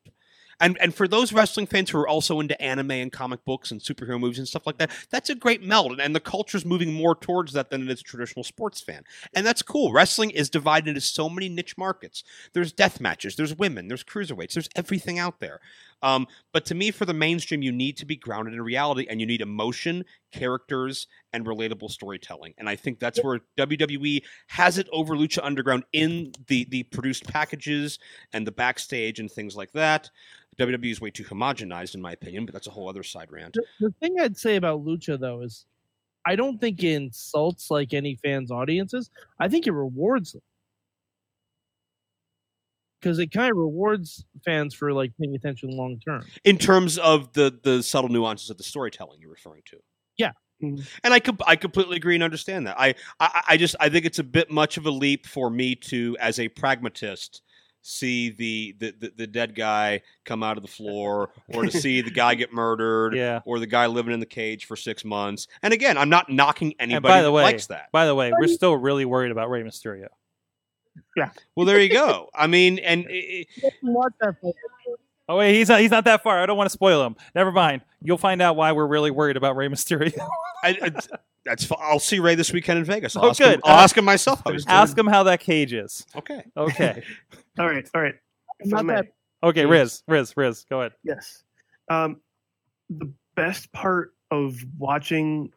And 0.62 0.78
and 0.80 0.94
for 0.94 1.08
those 1.08 1.32
wrestling 1.32 1.66
fans 1.66 1.90
who 1.90 1.98
are 1.98 2.08
also 2.08 2.40
into 2.40 2.60
anime 2.62 2.92
and 2.92 3.12
comic 3.12 3.44
books 3.44 3.72
and 3.72 3.80
superhero 3.80 4.18
movies 4.18 4.38
and 4.38 4.48
stuff 4.48 4.66
like 4.66 4.78
that, 4.78 4.90
that's 5.10 5.28
a 5.28 5.34
great 5.34 5.62
meld. 5.62 6.00
And, 6.00 6.12
the 6.12 6.20
culture's 6.20 6.64
moving 6.66 6.92
more 6.92 7.14
towards 7.14 7.52
that 7.54 7.70
than 7.70 7.82
it 7.82 7.90
is 7.90 8.02
traditional 8.02 8.44
sports 8.44 8.80
fan. 8.82 9.02
And 9.34 9.44
that's 9.46 9.62
cool. 9.62 9.92
Wrestling 9.92 10.30
is 10.30 10.50
divided 10.50 10.88
into 10.90 11.00
so 11.00 11.28
many 11.28 11.48
niche 11.48 11.76
markets. 11.78 12.22
There's 12.52 12.72
death 12.72 13.00
matches, 13.00 13.34
there's 13.34 13.56
women, 13.56 13.88
there's 13.88 14.04
cruiserweights, 14.04 14.52
there's 14.52 14.68
everything 14.76 15.18
out 15.18 15.40
there. 15.40 15.60
Um, 16.02 16.26
but 16.52 16.64
to 16.66 16.74
me, 16.74 16.90
for 16.90 17.04
the 17.04 17.14
mainstream, 17.14 17.62
you 17.62 17.72
need 17.72 17.96
to 17.98 18.06
be 18.06 18.16
grounded 18.16 18.54
in 18.54 18.62
reality 18.62 19.06
and 19.08 19.20
you 19.20 19.26
need 19.26 19.40
emotion, 19.40 20.04
characters, 20.32 21.06
and 21.32 21.46
relatable 21.46 21.90
storytelling. 21.90 22.54
And 22.58 22.68
I 22.68 22.76
think 22.76 22.98
that's 22.98 23.22
where 23.22 23.40
WWE 23.56 24.22
has 24.48 24.78
it 24.78 24.88
over 24.92 25.14
Lucha 25.14 25.40
Underground 25.42 25.84
in 25.92 26.32
the 26.48 26.64
the 26.64 26.82
produced 26.84 27.26
packages 27.26 27.98
and 28.32 28.46
the 28.46 28.52
backstage 28.52 29.20
and 29.20 29.30
things 29.30 29.56
like 29.56 29.72
that. 29.72 30.10
WWE 30.58 30.90
is 30.90 31.00
way 31.00 31.10
too 31.10 31.24
homogenized, 31.24 31.94
in 31.94 32.02
my 32.02 32.12
opinion, 32.12 32.44
but 32.44 32.52
that's 32.52 32.66
a 32.66 32.70
whole 32.70 32.88
other 32.88 33.02
side 33.02 33.32
rant. 33.32 33.54
The, 33.54 33.64
the 33.80 33.94
thing 34.00 34.20
I'd 34.20 34.36
say 34.36 34.56
about 34.56 34.84
Lucha 34.84 35.18
though 35.18 35.40
is, 35.40 35.64
I 36.26 36.36
don't 36.36 36.60
think 36.60 36.82
it 36.82 36.92
insults 36.92 37.70
like 37.70 37.94
any 37.94 38.16
fans' 38.16 38.50
audiences. 38.50 39.10
I 39.40 39.48
think 39.48 39.66
it 39.66 39.72
rewards 39.72 40.32
them 40.32 40.42
because 43.02 43.18
it 43.18 43.32
kind 43.32 43.50
of 43.50 43.56
rewards 43.56 44.24
fans 44.44 44.74
for 44.74 44.92
like 44.92 45.12
paying 45.20 45.34
attention 45.34 45.70
long 45.70 45.98
term. 46.06 46.24
In 46.44 46.56
terms 46.56 46.98
of 46.98 47.32
the 47.32 47.58
the 47.62 47.82
subtle 47.82 48.08
nuances 48.10 48.48
of 48.50 48.56
the 48.58 48.62
storytelling 48.62 49.20
you're 49.20 49.30
referring 49.30 49.62
to. 49.66 49.78
Yeah. 50.16 50.30
Mhm. 50.62 50.86
And 51.02 51.12
I 51.12 51.18
com- 51.20 51.38
I 51.46 51.56
completely 51.56 51.96
agree 51.96 52.14
and 52.14 52.22
understand 52.22 52.66
that. 52.68 52.78
I, 52.78 52.94
I 53.18 53.42
I 53.48 53.56
just 53.56 53.74
I 53.80 53.88
think 53.88 54.04
it's 54.06 54.20
a 54.20 54.24
bit 54.24 54.50
much 54.50 54.76
of 54.76 54.86
a 54.86 54.90
leap 54.90 55.26
for 55.26 55.50
me 55.50 55.74
to, 55.74 56.16
as 56.20 56.38
a 56.38 56.48
pragmatist, 56.48 57.42
see 57.84 58.30
the 58.30 58.76
the, 58.78 58.94
the, 59.00 59.12
the 59.16 59.26
dead 59.26 59.56
guy 59.56 60.02
come 60.24 60.44
out 60.44 60.56
of 60.56 60.62
the 60.62 60.68
floor, 60.68 61.30
or 61.48 61.64
to 61.64 61.70
see 61.72 62.00
the 62.00 62.10
guy 62.12 62.36
get 62.36 62.52
murdered, 62.52 63.14
yeah. 63.16 63.40
or 63.44 63.58
the 63.58 63.66
guy 63.66 63.86
living 63.86 64.14
in 64.14 64.20
the 64.20 64.26
cage 64.26 64.66
for 64.66 64.76
six 64.76 65.04
months. 65.04 65.48
And 65.64 65.72
again, 65.74 65.98
I'm 65.98 66.10
not 66.10 66.30
knocking 66.30 66.74
anybody 66.78 67.08
by 67.12 67.22
the 67.22 67.28
that 67.28 67.32
way- 67.32 67.42
likes 67.42 67.66
that. 67.66 67.90
By 67.90 68.06
the 68.06 68.14
way, 68.14 68.32
we're 68.38 68.46
still 68.46 68.76
really 68.76 69.04
worried 69.04 69.32
about 69.32 69.50
Rey 69.50 69.64
Mysterio. 69.64 70.06
Well, 71.56 71.66
there 71.66 71.80
you 71.80 71.90
go. 71.92 72.28
I 72.34 72.46
mean, 72.46 72.78
and 72.78 73.04
it, 73.08 73.46
it- 73.56 73.74
Watch 73.82 74.12
that 74.20 74.40
fight. 74.40 74.54
Oh 75.28 75.36
wait, 75.38 75.54
he's 75.54 75.68
not. 75.68 75.80
He's 75.80 75.90
not 75.90 76.04
that 76.04 76.22
far. 76.22 76.42
I 76.42 76.46
don't 76.46 76.56
want 76.56 76.66
to 76.66 76.72
spoil 76.72 77.04
him. 77.06 77.16
Never 77.34 77.52
mind. 77.52 77.82
You'll 78.02 78.18
find 78.18 78.42
out 78.42 78.56
why 78.56 78.72
we're 78.72 78.86
really 78.86 79.10
worried 79.10 79.36
about 79.36 79.56
Rey 79.56 79.68
Mysterio. 79.68 80.12
I, 80.64 80.76
I, 80.82 80.90
that's 81.44 81.68
I'll 81.78 81.98
see 82.00 82.18
Ray 82.18 82.34
this 82.34 82.52
weekend 82.52 82.78
in 82.80 82.84
Vegas. 82.84 83.16
I'll 83.16 83.26
Oh, 83.26 83.30
ask 83.30 83.40
him, 83.40 83.50
good. 83.52 83.60
I'll 83.64 83.78
Uh, 83.78 83.82
ask 83.82 83.96
him 83.96 84.04
myself. 84.04 84.42
How 84.44 84.52
he's 84.52 84.64
doing. 84.64 84.76
Ask 84.76 84.98
him 84.98 85.06
how 85.06 85.22
that 85.24 85.40
cage 85.40 85.72
is. 85.72 86.04
Okay. 86.16 86.42
Okay. 86.56 87.02
All 87.58 87.66
right, 87.68 87.88
all 87.94 88.00
right. 88.02 88.14
Not 88.64 88.86
that- 88.86 89.06
Okay, 89.44 89.66
Riz, 89.66 90.02
Riz, 90.08 90.34
Riz, 90.36 90.64
go 90.70 90.80
ahead. 90.80 90.92
Yes. 91.04 91.42
Um, 91.90 92.20
the 92.90 93.12
best 93.34 93.70
part 93.72 94.14
of 94.30 94.56
watching 94.78 95.52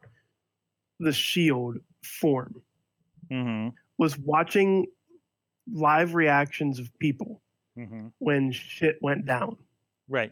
the 0.99 1.11
Shield 1.13 1.77
form 2.03 2.61
Mm-hmm. 3.31 3.69
was 3.97 4.17
watching 4.19 4.85
live 5.71 6.13
reactions 6.15 6.79
of 6.79 6.89
people 6.99 7.41
Mm-hmm. 7.77 8.07
when 8.19 8.53
shit 8.53 8.97
went 9.01 9.25
down. 9.25 9.57
Right. 10.07 10.31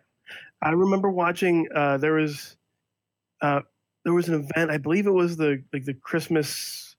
I 0.61 0.69
remember 0.69 1.09
watching. 1.09 1.67
Uh, 1.75 1.97
there 1.97 2.13
was, 2.13 2.55
uh, 3.41 3.59
there 4.05 4.13
was 4.13 4.29
an 4.29 4.35
event. 4.35 4.71
I 4.71 4.77
believe 4.77 5.07
it 5.07 5.11
was 5.11 5.35
the 5.35 5.61
like 5.73 5.83
the 5.83 5.93
Christmas 5.93 6.95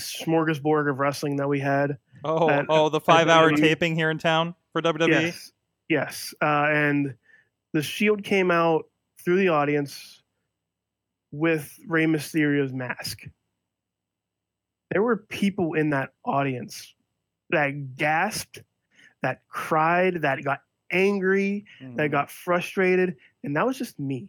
smorgasbord 0.00 0.88
of 0.90 0.98
wrestling 0.98 1.36
that 1.36 1.48
we 1.48 1.60
had. 1.60 1.98
Oh, 2.24 2.48
Uh, 2.48 2.64
oh, 2.70 2.88
the 2.88 3.00
five-hour 3.00 3.50
WWE. 3.52 3.56
taping 3.58 3.94
here 3.94 4.10
in 4.10 4.16
town 4.16 4.54
for 4.72 4.80
WWE. 4.80 5.08
Yes, 5.10 5.52
yes, 5.90 6.34
uh, 6.40 6.68
and 6.70 7.14
the 7.74 7.82
Shield 7.82 8.24
came 8.24 8.50
out 8.50 8.86
through 9.22 9.36
the 9.36 9.48
audience 9.48 10.22
with 11.32 11.78
Rey 11.86 12.06
Mysterio's 12.06 12.72
mask. 12.72 13.24
There 14.90 15.02
were 15.02 15.16
people 15.18 15.74
in 15.74 15.90
that 15.90 16.14
audience 16.24 16.94
that 17.50 17.96
gasped, 17.96 18.62
that 19.22 19.42
cried, 19.48 20.22
that 20.22 20.42
got 20.44 20.60
angry, 20.90 21.64
Mhm. 21.80 21.96
that 21.96 22.08
got 22.10 22.30
frustrated, 22.30 23.16
and 23.42 23.56
that 23.56 23.66
was 23.66 23.78
just 23.78 23.98
me. 23.98 24.28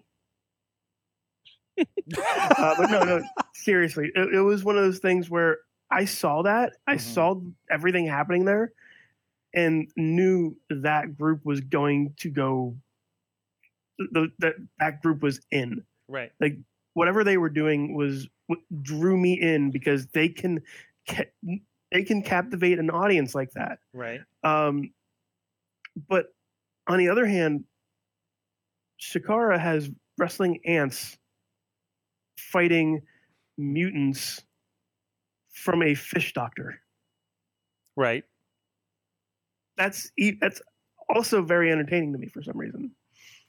uh, 1.77 2.75
but 2.77 2.89
no, 2.89 3.03
no, 3.03 3.21
seriously, 3.53 4.11
it, 4.15 4.35
it 4.35 4.41
was 4.41 4.63
one 4.63 4.77
of 4.77 4.83
those 4.83 4.99
things 4.99 5.29
where 5.29 5.59
I 5.91 6.05
saw 6.05 6.43
that, 6.43 6.73
I 6.87 6.95
Mhm. 6.95 6.99
saw 6.99 7.41
everything 7.69 8.05
happening 8.07 8.45
there, 8.45 8.71
and 9.53 9.87
knew 9.95 10.57
that 10.69 11.17
group 11.17 11.45
was 11.45 11.61
going 11.61 12.13
to 12.17 12.29
go. 12.29 12.77
The, 13.97 14.29
that 14.39 14.55
that 14.79 15.01
group 15.01 15.21
was 15.23 15.39
in 15.51 15.85
right. 16.09 16.31
Like 16.39 16.57
whatever 16.95 17.23
they 17.23 17.37
were 17.37 17.49
doing 17.49 17.95
was 17.95 18.27
what 18.47 18.59
drew 18.81 19.17
me 19.17 19.39
in 19.39 19.71
because 19.71 20.07
they 20.07 20.27
can 20.27 20.61
ca- 21.07 21.31
they 21.91 22.03
can 22.03 22.21
captivate 22.21 22.79
an 22.79 22.89
audience 22.89 23.35
like 23.35 23.51
that. 23.51 23.79
Right. 23.93 24.21
Um, 24.43 24.91
but 26.09 26.27
on 26.87 26.97
the 26.99 27.09
other 27.09 27.25
hand, 27.25 27.63
Chikara 28.99 29.59
has 29.59 29.89
wrestling 30.17 30.59
ants 30.65 31.17
fighting 32.37 33.01
mutants 33.57 34.41
from 35.53 35.83
a 35.83 35.95
fish 35.95 36.33
doctor. 36.33 36.81
Right. 37.95 38.23
That's 39.77 40.11
that's 40.41 40.61
also 41.09 41.41
very 41.41 41.71
entertaining 41.71 42.13
to 42.13 42.19
me 42.19 42.27
for 42.27 42.41
some 42.41 42.57
reason. 42.57 42.91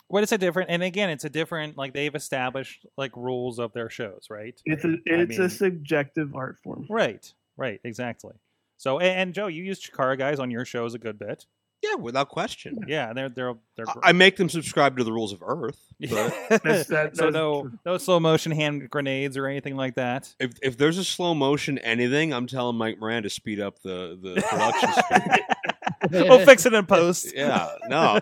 What 0.09 0.22
is 0.22 0.30
a 0.30 0.39
different? 0.39 0.70
And 0.70 0.82
again, 0.82 1.11
it's 1.11 1.24
a 1.24 1.30
different 1.30 1.76
like 1.76 1.93
they've 1.93 2.14
established 2.14 2.87
like 2.97 3.16
rules 3.16 3.59
of 3.59 3.72
their 3.72 3.91
shows, 3.91 4.26
right? 4.30 4.61
It's 4.64 4.84
a 4.84 4.89
I 4.89 4.97
it's 5.07 5.30
mean- 5.39 5.43
a 5.43 5.51
subjective 5.51 6.34
art 6.34 6.59
form. 6.62 6.87
Right. 6.89 7.32
Right. 7.57 7.81
Exactly. 7.85 8.35
So 8.77 8.99
and, 8.99 9.09
and 9.21 9.35
Joe, 9.35 9.47
you 9.47 9.63
used 9.65 9.91
Chikara 9.91 10.19
guys 10.19 10.39
on 10.39 10.51
your 10.51 10.65
shows 10.65 10.95
a 10.95 10.99
good 10.99 11.19
bit. 11.19 11.47
Yeah, 11.83 11.95
without 11.97 12.31
question. 12.31 12.79
Yeah, 12.89 13.13
they're 13.13 13.29
they're 13.29 13.55
they're. 13.77 13.89
I- 13.89 14.09
I 14.09 14.13
make 14.13 14.37
them 14.37 14.49
subscribe 14.49 14.97
to 14.97 15.05
the 15.05 15.13
rules 15.13 15.33
of 15.33 15.43
Earth. 15.47 15.79
But 16.01 16.35
That's- 16.63 16.87
that- 16.89 17.17
so 17.17 17.31
no 17.31 17.71
no 17.85 17.97
slow 17.99 18.19
motion 18.21 18.53
hand 18.53 18.91
grenades 18.91 19.37
or 19.37 19.47
anything 19.47 19.77
like 19.77 19.95
that. 19.97 20.35
if 20.41 20.53
if 20.63 20.77
there's 20.79 20.99
a 20.99 21.05
slow 21.05 21.35
motion 21.35 21.79
anything, 21.79 22.33
I'm 22.35 22.47
telling 22.47 22.77
Mike 22.77 22.99
Moran 22.99 23.23
to 23.25 23.31
speed 23.31 23.61
up 23.61 23.81
the 23.83 24.19
the 24.21 24.41
production 24.43 24.93
speed. 24.93 25.45
we'll 26.29 26.45
fix 26.45 26.67
it 26.67 26.73
in 26.75 26.87
post. 26.87 27.33
Yeah, 27.37 27.69
no, 27.89 28.19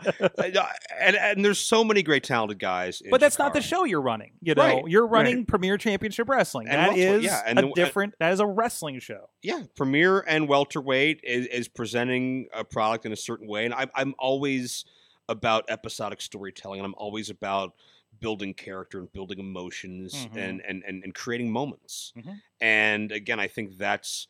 and 1.00 1.16
and 1.16 1.44
there's 1.44 1.58
so 1.58 1.84
many 1.84 2.02
great 2.02 2.24
talented 2.24 2.58
guys. 2.58 3.02
But 3.10 3.20
that's 3.20 3.38
not 3.38 3.52
the 3.54 3.60
show 3.60 3.84
you're 3.84 4.00
running. 4.00 4.32
You 4.40 4.54
know, 4.54 4.62
Right, 4.62 4.84
you're 4.86 5.06
running 5.06 5.46
Premier 5.46 5.76
Championship 5.78 6.28
Wrestling. 6.28 6.68
And 6.68 6.92
That 6.92 6.98
is 6.98 7.24
yeah, 7.24 7.42
and 7.46 7.58
a 7.58 7.62
the- 7.62 7.72
different. 7.74 8.14
That 8.20 8.32
is 8.32 8.40
a 8.40 8.46
wrestling 8.46 8.98
show. 9.00 9.28
Yeah, 9.42 9.62
Premier 9.76 10.20
and 10.26 10.48
welterweight 10.48 11.20
is, 11.22 11.46
is 11.46 11.68
presenting 11.68 12.48
a 12.52 12.64
product 12.64 13.06
in 13.06 13.12
a 13.12 13.16
certain 13.16 13.46
way, 13.48 13.64
and 13.64 13.74
I'm 13.74 13.90
I'm 13.94 14.14
always 14.18 14.84
about 15.28 15.64
episodic 15.68 16.20
storytelling, 16.20 16.80
and 16.80 16.86
I'm 16.86 16.94
always 16.96 17.30
about 17.30 17.72
building 18.20 18.54
character 18.54 18.98
and 19.00 19.12
building 19.12 19.38
emotions 19.38 20.14
Mhm. 20.14 20.36
and, 20.36 20.62
and 20.66 20.82
and 20.86 21.02
and 21.04 21.14
creating 21.14 21.50
moments. 21.50 22.12
Mhm. 22.16 22.40
And 22.60 23.12
again, 23.12 23.40
I 23.40 23.48
think 23.48 23.76
that's 23.78 24.28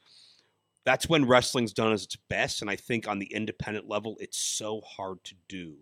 that's 0.85 1.09
when 1.09 1.27
wrestling's 1.27 1.73
done 1.73 1.93
at 1.93 2.03
its 2.03 2.17
best, 2.29 2.61
and 2.61 2.71
I 2.71 2.77
think 2.77 3.09
on 3.09 3.19
the 3.19 3.33
independent 3.33 3.89
level, 3.89 4.17
it's 4.21 4.39
so 4.39 4.81
hard 4.83 5.23
to 5.25 5.35
do 5.49 5.77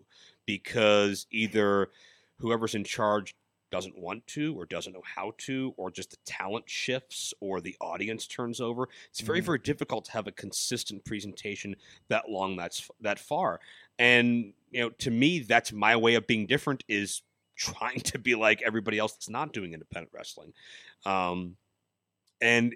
because 0.46 1.26
either 1.30 1.90
whoever's 2.38 2.74
in 2.74 2.84
charge 2.84 3.34
doesn't 3.70 3.96
want 3.98 4.26
to 4.26 4.55
or 4.55 4.66
doesn't 4.66 4.92
know 4.92 5.03
how 5.03 5.32
to 5.38 5.72
or 5.78 5.90
just 5.90 6.11
the 6.11 6.16
talent 6.26 6.68
shifts 6.68 7.32
or 7.40 7.59
the 7.61 7.74
audience 7.80 8.26
turns 8.26 8.61
over 8.61 8.86
it's 9.09 9.20
very 9.20 9.40
Mhm. 9.40 9.44
very 9.46 9.59
difficult 9.59 10.05
to 10.05 10.12
have 10.12 10.26
a 10.26 10.32
consistent 10.32 11.03
presentation 11.07 11.74
that 12.09 12.28
long 12.28 12.55
that's 12.55 12.86
that 13.00 13.18
far 13.18 13.61
and 13.98 14.53
you 14.70 14.80
know 14.80 14.90
to 14.90 15.11
me 15.11 15.38
that's 15.38 15.72
my 15.72 15.96
way 15.96 16.16
of 16.16 16.26
being 16.26 16.46
different 16.46 16.84
is 16.86 17.22
trying 17.57 18.00
to 18.00 18.18
be 18.18 18.34
like 18.34 18.61
everybody 18.61 18.98
else 18.98 19.12
that's 19.14 19.30
not 19.30 19.55
doing 19.55 19.72
independent 19.72 20.12
wrestling 20.12 20.53
um 21.07 21.57
and 22.40 22.74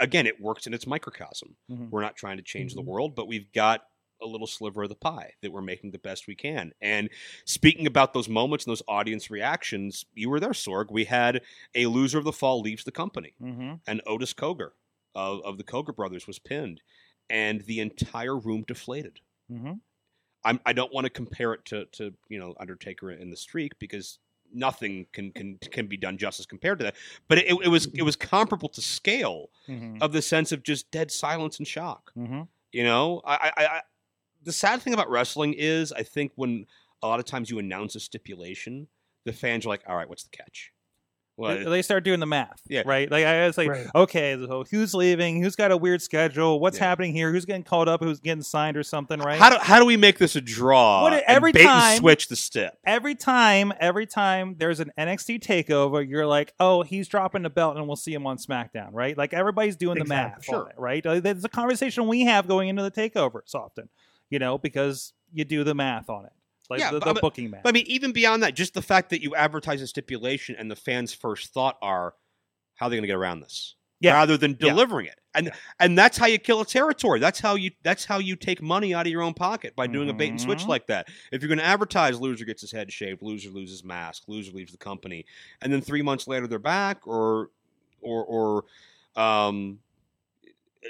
again 0.00 0.26
it 0.26 0.40
works 0.40 0.66
in 0.66 0.74
its 0.74 0.86
microcosm 0.86 1.56
Mhm. 1.70 1.90
we're 1.90 2.02
not 2.02 2.16
trying 2.16 2.36
to 2.36 2.42
change 2.42 2.72
Mhm. 2.72 2.76
the 2.76 2.82
world 2.82 3.14
but 3.14 3.26
we've 3.28 3.50
got 3.52 3.86
a 4.22 4.26
little 4.26 4.46
sliver 4.46 4.84
of 4.84 4.88
the 4.88 4.94
pie 4.94 5.32
that 5.42 5.52
we're 5.52 5.60
making 5.60 5.90
the 5.90 5.98
best 5.98 6.26
we 6.26 6.34
can 6.34 6.72
and 6.80 7.10
speaking 7.44 7.86
about 7.86 8.14
those 8.14 8.28
moments 8.28 8.64
and 8.64 8.70
those 8.72 8.82
audience 8.88 9.30
reactions 9.30 10.06
you 10.14 10.30
were 10.30 10.40
there 10.40 10.50
sorg 10.52 10.90
we 10.90 11.04
had 11.04 11.42
a 11.74 11.86
loser 11.86 12.16
of 12.18 12.24
the 12.24 12.32
fall 12.32 12.60
leaves 12.60 12.84
the 12.84 12.92
company 12.92 13.34
Mm-hmm. 13.42 13.74
and 13.86 14.00
Otis 14.06 14.32
Koger 14.32 14.70
of, 15.14 15.40
of 15.44 15.58
the 15.58 15.64
Koger 15.64 15.94
brothers 15.96 16.26
was 16.26 16.38
pinned, 16.38 16.82
and 17.30 17.62
the 17.62 17.80
entire 17.80 18.36
room 18.38 18.64
deflated. 18.68 19.20
Mm-hmm. 19.50 19.72
I'm, 20.44 20.60
I 20.66 20.72
don't 20.74 20.92
want 20.92 21.06
to 21.06 21.10
compare 21.10 21.54
it 21.54 21.64
to, 21.66 21.86
to 21.92 22.12
you 22.28 22.38
know 22.38 22.54
Undertaker 22.60 23.10
in 23.10 23.30
the 23.30 23.36
Streak 23.36 23.78
because 23.78 24.18
nothing 24.56 25.06
can 25.12 25.30
can 25.32 25.58
can 25.70 25.86
be 25.86 25.96
done 25.96 26.16
justice 26.18 26.46
compared 26.46 26.78
to 26.78 26.84
that. 26.84 26.96
But 27.28 27.38
it, 27.38 27.46
it 27.64 27.68
was 27.68 27.86
it 27.94 28.02
was 28.02 28.16
comparable 28.16 28.68
to 28.70 28.80
scale 28.80 29.50
Mm-hmm. 29.68 29.98
of 30.00 30.12
the 30.12 30.22
sense 30.22 30.52
of 30.52 30.62
just 30.62 30.90
dead 30.92 31.10
silence 31.10 31.58
and 31.58 31.66
shock. 31.66 32.12
Mm-hmm. 32.16 32.42
You 32.72 32.84
know, 32.84 33.20
I, 33.24 33.52
I, 33.56 33.64
I 33.66 33.80
the 34.44 34.52
sad 34.52 34.80
thing 34.82 34.94
about 34.94 35.10
wrestling 35.10 35.54
is 35.56 35.92
I 35.92 36.02
think 36.04 36.32
when 36.36 36.66
a 37.02 37.06
lot 37.08 37.18
of 37.18 37.26
times 37.26 37.50
you 37.50 37.58
announce 37.58 37.94
a 37.96 38.00
stipulation, 38.00 38.86
the 39.24 39.32
fans 39.32 39.66
are 39.66 39.68
like, 39.70 39.82
"All 39.88 39.96
right, 39.96 40.08
what's 40.08 40.22
the 40.24 40.30
catch?" 40.30 40.72
Well, 41.38 41.68
they 41.68 41.82
start 41.82 42.02
doing 42.04 42.18
the 42.20 42.26
math. 42.26 42.62
Yeah. 42.66 42.82
Right. 42.86 43.10
Like 43.10 43.26
I 43.26 43.46
was 43.46 43.58
like, 43.58 43.68
Right. 43.68 43.86
okay, 43.94 44.36
so 44.38 44.64
who's 44.70 44.94
leaving? 44.94 45.42
Who's 45.42 45.54
got 45.54 45.70
a 45.70 45.76
weird 45.76 46.00
schedule? 46.00 46.58
What's 46.60 46.78
Yeah. 46.78 46.84
happening 46.84 47.12
here? 47.12 47.30
Who's 47.30 47.44
getting 47.44 47.62
called 47.62 47.88
up? 47.88 48.02
Who's 48.02 48.20
getting 48.20 48.42
signed 48.42 48.76
or 48.78 48.82
something? 48.82 49.20
Right. 49.20 49.38
How 49.38 49.50
do 49.50 49.56
how 49.60 49.78
do 49.78 49.84
we 49.84 49.98
make 49.98 50.18
this 50.18 50.34
a 50.34 50.40
draw? 50.40 51.02
What- 51.02 51.12
and 51.12 51.22
every 51.26 51.52
bait 51.52 51.64
time- 51.64 51.90
and 51.92 51.98
switch 51.98 52.28
the 52.28 52.36
step. 52.36 52.78
every 52.86 53.14
time, 53.14 53.72
every 53.80 54.06
time 54.06 54.56
there's 54.58 54.80
an 54.80 54.90
NXT 54.96 55.38
takeover, 55.38 56.08
you're 56.08 56.26
like, 56.26 56.54
oh, 56.58 56.82
he's 56.82 57.06
dropping 57.06 57.42
the 57.42 57.50
belt, 57.50 57.76
and 57.76 57.86
we'll 57.86 57.96
see 57.96 58.14
him 58.14 58.26
on 58.26 58.38
SmackDown, 58.38 58.88
right? 58.92 59.16
Like 59.16 59.34
everybody's 59.34 59.76
doing 59.76 59.98
the 59.98 60.06
math, 60.06 60.36
on 60.36 60.42
Sure. 60.42 60.68
it, 60.70 60.78
right? 60.80 61.02
That's 61.04 61.44
a 61.44 61.48
conversation 61.50 62.06
we 62.06 62.22
have 62.22 62.48
going 62.48 62.68
into 62.70 62.82
the 62.82 62.90
takeovers 62.90 63.54
often, 63.54 63.90
you 64.30 64.38
know, 64.38 64.56
because 64.56 65.12
you 65.32 65.44
do 65.44 65.64
the 65.64 65.74
math 65.74 66.08
on 66.08 66.24
it, 66.24 66.32
like 66.70 66.80
Yeah, 66.80 66.92
the, 66.92 67.00
but- 67.00 67.20
booking 67.20 67.50
math. 67.50 67.62
But 67.62 67.70
I 67.70 67.72
mean, 67.72 67.86
even 67.86 68.12
beyond 68.12 68.42
that, 68.42 68.54
just 68.54 68.74
the 68.74 68.82
fact 68.82 69.10
that 69.10 69.22
you 69.22 69.34
advertise 69.34 69.80
a 69.82 69.86
stipulation 69.86 70.54
and 70.58 70.70
the 70.70 70.76
fans' 70.76 71.12
first 71.14 71.52
thought 71.52 71.76
are, 71.82 72.14
how 72.76 72.86
are 72.86 72.90
they 72.90 72.96
going 72.96 73.02
to 73.02 73.08
get 73.08 73.16
around 73.16 73.40
this? 73.40 73.74
Yeah. 74.00 74.12
Rather 74.12 74.36
than 74.36 74.50
Yeah. 74.60 74.68
delivering 74.70 75.06
it, 75.06 75.18
and 75.34 75.50
and 75.80 75.96
that's 75.96 76.18
how 76.18 76.26
you 76.26 76.38
kill 76.38 76.60
a 76.60 76.66
territory. 76.66 77.18
That's 77.18 77.40
how 77.40 77.54
you 77.54 77.70
that's 77.82 78.04
how 78.04 78.18
you 78.18 78.36
take 78.36 78.60
money 78.60 78.92
out 78.94 79.06
of 79.06 79.10
your 79.12 79.22
own 79.22 79.32
pocket 79.32 79.74
by 79.74 79.86
doing 79.86 80.10
a 80.10 80.12
bait 80.12 80.28
and 80.28 80.38
switch 80.40 80.64
Mhm. 80.64 80.68
like 80.68 80.86
that. 80.88 81.08
If 81.32 81.40
you're 81.40 81.48
going 81.48 81.58
to 81.60 81.64
advertise, 81.64 82.20
loser 82.20 82.44
gets 82.44 82.60
his 82.60 82.72
head 82.72 82.92
shaved, 82.92 83.22
loser 83.22 83.48
loses 83.48 83.82
mask, 83.84 84.24
loser 84.28 84.52
leaves 84.52 84.72
the 84.72 84.76
company, 84.78 85.24
and 85.62 85.72
then 85.72 85.80
three 85.80 86.02
months 86.02 86.26
later 86.28 86.46
they're 86.46 86.58
back, 86.58 87.06
or 87.06 87.48
or 88.02 88.24
or 89.16 89.20
um, 89.22 89.78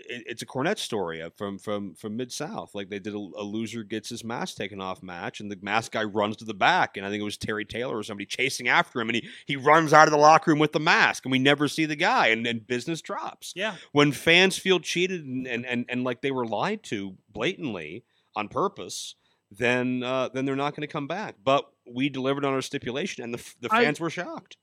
it, 0.08 0.24
it's 0.26 0.42
a 0.42 0.46
Cornette 0.46 0.78
story 0.78 1.22
uh, 1.22 1.30
from 1.36 1.58
from 1.58 1.94
from 1.94 2.16
Mid 2.16 2.32
South. 2.32 2.74
Like 2.74 2.88
they 2.90 2.98
did 2.98 3.14
a, 3.14 3.18
a 3.18 3.42
loser 3.42 3.82
gets 3.82 4.08
his 4.08 4.22
mask 4.24 4.56
taken 4.56 4.80
off 4.80 5.02
match, 5.02 5.40
and 5.40 5.50
the 5.50 5.58
mask 5.62 5.92
guy 5.92 6.04
runs 6.04 6.36
to 6.38 6.44
the 6.44 6.54
back, 6.54 6.96
and 6.96 7.04
I 7.06 7.10
think 7.10 7.20
it 7.20 7.24
was 7.24 7.36
Terry 7.36 7.64
Taylor 7.64 7.96
or 7.96 8.02
somebody 8.02 8.26
chasing 8.26 8.68
after 8.68 9.00
him, 9.00 9.08
and 9.08 9.16
he 9.16 9.28
he 9.46 9.56
runs 9.56 9.92
out 9.92 10.08
of 10.08 10.12
the 10.12 10.18
locker 10.18 10.50
room 10.50 10.58
with 10.58 10.72
the 10.72 10.80
mask, 10.80 11.24
and 11.24 11.32
we 11.32 11.38
never 11.38 11.68
see 11.68 11.84
the 11.86 11.96
guy, 11.96 12.28
and 12.28 12.44
then 12.44 12.58
business 12.58 13.00
drops. 13.00 13.52
yeah, 13.56 13.76
When 13.92 14.12
fans 14.12 14.58
feel 14.58 14.80
cheated 14.80 15.24
and 15.24 15.46
and 15.46 15.64
and, 15.66 15.84
and 15.88 16.04
like 16.04 16.20
they 16.22 16.30
were 16.30 16.46
lied 16.46 16.82
to 16.84 17.16
blatantly 17.30 18.04
on 18.34 18.48
purpose. 18.48 19.14
Then, 19.52 20.02
uh, 20.02 20.28
then 20.34 20.44
they're 20.44 20.56
not 20.56 20.74
going 20.74 20.80
to 20.86 20.92
come 20.92 21.06
back. 21.06 21.36
But 21.44 21.70
we 21.88 22.08
delivered 22.08 22.44
on 22.44 22.52
our 22.52 22.60
stipulation, 22.60 23.22
and 23.22 23.32
the 23.32 23.38
the 23.60 23.68
I- 23.70 23.84
fans 23.84 24.00
were 24.00 24.10
shocked. 24.10 24.56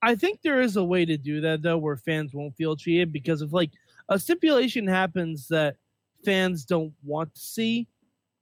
I 0.00 0.14
think 0.14 0.42
there 0.42 0.60
is 0.60 0.76
a 0.76 0.84
way 0.84 1.04
to 1.04 1.16
do 1.18 1.40
that 1.42 1.60
though, 1.60 1.76
where 1.76 1.96
fans 1.96 2.32
won't 2.32 2.56
feel 2.56 2.74
cheated 2.76 3.12
because 3.12 3.42
of 3.42 3.52
like 3.52 3.70
a 4.08 4.18
stipulation 4.18 4.86
happens 4.86 5.48
that 5.48 5.76
fans 6.24 6.64
don't 6.64 6.94
want 7.04 7.34
to 7.34 7.40
see, 7.40 7.88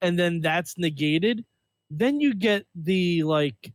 and 0.02 0.18
then 0.18 0.40
that's 0.40 0.78
negated, 0.78 1.44
then 1.90 2.20
you 2.20 2.34
get 2.34 2.66
the 2.74 3.22
like 3.24 3.72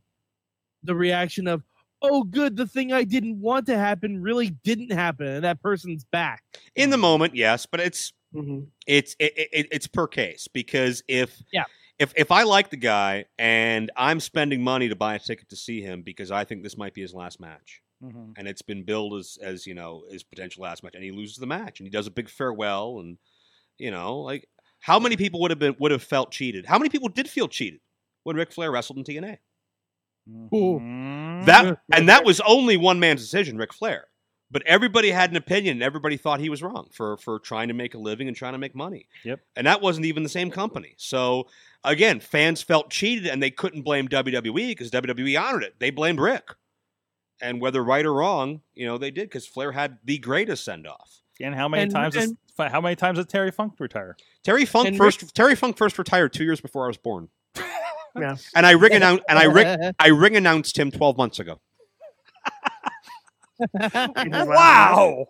the 0.82 0.94
reaction 0.94 1.46
of, 1.46 1.62
"Oh, 2.02 2.24
good, 2.24 2.56
the 2.56 2.66
thing 2.66 2.92
I 2.92 3.04
didn't 3.04 3.40
want 3.40 3.66
to 3.66 3.78
happen 3.78 4.20
really 4.22 4.50
didn't 4.64 4.92
happen, 4.92 5.26
and 5.26 5.44
that 5.44 5.62
person's 5.62 6.04
back." 6.04 6.42
In 6.76 6.90
the 6.90 6.98
moment, 6.98 7.34
yes, 7.36 7.66
but 7.66 7.80
it's 7.80 8.12
Mhm. 8.34 8.68
it's 8.86 9.16
it, 9.18 9.32
it, 9.36 9.68
it's 9.72 9.86
per 9.88 10.06
case 10.08 10.48
because 10.48 11.02
if 11.08 11.42
Yeah. 11.52 11.64
if 11.98 12.12
if 12.16 12.30
I 12.32 12.44
like 12.44 12.70
the 12.70 12.76
guy 12.78 13.26
and 13.38 13.90
I'm 13.96 14.20
spending 14.20 14.62
money 14.62 14.88
to 14.88 14.96
buy 14.96 15.16
a 15.16 15.18
ticket 15.18 15.48
to 15.50 15.56
see 15.56 15.82
him 15.82 16.02
because 16.02 16.30
I 16.30 16.44
think 16.44 16.62
this 16.62 16.76
might 16.78 16.94
be 16.94 17.02
his 17.02 17.14
last 17.14 17.40
match, 17.40 17.81
Mhm. 18.02 18.34
and 18.36 18.48
it's 18.48 18.62
been 18.62 18.82
billed 18.82 19.14
as 19.14 19.38
as 19.42 19.66
you 19.66 19.74
know 19.74 20.04
his 20.10 20.22
potential 20.22 20.62
last 20.62 20.82
match, 20.82 20.94
and 20.94 21.04
he 21.04 21.12
loses 21.12 21.36
the 21.36 21.46
match, 21.46 21.78
and 21.80 21.86
he 21.86 21.90
does 21.90 22.06
a 22.06 22.10
big 22.10 22.28
farewell, 22.28 22.98
and 23.00 23.18
you 23.78 23.90
know, 23.90 24.18
like 24.18 24.48
how 24.80 24.98
many 24.98 25.16
people 25.16 25.40
would 25.40 25.50
have 25.50 25.58
been 25.60 25.76
would 25.78 25.92
have 25.92 26.02
felt 26.02 26.30
cheated? 26.32 26.66
How 26.66 26.78
many 26.78 26.88
people 26.88 27.08
did 27.08 27.28
feel 27.28 27.48
cheated 27.48 27.80
when 28.24 28.36
Ric 28.36 28.52
Flair 28.52 28.70
wrestled 28.72 28.98
in 28.98 29.04
TNA? 29.04 29.38
Ooh. 30.28 30.78
Mhm. 30.80 31.46
That 31.46 31.78
and 31.92 32.08
that 32.08 32.24
was 32.24 32.40
only 32.40 32.76
one 32.76 33.00
man's 33.00 33.20
decision, 33.22 33.56
Ric 33.56 33.72
Flair. 33.72 34.06
But 34.50 34.62
everybody 34.66 35.10
had 35.10 35.30
an 35.30 35.36
opinion. 35.36 35.76
and 35.78 35.82
Everybody 35.82 36.16
thought 36.18 36.38
he 36.38 36.50
was 36.50 36.62
wrong 36.62 36.88
for 36.92 37.16
for 37.16 37.38
trying 37.38 37.68
to 37.68 37.74
make 37.74 37.94
a 37.94 37.98
living 37.98 38.28
and 38.28 38.36
trying 38.36 38.52
to 38.52 38.58
make 38.58 38.74
money. 38.74 39.08
Yep. 39.24 39.40
And 39.56 39.66
that 39.66 39.80
wasn't 39.80 40.06
even 40.06 40.22
the 40.22 40.28
same 40.28 40.50
company. 40.50 40.94
So 40.98 41.48
again, 41.84 42.20
fans 42.20 42.62
felt 42.62 42.90
cheated, 42.90 43.26
and 43.28 43.42
they 43.42 43.50
couldn't 43.50 43.82
blame 43.82 44.08
WWE 44.08 44.68
because 44.68 44.90
WWE 44.90 45.36
honored 45.40 45.64
it. 45.64 45.76
They 45.80 45.90
blamed 45.90 46.20
Ric. 46.20 46.44
And 47.42 47.60
whether 47.60 47.82
right 47.84 48.06
or 48.06 48.14
wrong, 48.14 48.60
you 48.74 48.86
know 48.86 48.96
they 48.98 49.10
did 49.10 49.28
because 49.28 49.46
Flair 49.46 49.72
had 49.72 49.98
the 50.04 50.16
greatest 50.18 50.64
send 50.64 50.86
off. 50.86 51.18
And 51.40 51.54
how 51.54 51.68
many 51.68 51.82
And- 51.82 51.92
times? 51.92 52.14
and- 52.16 52.32
is, 52.32 52.36
how 52.70 52.80
many 52.80 52.94
times 52.96 53.18
did 53.18 53.28
Terry 53.28 53.50
Funk 53.50 53.74
retire? 53.80 54.16
Terry 54.44 54.64
Funk 54.64 54.86
And 54.88 54.96
first. 54.96 55.34
Terry 55.34 55.54
Funk 55.56 55.76
first 55.76 55.98
retired 55.98 56.32
two 56.32 56.44
years 56.44 56.60
before 56.60 56.84
I 56.84 56.86
was 56.86 56.96
born, 56.98 57.28
Yeah. 58.16 58.36
and 58.54 58.64
I 58.64 58.70
ring 58.72 58.92
announced 58.92 59.24
and 59.28 59.38
I 59.38 59.44
ring 59.44 59.92
I 59.98 60.08
ring 60.08 60.36
announced 60.36 60.78
him 60.78 60.90
twelve 60.90 61.16
months 61.18 61.38
ago. 61.40 61.60
Wow. 63.82 65.26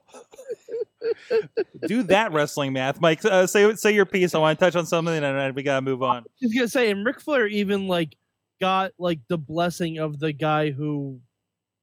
Do 1.86 2.02
that 2.04 2.32
wrestling 2.32 2.72
math, 2.72 3.00
Mike. 3.00 3.24
Uh, 3.24 3.46
say 3.46 3.74
say 3.74 3.92
your 3.94 4.06
piece. 4.06 4.34
I 4.34 4.38
want 4.38 4.58
to 4.58 4.64
touch 4.64 4.76
on 4.76 4.86
something, 4.86 5.12
and 5.14 5.24
then 5.24 5.54
we 5.54 5.62
gotta 5.62 5.82
move 5.82 6.02
on. 6.02 6.18
I 6.18 6.22
was 6.40 6.54
gonna 6.54 6.68
say, 6.68 6.90
and 6.90 7.04
Ric 7.04 7.20
Flair 7.20 7.46
even 7.46 7.88
like 7.88 8.16
got 8.60 8.92
like 8.98 9.18
the 9.28 9.36
blessing 9.38 9.98
of 9.98 10.18
the 10.18 10.32
guy 10.32 10.70
who 10.70 11.20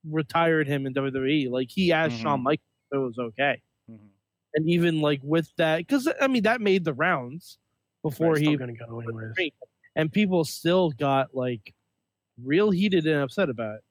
retired 0.03 0.67
him 0.67 0.85
in 0.85 0.93
WWE. 0.93 1.49
Like 1.49 1.69
he 1.69 1.91
asked 1.91 2.17
Mhm. 2.17 2.21
Shawn 2.21 2.43
Michaels 2.43 2.65
if 2.91 2.95
it 2.95 2.99
was 2.99 3.17
okay, 3.19 3.61
Mhm. 3.89 4.09
and 4.55 4.69
even 4.69 5.01
like 5.01 5.21
with 5.23 5.51
that, 5.57 5.77
because 5.79 6.07
I 6.21 6.27
mean 6.27 6.43
that 6.43 6.61
made 6.61 6.83
the 6.85 6.93
rounds 6.93 7.57
before 8.03 8.35
Still 8.37 8.51
he 8.51 8.57
gonna 8.57 8.73
go 8.73 8.99
anyways. 8.99 9.51
and 9.95 10.11
people 10.11 10.43
still 10.45 10.91
got 10.91 11.35
like 11.35 11.73
real 12.41 12.71
heated 12.71 13.05
and 13.07 13.21
upset 13.21 13.49
about 13.49 13.75
it. 13.77 13.83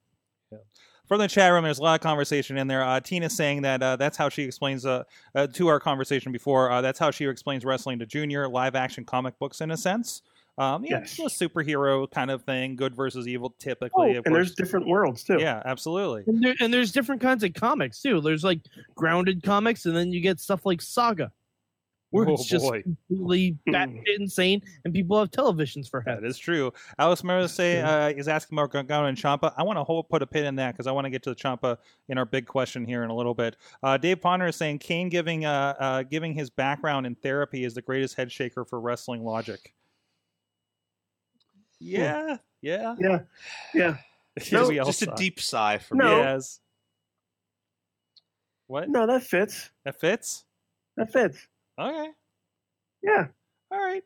From 1.07 1.19
the 1.19 1.27
chat 1.27 1.51
room, 1.51 1.63
there's 1.63 1.79
a 1.79 1.81
lot 1.83 1.95
of 1.95 2.01
conversation 2.01 2.55
in 2.57 2.67
there. 2.67 2.83
Uh, 2.83 2.99
Tina's 2.99 3.35
saying 3.35 3.63
that 3.63 3.81
uh, 3.81 3.95
that's 3.95 4.15
how 4.15 4.29
she 4.29 4.43
explains 4.43 4.85
uh, 4.85 5.03
uh, 5.33 5.47
to 5.47 5.67
our 5.67 5.79
conversation 5.79 6.31
before. 6.31 6.69
Uh, 6.71 6.81
that's 6.81 6.99
how 6.99 7.09
she 7.09 7.25
explains 7.25 7.65
wrestling 7.65 7.97
to 7.99 8.05
Junior 8.05 8.47
live 8.47 8.75
action 8.75 9.03
comic 9.05 9.37
books 9.39 9.59
in 9.59 9.71
a 9.71 9.77
sense. 9.77 10.21
Um, 10.59 10.83
yeah, 10.83 10.99
Yes. 10.99 11.17
it's 11.17 11.41
a 11.41 11.47
superhero 11.49 12.09
kind 12.11 12.29
of 12.29 12.43
thing, 12.43 12.75
good 12.75 12.93
versus 12.93 13.27
evil, 13.27 13.51
Oh, 13.53 13.55
typically. 13.59 14.15
of 14.17 14.25
and 14.25 14.35
there's 14.35 14.53
different 14.53 14.87
worlds 14.87 15.23
too. 15.23 15.37
yeah, 15.39 15.61
absolutely. 15.65 16.25
And, 16.27 16.43
there, 16.43 16.55
and 16.59 16.73
there's 16.73 16.91
different 16.91 17.21
kinds 17.21 17.43
of 17.45 17.53
comics 17.53 18.01
too. 18.01 18.19
There's 18.21 18.43
like 18.43 18.59
grounded 18.95 19.41
comics, 19.41 19.85
and 19.85 19.95
then 19.95 20.11
you 20.11 20.19
get 20.19 20.39
stuff 20.39 20.65
like 20.65 20.81
Saga, 20.81 21.31
where 22.09 22.27
Oh, 22.27 22.33
it's 22.33 22.45
just 22.45 22.65
boy. 22.65 22.81
completely 22.83 23.57
batshit 23.69 24.19
insane, 24.19 24.61
and 24.83 24.93
people 24.93 25.17
have 25.17 25.31
televisions 25.31 25.89
for 25.89 26.03
That 26.05 26.15
head. 26.15 26.25
is 26.25 26.37
true. 26.37 26.73
Alice 26.97 27.23
Murray 27.23 27.47
say 27.47 27.79
uh, 27.81 28.09
is 28.09 28.27
asking 28.27 28.57
about 28.57 28.71
Gargano 28.71 29.05
and 29.07 29.17
Champa. 29.17 29.53
I 29.57 29.63
want 29.63 29.77
to 29.79 29.85
hold, 29.85 30.09
put 30.09 30.21
a 30.21 30.27
pin 30.27 30.45
in 30.45 30.55
that 30.57 30.73
because 30.73 30.87
I 30.87 30.91
want 30.91 31.05
to 31.05 31.09
get 31.09 31.23
to 31.23 31.29
the 31.29 31.35
Champa 31.35 31.77
in 32.09 32.17
our 32.17 32.25
big 32.25 32.45
question 32.47 32.83
here 32.83 33.03
in 33.05 33.09
a 33.09 33.15
little 33.15 33.33
bit. 33.33 33.55
Uh, 33.81 33.95
Dave 33.95 34.19
Ponder 34.19 34.47
is 34.47 34.57
saying 34.57 34.79
Kane 34.79 35.07
giving 35.07 35.45
uh, 35.45 35.75
uh, 35.79 36.03
giving 36.03 36.33
his 36.33 36.49
background 36.49 37.05
in 37.05 37.15
therapy 37.15 37.63
is 37.63 37.73
the 37.75 37.81
greatest 37.81 38.15
head 38.15 38.29
shaker 38.29 38.65
for 38.65 38.81
wrestling 38.81 39.23
logic. 39.23 39.73
Yeah, 41.79 42.37
yeah. 42.61 42.95
Yeah. 42.99 43.19
Yeah. 43.73 43.73
Yeah, 43.73 43.97
No, 44.51 44.71
Just 44.85 45.01
a 45.03 45.13
deep 45.15 45.39
sigh 45.39 45.77
from 45.77 45.99
No. 45.99 46.05
me. 46.05 46.21
Yes. 46.21 46.59
What? 48.67 48.89
No, 48.89 49.07
that 49.07 49.23
fits. 49.23 49.69
That 49.85 49.99
fits. 49.99 50.45
That 50.97 51.11
fits. 51.11 51.37
Okay. 51.79 52.09
Yeah. 53.01 53.27
All 53.71 53.79
right. 53.79 54.03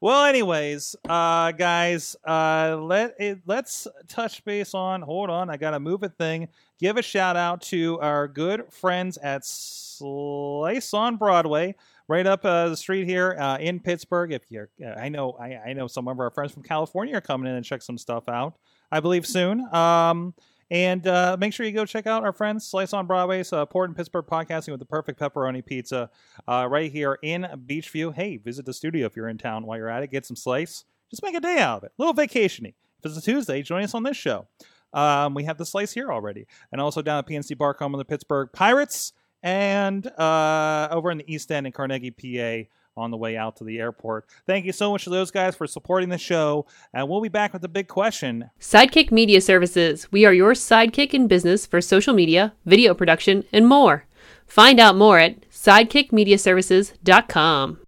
Well, 0.00 0.24
anyways, 0.24 0.96
uh, 1.08 1.52
guys, 1.52 2.16
uh, 2.26 2.76
let 2.80 3.14
it, 3.20 3.38
let's 3.46 3.86
touch 4.08 4.44
base 4.44 4.74
on. 4.74 5.00
Hold 5.02 5.30
on, 5.30 5.48
I 5.48 5.56
gotta 5.56 5.78
move 5.78 6.02
a 6.02 6.08
thing. 6.08 6.48
Give 6.80 6.96
a 6.96 7.02
shout 7.02 7.36
out 7.36 7.60
to 7.62 8.00
our 8.00 8.26
good 8.26 8.64
friends 8.72 9.16
at 9.18 9.44
Slice 9.44 10.92
on 10.92 11.16
Broadway, 11.16 11.76
right 12.12 12.26
up 12.26 12.44
uh, 12.44 12.68
the 12.68 12.76
street 12.76 13.06
here 13.06 13.34
uh, 13.40 13.56
in 13.56 13.80
Pittsburgh. 13.80 14.32
If 14.32 14.42
you're, 14.50 14.68
uh, 14.84 14.90
I 15.00 15.08
know, 15.08 15.32
I, 15.40 15.70
I 15.70 15.72
know 15.72 15.86
some 15.86 16.08
of 16.08 16.20
our 16.20 16.30
friends 16.30 16.52
from 16.52 16.62
California 16.62 17.16
are 17.16 17.22
coming 17.22 17.48
in 17.48 17.56
and 17.56 17.64
check 17.64 17.80
some 17.80 17.96
stuff 17.96 18.28
out. 18.28 18.58
I 18.90 19.00
believe 19.00 19.26
soon. 19.26 19.66
Um, 19.74 20.34
and 20.70 21.06
uh, 21.06 21.38
make 21.40 21.54
sure 21.54 21.64
you 21.64 21.72
go 21.72 21.86
check 21.86 22.06
out 22.06 22.22
our 22.22 22.34
friends 22.34 22.66
Slice 22.66 22.92
on 22.92 23.06
Broadway's 23.06 23.50
uh, 23.50 23.64
Port 23.64 23.88
in 23.88 23.94
Pittsburgh 23.94 24.26
podcasting 24.26 24.72
with 24.72 24.80
the 24.80 24.86
perfect 24.86 25.18
pepperoni 25.18 25.64
pizza 25.64 26.10
uh, 26.46 26.68
right 26.70 26.92
here 26.92 27.18
in 27.22 27.46
Beechview. 27.66 28.14
Hey, 28.14 28.36
visit 28.36 28.66
the 28.66 28.74
studio 28.74 29.06
if 29.06 29.16
you're 29.16 29.28
in 29.28 29.38
town 29.38 29.64
while 29.64 29.78
you're 29.78 29.88
at 29.88 30.02
it. 30.02 30.10
Get 30.10 30.26
some 30.26 30.36
slice. 30.36 30.84
Just 31.10 31.22
make 31.22 31.34
a 31.34 31.40
day 31.40 31.60
out 31.60 31.78
of 31.78 31.84
it. 31.84 31.92
A 31.98 32.02
little 32.02 32.14
vacationy. 32.14 32.74
If 32.98 33.06
it's 33.06 33.16
a 33.16 33.22
Tuesday, 33.22 33.62
join 33.62 33.84
us 33.84 33.94
on 33.94 34.02
this 34.02 34.18
show. 34.18 34.48
Um, 34.92 35.32
we 35.32 35.44
have 35.44 35.56
the 35.56 35.64
slice 35.64 35.92
here 35.92 36.12
already. 36.12 36.46
And 36.70 36.78
also 36.78 37.00
down 37.00 37.20
at 37.20 37.26
PNC 37.26 37.56
Bar, 37.56 37.74
home 37.78 37.94
of 37.94 37.98
the 37.98 38.04
Pittsburgh 38.04 38.50
Pirates. 38.52 39.14
And 39.42 40.06
uh, 40.06 40.88
over 40.90 41.10
in 41.10 41.18
the 41.18 41.32
East 41.32 41.50
End 41.50 41.66
in 41.66 41.72
Carnegie, 41.72 42.10
PA, 42.10 42.68
on 42.96 43.10
the 43.10 43.16
way 43.16 43.36
out 43.36 43.56
to 43.56 43.64
the 43.64 43.78
airport. 43.78 44.26
Thank 44.46 44.64
you 44.66 44.72
so 44.72 44.92
much 44.92 45.02
to 45.04 45.10
those 45.10 45.30
guys 45.30 45.56
for 45.56 45.66
supporting 45.66 46.10
the 46.10 46.18
show. 46.18 46.66
And 46.92 47.08
we'll 47.08 47.22
be 47.22 47.28
back 47.28 47.52
with 47.52 47.62
the 47.62 47.68
big 47.68 47.88
question. 47.88 48.50
Sidekick 48.60 49.10
Media 49.10 49.40
Services. 49.40 50.12
We 50.12 50.24
are 50.26 50.34
your 50.34 50.52
sidekick 50.52 51.14
in 51.14 51.26
business 51.26 51.66
for 51.66 51.80
social 51.80 52.14
media, 52.14 52.52
video 52.66 52.94
production, 52.94 53.42
and 53.52 53.66
more. 53.66 54.04
Find 54.46 54.78
out 54.78 54.94
more 54.96 55.18
at 55.18 55.48
sidekickmediaservices.com. 55.50 57.78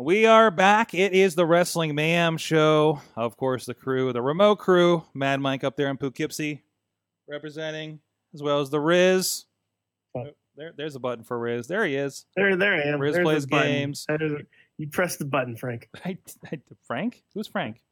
We 0.00 0.26
are 0.26 0.52
back. 0.52 0.94
It 0.94 1.12
is 1.12 1.34
the 1.34 1.44
Wrestling 1.44 1.96
Mayhem 1.96 2.36
Show. 2.36 3.02
Of 3.16 3.36
course, 3.36 3.66
the 3.66 3.74
crew, 3.74 4.12
the 4.12 4.22
remote 4.22 4.60
crew, 4.60 5.02
Mad 5.12 5.40
Mike 5.40 5.64
up 5.64 5.76
there 5.76 5.90
in 5.90 5.96
Poughkeepsie 5.96 6.62
representing, 7.28 8.00
as 8.32 8.40
well 8.42 8.60
as 8.60 8.70
the 8.70 8.80
Riz. 8.80 9.44
Oh. 10.58 10.62
There, 10.62 10.72
there's 10.76 10.96
a 10.96 11.00
button 11.00 11.24
for 11.24 11.38
Riz. 11.38 11.66
There 11.66 11.84
he 11.86 11.94
is. 11.96 12.26
There, 12.36 12.56
there 12.56 12.74
I 12.74 12.80
am. 12.82 13.00
Riz 13.00 13.14
There's 13.14 13.24
plays 13.24 13.46
games. 13.46 14.04
There's- 14.08 14.42
You 14.76 14.88
press 14.88 15.16
the 15.16 15.24
button, 15.24 15.56
Frank. 15.56 15.88
I, 16.04 16.18
I, 16.50 16.60
Frank? 16.86 17.22
Who's 17.34 17.46
Frank? 17.46 17.82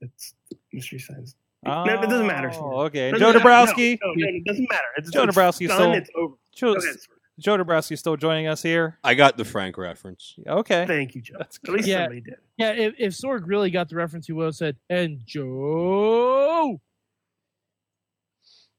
It's 0.00 0.34
mystery 0.72 0.98
signs. 0.98 1.34
No, 1.62 1.84
it 1.84 2.00
doesn't 2.00 2.12
oh, 2.22 2.24
matter. 2.24 2.50
Oh, 2.54 2.80
okay. 2.82 3.10
Doesn't 3.10 3.20
Joe 3.20 3.32
matter. 3.34 3.40
Dabrowski. 3.40 3.98
No, 4.02 4.12
no, 4.14 4.26
it 4.28 4.44
doesn't 4.46 4.66
matter. 4.70 4.82
It's, 4.96 5.10
Joe 5.10 5.24
it's 5.24 5.36
Dabrowski 5.36 5.68
done. 5.68 5.76
still- 5.76 5.92
It's 5.92 6.10
over. 6.16 6.34
Joe, 6.54 6.74
Go 6.74 6.80
ahead. 6.80 6.96
Joe 7.38 7.56
Dabrowski 7.58 7.98
still 7.98 8.16
joining 8.16 8.46
us 8.46 8.62
here. 8.62 8.98
I 9.04 9.14
got 9.14 9.36
the 9.36 9.44
Frank 9.44 9.76
reference. 9.78 10.36
Okay. 10.46 10.86
Thank 10.86 11.14
you, 11.14 11.22
Joe. 11.22 11.36
That's 11.38 11.58
At 11.66 11.70
least 11.70 11.88
Yeah. 11.88 12.04
somebody 12.04 12.20
did. 12.22 12.36
Yeah, 12.56 12.72
if, 12.72 12.94
if 12.98 13.12
Sorg 13.14 13.42
really 13.46 13.70
got 13.70 13.88
the 13.88 13.96
reference, 13.96 14.26
he 14.26 14.32
would 14.32 14.44
have 14.46 14.54
said, 14.56 14.76
"And 14.90 15.20
Joe." 15.24 16.80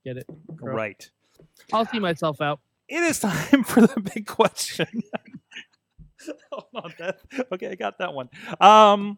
Get 0.04 0.18
it? 0.18 0.28
Bro. 0.28 0.76
Right. 0.76 1.10
I'll 1.74 1.86
see 1.86 2.00
myself 2.00 2.42
out. 2.42 2.60
it 2.88 3.04
is 3.04 3.20
time 3.20 3.64
for 3.66 3.82
the 3.82 4.00
big 4.00 4.26
question. 4.28 4.88
Hold 6.52 6.66
on, 6.76 6.94
that, 7.00 7.20
okay, 7.52 7.70
I 7.70 7.76
got 7.76 7.98
that 7.98 8.14
one. 8.14 8.30
Um, 8.60 9.18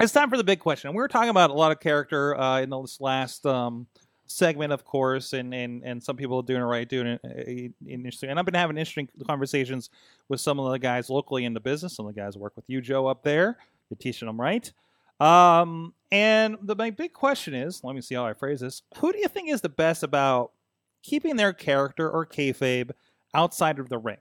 it's 0.00 0.12
time 0.12 0.30
for 0.30 0.36
the 0.36 0.44
big 0.44 0.60
question. 0.60 0.90
We 0.90 0.96
were 0.96 1.08
talking 1.08 1.30
about 1.30 1.50
a 1.50 1.54
lot 1.54 1.72
of 1.72 1.80
character 1.80 2.38
uh, 2.38 2.60
in 2.60 2.70
this 2.70 3.00
last 3.00 3.44
um, 3.46 3.86
segment, 4.26 4.72
of 4.72 4.84
course, 4.84 5.32
and, 5.32 5.54
and 5.54 5.82
and 5.84 6.02
some 6.02 6.16
people 6.16 6.38
are 6.38 6.42
doing 6.42 6.60
it 6.60 6.64
right, 6.64 6.88
doing 6.88 7.06
it 7.06 7.20
uh, 7.24 7.88
interesting. 7.88 8.30
And 8.30 8.38
I've 8.38 8.44
been 8.44 8.54
having 8.54 8.76
interesting 8.76 9.08
conversations 9.26 9.90
with 10.28 10.40
some 10.40 10.58
of 10.58 10.70
the 10.70 10.78
guys 10.78 11.08
locally 11.08 11.44
in 11.44 11.54
the 11.54 11.60
business. 11.60 11.96
Some 11.96 12.06
of 12.06 12.14
the 12.14 12.20
guys 12.20 12.36
work 12.36 12.54
with 12.56 12.64
you, 12.68 12.80
Joe, 12.80 13.06
up 13.06 13.22
there. 13.22 13.58
You're 13.88 13.98
teaching 13.98 14.26
them 14.26 14.40
right. 14.40 14.70
Um, 15.20 15.94
and 16.12 16.58
the 16.62 16.76
my 16.76 16.90
big 16.90 17.12
question 17.12 17.54
is, 17.54 17.82
let 17.82 17.94
me 17.94 18.00
see 18.00 18.14
how 18.14 18.26
I 18.26 18.34
phrase 18.34 18.60
this. 18.60 18.82
Who 18.98 19.12
do 19.12 19.18
you 19.18 19.28
think 19.28 19.50
is 19.50 19.60
the 19.60 19.68
best 19.68 20.02
about 20.02 20.52
keeping 21.06 21.36
their 21.36 21.52
character 21.52 22.10
or 22.10 22.26
kayfabe 22.26 22.90
outside 23.32 23.78
of 23.78 23.88
the 23.88 23.98
ring? 23.98 24.18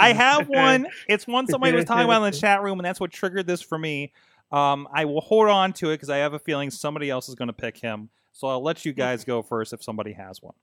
I 0.00 0.12
have 0.12 0.48
one. 0.48 0.86
It's 1.08 1.26
one 1.26 1.46
somebody 1.46 1.74
was 1.74 1.84
talking 1.84 2.04
about 2.04 2.24
in 2.24 2.30
the 2.30 2.38
chat 2.38 2.62
room, 2.62 2.78
and 2.78 2.86
that's 2.86 3.00
what 3.00 3.10
triggered 3.10 3.46
this 3.46 3.62
for 3.62 3.78
me. 3.78 4.12
Um, 4.52 4.88
I 4.92 5.04
will 5.04 5.20
hold 5.20 5.48
on 5.48 5.72
to 5.74 5.90
it 5.90 5.94
because 5.94 6.10
I 6.10 6.18
have 6.18 6.32
a 6.32 6.38
feeling 6.38 6.70
somebody 6.70 7.10
else 7.10 7.28
is 7.28 7.34
going 7.34 7.48
to 7.48 7.54
pick 7.54 7.76
him. 7.76 8.10
So 8.32 8.46
I'll 8.48 8.62
let 8.62 8.84
you 8.84 8.92
guys 8.92 9.24
go 9.24 9.42
first 9.42 9.72
if 9.72 9.82
somebody 9.82 10.12
has 10.12 10.42
one. 10.42 10.54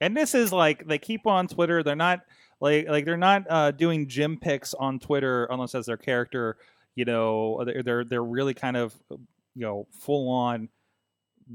And 0.00 0.16
this 0.16 0.34
is 0.34 0.52
like 0.52 0.86
they 0.88 0.98
keep 0.98 1.26
on 1.26 1.46
Twitter. 1.46 1.82
They're 1.82 1.94
not 1.94 2.20
like 2.60 2.88
like 2.88 3.04
they're 3.04 3.16
not 3.16 3.44
uh, 3.48 3.70
doing 3.72 4.08
gym 4.08 4.38
picks 4.38 4.74
on 4.74 4.98
Twitter 4.98 5.44
unless 5.50 5.74
as 5.74 5.86
their 5.86 5.98
character. 5.98 6.56
You 6.94 7.04
know, 7.04 7.62
they're 7.64 7.82
they're, 7.82 8.04
they're 8.04 8.24
really 8.24 8.54
kind 8.54 8.76
of 8.76 8.94
you 9.10 9.20
know 9.54 9.86
full 9.92 10.30
on 10.30 10.68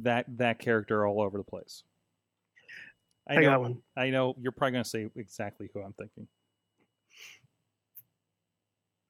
that 0.02 0.26
that 0.38 0.60
character 0.60 1.06
all 1.06 1.22
over 1.22 1.38
the 1.38 1.44
place. 1.44 1.84
I 3.28 3.42
got 3.42 3.62
one. 3.62 3.82
I 3.98 4.10
know 4.12 4.36
you're 4.40 4.52
probably 4.52 4.74
going 4.74 4.84
to 4.84 4.90
say 4.90 5.08
exactly 5.16 5.70
who 5.74 5.82
I'm 5.82 5.94
thinking. 5.94 6.28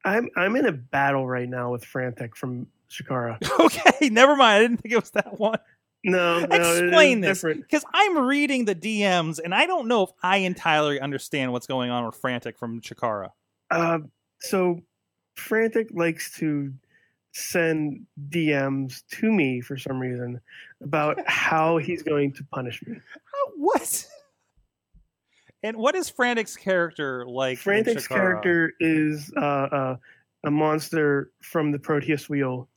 I'm 0.04 0.30
I'm 0.36 0.56
in 0.56 0.66
a 0.66 0.72
battle 0.72 1.26
right 1.26 1.48
now 1.48 1.72
with 1.72 1.84
Frantic 1.84 2.36
from 2.36 2.68
Chikara. 2.90 3.38
Okay, 3.60 4.08
never 4.08 4.36
mind. 4.36 4.56
I 4.56 4.60
didn't 4.60 4.76
think 4.78 4.92
it 4.92 5.00
was 5.00 5.10
that 5.10 5.38
one. 5.38 5.58
No, 6.04 6.38
no, 6.40 6.56
Explain 6.56 7.20
this. 7.20 7.42
Because 7.42 7.84
I'm 7.92 8.18
reading 8.18 8.64
the 8.64 8.76
DMs 8.76 9.40
and 9.42 9.52
I 9.52 9.66
don't 9.66 9.88
know 9.88 10.04
if 10.04 10.10
I 10.22 10.38
entirely 10.38 11.00
understand 11.00 11.52
what's 11.52 11.66
going 11.66 11.90
on 11.90 12.06
with 12.06 12.14
Frantic 12.14 12.56
from 12.58 12.80
Chikara. 12.80 13.30
Uh, 13.70 13.98
so 14.40 14.80
Frantic 15.34 15.88
likes 15.92 16.38
to 16.38 16.72
send 17.36 18.06
DMs 18.30 19.02
to 19.12 19.30
me 19.30 19.60
for 19.60 19.76
some 19.76 19.98
reason 19.98 20.40
about 20.82 21.18
how 21.26 21.76
he's 21.76 22.02
going 22.02 22.32
to 22.32 22.44
punish 22.44 22.84
me. 22.86 22.98
What? 23.56 24.06
And 25.62 25.76
what 25.76 25.94
is 25.94 26.08
Frantic's 26.08 26.56
character 26.56 27.26
like? 27.26 27.58
Frantic's 27.58 28.06
Chikara? 28.06 28.14
character 28.14 28.72
is 28.80 29.32
uh, 29.36 29.40
uh, 29.40 29.96
a 30.44 30.50
monster 30.50 31.30
from 31.42 31.72
the 31.72 31.78
Proteus 31.78 32.28
wheel, 32.28 32.68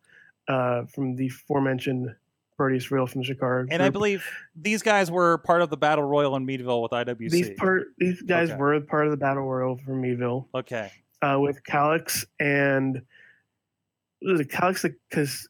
uh, 0.47 0.85
from 0.85 1.15
the 1.15 1.27
aforementioned 1.27 2.13
Proteus 2.57 2.89
wheel 2.91 3.07
from 3.07 3.23
Chikara. 3.23 3.67
And 3.69 3.81
I 3.81 3.89
believe 3.89 4.25
these 4.55 4.81
guys 4.81 5.09
were 5.09 5.37
part 5.39 5.61
of 5.61 5.69
the 5.69 5.77
Battle 5.77 6.03
Royal 6.03 6.35
in 6.35 6.45
Meadville 6.45 6.81
with 6.81 6.91
IWC. 6.91 7.29
these 7.29 7.49
part 7.51 7.87
these 7.97 8.21
guys 8.23 8.49
Okay. 8.49 8.59
were 8.59 8.81
part 8.81 9.05
of 9.05 9.11
the 9.11 9.17
battle 9.17 9.43
royal 9.43 9.77
from 9.77 10.01
Meadville 10.01 10.49
okay. 10.53 10.91
uh, 11.21 11.37
with 11.39 11.63
Calix 11.63 12.25
and 12.39 13.01
was 14.21 14.39
it 14.39 14.49
because 15.09 15.47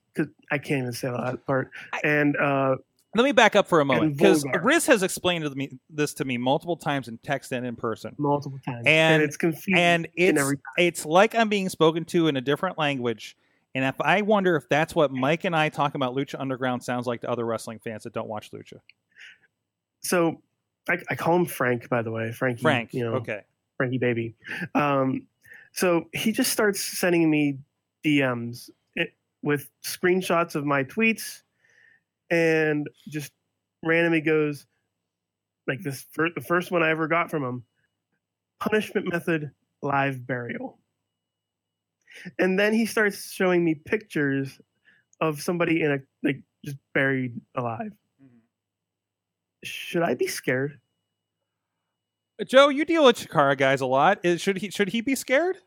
I 0.51 0.57
can't 0.57 0.81
even 0.81 0.93
say 0.93 1.09
that 1.09 1.45
part 1.45 1.71
I- 1.93 2.01
and 2.03 2.35
uh, 2.37 2.75
Let 3.15 3.23
me 3.23 3.31
back 3.31 3.55
up 3.55 3.67
for 3.67 3.79
a 3.79 3.85
moment 3.85 4.17
because 4.17 4.45
Riz 4.61 4.85
has 4.87 5.01
explained 5.03 5.43
to 5.43 5.49
me, 5.51 5.77
this 5.89 6.13
to 6.15 6.25
me 6.25 6.37
multiple 6.37 6.77
times 6.77 7.07
in 7.07 7.17
text 7.19 7.51
and 7.51 7.65
in 7.65 7.75
person. 7.75 8.15
multiple 8.17 8.59
times 8.65 8.83
And- 8.85 9.23
it's 9.23 9.37
confusing 9.37 9.75
and 9.81 10.07
it's 10.15 10.39
every 10.39 10.57
it's 10.77 11.05
like 11.05 11.35
I'm 11.35 11.49
being 11.49 11.69
spoken 11.69 12.05
to 12.05 12.27
in 12.27 12.37
a 12.37 12.41
different 12.41 12.77
language. 12.77 13.35
And 13.75 13.85
if 13.85 14.01
I 14.01 14.21
wonder 14.23 14.55
if 14.55 14.67
that's 14.67 14.95
what 14.95 15.11
Mike 15.11 15.43
and 15.45 15.55
I 15.55 15.69
talking 15.69 15.97
about 15.99 16.15
Lucha 16.15 16.39
Underground 16.39 16.83
sounds 16.83 17.05
like 17.07 17.21
to 17.21 17.29
other 17.29 17.45
wrestling 17.45 17.79
fans 17.79 18.03
that 18.03 18.13
don't 18.13 18.27
watch 18.27 18.51
Lucha. 18.51 18.79
so 20.01 20.41
I, 20.89 20.97
I 21.09 21.15
call 21.15 21.35
him 21.35 21.45
Frank 21.45 21.87
by 21.89 22.01
the 22.01 22.11
way 22.11 22.31
Frankie 22.31 22.61
Frank, 22.61 22.93
you 22.93 23.03
know 23.05 23.15
okay, 23.15 23.41
Frankie 23.77 23.97
baby 23.99 24.35
um, 24.75 25.27
so 25.71 26.07
he 26.13 26.31
just 26.31 26.51
starts 26.51 26.81
sending 26.81 27.29
me 27.29 27.57
DMs 28.05 28.69
it, 28.95 29.07
eh, 29.07 29.11
with 29.41 29.69
screenshots 29.85 30.55
of 30.55 30.65
my 30.65 30.83
tweets 30.83 31.41
and 32.29 32.87
just 33.07 33.31
randomly 33.83 34.21
goes 34.21 34.65
like 35.67 35.81
this 35.81 36.05
fir- 36.11 36.31
the 36.35 36.41
first 36.41 36.71
one 36.71 36.83
I 36.83 36.89
ever 36.89 37.07
got 37.07 37.29
from 37.29 37.43
him 37.43 37.63
punishment 38.59 39.11
method 39.11 39.51
live 39.81 40.25
burial 40.25 40.79
and 42.37 42.59
then 42.59 42.73
he 42.73 42.85
starts 42.85 43.31
showing 43.31 43.63
me 43.63 43.75
pictures 43.75 44.59
of 45.21 45.41
somebody 45.41 45.81
in 45.81 45.91
a 45.91 45.99
like 46.23 46.41
just 46.65 46.77
buried 46.93 47.39
alive 47.55 47.93
should 49.63 50.03
I 50.03 50.13
be 50.13 50.27
scared 50.27 50.79
Joe, 52.47 52.69
you 52.69 52.85
deal 52.85 53.03
with 53.05 53.17
Chikara 53.17 53.57
guys 53.57 53.81
a 53.81 53.85
lot. 53.85 54.19
Is, 54.23 54.41
should 54.41 54.57
he 54.57 54.69
should 54.69 54.89
he 54.89 55.01
be 55.01 55.15
scared? 55.15 55.57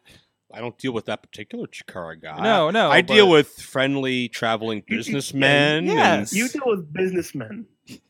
I 0.54 0.60
don't 0.60 0.76
deal 0.78 0.92
with 0.92 1.06
that 1.06 1.22
particular 1.22 1.66
Chikara 1.66 2.20
guy. 2.20 2.42
no, 2.42 2.70
no. 2.70 2.90
I 2.90 3.00
deal 3.00 3.28
with 3.30 3.48
friendly 3.48 4.28
traveling 4.28 4.78
You- 4.86 4.96
you- 4.96 4.98
businessmen 4.98 5.86
yes. 5.86 6.30
and 6.32 6.38
you 6.38 6.48
deal 6.48 6.62
with 6.66 6.92
businessmen 6.92 7.66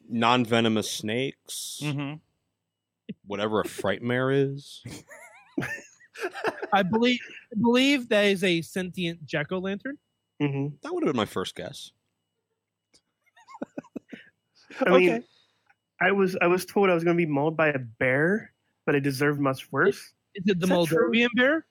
non-venomous 0.08 0.90
snakes, 0.90 1.80
Mhm. 1.82 2.20
whatever 3.26 3.60
a 3.60 3.64
frightmare 3.64 4.30
is. 4.54 4.82
I 6.72 6.82
believe 6.82 7.18
I 7.52 7.58
believe 7.60 8.08
that 8.10 8.26
is 8.26 8.44
a 8.44 8.60
sentient 8.62 9.24
jack 9.24 9.50
o' 9.52 9.58
lantern. 9.58 9.96
hmm 10.40 10.68
That 10.82 10.92
would 10.92 11.02
have 11.04 11.12
been 11.12 11.16
my 11.16 11.24
first 11.24 11.54
guess. 11.54 11.92
I 14.86 14.98
mean, 14.98 15.24
I 16.00 16.12
was 16.12 16.36
I 16.40 16.46
was 16.46 16.64
told 16.66 16.90
I 16.90 16.94
was 16.94 17.04
going 17.04 17.16
to 17.16 17.26
be 17.26 17.30
mauled 17.30 17.56
by 17.56 17.68
a 17.68 17.78
bear, 17.78 18.52
but 18.86 18.94
I 18.96 18.98
deserved 18.98 19.40
much 19.40 19.70
worse. 19.72 20.12
Is 20.34 20.44
it 20.46 20.60
the 20.60 20.66
Is? 20.66 20.70
Moldovan 20.70 21.28
bear? 21.36 21.66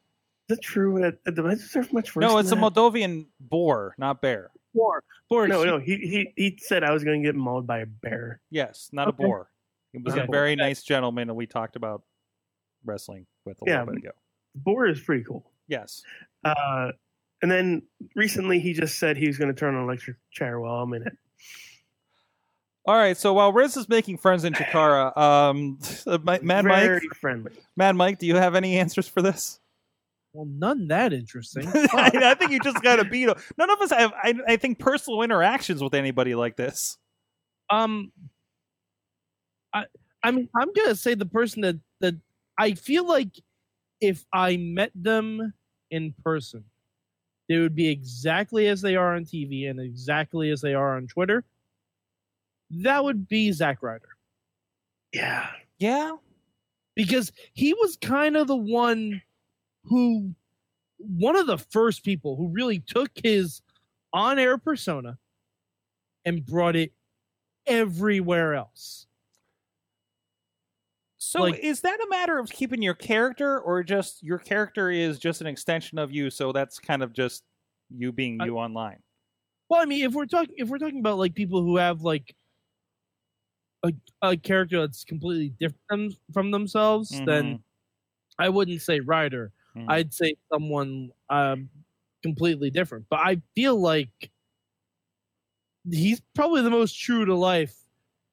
Is 0.52 0.58
that 0.58 0.64
true? 0.64 1.00
That- 1.02 1.24
Did 1.36 1.46
I 1.46 1.56
deserve 1.56 1.92
much 1.94 2.16
worse? 2.16 2.22
No, 2.22 2.30
than 2.32 2.40
it's 2.40 2.52
a 2.52 2.56
that? 2.56 2.62
Moldovan 2.62 3.26
boar, 3.40 3.96
not 3.98 4.22
bear. 4.22 4.52
Boar. 4.74 5.04
Boar. 5.30 5.48
No, 5.48 5.64
no. 5.64 5.80
He 5.80 5.96
he 5.98 6.34
he 6.36 6.58
said 6.62 6.84
I 6.84 6.92
was 6.92 7.04
going 7.04 7.22
to 7.22 7.28
get 7.28 7.36
mauled 7.36 7.68
by 7.68 7.80
a 7.80 7.86
bear. 7.86 8.40
Yes, 8.50 8.90
not 8.92 9.08
Okay. 9.10 9.24
a 9.24 9.28
boar. 9.28 9.50
He 9.92 9.98
was 10.00 10.16
a 10.16 10.22
Okay. 10.24 10.32
very 10.32 10.56
nice 10.56 10.84
gentleman, 10.84 11.30
and 11.30 11.38
we 11.38 11.46
talked 11.48 11.76
about 11.76 12.04
wrestling 12.86 13.26
with 13.46 13.58
a 13.62 13.66
Yeah. 13.68 13.80
little 13.80 13.94
bit 13.96 14.04
ago. 14.04 14.12
Boar 14.56 14.88
is 14.88 15.00
pretty 15.02 15.24
cool. 15.24 15.50
Yes. 15.68 16.04
Uh, 16.44 16.92
and 17.42 17.50
then 17.52 17.82
recently 18.16 18.60
he 18.60 18.74
just 18.74 18.98
said 19.00 19.18
he 19.18 19.28
was 19.28 19.38
going 19.38 19.54
to 19.54 19.58
turn 19.60 19.74
on 19.76 19.82
an 19.82 19.86
electric 19.88 20.18
chair 20.32 20.60
while 20.60 20.82
I'm 20.84 20.94
in 20.94 21.04
it. 21.08 21.18
All 22.86 22.96
right. 22.96 23.16
So 23.16 23.34
while 23.34 23.54
Riz 23.54 23.78
is 23.78 23.88
making 23.88 24.18
friends 24.18 24.44
in 24.44 24.54
Chikara, 24.54 25.16
um, 25.18 25.78
Mad 26.26 26.44
Mad 26.44 26.64
Very 26.66 26.96
Mike, 26.96 27.18
friendly. 27.20 27.52
Mad 27.78 27.96
Mike, 27.96 28.20
do 28.20 28.26
you 28.26 28.36
have 28.36 28.56
any 28.56 28.78
answers 28.78 29.08
for 29.08 29.22
this? 29.22 29.60
Well, 30.34 30.46
none 30.46 30.88
that 30.88 31.12
interesting. 31.14 31.68
I, 31.76 32.12
I 32.16 32.34
think 32.36 32.52
you 32.52 32.60
just 32.60 32.82
got 32.82 32.98
to 32.98 33.06
beat. 33.06 33.28
him. 33.28 33.36
None 33.58 33.70
of 33.70 33.82
us 33.82 33.92
have, 33.92 34.14
I, 34.24 34.34
I 34.48 34.56
think, 34.58 34.80
personal 34.80 35.22
interactions 35.24 35.84
with 35.84 35.94
anybody 35.94 36.36
like 36.36 36.56
this. 36.56 36.98
um, 37.70 38.12
I 39.74 39.86
I 40.24 40.32
mean 40.32 40.50
I'm 40.56 40.72
gonna 40.74 40.96
say 40.96 41.14
the 41.16 41.26
person 41.26 41.62
that 41.62 41.78
that 42.02 42.16
I 42.58 42.74
feel 42.74 43.08
like 43.08 43.30
if 44.02 44.26
I 44.34 44.58
met 44.58 44.92
them 44.96 45.54
in 45.92 46.14
person, 46.24 46.64
they 47.50 47.58
would 47.60 47.76
be 47.76 47.90
exactly 47.90 48.68
as 48.68 48.82
they 48.82 48.96
are 48.96 49.16
on 49.16 49.26
TV 49.26 49.70
and 49.70 49.80
exactly 49.80 50.50
as 50.52 50.62
they 50.62 50.74
are 50.74 50.96
on 50.98 51.08
Twitter. 51.08 51.44
That 52.72 53.04
would 53.04 53.28
be 53.28 53.52
Zack 53.52 53.84
Ryder. 53.84 54.10
Yeah. 55.14 55.50
Yeah. 55.80 56.16
because 56.96 57.32
he 57.54 57.74
was 57.74 57.98
kind 57.98 58.38
of 58.38 58.48
the 58.48 58.56
one 58.56 59.22
who 59.86 60.34
one 60.98 61.36
of 61.36 61.48
the 61.48 61.58
first 61.58 62.04
people 62.04 62.36
who 62.36 62.50
really 62.50 62.80
took 62.80 63.10
his 63.24 63.62
on-air 64.14 64.58
persona 64.58 65.18
and 66.26 66.46
brought 66.46 66.76
it 66.76 66.92
everywhere 67.66 68.54
else 68.56 69.08
So 71.18 71.44
Like- 71.44 71.60
is 71.60 71.82
that 71.82 72.00
a 72.02 72.08
matter 72.10 72.40
of 72.40 72.50
keeping 72.50 72.82
your 72.82 72.94
character, 72.96 73.60
or 73.60 73.84
just 73.84 74.22
your 74.22 74.38
character 74.40 74.90
is 74.92 75.18
just 75.18 75.40
an 75.40 75.48
extension 75.48 75.98
of 75.98 76.12
you? 76.12 76.30
So 76.30 76.52
that's 76.52 76.78
kind 76.80 77.02
of 77.04 77.14
just 77.14 77.44
you 77.90 78.12
being 78.12 78.42
I- 78.42 78.46
you 78.46 78.58
online. 78.58 79.02
well 79.70 79.82
i 79.82 79.86
mean 79.86 80.04
if 80.06 80.14
we're 80.14 80.26
talking 80.26 80.54
if 80.58 80.68
we're 80.70 80.78
talking 80.80 81.00
about 81.00 81.18
like 81.18 81.34
people 81.36 81.62
who 81.62 81.78
have 81.78 82.02
like 82.02 82.36
a, 83.84 83.94
a 84.22 84.36
character 84.38 84.80
that's 84.82 85.04
completely 85.06 85.50
different 85.60 86.16
from 86.34 86.52
themselves 86.52 87.10
then 87.26 87.46
mm-hmm. 87.46 87.56
i 88.40 88.50
wouldn't 88.50 88.82
say 88.82 89.00
Ryder. 89.00 89.52
Mhm. 89.76 89.86
i'd 89.90 90.14
say 90.14 90.36
someone 90.52 91.12
um 91.30 91.70
completely 92.24 92.70
different 92.70 93.06
but 93.10 93.20
i 93.20 93.42
feel 93.56 93.80
like 93.80 94.32
he's 95.90 96.22
probably 96.36 96.62
the 96.62 96.70
most 96.70 96.94
true 97.00 97.26
to 97.26 97.36
life 97.36 97.76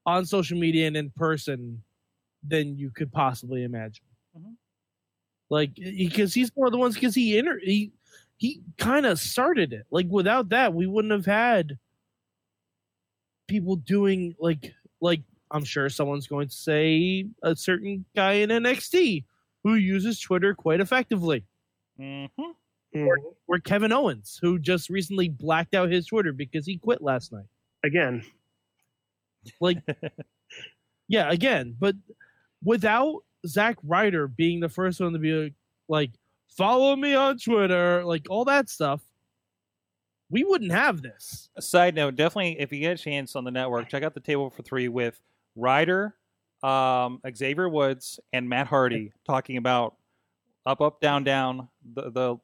on 0.06 0.24
social 0.24 0.58
media 0.58 0.86
and 0.86 0.96
in 0.96 1.10
person 1.10 1.82
than 2.46 2.76
you 2.76 2.90
could 2.90 3.12
possibly 3.12 3.64
imagine. 3.64 4.04
Mhm. 4.38 4.56
Like 5.50 5.74
because 5.76 6.34
he's 6.34 6.50
one 6.54 6.68
of 6.68 6.72
the 6.72 6.78
ones 6.78 6.94
because 6.94 7.14
he 7.14 7.38
inter- 7.38 7.60
he 7.62 7.92
he 8.38 8.62
kind 8.78 9.06
of 9.06 9.18
started 9.20 9.72
it. 9.72 9.86
Like 9.90 10.06
without 10.08 10.50
that, 10.50 10.74
we 10.74 10.86
wouldn't 10.86 11.12
have 11.12 11.26
had 11.26 11.78
people 13.46 13.76
doing 13.76 14.34
like 14.38 14.74
like 15.00 15.22
I'm 15.50 15.64
sure 15.64 15.88
someone's 15.88 16.26
going 16.26 16.48
to 16.48 16.54
say 16.54 17.26
a 17.42 17.56
certain 17.56 18.04
guy 18.14 18.32
in 18.34 18.50
NXT 18.50 19.24
who 19.68 19.74
uses 19.76 20.18
Twitter 20.20 20.54
quite 20.54 20.80
effectively, 20.80 21.44
Mhm. 21.98 22.30
Mhm. 22.94 23.18
or 23.46 23.58
Kevin 23.58 23.92
Owens 23.92 24.38
who 24.40 24.58
just 24.58 24.88
recently 24.88 25.28
blacked 25.28 25.74
out 25.74 25.90
his 25.90 26.06
Twitter 26.06 26.32
because 26.32 26.64
he 26.66 26.78
quit 26.78 27.02
last 27.02 27.32
night. 27.32 27.46
Again, 27.84 28.24
Like, 29.60 29.78
yeah, 31.08 31.30
again, 31.30 31.76
but 31.78 31.96
without 32.62 33.22
Zack 33.46 33.76
Ryder 33.82 34.26
being 34.28 34.60
the 34.60 34.68
first 34.68 35.00
one 35.00 35.12
to 35.12 35.18
be 35.18 35.54
like, 35.88 36.10
follow 36.48 36.96
me 36.96 37.14
on 37.14 37.38
Twitter, 37.38 38.04
like 38.04 38.26
all 38.28 38.44
that 38.46 38.68
stuff, 38.68 39.00
we 40.30 40.44
wouldn't 40.44 40.72
have 40.72 41.00
this. 41.00 41.48
A 41.56 41.62
side 41.62 41.94
note, 41.94 42.16
definitely 42.16 42.58
if 42.60 42.72
you 42.72 42.80
get 42.80 42.98
a 43.00 43.02
chance 43.02 43.36
on 43.36 43.44
the 43.44 43.50
network, 43.50 43.88
check 43.88 44.02
out 44.02 44.12
the 44.14 44.20
table 44.20 44.50
for 44.50 44.62
three 44.62 44.88
with 44.88 45.18
Ryder, 45.56 46.17
um, 46.62 47.20
Xavier 47.34 47.68
Woods, 47.68 48.20
and 48.32 48.48
Matt 48.48 48.66
Hardy 48.66 49.12
talking 49.26 49.56
about 49.56 49.96
up, 50.66 50.80
up, 50.80 51.00
down, 51.00 51.24
down, 51.24 51.68
the 51.94 52.10
the 52.10 52.36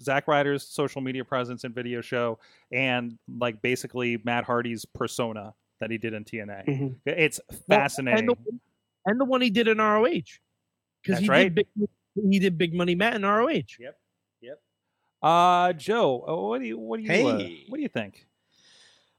Zack 0.00 0.26
Ryder's 0.28 0.66
social 0.66 1.00
media 1.00 1.24
presence 1.24 1.64
and 1.64 1.74
video 1.74 2.00
show, 2.00 2.38
and 2.72 3.18
like 3.38 3.60
basically 3.62 4.18
Matt 4.24 4.44
Hardy's 4.44 4.84
persona 4.84 5.54
that 5.80 5.90
he 5.90 5.98
did 5.98 6.14
in 6.14 6.24
TNA. 6.24 6.64
Mhm. 6.66 6.94
It's 7.04 7.40
Well, 7.50 7.80
fascinating. 7.80 8.20
And 8.20 8.28
the, 8.28 8.58
and 9.06 9.20
the 9.20 9.24
one 9.24 9.40
he 9.40 9.50
did 9.50 9.68
in 9.68 9.78
ROH. 9.78 10.38
Because 11.02 11.20
he 11.20 11.28
right. 11.28 11.54
did 11.54 11.66
big 11.76 11.88
he 12.30 12.38
did 12.38 12.56
Big 12.56 12.72
Money 12.72 12.94
Matt 12.94 13.14
in 13.16 13.22
ROH. 13.24 13.76
Yep. 13.78 13.98
Yep. 14.40 14.60
Uh, 15.20 15.72
Joe, 15.74 16.24
uh, 16.26 16.36
what 16.48 16.60
do 16.60 16.66
you 16.66 16.78
what 16.78 16.98
do 16.98 17.02
you 17.02 17.10
uh, 17.10 17.38
Hey. 17.38 17.64
what 17.68 17.76
do 17.76 17.82
you 17.82 17.88
think? 17.88 18.26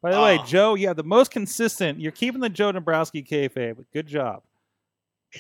By 0.06 0.12
the 0.12 0.22
way, 0.22 0.38
Uh. 0.38 0.46
Joe, 0.46 0.76
yeah, 0.76 0.94
the 0.94 1.04
most 1.04 1.32
consistent. 1.32 2.00
You're 2.00 2.12
keeping 2.12 2.40
the 2.40 2.48
Joe 2.50 2.72
Dombrowski 2.72 3.24
kayfabe. 3.24 3.84
Good 3.92 4.06
job. 4.06 4.44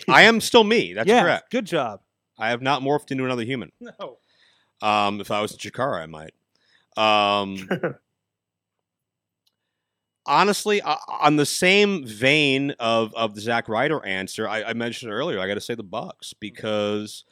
I 0.09 0.23
am 0.23 0.41
still 0.41 0.63
me. 0.63 0.93
That's 0.93 1.07
yeah, 1.07 1.21
correct. 1.21 1.51
Good 1.51 1.65
job. 1.65 2.01
I 2.39 2.49
have 2.49 2.63
not 2.63 2.81
morphed 2.81 3.11
into 3.11 3.25
another 3.25 3.43
human. 3.43 3.71
No. 3.79 4.17
Um, 4.81 5.21
if 5.21 5.29
I 5.29 5.39
was 5.41 5.51
in 5.51 5.59
Chikara, 5.59 6.01
I 6.01 6.07
might. 6.07 6.33
Um, 6.97 7.69
honestly, 10.25 10.81
uh, 10.81 10.95
on 11.07 11.35
the 11.35 11.45
same 11.45 12.03
vein 12.03 12.71
of 12.79 13.13
of 13.13 13.35
the 13.35 13.41
Zack 13.41 13.69
Ryder 13.69 14.03
answer, 14.03 14.49
I, 14.49 14.63
I 14.63 14.73
mentioned 14.73 15.11
earlier. 15.11 15.39
I 15.39 15.47
got 15.47 15.53
to 15.53 15.61
say 15.61 15.75
the 15.75 15.83
Bucks 15.83 16.33
because, 16.33 17.23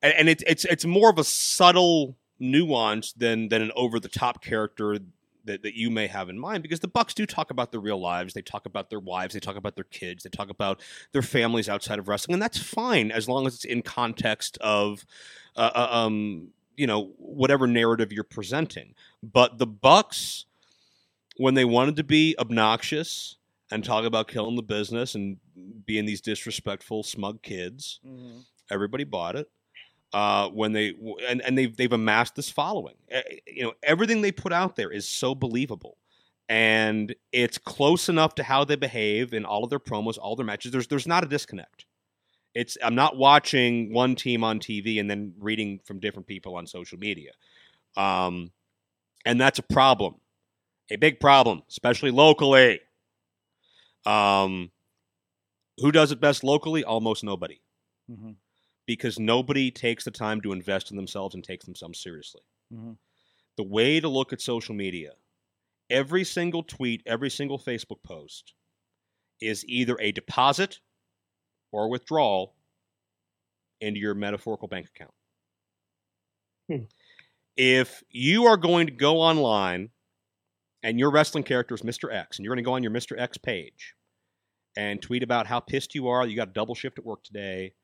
and, 0.00 0.14
and 0.14 0.28
it's 0.30 0.42
it's 0.46 0.64
it's 0.64 0.86
more 0.86 1.10
of 1.10 1.18
a 1.18 1.24
subtle 1.24 2.16
nuance 2.38 3.12
than 3.12 3.48
than 3.50 3.60
an 3.60 3.70
over 3.76 4.00
the 4.00 4.08
top 4.08 4.42
character 4.42 4.98
that, 5.44 5.62
that 5.62 5.74
you 5.74 5.90
may 5.90 6.06
have 6.06 6.28
in 6.28 6.38
mind 6.38 6.62
because 6.62 6.80
the 6.80 6.88
Bucks 6.88 7.14
do 7.14 7.26
talk 7.26 7.50
about 7.50 7.70
their 7.70 7.80
real 7.80 8.00
lives. 8.00 8.34
They 8.34 8.42
talk 8.42 8.66
about 8.66 8.90
their 8.90 9.00
wives. 9.00 9.34
They 9.34 9.40
talk 9.40 9.56
about 9.56 9.74
their 9.74 9.84
kids. 9.84 10.24
They 10.24 10.30
talk 10.30 10.50
about 10.50 10.82
their 11.12 11.22
families 11.22 11.68
outside 11.68 11.98
of 11.98 12.08
wrestling, 12.08 12.34
and 12.34 12.42
that's 12.42 12.58
fine 12.58 13.10
as 13.10 13.28
long 13.28 13.46
as 13.46 13.54
it's 13.54 13.64
in 13.64 13.82
context 13.82 14.58
of, 14.60 15.04
uh, 15.56 15.70
uh, 15.74 15.88
um, 15.90 16.48
you 16.76 16.86
know, 16.86 17.12
whatever 17.18 17.66
narrative 17.66 18.12
you're 18.12 18.24
presenting. 18.24 18.94
But 19.22 19.58
the 19.58 19.66
Bucks, 19.66 20.46
when 21.36 21.54
they 21.54 21.64
wanted 21.64 21.96
to 21.96 22.04
be 22.04 22.34
obnoxious 22.38 23.36
and 23.70 23.84
talk 23.84 24.04
about 24.04 24.28
killing 24.28 24.56
the 24.56 24.62
business 24.62 25.14
and 25.14 25.38
being 25.86 26.04
these 26.06 26.20
disrespectful, 26.20 27.02
smug 27.02 27.42
kids, 27.42 28.00
everybody 28.70 29.04
bought 29.04 29.36
it. 29.36 29.50
Uh, 30.14 30.48
when 30.50 30.72
they 30.72 30.94
and, 31.28 31.42
and 31.42 31.58
they've 31.58 31.76
they've 31.76 31.92
amassed 31.92 32.36
this 32.36 32.48
following. 32.48 32.94
Eh, 33.10 33.22
You 33.48 33.64
know, 33.64 33.74
everything 33.82 34.22
they 34.22 34.32
put 34.32 34.52
out 34.52 34.76
there 34.76 34.92
is 34.92 35.08
so 35.08 35.34
believable, 35.34 35.98
and 36.48 37.14
it's 37.32 37.58
close 37.58 38.08
enough 38.08 38.36
to 38.36 38.44
how 38.44 38.64
they 38.64 38.76
behave 38.76 39.34
in 39.34 39.44
all 39.44 39.64
of 39.64 39.70
their 39.70 39.80
promos, 39.80 40.16
all 40.18 40.36
their 40.36 40.46
matches. 40.46 40.70
There's 40.72 40.86
there's 40.86 41.08
not 41.08 41.24
a 41.24 41.28
disconnect. 41.28 41.86
It's 42.54 42.78
I'm 42.82 42.94
not 42.94 43.16
watching 43.16 43.92
one 43.92 44.16
team 44.16 44.44
on 44.44 44.60
TV 44.60 45.00
and 45.00 45.10
then 45.10 45.34
reading 45.40 45.80
from 45.84 46.00
different 46.00 46.28
people 46.28 46.56
on 46.56 46.66
social 46.68 46.98
media, 46.98 47.32
um, 47.96 48.52
and 49.26 49.40
that's 49.40 49.58
a 49.58 49.64
problem, 49.64 50.16
a 50.90 50.96
big 50.96 51.20
problem, 51.20 51.62
especially 51.70 52.12
locally. 52.12 52.80
Um, 54.06 54.70
who 55.78 55.92
does 55.92 56.12
it 56.12 56.20
best 56.20 56.44
locally? 56.44 56.84
Almost 56.84 57.24
nobody 57.24 57.60
Mhm. 58.10 58.36
Because 58.86 59.18
nobody 59.18 59.70
takes 59.70 60.04
the 60.04 60.10
time 60.10 60.40
to 60.42 60.52
invest 60.52 60.90
in 60.90 60.96
themselves 60.96 61.34
and 61.34 61.42
takes 61.42 61.64
themselves 61.64 62.00
seriously. 62.00 62.42
Mhm. 62.72 62.98
The 63.56 63.62
way 63.62 64.00
to 64.00 64.08
look 64.08 64.32
at 64.32 64.40
social 64.40 64.74
media, 64.74 65.16
every 65.90 66.24
single 66.24 66.62
tweet, 66.62 67.02
every 67.06 67.30
single 67.30 67.58
Facebook 67.58 68.02
post 68.02 68.54
is 69.40 69.64
either 69.66 69.96
a 70.00 70.12
deposit 70.12 70.80
or 71.72 71.84
a 71.84 71.88
withdrawal 71.88 72.56
into 73.80 74.00
your 74.00 74.14
metaphorical 74.14 74.68
bank 74.68 74.88
account. 74.88 75.14
Hmm. 76.68 76.84
If 77.56 78.02
you 78.10 78.46
are 78.46 78.56
going 78.56 78.86
to 78.86 78.92
go 78.92 79.20
online 79.20 79.90
and 80.82 80.98
your 80.98 81.10
wrestling 81.10 81.44
character 81.44 81.74
is 81.74 81.82
Mr. 81.82 82.12
X, 82.12 82.38
and 82.38 82.44
you're 82.44 82.54
going 82.54 82.64
to 82.64 82.66
go 82.66 82.74
on 82.74 82.82
your 82.82 82.92
Mr. 82.92 83.18
X 83.18 83.38
page 83.38 83.94
and 84.76 85.00
tweet 85.00 85.22
about 85.22 85.46
how 85.46 85.60
pissed 85.60 85.94
you 85.94 86.08
are, 86.08 86.26
you 86.26 86.36
got 86.36 86.48
a 86.48 86.52
double 86.52 86.74
shift 86.74 86.98
at 86.98 87.04
work 87.04 87.22
today, 87.22 87.74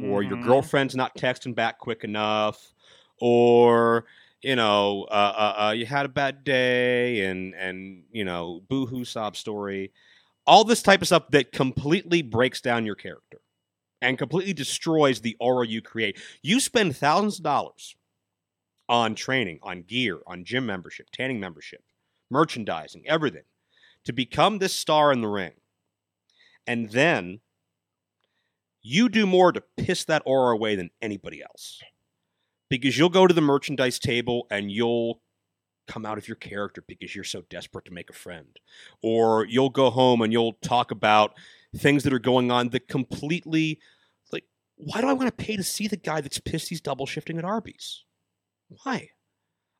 or 0.00 0.22
your 0.22 0.36
Mhm. 0.36 0.42
girlfriend's 0.42 0.96
not 0.96 1.16
texting 1.16 1.54
back 1.54 1.78
quick 1.78 2.04
enough, 2.04 2.72
or 3.18 4.04
you 4.42 4.56
know, 4.56 5.04
uh, 5.10 5.34
uh, 5.36 5.64
uh, 5.68 5.72
you 5.72 5.86
had 5.86 6.06
a 6.06 6.08
bad 6.08 6.44
day, 6.44 7.24
and 7.24 7.54
and 7.54 8.04
you 8.12 8.24
know, 8.24 8.62
boohoo 8.68 9.04
sob 9.04 9.36
story, 9.36 9.92
all 10.46 10.64
this 10.64 10.82
type 10.82 11.00
of 11.02 11.08
stuff 11.08 11.28
that 11.30 11.52
completely 11.52 12.22
breaks 12.22 12.60
down 12.60 12.86
your 12.86 12.96
character 12.96 13.40
and 14.02 14.18
completely 14.18 14.52
destroys 14.54 15.20
the 15.20 15.36
aura 15.40 15.66
you 15.66 15.82
create. 15.82 16.18
You 16.42 16.60
spend 16.60 16.96
thousands 16.96 17.38
of 17.38 17.44
dollars 17.44 17.96
on 18.88 19.14
training, 19.14 19.58
on 19.62 19.82
gear, 19.82 20.20
on 20.26 20.44
gym 20.44 20.66
membership, 20.66 21.08
tanning 21.12 21.40
membership, 21.40 21.82
merchandising, 22.30 23.04
everything 23.08 23.44
to 24.04 24.12
become 24.12 24.58
this 24.58 24.74
star 24.74 25.12
in 25.12 25.20
the 25.20 25.28
ring, 25.28 25.52
and 26.66 26.90
then 26.90 27.40
you 28.82 29.08
do 29.08 29.26
more 29.26 29.52
to 29.52 29.62
piss 29.76 30.04
that 30.04 30.22
aura 30.26 30.54
away 30.54 30.76
than 30.76 30.90
anybody 31.00 31.42
else. 31.42 31.80
Because 32.68 32.96
you'll 32.96 33.10
go 33.10 33.26
to 33.26 33.34
the 33.34 33.40
merchandise 33.40 33.98
table 33.98 34.46
and 34.50 34.70
you'll 34.70 35.20
come 35.86 36.06
out 36.06 36.18
of 36.18 36.26
your 36.26 36.36
character 36.36 36.82
because 36.86 37.14
you're 37.14 37.24
so 37.24 37.42
desperate 37.50 37.84
to 37.84 37.92
make 37.92 38.10
a 38.10 38.14
friend. 38.14 38.58
Or 39.02 39.46
you'll 39.46 39.70
go 39.70 39.90
home 39.90 40.22
and 40.22 40.32
you'll 40.32 40.54
talk 40.62 40.90
about 40.90 41.34
things 41.76 42.02
that 42.04 42.12
are 42.12 42.18
going 42.18 42.50
on 42.50 42.70
that 42.70 42.88
completely 42.88 43.78
like 44.32 44.44
why 44.76 45.00
do 45.00 45.06
I 45.06 45.12
want 45.12 45.36
to 45.36 45.44
pay 45.44 45.56
to 45.56 45.62
see 45.62 45.86
the 45.88 45.96
guy 45.96 46.20
that's 46.20 46.40
pissed 46.40 46.68
he's 46.68 46.80
double 46.80 47.06
shifting 47.06 47.38
at 47.38 47.44
Arby's? 47.44 48.04
Why? 48.82 49.10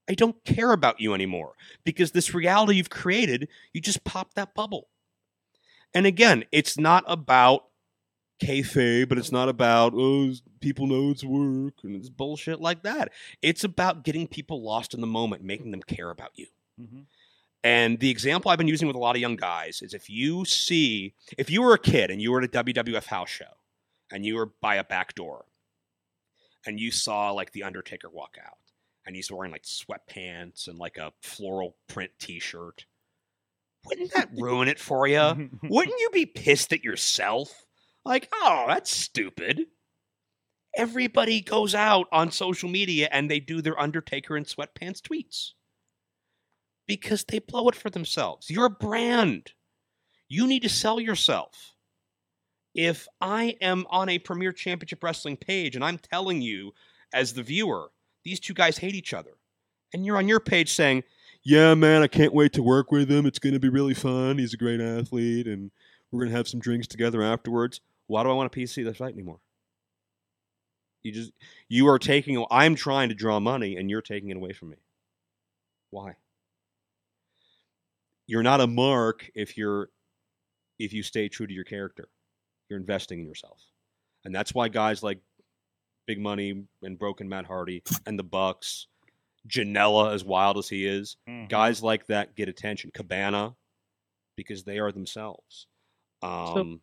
I 0.08 0.14
don't 0.14 0.44
care 0.44 0.72
about 0.72 1.00
you 1.00 1.14
anymore 1.14 1.54
because 1.84 2.10
this 2.10 2.34
reality 2.34 2.76
you've 2.76 2.90
created, 2.90 3.48
you 3.72 3.80
just 3.80 4.04
pop 4.04 4.34
that 4.34 4.54
bubble. 4.54 4.88
And 5.94 6.06
again, 6.06 6.44
it's 6.52 6.78
not 6.78 7.04
about 7.06 7.64
kayfabe, 8.42 9.08
but 9.08 9.18
it's 9.18 9.32
not 9.32 9.48
about 9.48 9.92
oh 9.96 10.32
people 10.60 10.86
know 10.86 11.10
it's 11.10 11.24
work 11.24 11.74
and 11.82 11.96
it's 11.96 12.08
bullshit 12.08 12.60
like 12.60 12.82
that. 12.82 13.12
It's 13.40 13.64
about 13.64 14.04
getting 14.04 14.26
people 14.26 14.62
lost 14.62 14.94
in 14.94 15.00
the 15.00 15.06
moment, 15.06 15.42
making 15.44 15.70
them 15.70 15.82
care 15.82 16.10
about 16.10 16.30
you. 16.34 16.46
Mhm. 16.80 17.06
And 17.64 18.00
the 18.00 18.10
example 18.10 18.50
I've 18.50 18.58
been 18.58 18.68
using 18.68 18.88
with 18.88 18.96
a 18.96 19.00
lot 19.00 19.14
of 19.14 19.20
young 19.22 19.36
guys 19.36 19.82
is 19.82 19.94
if 19.94 20.10
you 20.10 20.44
see, 20.44 21.14
if 21.38 21.48
you 21.48 21.62
were 21.62 21.74
a 21.74 21.78
kid 21.78 22.10
and 22.10 22.20
you 22.20 22.32
were 22.32 22.38
at 22.40 22.44
a 22.44 22.48
WWF 22.48 23.06
house 23.06 23.30
show 23.30 23.54
and 24.10 24.26
you 24.26 24.34
were 24.34 24.46
by 24.60 24.74
a 24.76 24.84
back 24.84 25.14
door 25.14 25.44
and 26.66 26.80
you 26.80 26.90
saw 26.90 27.30
like 27.30 27.52
The 27.52 27.62
Undertaker 27.62 28.10
walk 28.10 28.36
out 28.44 28.58
and 29.06 29.14
he's 29.14 29.30
wearing 29.30 29.52
like 29.52 29.62
sweatpants 29.64 30.66
and 30.66 30.78
like 30.78 30.96
a 30.96 31.12
floral 31.22 31.76
print 31.88 32.10
t 32.18 32.40
shirt, 32.40 32.86
wouldn't 33.84 34.12
that 34.14 34.30
ruin 34.36 34.68
it 34.68 34.78
for 34.78 35.06
you? 35.06 35.50
Wouldn't 35.62 36.00
you 36.00 36.10
be 36.12 36.26
pissed 36.26 36.72
at 36.72 36.84
yourself? 36.84 37.66
Like, 38.04 38.28
oh, 38.32 38.64
that's 38.68 38.94
stupid. 38.94 39.66
Everybody 40.76 41.40
goes 41.40 41.74
out 41.74 42.08
on 42.12 42.30
social 42.30 42.68
media 42.68 43.08
and 43.12 43.30
they 43.30 43.40
do 43.40 43.60
their 43.60 43.78
Undertaker 43.78 44.36
in 44.36 44.44
sweatpants 44.44 45.00
tweets 45.00 45.50
because 46.86 47.24
they 47.24 47.38
blow 47.38 47.68
it 47.68 47.74
for 47.74 47.90
themselves. 47.90 48.50
You're 48.50 48.66
a 48.66 48.70
brand. 48.70 49.52
You 50.28 50.46
need 50.46 50.62
to 50.62 50.68
sell 50.68 50.98
yourself. 50.98 51.74
If 52.74 53.06
I 53.20 53.56
am 53.60 53.86
on 53.90 54.08
a 54.08 54.18
Premier 54.18 54.52
Championship 54.52 55.04
Wrestling 55.04 55.36
page 55.36 55.76
and 55.76 55.84
I'm 55.84 55.98
telling 55.98 56.40
you, 56.40 56.72
as 57.12 57.34
the 57.34 57.42
viewer, 57.42 57.90
these 58.24 58.40
two 58.40 58.54
guys 58.54 58.78
hate 58.78 58.94
each 58.94 59.12
other, 59.12 59.32
and 59.92 60.06
you're 60.06 60.16
on 60.16 60.28
your 60.28 60.40
page 60.40 60.72
saying, 60.72 61.04
Yeah, 61.44 61.74
man, 61.74 62.02
I 62.02 62.06
can't 62.06 62.32
wait 62.32 62.54
to 62.54 62.62
work 62.62 62.90
with 62.90 63.10
him. 63.10 63.26
It's 63.26 63.38
going 63.38 63.52
to 63.52 63.60
be 63.60 63.68
really 63.68 63.94
fun. 63.94 64.38
He's 64.38 64.54
a 64.54 64.56
great 64.56 64.80
athlete, 64.80 65.46
and 65.46 65.70
we're 66.10 66.20
going 66.20 66.30
to 66.30 66.36
have 66.36 66.48
some 66.48 66.60
drinks 66.60 66.86
together 66.86 67.22
afterwards. 67.22 67.80
Why 68.12 68.22
do 68.24 68.28
I 68.28 68.34
want 68.34 68.54
a 68.54 68.58
PC 68.58 68.84
this 68.84 68.98
fight 68.98 69.14
anymore? 69.14 69.40
You 71.02 71.12
just 71.12 71.32
you 71.70 71.88
are 71.88 71.98
taking 71.98 72.44
I'm 72.50 72.74
trying 72.74 73.08
to 73.08 73.14
draw 73.14 73.40
money 73.40 73.76
and 73.76 73.88
you're 73.88 74.02
taking 74.02 74.28
it 74.28 74.36
away 74.36 74.52
from 74.52 74.68
me. 74.68 74.76
Why? 75.88 76.16
You're 78.26 78.42
not 78.42 78.60
a 78.60 78.66
mark 78.66 79.30
if 79.34 79.56
you're 79.56 79.88
if 80.78 80.92
you 80.92 81.02
stay 81.02 81.30
true 81.30 81.46
to 81.46 81.52
your 81.54 81.64
character. 81.64 82.10
You're 82.68 82.78
investing 82.78 83.20
in 83.20 83.26
yourself. 83.26 83.62
And 84.26 84.34
that's 84.34 84.52
why 84.52 84.68
guys 84.68 85.02
like 85.02 85.20
Big 86.06 86.20
Money 86.20 86.64
and 86.82 86.98
Broken 86.98 87.30
Matt 87.30 87.46
Hardy 87.46 87.82
and 88.04 88.18
the 88.18 88.22
Bucks, 88.24 88.88
Janela 89.48 90.12
as 90.12 90.22
wild 90.22 90.58
as 90.58 90.68
he 90.68 90.84
is, 90.86 91.16
Mhm. 91.26 91.48
guys 91.48 91.82
like 91.82 92.06
that 92.08 92.34
get 92.36 92.50
attention. 92.50 92.90
Cabana, 92.92 93.56
because 94.36 94.64
they 94.64 94.78
are 94.80 94.92
themselves. 94.92 95.66
Um, 96.20 96.54
So, 96.54 96.80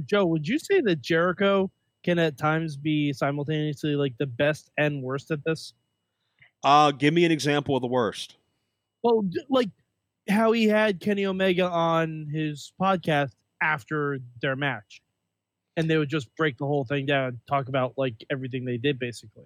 Joe, 0.00 0.26
would 0.26 0.46
you 0.46 0.58
say 0.58 0.80
that 0.80 1.00
Jericho 1.00 1.70
can 2.02 2.18
at 2.18 2.36
times 2.36 2.76
be 2.76 3.12
simultaneously 3.12 3.94
like 3.94 4.14
the 4.18 4.26
best 4.26 4.70
and 4.76 5.02
worst 5.02 5.30
at 5.30 5.44
this? 5.44 5.74
uh, 6.64 6.92
give 6.92 7.14
me 7.14 7.24
an 7.24 7.32
example 7.32 7.76
of 7.76 7.82
the 7.82 7.88
worst. 7.88 8.36
Well, 9.02 9.24
like 9.50 9.70
how 10.28 10.52
he 10.52 10.68
had 10.68 11.00
Kenny 11.00 11.26
Omega 11.26 11.68
on 11.68 12.28
his 12.32 12.72
podcast 12.80 13.32
after 13.60 14.20
their 14.40 14.56
match, 14.56 15.02
and 15.76 15.90
they 15.90 15.98
would 15.98 16.08
just 16.08 16.34
break 16.36 16.58
the 16.58 16.66
whole 16.66 16.84
thing 16.84 17.06
down, 17.06 17.40
talk 17.48 17.68
about 17.68 17.94
like 17.96 18.14
everything 18.30 18.64
they 18.64 18.76
did, 18.76 18.98
basically. 18.98 19.44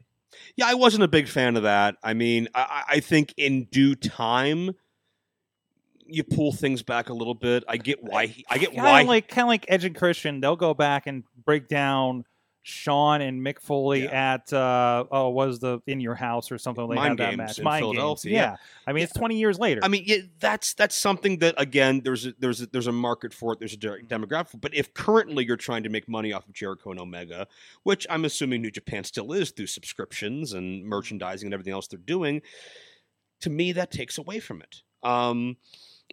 Yeah, 0.56 0.66
I 0.66 0.74
wasn't 0.74 1.04
a 1.04 1.08
big 1.08 1.28
fan 1.28 1.56
of 1.56 1.62
that. 1.62 1.96
I 2.02 2.12
mean, 2.12 2.48
I, 2.54 2.60
I 2.60 2.96
I 2.96 3.00
think 3.00 3.32
in 3.36 3.64
due 3.64 3.94
time, 3.94 4.72
you 6.08 6.24
pull 6.24 6.52
things 6.52 6.82
back 6.82 7.08
a 7.08 7.14
little 7.14 7.34
bit. 7.34 7.64
I 7.68 7.76
get 7.76 8.02
why. 8.02 8.26
He, 8.26 8.44
I 8.48 8.58
get 8.58 8.70
Kinda 8.70 8.82
why. 8.84 9.02
like 9.02 9.28
kind 9.28 9.44
of 9.44 9.48
like 9.48 9.64
Edge 9.68 9.84
and 9.84 9.94
Christian. 9.96 10.40
They'll 10.40 10.56
go 10.56 10.74
back 10.74 11.06
and 11.06 11.24
break 11.44 11.68
down 11.68 12.24
Shawn 12.68 13.20
and 13.20 13.40
Mick 13.46 13.60
Foley 13.60 14.02
Yeah. 14.04 14.34
at 14.42 14.52
uh, 14.52 15.04
oh 15.12 15.28
was 15.30 15.60
the 15.60 15.78
in 15.86 16.00
your 16.00 16.16
house 16.16 16.50
or 16.50 16.58
something. 16.58 16.84
Mind 16.88 17.18
had 17.20 17.30
that 17.30 17.36
match. 17.36 17.58
in 17.58 17.64
Mind 17.64 17.94
Games. 17.96 18.24
yeah. 18.24 18.32
Yeah. 18.32 18.56
I 18.88 18.92
mean, 18.92 19.04
it's 19.04 19.12
twenty 19.12 19.38
years 19.38 19.56
later. 19.56 19.80
I 19.84 19.88
mean, 19.88 20.02
yeah, 20.04 20.16
that's 20.40 20.74
that's 20.74 20.96
something 20.96 21.38
that 21.38 21.54
again, 21.58 22.00
there's 22.02 22.26
a, 22.26 22.34
there's 22.40 22.62
a, 22.62 22.66
there's 22.66 22.88
a 22.88 22.92
market 22.92 23.32
for 23.32 23.52
it. 23.52 23.60
There's 23.60 23.74
a 23.74 23.76
de- 23.76 24.02
demographic. 24.02 24.48
for 24.48 24.56
it. 24.56 24.60
But 24.62 24.74
if 24.74 24.92
currently 24.94 25.44
you're 25.44 25.56
trying 25.56 25.84
to 25.84 25.88
make 25.88 26.08
money 26.08 26.32
off 26.32 26.48
of 26.48 26.54
Jericho 26.54 26.90
and 26.90 26.98
Omega, 26.98 27.46
which 27.84 28.04
I'm 28.10 28.24
assuming 28.24 28.62
New 28.62 28.72
Japan 28.72 29.04
still 29.04 29.32
is 29.32 29.52
through 29.52 29.68
subscriptions 29.68 30.52
and 30.52 30.84
merchandising 30.84 31.46
and 31.46 31.54
everything 31.54 31.72
else 31.72 31.86
they're 31.86 32.00
doing, 32.00 32.42
to 33.42 33.50
me 33.50 33.70
that 33.72 33.92
takes 33.92 34.18
away 34.18 34.40
from 34.40 34.60
it. 34.62 34.82
Um, 35.04 35.56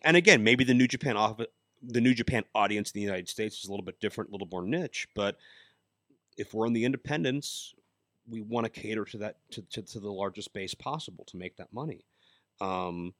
and 0.02 0.18
again, 0.18 0.44
maybe 0.44 0.64
the 0.64 0.74
New 0.74 0.88
Japan 0.88 1.18
off 1.18 1.40
the 1.86 2.02
New 2.02 2.14
Japan 2.14 2.44
audience 2.56 2.92
in 2.92 3.00
the 3.00 3.06
United 3.06 3.28
States 3.28 3.60
is 3.60 3.68
a 3.68 3.72
little 3.72 3.86
bit 3.86 4.00
different, 4.00 4.30
a 4.30 4.34
little 4.34 4.48
more 4.50 4.64
niche. 4.64 5.08
But 5.16 5.38
if 6.38 6.54
we're 6.54 6.66
in 6.66 6.74
the 6.74 6.86
independents, 6.86 7.74
we 8.28 8.42
want 8.42 8.66
to 8.66 8.70
cater 8.70 9.06
to 9.06 9.18
that 9.18 9.38
to, 9.52 9.62
to, 9.62 9.82
to 9.82 10.00
the 10.00 10.12
largest 10.12 10.54
base 10.54 10.74
possible 10.74 11.26
to 11.26 11.38
make 11.38 11.58
that 11.58 11.74
money. 11.74 12.06
Um, 12.62 13.14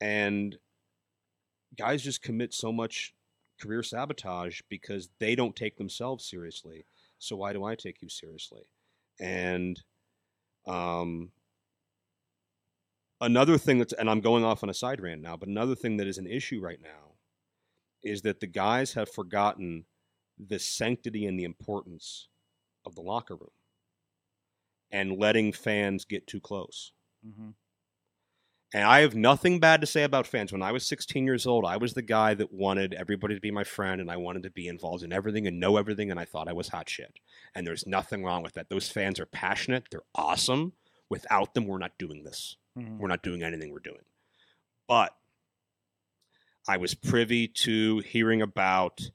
and 0.00 0.56
guys 1.76 2.02
just 2.02 2.22
commit 2.22 2.54
so 2.54 2.72
much 2.72 3.14
career 3.60 3.82
sabotage 3.82 4.60
because 4.68 5.10
they 5.18 5.34
don't 5.34 5.56
take 5.56 5.76
themselves 5.76 6.24
seriously. 6.24 6.86
So 7.18 7.36
why 7.36 7.52
do 7.52 7.64
I 7.64 7.74
take 7.74 8.02
you 8.02 8.08
seriously? 8.08 8.62
And 9.20 9.80
um, 10.66 11.30
another 13.20 13.58
thing 13.58 13.78
that's 13.78 13.92
and 13.92 14.08
I'm 14.10 14.20
going 14.20 14.44
off 14.44 14.62
on 14.62 14.70
a 14.70 14.74
side 14.74 15.00
rant 15.00 15.22
now, 15.22 15.36
but 15.36 15.48
another 15.48 15.74
thing 15.74 15.96
that 15.98 16.06
is 16.06 16.18
an 16.18 16.26
issue 16.26 16.60
right 16.60 16.80
now 16.82 17.14
is 18.02 18.22
that 18.22 18.40
the 18.40 18.46
guys 18.46 18.92
have 18.94 19.08
forgotten 19.08 19.84
the 20.38 20.58
sanctity 20.58 21.26
and 21.26 21.38
the 21.38 21.44
importance 21.44 22.28
of 22.84 22.94
the 22.94 23.00
locker 23.00 23.34
room 23.34 23.50
and 24.90 25.18
letting 25.18 25.52
fans 25.52 26.04
get 26.04 26.26
too 26.26 26.40
close. 26.40 26.92
Mhm. 27.26 27.54
And 28.74 28.84
I 28.84 29.00
have 29.00 29.14
nothing 29.14 29.58
bad 29.60 29.80
to 29.80 29.86
say 29.86 30.02
about 30.02 30.26
fans. 30.26 30.52
When 30.52 30.62
I 30.62 30.72
was 30.72 30.84
16 30.84 31.24
years 31.24 31.46
old, 31.46 31.64
I 31.64 31.76
was 31.76 31.94
the 31.94 32.02
guy 32.02 32.34
that 32.34 32.52
wanted 32.52 32.94
everybody 32.94 33.34
to 33.34 33.40
be 33.40 33.50
my 33.50 33.64
friend 33.64 34.00
and 34.00 34.10
I 34.10 34.16
wanted 34.16 34.42
to 34.42 34.50
be 34.50 34.68
involved 34.68 35.02
in 35.02 35.12
everything 35.12 35.46
and 35.46 35.58
know 35.58 35.76
everything 35.76 36.10
and 36.10 36.20
I 36.20 36.24
thought 36.24 36.48
I 36.48 36.52
was 36.52 36.68
hot 36.68 36.88
shit. 36.88 37.18
And 37.54 37.66
there's 37.66 37.86
nothing 37.86 38.24
wrong 38.24 38.42
with 38.42 38.54
that. 38.54 38.68
Those 38.68 38.90
fans 38.90 39.18
are 39.18 39.26
passionate, 39.26 39.88
they're 39.90 40.02
awesome. 40.14 40.74
Without 41.08 41.54
them, 41.54 41.66
we're 41.66 41.78
not 41.78 41.96
doing 41.98 42.24
this. 42.24 42.56
Mhm. 42.76 42.98
We're 42.98 43.08
not 43.08 43.22
doing 43.22 43.42
anything 43.42 43.72
we're 43.72 43.78
doing. 43.78 44.04
But 44.86 45.16
I 46.68 46.76
was 46.76 46.94
privy 46.94 47.48
to 47.48 48.00
hearing 48.00 48.42
about 48.42 49.10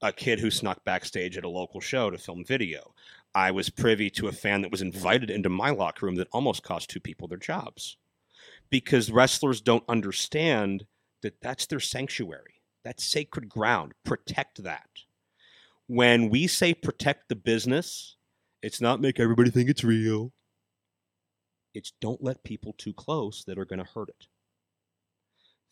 a 0.00 0.12
kid 0.12 0.40
who 0.40 0.50
snuck 0.50 0.84
backstage 0.84 1.36
at 1.36 1.44
a 1.44 1.48
local 1.48 1.80
show 1.80 2.10
to 2.10 2.18
film 2.18 2.44
video. 2.44 2.94
I 3.34 3.50
was 3.50 3.70
privy 3.70 4.10
to 4.10 4.28
a 4.28 4.32
fan 4.32 4.62
that 4.62 4.70
was 4.70 4.82
invited 4.82 5.30
into 5.30 5.48
my 5.48 5.70
locker 5.70 6.06
room 6.06 6.16
that 6.16 6.28
almost 6.32 6.62
cost 6.62 6.90
two 6.90 7.00
people 7.00 7.28
their 7.28 7.38
jobs 7.38 7.96
because 8.68 9.10
wrestlers 9.10 9.60
don't 9.60 9.84
understand 9.88 10.86
that 11.22 11.40
that's 11.40 11.66
their 11.66 11.80
sanctuary. 11.80 12.60
That's 12.84 13.04
sacred 13.04 13.48
ground. 13.48 13.94
Protect 14.04 14.62
that. 14.64 14.88
When 15.86 16.30
we 16.30 16.46
say 16.46 16.74
protect 16.74 17.28
the 17.28 17.36
business, 17.36 18.16
it's 18.60 18.80
not 18.80 19.00
make 19.00 19.20
everybody 19.20 19.50
think 19.50 19.70
it's 19.70 19.84
real. 19.84 20.32
It's 21.74 21.92
don't 22.00 22.22
let 22.22 22.44
people 22.44 22.74
too 22.74 22.92
close 22.92 23.44
that 23.44 23.58
are 23.58 23.64
going 23.64 23.78
to 23.78 23.90
hurt 23.90 24.08
it. 24.08 24.26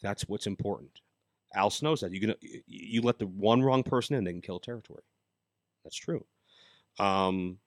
That's 0.02 0.28
what's 0.28 0.46
important. 0.46 1.00
Al 1.54 1.72
knows 1.82 2.00
that. 2.00 2.12
You 2.12 2.20
gonna 2.20 2.36
you 2.66 3.02
let 3.02 3.18
the 3.18 3.26
one 3.26 3.62
wrong 3.62 3.82
person 3.82 4.14
in, 4.16 4.24
they 4.24 4.32
can 4.32 4.40
kill 4.40 4.60
territory. 4.60 5.02
That's 5.84 5.96
true. 5.96 6.24
Um, 6.98 7.58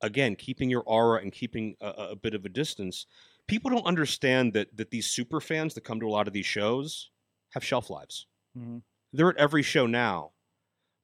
again, 0.00 0.36
keeping 0.36 0.70
your 0.70 0.82
aura 0.86 1.20
and 1.20 1.32
keeping 1.32 1.76
a, 1.80 1.88
a 1.88 2.16
bit 2.16 2.34
of 2.34 2.44
a 2.44 2.48
distance. 2.48 3.06
People 3.46 3.70
don't 3.70 3.86
understand 3.86 4.54
that 4.54 4.74
that 4.76 4.90
these 4.90 5.06
super 5.06 5.40
fans 5.40 5.74
that 5.74 5.82
come 5.82 6.00
to 6.00 6.06
a 6.06 6.10
lot 6.10 6.26
of 6.26 6.32
these 6.32 6.46
shows 6.46 7.10
have 7.50 7.64
shelf 7.64 7.90
lives. 7.90 8.26
Mhm. 8.56 8.82
They're 9.12 9.28
at 9.30 9.36
every 9.36 9.62
show 9.62 9.86
now, 9.86 10.32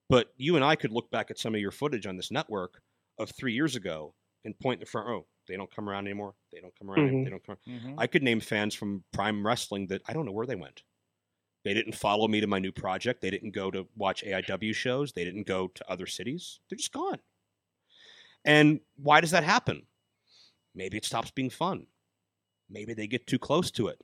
but 0.09 0.33
you 0.37 0.55
and 0.55 0.65
I 0.65 0.75
could 0.75 0.91
look 0.91 1.11
back 1.11 1.31
at 1.31 1.39
some 1.39 1.55
of 1.55 1.61
your 1.61 1.71
footage 1.71 2.07
on 2.07 2.17
this 2.17 2.31
network 2.31 2.81
of 3.17 3.31
three 3.31 3.53
years 3.53 3.75
ago 3.75 4.15
and 4.45 4.57
point 4.59 4.79
the 4.79 4.85
front. 4.85 5.07
row. 5.07 5.25
they 5.47 5.57
don't 5.57 5.73
come 5.75 5.89
around 5.89 6.05
anymore. 6.07 6.33
They 6.53 6.61
don't 6.61 6.73
come 6.77 6.89
around. 6.89 7.09
Mhm. 7.11 7.23
They 7.25 7.29
don't 7.29 7.43
come. 7.45 7.57
Mhm. 7.67 7.95
I 7.97 8.07
could 8.07 8.23
name 8.23 8.39
fans 8.39 8.73
from 8.73 9.03
Prime 9.11 9.45
Wrestling 9.45 9.87
that 9.87 10.01
I 10.07 10.13
don't 10.13 10.25
know 10.25 10.31
where 10.31 10.45
they 10.45 10.55
went. 10.55 10.83
They 11.63 11.73
didn't 11.73 11.93
follow 11.95 12.27
me 12.27 12.39
to 12.41 12.47
my 12.47 12.59
new 12.59 12.71
project. 12.71 13.21
They 13.21 13.31
didn't 13.31 13.51
go 13.51 13.69
to 13.71 13.87
watch 13.95 14.23
AIW 14.23 14.71
shows. 14.73 15.11
They 15.11 15.25
didn't 15.25 15.47
go 15.47 15.67
to 15.67 15.89
other 15.91 16.05
cities. 16.05 16.59
They're 16.69 16.77
just 16.77 16.93
gone. 16.93 17.19
And 18.45 18.79
why 18.95 19.19
does 19.21 19.31
that 19.31 19.43
happen? 19.43 19.87
Maybe 20.73 20.95
it 20.97 21.05
stops 21.05 21.31
being 21.31 21.49
fun. 21.49 21.87
Maybe 22.69 22.93
they 22.93 23.07
get 23.07 23.27
too 23.27 23.39
close 23.39 23.71
to 23.71 23.87
it. 23.87 23.99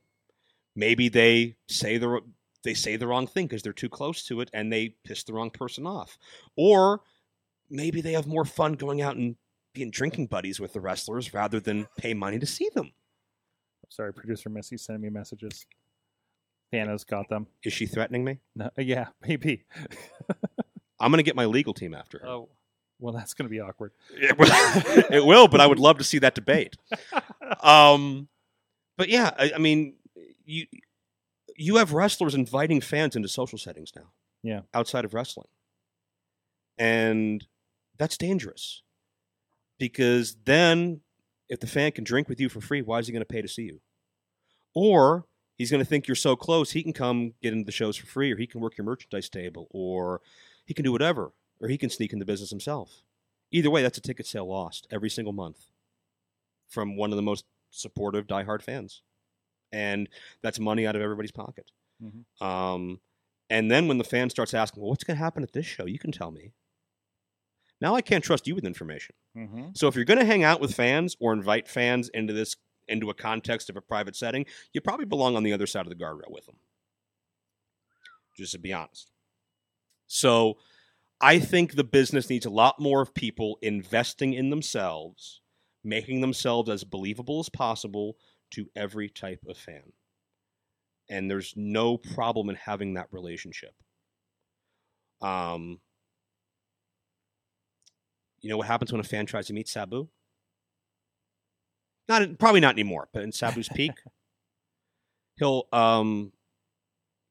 Maybe 0.74 1.08
they 1.08 1.56
say 1.68 1.98
the 1.98 2.20
they 2.64 2.74
say 2.74 2.96
the 2.96 3.06
wrong 3.06 3.26
thing 3.26 3.46
because 3.46 3.62
they're 3.62 3.72
too 3.72 3.88
close 3.88 4.24
to 4.24 4.40
it 4.40 4.50
and 4.52 4.72
they 4.72 4.90
piss 5.04 5.22
the 5.24 5.32
wrong 5.32 5.50
person 5.50 5.86
off. 5.86 6.18
Or 6.56 7.02
maybe 7.70 8.00
they 8.00 8.12
have 8.12 8.26
more 8.26 8.44
fun 8.44 8.74
going 8.74 9.00
out 9.00 9.16
and 9.16 9.36
being 9.78 9.90
drinking 9.92 10.26
buddies 10.26 10.58
with 10.58 10.72
the 10.72 10.80
wrestlers 10.80 11.32
rather 11.32 11.60
than 11.60 11.86
pay 11.96 12.12
money 12.12 12.38
to 12.38 12.46
see 12.46 12.68
them. 12.74 12.90
Sorry, 13.88 14.12
producer 14.12 14.50
Missy 14.50 14.76
sending 14.76 15.02
me 15.02 15.08
messages. 15.08 15.66
Thanos 16.72 17.06
got 17.06 17.28
them. 17.28 17.46
Is 17.62 17.72
she 17.72 17.86
threatening 17.86 18.24
me? 18.24 18.40
No, 18.56 18.70
yeah, 18.76 19.06
maybe. 19.26 19.62
I'm 20.98 21.12
going 21.12 21.18
to 21.18 21.22
get 21.22 21.36
my 21.36 21.46
legal 21.46 21.72
team 21.72 21.94
after 21.94 22.18
her. 22.18 22.26
Oh, 22.26 22.48
well, 22.98 23.14
that's 23.14 23.34
going 23.34 23.44
to 23.44 23.50
be 23.50 23.60
awkward. 23.60 23.92
It 24.10 24.36
will, 24.36 24.48
it 25.10 25.24
will, 25.24 25.46
but 25.46 25.60
I 25.60 25.66
would 25.66 25.78
love 25.78 25.98
to 25.98 26.04
see 26.04 26.18
that 26.18 26.34
debate. 26.34 26.76
Um, 27.62 28.28
but 28.98 29.08
yeah, 29.08 29.30
I, 29.36 29.52
I 29.54 29.58
mean, 29.58 29.94
you 30.44 30.66
you 31.56 31.76
have 31.76 31.94
wrestlers 31.94 32.34
inviting 32.34 32.82
fans 32.82 33.16
into 33.16 33.26
social 33.26 33.58
settings 33.58 33.90
now. 33.96 34.10
Yeah. 34.42 34.60
outside 34.74 35.06
of 35.06 35.14
wrestling, 35.14 35.48
and 36.76 37.44
that's 37.96 38.18
dangerous 38.18 38.82
because 39.78 40.36
then 40.44 41.00
if 41.48 41.60
the 41.60 41.66
fan 41.66 41.92
can 41.92 42.04
drink 42.04 42.28
with 42.28 42.40
you 42.40 42.48
for 42.48 42.60
free, 42.60 42.82
why 42.82 42.98
is 42.98 43.06
he 43.06 43.12
going 43.12 43.20
to 43.22 43.26
pay 43.26 43.42
to 43.42 43.48
see 43.48 43.62
you? 43.62 43.80
Or 44.74 45.24
he's 45.56 45.70
going 45.70 45.82
to 45.82 45.88
think 45.88 46.06
you're 46.06 46.14
so 46.14 46.36
close, 46.36 46.70
he 46.72 46.82
can 46.82 46.92
come 46.92 47.34
get 47.42 47.52
into 47.52 47.64
the 47.64 47.72
shows 47.72 47.96
for 47.96 48.06
free, 48.06 48.32
or 48.32 48.36
he 48.36 48.46
can 48.46 48.60
work 48.60 48.76
your 48.76 48.84
merchandise 48.84 49.28
table, 49.28 49.66
or 49.70 50.20
he 50.66 50.74
can 50.74 50.84
do 50.84 50.92
whatever, 50.92 51.32
or 51.60 51.68
he 51.68 51.78
can 51.78 51.90
sneak 51.90 52.12
in 52.12 52.18
the 52.18 52.24
business 52.24 52.50
himself. 52.50 53.02
Either 53.50 53.70
way, 53.70 53.82
that's 53.82 53.98
a 53.98 54.02
ticket 54.02 54.26
sale 54.26 54.46
lost 54.46 54.86
every 54.90 55.08
single 55.10 55.32
month 55.32 55.70
from 56.68 56.96
one 56.96 57.10
of 57.10 57.16
the 57.16 57.22
most 57.22 57.44
supportive 57.70 58.26
diehard 58.26 58.62
fans, 58.62 59.02
and 59.72 60.08
that's 60.42 60.58
money 60.60 60.86
out 60.86 60.96
of 60.96 61.02
everybody's 61.02 61.32
pocket. 61.32 61.70
Mhm. 62.02 62.24
Um, 62.44 63.00
and 63.50 63.70
then 63.70 63.88
when 63.88 63.98
the 63.98 64.04
fan 64.04 64.28
starts 64.30 64.52
asking, 64.54 64.82
"Well, 64.82 64.90
what's 64.90 65.04
going 65.04 65.16
to 65.16 65.22
happen 65.24 65.42
at 65.42 65.52
this 65.52 65.66
show?" 65.66 65.86
You 65.86 65.98
can 65.98 66.12
tell 66.12 66.30
me. 66.30 66.52
Now 67.80 67.94
I 67.94 68.00
can't 68.00 68.24
trust 68.24 68.46
you 68.46 68.54
with 68.54 68.64
information. 68.64 69.14
Mm-hmm. 69.36 69.68
So 69.74 69.86
if 69.88 69.94
you're 69.94 70.04
going 70.04 70.18
to 70.18 70.24
hang 70.24 70.44
out 70.44 70.60
with 70.60 70.74
fans 70.74 71.16
or 71.20 71.32
invite 71.32 71.68
fans 71.68 72.08
into 72.12 72.32
this 72.32 72.56
into 72.88 73.10
a 73.10 73.14
context 73.14 73.68
of 73.68 73.76
a 73.76 73.82
private 73.82 74.16
setting, 74.16 74.46
you 74.72 74.80
probably 74.80 75.04
belong 75.04 75.36
on 75.36 75.42
the 75.42 75.52
other 75.52 75.66
side 75.66 75.86
of 75.86 75.90
the 75.90 76.04
guardrail 76.04 76.30
with 76.30 76.46
them. 76.46 76.56
Just 78.36 78.52
to 78.52 78.58
be 78.58 78.72
honest. 78.72 79.10
So 80.06 80.56
I 81.20 81.38
think 81.38 81.74
the 81.74 81.84
business 81.84 82.30
needs 82.30 82.46
a 82.46 82.50
lot 82.50 82.80
more 82.80 83.02
of 83.02 83.14
people 83.14 83.58
investing 83.60 84.32
in 84.34 84.50
themselves, 84.50 85.42
making 85.84 86.20
themselves 86.20 86.70
as 86.70 86.84
believable 86.84 87.40
as 87.40 87.48
possible 87.48 88.16
to 88.52 88.70
every 88.74 89.08
type 89.08 89.44
of 89.48 89.58
fan. 89.58 89.92
And 91.10 91.30
there's 91.30 91.54
no 91.56 91.98
problem 91.98 92.48
in 92.48 92.56
having 92.56 92.94
that 92.94 93.08
relationship. 93.10 93.74
Um, 95.20 95.80
you 98.40 98.48
know 98.50 98.56
what 98.56 98.66
happens 98.66 98.92
when 98.92 99.00
a 99.00 99.04
fan 99.04 99.26
tries 99.26 99.46
to 99.48 99.52
meet 99.52 99.68
Sabu? 99.68 100.08
Not 102.08 102.38
probably 102.38 102.60
not 102.60 102.74
anymore, 102.74 103.08
but 103.12 103.22
in 103.22 103.32
Sabu's 103.32 103.68
peak, 103.68 103.92
he'll 105.38 105.66
um, 105.72 106.32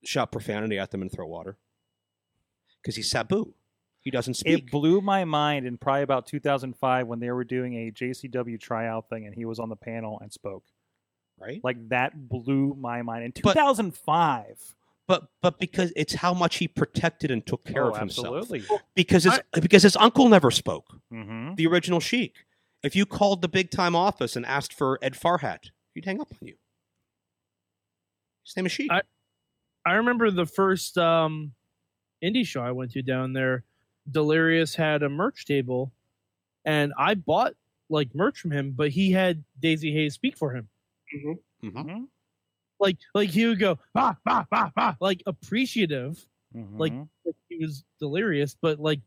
shout 0.06 0.32
profanity 0.32 0.78
at 0.78 0.92
them 0.92 1.02
and 1.02 1.12
throw 1.12 1.26
water 1.26 1.58
because 2.82 2.96
he's 2.96 3.10
Sabu. 3.10 3.54
He 4.02 4.12
doesn't 4.12 4.36
speak. 4.36 4.60
It 4.60 4.72
blew 4.72 5.02
my 5.02 5.26
mind 5.26 5.66
in 5.66 5.78
probably 5.78 6.04
about 6.04 6.28
2005 6.28 7.08
when 7.08 7.20
they 7.20 7.32
were 7.32 7.44
doing 7.44 7.74
a 7.88 7.92
JCW 7.92 8.60
tryout 8.60 9.10
thing 9.10 9.26
and 9.26 9.36
he 9.36 9.44
was 9.46 9.60
on 9.60 9.68
the 9.70 9.76
panel 9.76 10.20
and 10.22 10.32
spoke. 10.32 10.64
right? 11.40 11.60
Like 11.64 11.90
that 11.90 12.30
blew 12.30 12.76
my 12.80 13.02
mind 13.02 13.26
in 13.26 13.32
But- 13.44 13.54
2005. 13.54 14.76
But 15.08 15.30
but 15.42 15.58
because 15.60 15.94
it's 15.96 16.16
how 16.16 16.34
much 16.34 16.58
he 16.58 16.68
protected 16.68 17.32
and 17.32 17.46
took 17.46 17.64
care 17.64 17.86
oh, 17.86 17.92
of 17.92 17.98
himself. 17.98 18.28
absolutely. 18.28 18.64
Because 18.94 19.24
his 19.24 19.40
because 19.54 19.84
his 19.84 19.96
uncle 19.96 20.28
never 20.28 20.52
spoke. 20.52 21.00
Mm-hmm. 21.14 21.56
The 21.56 21.68
original 21.68 22.00
Sheik. 22.00 22.36
If 22.84 22.96
you 22.96 23.06
called 23.06 23.42
the 23.42 23.48
big 23.48 23.72
time 23.72 23.96
office 23.96 24.36
and 24.36 24.46
asked 24.46 24.74
for 24.74 25.00
Ed 25.02 25.14
Farhat, 25.14 25.72
he'd 25.94 26.06
hang 26.06 26.20
up 26.22 26.30
on 26.32 26.48
you. 26.48 26.56
His 28.46 28.56
name 28.56 28.66
is 28.66 28.72
Sheik. 28.72 28.92
I- 28.92 29.02
I 29.86 29.94
remember 29.94 30.30
the 30.32 30.46
first 30.46 30.98
um, 30.98 31.54
indie 32.22 32.46
show 32.46 32.62
I 32.62 32.72
went 32.72 32.92
to 32.92 33.02
down 33.02 33.32
there. 33.32 33.64
Delirious 34.12 34.76
had 34.76 35.02
a 35.02 35.08
merch 35.08 35.46
table, 35.46 35.94
and 36.66 36.92
I 36.98 37.16
bought 37.16 37.54
like 37.90 38.14
merch 38.14 38.38
from 38.42 38.52
him, 38.52 38.74
but 38.76 38.90
he 38.90 39.12
had 39.12 39.46
Daizee 39.64 39.94
Haze 39.94 40.14
speak 40.14 40.38
for 40.38 40.54
him. 40.54 40.68
Mhm. 41.16 41.40
Mhm. 41.64 42.08
Like 42.80 42.98
like 43.14 43.30
he 43.30 43.46
would 43.46 43.60
go 43.60 43.80
bah 43.94 44.16
bah 44.26 44.46
bah 44.52 44.70
bah 44.76 44.94
like 45.00 45.24
appreciative, 45.26 46.24
like, 46.54 46.94
Mhm. 46.94 47.08
like 47.26 47.36
he 47.50 47.58
was 47.66 47.84
delirious, 48.00 48.56
but 48.62 48.80
like 48.80 49.00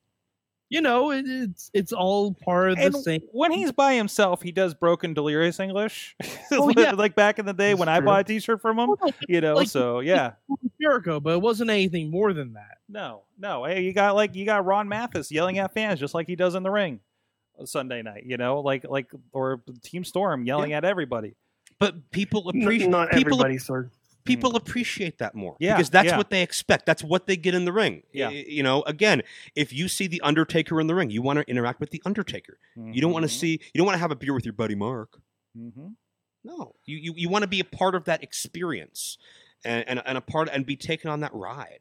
you 0.69 0.81
know 0.81 1.11
it, 1.11 1.25
it's 1.27 1.71
it's 1.75 1.93
all 1.93 2.33
part 2.33 2.71
of 2.73 2.79
the 2.79 2.93
same. 3.03 3.21
when 3.33 3.51
he's 3.53 3.73
by 3.73 3.95
himself, 3.95 4.41
he 4.43 4.53
does 4.53 4.73
broken 4.75 5.15
delirious 5.15 5.59
English, 5.61 6.17
Oh, 6.53 6.73
yeah. 6.77 6.93
like 6.93 7.15
back 7.15 7.39
in 7.39 7.47
the 7.47 7.53
day 7.53 7.71
That's 7.71 7.81
when 7.81 7.89
I 7.89 8.01
bought 8.01 8.21
a 8.21 8.25
T-shirt 8.25 8.61
from 8.63 8.79
him. 8.79 8.91
You 9.29 9.41
know, 9.41 9.55
Like- 9.55 9.69
so 9.69 10.01
yeah, 10.01 10.33
Jericho, 10.81 11.19
but 11.21 11.35
it 11.35 11.41
wasn't 11.41 11.71
anything 11.71 12.11
more 12.11 12.33
than 12.33 12.53
that. 12.55 12.79
no, 12.89 13.23
no. 13.39 13.65
Hey, 13.65 13.83
you 13.83 13.93
got 13.93 14.15
like 14.15 14.35
you 14.37 14.45
got 14.45 14.65
Ron 14.65 14.89
Mathis 14.89 15.31
yelling 15.33 15.59
at 15.59 15.75
fans 15.75 15.99
just 16.01 16.15
like 16.15 16.27
he 16.29 16.37
does 16.37 16.55
in 16.55 16.63
the 16.63 16.71
ring 16.71 17.01
Sunday 17.65 18.03
night. 18.03 18.25
You 18.27 18.37
know, 18.37 18.61
like 18.61 18.85
like 18.89 19.11
or 19.33 19.63
Team 19.83 20.05
Storm 20.05 20.45
yelling 20.45 20.73
at 20.73 20.85
everybody. 20.85 21.35
But 21.81 22.11
people 22.13 22.49
appreciate 22.49 22.91
not 22.91 23.11
people 23.11 23.35
everybody, 23.35 23.59
sir. 23.59 23.91
people 24.25 24.55
appreciate 24.55 25.19
that 25.19 25.35
more 25.35 25.57
Yeah, 25.59 25.75
because 25.77 25.91
that's 25.91 26.09
yeah. 26.11 26.17
what 26.19 26.31
they 26.31 26.43
expect. 26.43 26.85
That's 26.87 27.03
what 27.03 27.27
they 27.27 27.37
get 27.37 27.55
in 27.55 27.65
the 27.65 27.73
ring. 27.73 28.03
Yeah. 28.13 28.29
Y- 28.29 28.45
You 28.47 28.63
know, 28.63 28.83
again, 28.83 29.23
if 29.57 29.73
you 29.73 29.89
see 29.89 30.07
the 30.07 30.21
Undertaker 30.21 30.81
in 30.81 30.87
the 30.87 30.95
ring, 30.95 31.11
you 31.11 31.23
want 31.23 31.39
to 31.39 31.51
interact 31.51 31.81
with 31.81 31.91
the 31.91 32.03
Undertaker. 32.05 32.59
You 32.77 33.01
don't 33.01 33.13
want 33.13 33.25
to 33.25 33.29
see. 33.29 33.53
You 33.73 33.79
don't 33.79 33.87
want 33.87 33.95
to 33.97 34.01
have 34.01 34.13
a 34.13 34.17
beer 34.17 34.35
with 34.35 34.45
your 34.45 34.53
buddy 34.53 34.75
Mark. 34.77 35.19
Mm-hmm. 35.59 35.89
No, 36.45 36.75
you 36.87 36.97
you, 36.97 37.13
you 37.17 37.29
want 37.29 37.43
to 37.43 37.49
be 37.49 37.61
a 37.61 37.65
part 37.65 37.95
of 37.95 38.05
that 38.05 38.23
experience, 38.23 39.19
and, 39.65 39.87
and 39.89 40.03
and 40.07 40.17
a 40.17 40.21
part 40.21 40.49
and 40.53 40.65
be 40.65 40.77
taken 40.77 41.11
on 41.11 41.21
that 41.21 41.35
ride, 41.35 41.81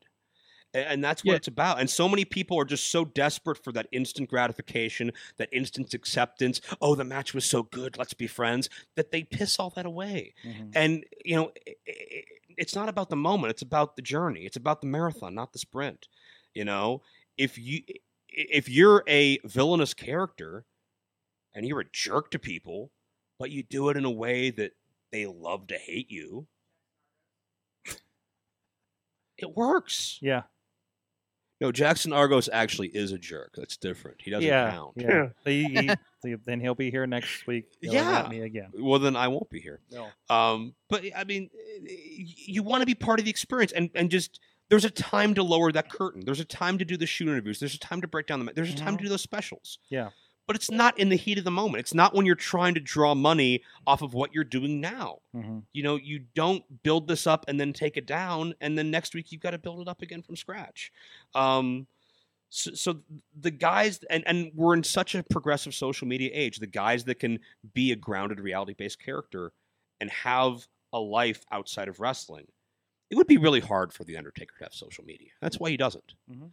and, 0.74 1.04
that's 1.04 1.26
what 1.26 1.34
Yeah. 1.34 1.38
it's 1.38 1.48
about. 1.48 1.80
And 1.80 1.90
so 1.90 2.08
many 2.08 2.26
people 2.26 2.60
are 2.60 2.66
just 2.66 2.88
so 2.88 3.06
desperate 3.06 3.64
for 3.64 3.72
that 3.74 3.88
instant 3.92 4.30
gratification, 4.30 5.12
that 5.38 5.50
instant 5.52 5.94
acceptance. 5.94 6.62
Oh, 6.82 6.96
the 6.96 7.04
match 7.04 7.34
was 7.34 7.46
so 7.46 7.64
good, 7.64 7.98
let's 7.98 8.14
be 8.14 8.28
friends. 8.28 8.70
That 8.96 9.12
they 9.12 9.24
piss 9.24 9.60
all 9.60 9.72
that 9.72 9.86
away. 9.86 10.34
hmm 10.44 10.72
And 10.74 11.06
you 11.26 11.36
know, 11.36 11.52
i 11.68 11.76
i 11.90 12.24
it's 12.58 12.76
not 12.76 12.90
about 12.90 13.10
the 13.10 13.16
moment; 13.16 13.52
it's 13.52 13.62
about 13.62 13.96
the 13.96 14.02
journey. 14.02 14.46
It's 14.46 14.58
about 14.58 14.82
the 14.82 14.88
marathon, 14.88 15.34
not 15.34 15.54
the 15.54 15.60
sprint. 15.60 16.08
You 16.54 16.66
know, 16.66 17.02
if 17.38 17.58
you 17.58 17.82
if 18.28 18.68
you're 18.70 19.04
a 19.08 19.38
villainous 19.46 19.94
character 19.94 20.66
and 21.54 21.68
you're 21.68 21.82
a 21.82 21.90
jerk 21.92 22.32
to 22.32 22.40
people, 22.40 22.92
but 23.40 23.52
you 23.52 23.64
do 23.64 23.90
it 23.90 23.98
in 23.98 24.06
a 24.06 24.12
way 24.12 24.52
that 24.52 24.74
they 25.12 25.26
love 25.26 25.68
to 25.68 25.78
hate 25.78 26.12
you, 26.12 26.48
it 29.38 29.56
works. 29.56 30.22
Yeah, 30.22 30.44
No, 31.62 31.72
Jackson 31.74 32.14
Argos 32.14 32.48
actually 32.54 32.88
is 32.90 33.12
a 33.12 33.18
jerk. 33.18 33.54
That's 33.58 33.76
different. 33.76 34.22
He 34.22 34.32
doesn't 34.32 34.48
yeah, 34.48 34.72
count. 34.72 34.94
yeah. 34.96 35.30
He- 35.44 35.64
he- 35.66 35.90
he- 36.24 36.36
then 36.46 36.60
he'll 36.62 36.76
be 36.76 36.90
here 36.90 37.06
next 37.06 37.46
week. 37.48 37.66
yelling 37.82 37.98
Yeah. 38.08 38.28
me 38.30 38.42
again. 38.42 38.72
Well, 38.78 39.00
then 39.00 39.16
I 39.16 39.28
won't 39.28 39.50
be 39.50 39.60
here. 39.60 39.80
No. 39.92 40.08
Um, 40.30 40.74
but 40.90 41.04
I 41.16 41.24
mean, 41.26 41.50
you 41.84 42.64
want 42.64 42.82
to 42.82 42.86
be 42.86 42.96
part 42.96 43.20
of 43.20 43.26
the 43.26 43.32
experience, 43.32 43.72
and 43.74 43.90
and 43.96 44.10
just 44.10 44.40
there's 44.70 44.86
a 44.86 44.90
time 44.90 45.34
to 45.36 45.44
lower 45.44 45.72
that 45.72 45.90
curtain. 45.90 46.22
There's 46.26 46.40
a 46.40 46.46
time 46.46 46.78
to 46.78 46.86
do 46.86 46.96
the 46.96 47.06
shoot 47.08 47.28
interviews. 47.28 47.60
There's 47.60 47.76
a 47.76 47.80
time 47.80 48.02
to 48.02 48.08
break 48.08 48.28
down 48.28 48.46
the. 48.46 48.54
There's 48.54 48.74
a 48.74 48.78
time 48.78 48.96
to 48.98 49.04
do 49.04 49.10
those 49.10 49.22
specials. 49.22 49.80
Yeah. 49.90 50.10
But 50.50 50.56
it's 50.56 50.72
not 50.72 50.98
in 50.98 51.10
the 51.10 51.16
heat 51.16 51.38
of 51.38 51.44
the 51.44 51.52
moment. 51.52 51.80
It's 51.80 51.94
not 51.94 52.16
when 52.16 52.26
you're 52.26 52.34
trying 52.34 52.74
to 52.74 52.80
draw 52.80 53.14
money 53.14 53.62
off 53.86 54.02
of 54.02 54.16
what 54.16 54.34
you're 54.34 54.44
doing 54.44 54.82
now. 54.82 55.20
hmm 55.32 55.60
You 55.74 55.84
know, 55.84 55.96
you 55.96 56.22
don't 56.34 56.64
build 56.82 57.08
this 57.08 57.28
up 57.28 57.46
and 57.48 57.60
then 57.60 57.72
take 57.72 57.98
it 57.98 58.08
down, 58.08 58.56
and 58.60 58.76
then 58.76 58.90
next 58.90 59.14
week 59.14 59.32
you've 59.32 59.44
got 59.44 59.52
to 59.52 59.60
build 59.60 59.80
it 59.80 59.88
up 59.88 60.02
again 60.02 60.24
from 60.24 60.36
scratch. 60.36 60.92
Um, 61.36 61.86
so, 62.50 62.72
so 62.74 63.00
the 63.40 63.52
guys, 63.52 64.00
and 64.10 64.24
and 64.26 64.52
we're 64.56 64.74
in 64.74 64.84
such 64.84 65.14
a 65.14 65.22
progressive 65.22 65.76
social 65.76 66.08
media 66.08 66.32
age. 66.34 66.58
The 66.58 66.66
guys 66.66 67.04
that 67.04 67.20
can 67.20 67.38
be 67.76 67.92
a 67.92 67.96
grounded, 67.96 68.40
reality-based 68.40 68.98
character 68.98 69.52
and 70.02 70.10
have 70.10 70.68
a 70.94 71.00
life 71.00 71.46
outside 71.52 71.90
of 71.90 72.00
wrestling, 72.00 72.48
it 73.12 73.18
would 73.18 73.28
be 73.28 73.38
really 73.38 73.60
hard 73.60 73.94
for 73.94 74.04
the 74.04 74.18
Undertaker 74.18 74.56
to 74.58 74.64
have 74.64 74.74
social 74.74 75.04
media. 75.04 75.30
That's 75.42 75.60
why 75.60 75.70
he 75.70 75.78
doesn't. 75.78 76.16
Mhm. 76.28 76.50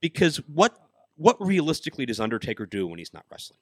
Because 0.00 0.38
what 0.48 0.85
what 1.16 1.36
realistically 1.40 2.06
does 2.06 2.20
Undertaker 2.20 2.66
do 2.66 2.86
when 2.86 2.98
he's 2.98 3.12
not 3.14 3.24
wrestling? 3.30 3.58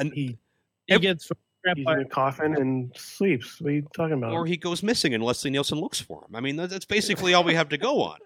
And 0.00 0.12
He 0.12 0.38
he 0.86 0.94
Ev- 0.94 1.02
gets 1.02 1.30
crap 1.62 1.76
He's 1.76 1.84
by 1.84 1.94
in 1.94 2.00
a 2.00 2.04
coffin 2.08 2.54
and 2.56 2.92
sleeps. 2.96 3.60
What 3.60 3.70
are 3.70 3.74
you 3.74 3.86
talking 3.94 4.14
about? 4.14 4.32
or 4.32 4.46
he 4.46 4.56
goes 4.56 4.82
missing 4.82 5.14
and 5.14 5.22
Leslie 5.22 5.50
Nielsen 5.50 5.78
looks 5.78 6.00
for 6.00 6.24
him. 6.24 6.34
I 6.34 6.40
mean, 6.40 6.56
that's 6.56 6.84
basically 6.84 7.34
all 7.34 7.44
we 7.44 7.54
have 7.54 7.68
to 7.70 7.78
go 7.78 8.02
on. 8.02 8.18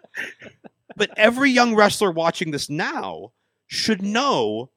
But 0.97 1.11
every 1.17 1.51
young 1.51 1.75
wrestler 1.75 2.11
watching 2.11 2.51
this 2.51 2.69
now 2.69 3.33
should 3.67 4.03
know 4.03 4.71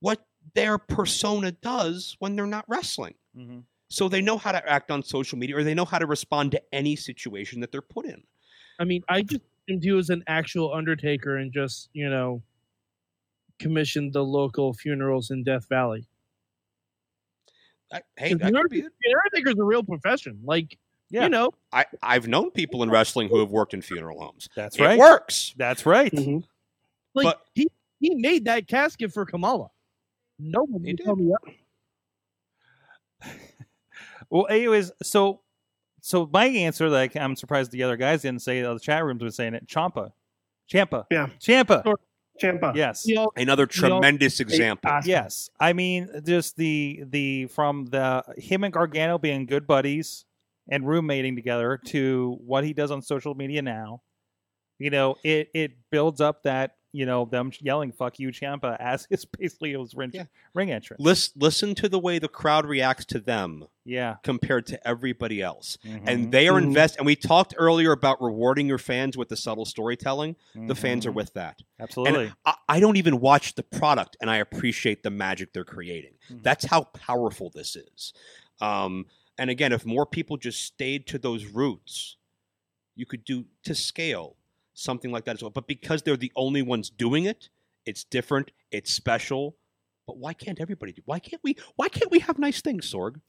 what 0.00 0.24
their 0.54 0.78
persona 0.78 1.52
does 1.52 2.16
when 2.18 2.36
they're 2.36 2.46
not 2.46 2.64
wrestling. 2.68 3.14
hmm 3.34 3.60
So 3.88 4.08
they 4.08 4.20
know 4.20 4.36
how 4.36 4.52
to 4.52 4.68
act 4.70 4.90
on 4.90 5.02
social 5.02 5.38
media 5.38 5.56
or 5.56 5.64
they 5.64 5.74
know 5.74 5.84
how 5.86 5.98
to 5.98 6.06
respond 6.06 6.50
to 6.52 6.62
any 6.72 6.96
situation 6.96 7.60
that 7.60 7.72
they're 7.72 7.80
put 7.82 8.04
in. 8.06 8.22
I 8.78 8.84
mean, 8.84 9.02
I 9.08 9.22
just 9.22 9.42
assumed 9.68 9.82
he 9.82 9.92
was 9.92 10.10
an 10.10 10.22
actual 10.26 10.72
Undertaker 10.72 11.36
and 11.36 11.52
just, 11.52 11.88
you 11.92 12.08
know, 12.08 12.42
commissioned 13.58 14.12
the 14.12 14.22
local 14.22 14.72
funerals 14.74 15.30
in 15.30 15.42
Death 15.44 15.68
Valley. 15.68 16.06
I, 17.92 18.00
hey, 18.16 18.34
Because 18.34 18.38
that 18.38 18.52
the 18.52 18.60
could 18.62 18.70
be 18.70 18.78
it. 18.80 18.92
The 19.02 19.20
Undertaker's 19.34 19.58
a 19.60 19.64
real 19.64 19.82
profession. 19.82 20.40
Like, 20.44 20.76
Yeah, 21.10 21.24
you 21.24 21.28
know, 21.30 21.52
I, 21.72 21.86
I've 22.02 22.26
known 22.28 22.50
people 22.50 22.82
in 22.82 22.90
wrestling 22.90 23.28
who 23.28 23.38
have 23.40 23.50
worked 23.50 23.74
in 23.74 23.82
funeral 23.82 24.20
homes. 24.20 24.48
that's 24.56 24.76
It 24.78 24.82
right. 24.82 24.98
works. 24.98 25.54
That's 25.56 25.86
right. 25.86 26.12
Mhm. 26.12 26.44
like 27.14 27.24
But- 27.24 27.42
he 27.54 27.68
he 27.98 28.14
made 28.14 28.44
that 28.44 28.68
casket 28.68 29.10
for 29.12 29.24
Kamala. 29.24 29.70
No 30.38 30.64
one 30.66 30.84
He 30.84 30.92
did. 30.92 31.04
tell 31.04 31.16
me 31.16 31.32
that. 33.20 33.30
Well, 34.28 34.48
anyways, 34.50 34.90
so 35.04 35.40
so 36.06 36.30
my 36.32 36.46
answer, 36.46 36.88
like 36.88 37.16
I'm 37.16 37.34
surprised 37.34 37.72
the 37.72 37.82
other 37.82 37.96
guys 37.96 38.22
didn't 38.22 38.42
say. 38.42 38.60
it, 38.60 38.62
The 38.62 38.78
chat 38.78 39.04
rooms 39.04 39.22
were 39.24 39.30
saying 39.32 39.54
it. 39.54 39.66
Ciampa, 39.66 40.12
Ciampa, 40.72 41.04
Yeah. 41.10 41.26
Ciampa. 41.40 41.82
Sure. 41.84 41.98
Ciampa. 42.40 42.76
Yes, 42.76 43.04
You 43.06 43.28
Another 43.34 43.66
tremendous 43.66 44.38
example. 44.38 44.88
Awesome. 44.90 45.08
yes. 45.08 45.50
I 45.58 45.72
mean, 45.72 46.08
just 46.24 46.56
the 46.56 47.02
the 47.08 47.46
from 47.46 47.86
the 47.86 48.22
him 48.36 48.62
and 48.62 48.72
Gargano 48.72 49.18
being 49.18 49.46
good 49.46 49.66
buddies 49.66 50.26
and 50.68 50.86
roommating 50.86 51.34
together 51.34 51.80
to 51.86 52.36
what 52.44 52.62
he 52.62 52.72
does 52.72 52.90
on 52.92 53.02
social 53.02 53.34
media 53.34 53.62
now. 53.62 54.02
You 54.78 54.90
know, 54.90 55.16
it 55.24 55.48
it 55.54 55.72
builds 55.90 56.20
up 56.20 56.42
that 56.44 56.76
you 56.92 57.04
know 57.06 57.24
them 57.26 57.50
yelling 57.60 57.92
"fuck 57.92 58.18
you, 58.18 58.28
Ciampa" 58.28 58.76
as 58.80 59.06
his 59.10 59.24
basically 59.24 59.72
his 59.78 59.94
ring, 59.94 60.10
Yeah. 60.14 60.24
ring 60.54 60.70
entrance. 60.70 61.00
Listen, 61.02 61.32
listen 61.36 61.74
to 61.76 61.88
the 61.88 61.98
way 61.98 62.18
the 62.18 62.28
crowd 62.28 62.64
reacts 62.66 63.04
to 63.06 63.18
them 63.20 63.66
Yeah, 63.84 64.16
compared 64.22 64.66
to 64.66 64.88
everybody 64.88 65.42
else. 65.42 65.76
Mhm. 65.84 66.02
and 66.06 66.32
they 66.32 66.48
are 66.48 66.58
Mhm. 66.60 66.64
invest. 66.64 66.96
And 66.96 67.04
we 67.06 67.14
talked 67.16 67.54
earlier 67.58 67.92
about 67.92 68.22
rewarding 68.22 68.66
your 68.66 68.78
fans 68.78 69.16
with 69.16 69.28
the 69.28 69.36
subtle 69.36 69.64
storytelling. 69.66 70.36
The 70.54 70.74
fans 70.74 71.04
are 71.06 71.12
Mhm. 71.12 71.16
with 71.16 71.34
that. 71.34 71.62
absolutely. 71.78 72.24
And 72.26 72.34
I, 72.46 72.54
I 72.68 72.80
don't 72.80 72.96
even 72.96 73.20
watch 73.20 73.54
the 73.54 73.62
product, 73.62 74.16
and 74.20 74.30
I 74.30 74.36
appreciate 74.38 75.02
the 75.02 75.10
magic 75.10 75.52
they're 75.52 75.64
creating. 75.64 76.14
Mhm. 76.30 76.42
That's 76.42 76.64
how 76.64 76.84
powerful 76.84 77.50
this 77.50 77.76
is. 77.76 78.14
Um, 78.62 79.06
and 79.36 79.50
again, 79.50 79.72
if 79.72 79.84
more 79.84 80.06
people 80.06 80.38
just 80.38 80.62
stayed 80.62 81.06
to 81.08 81.18
those 81.18 81.44
roots, 81.44 82.16
you 82.94 83.04
could 83.04 83.24
do 83.24 83.44
to 83.64 83.74
scale 83.74 84.36
something 84.76 85.10
like 85.10 85.24
that 85.24 85.36
as 85.36 85.42
well. 85.42 85.50
But 85.50 85.66
because 85.66 86.02
they're 86.02 86.16
the 86.16 86.32
only 86.36 86.62
ones 86.62 86.90
doing 86.90 87.24
it, 87.24 87.48
it's 87.84 88.04
different. 88.04 88.52
It's 88.70 88.92
special. 88.92 89.56
But 90.06 90.18
why 90.18 90.34
can't 90.34 90.60
everybody 90.60 90.92
do? 90.92 91.02
Why 91.04 91.18
can't 91.18 91.42
we? 91.42 91.56
Why 91.74 91.88
can't 91.88 92.10
we 92.10 92.20
have 92.20 92.38
nice 92.38 92.60
things, 92.60 92.92
Sorg? 92.92 93.20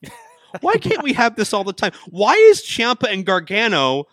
Why 0.62 0.76
can't 0.76 1.04
we 1.04 1.14
have 1.14 1.36
this 1.36 1.54
all 1.54 1.64
the 1.64 1.74
time? 1.74 1.92
Why 2.10 2.34
is 2.34 2.62
Ciampa 2.62 3.12
and 3.12 3.26
Gargano 3.26 4.06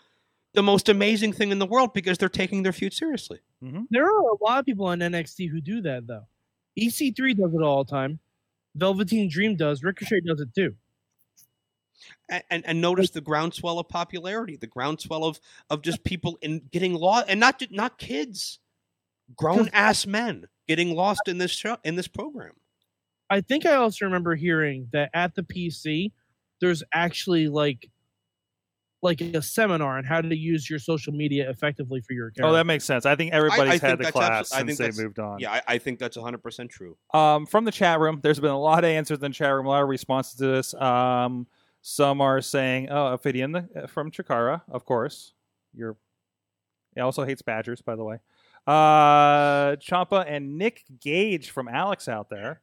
the 0.55 0.63
most 0.63 0.89
amazing 0.89 1.33
thing 1.33 1.53
in 1.53 1.59
the 1.59 1.67
world? 1.67 1.93
Because 1.95 2.19
they're 2.19 2.29
taking 2.29 2.63
their 2.63 2.73
feud 2.73 2.93
seriously. 2.93 3.41
Mm-hmm. 3.63 3.83
there 3.91 4.05
are 4.05 4.21
a 4.21 4.45
lot 4.45 4.59
of 4.59 4.67
people 4.67 4.87
on 4.87 4.99
NXT 4.99 5.49
who 5.51 5.61
do 5.61 5.81
that 5.83 6.07
though. 6.07 6.27
EC3 6.79 7.37
does 7.37 7.55
it 7.55 7.63
all 7.63 7.85
the 7.85 7.91
time. 7.91 8.19
Velveteen 8.75 9.29
Dream 9.31 9.57
does. 9.57 9.83
Ricochet 9.83 10.21
does 10.27 10.41
it 10.41 10.55
too. 10.55 10.75
And, 12.29 12.43
and, 12.51 12.67
and 12.67 12.81
notice 12.81 13.11
the 13.11 13.21
groundswell 13.21 13.79
of 13.79 13.89
popularity, 13.89 14.57
the 14.57 14.67
groundswell 14.67 15.25
of 15.25 15.41
of 15.71 15.83
just 15.83 16.05
people 16.05 16.39
in 16.43 16.63
getting 16.71 16.95
lost, 16.95 17.27
and 17.29 17.41
not 17.41 17.59
ju- 17.59 17.67
not 17.71 17.99
kids, 17.99 18.59
grown 19.37 19.69
ass 19.73 20.07
men 20.07 20.47
getting 20.69 20.95
lost 20.95 21.23
in 21.27 21.39
this 21.39 21.51
show 21.51 21.77
in 21.85 21.97
this 21.97 22.09
program. 22.09 22.53
I 23.31 23.41
think 23.41 23.67
I 23.67 23.75
also 23.75 24.05
remember 24.05 24.35
hearing 24.35 24.89
that 24.93 25.11
at 25.15 25.35
the 25.35 25.43
PC, 25.43 26.13
there's 26.61 26.83
actually 26.93 27.49
like 27.49 27.91
like 29.03 29.21
a 29.21 29.43
seminar 29.43 29.99
on 29.99 30.05
how 30.05 30.23
to 30.23 30.35
use 30.35 30.69
your 30.69 30.79
social 30.79 31.13
media 31.13 31.49
effectively 31.51 32.01
for 32.01 32.15
your 32.15 32.29
account. 32.29 32.49
Oh, 32.49 32.55
that 32.55 32.65
makes 32.65 32.85
sense. 32.87 33.05
I 33.05 33.15
think 33.17 33.35
everybody's 33.35 33.73
think 33.73 33.83
had 33.83 33.99
the 33.99 34.05
that's 34.05 34.13
class 34.13 34.49
abso- 34.49 34.55
I 34.55 34.59
think 34.59 34.69
since 34.71 34.79
they 34.79 34.85
that's- 34.85 34.99
moved 34.99 35.19
on. 35.19 35.39
Yeah, 35.41 35.53
I, 35.53 35.63
I 35.69 35.79
think 35.79 35.99
that's 35.99 36.17
hundred 36.17 36.43
percent 36.43 36.71
true. 36.71 36.97
Um, 37.13 37.45
from 37.45 37.67
the 37.67 37.71
chat 37.71 38.01
room, 38.01 38.21
there's 38.23 38.41
been 38.41 38.51
a 38.51 38.59
lot 38.59 38.83
of 38.83 38.89
answers 38.89 39.19
in 39.19 39.31
the 39.31 39.35
chat 39.35 39.53
room, 39.53 39.67
a 39.67 39.69
lot 39.69 39.83
of 39.83 39.89
responses 39.91 40.37
to 40.37 40.47
this. 40.47 40.75
Um, 40.75 41.47
some 41.87 42.23
are 42.23 42.41
saying, 42.41 42.89
"Oh, 42.91 43.09
Ophidian 43.13 43.53
the, 43.53 43.87
from 43.89 44.11
Chikara, 44.11 44.63
of 44.71 44.87
course." 44.87 45.35
You're. 45.75 45.97
He 46.95 47.01
also 47.03 47.25
hates 47.25 47.43
Badgers, 47.43 47.83
by 47.83 47.95
the 47.95 48.05
way. 48.05 48.19
Uh, 48.67 49.77
Ciampa 49.77 50.25
and 50.27 50.57
Nick 50.57 50.83
Gage 51.01 51.51
from 51.51 51.69
Alex 51.69 52.09
out 52.09 52.31
there. 52.31 52.63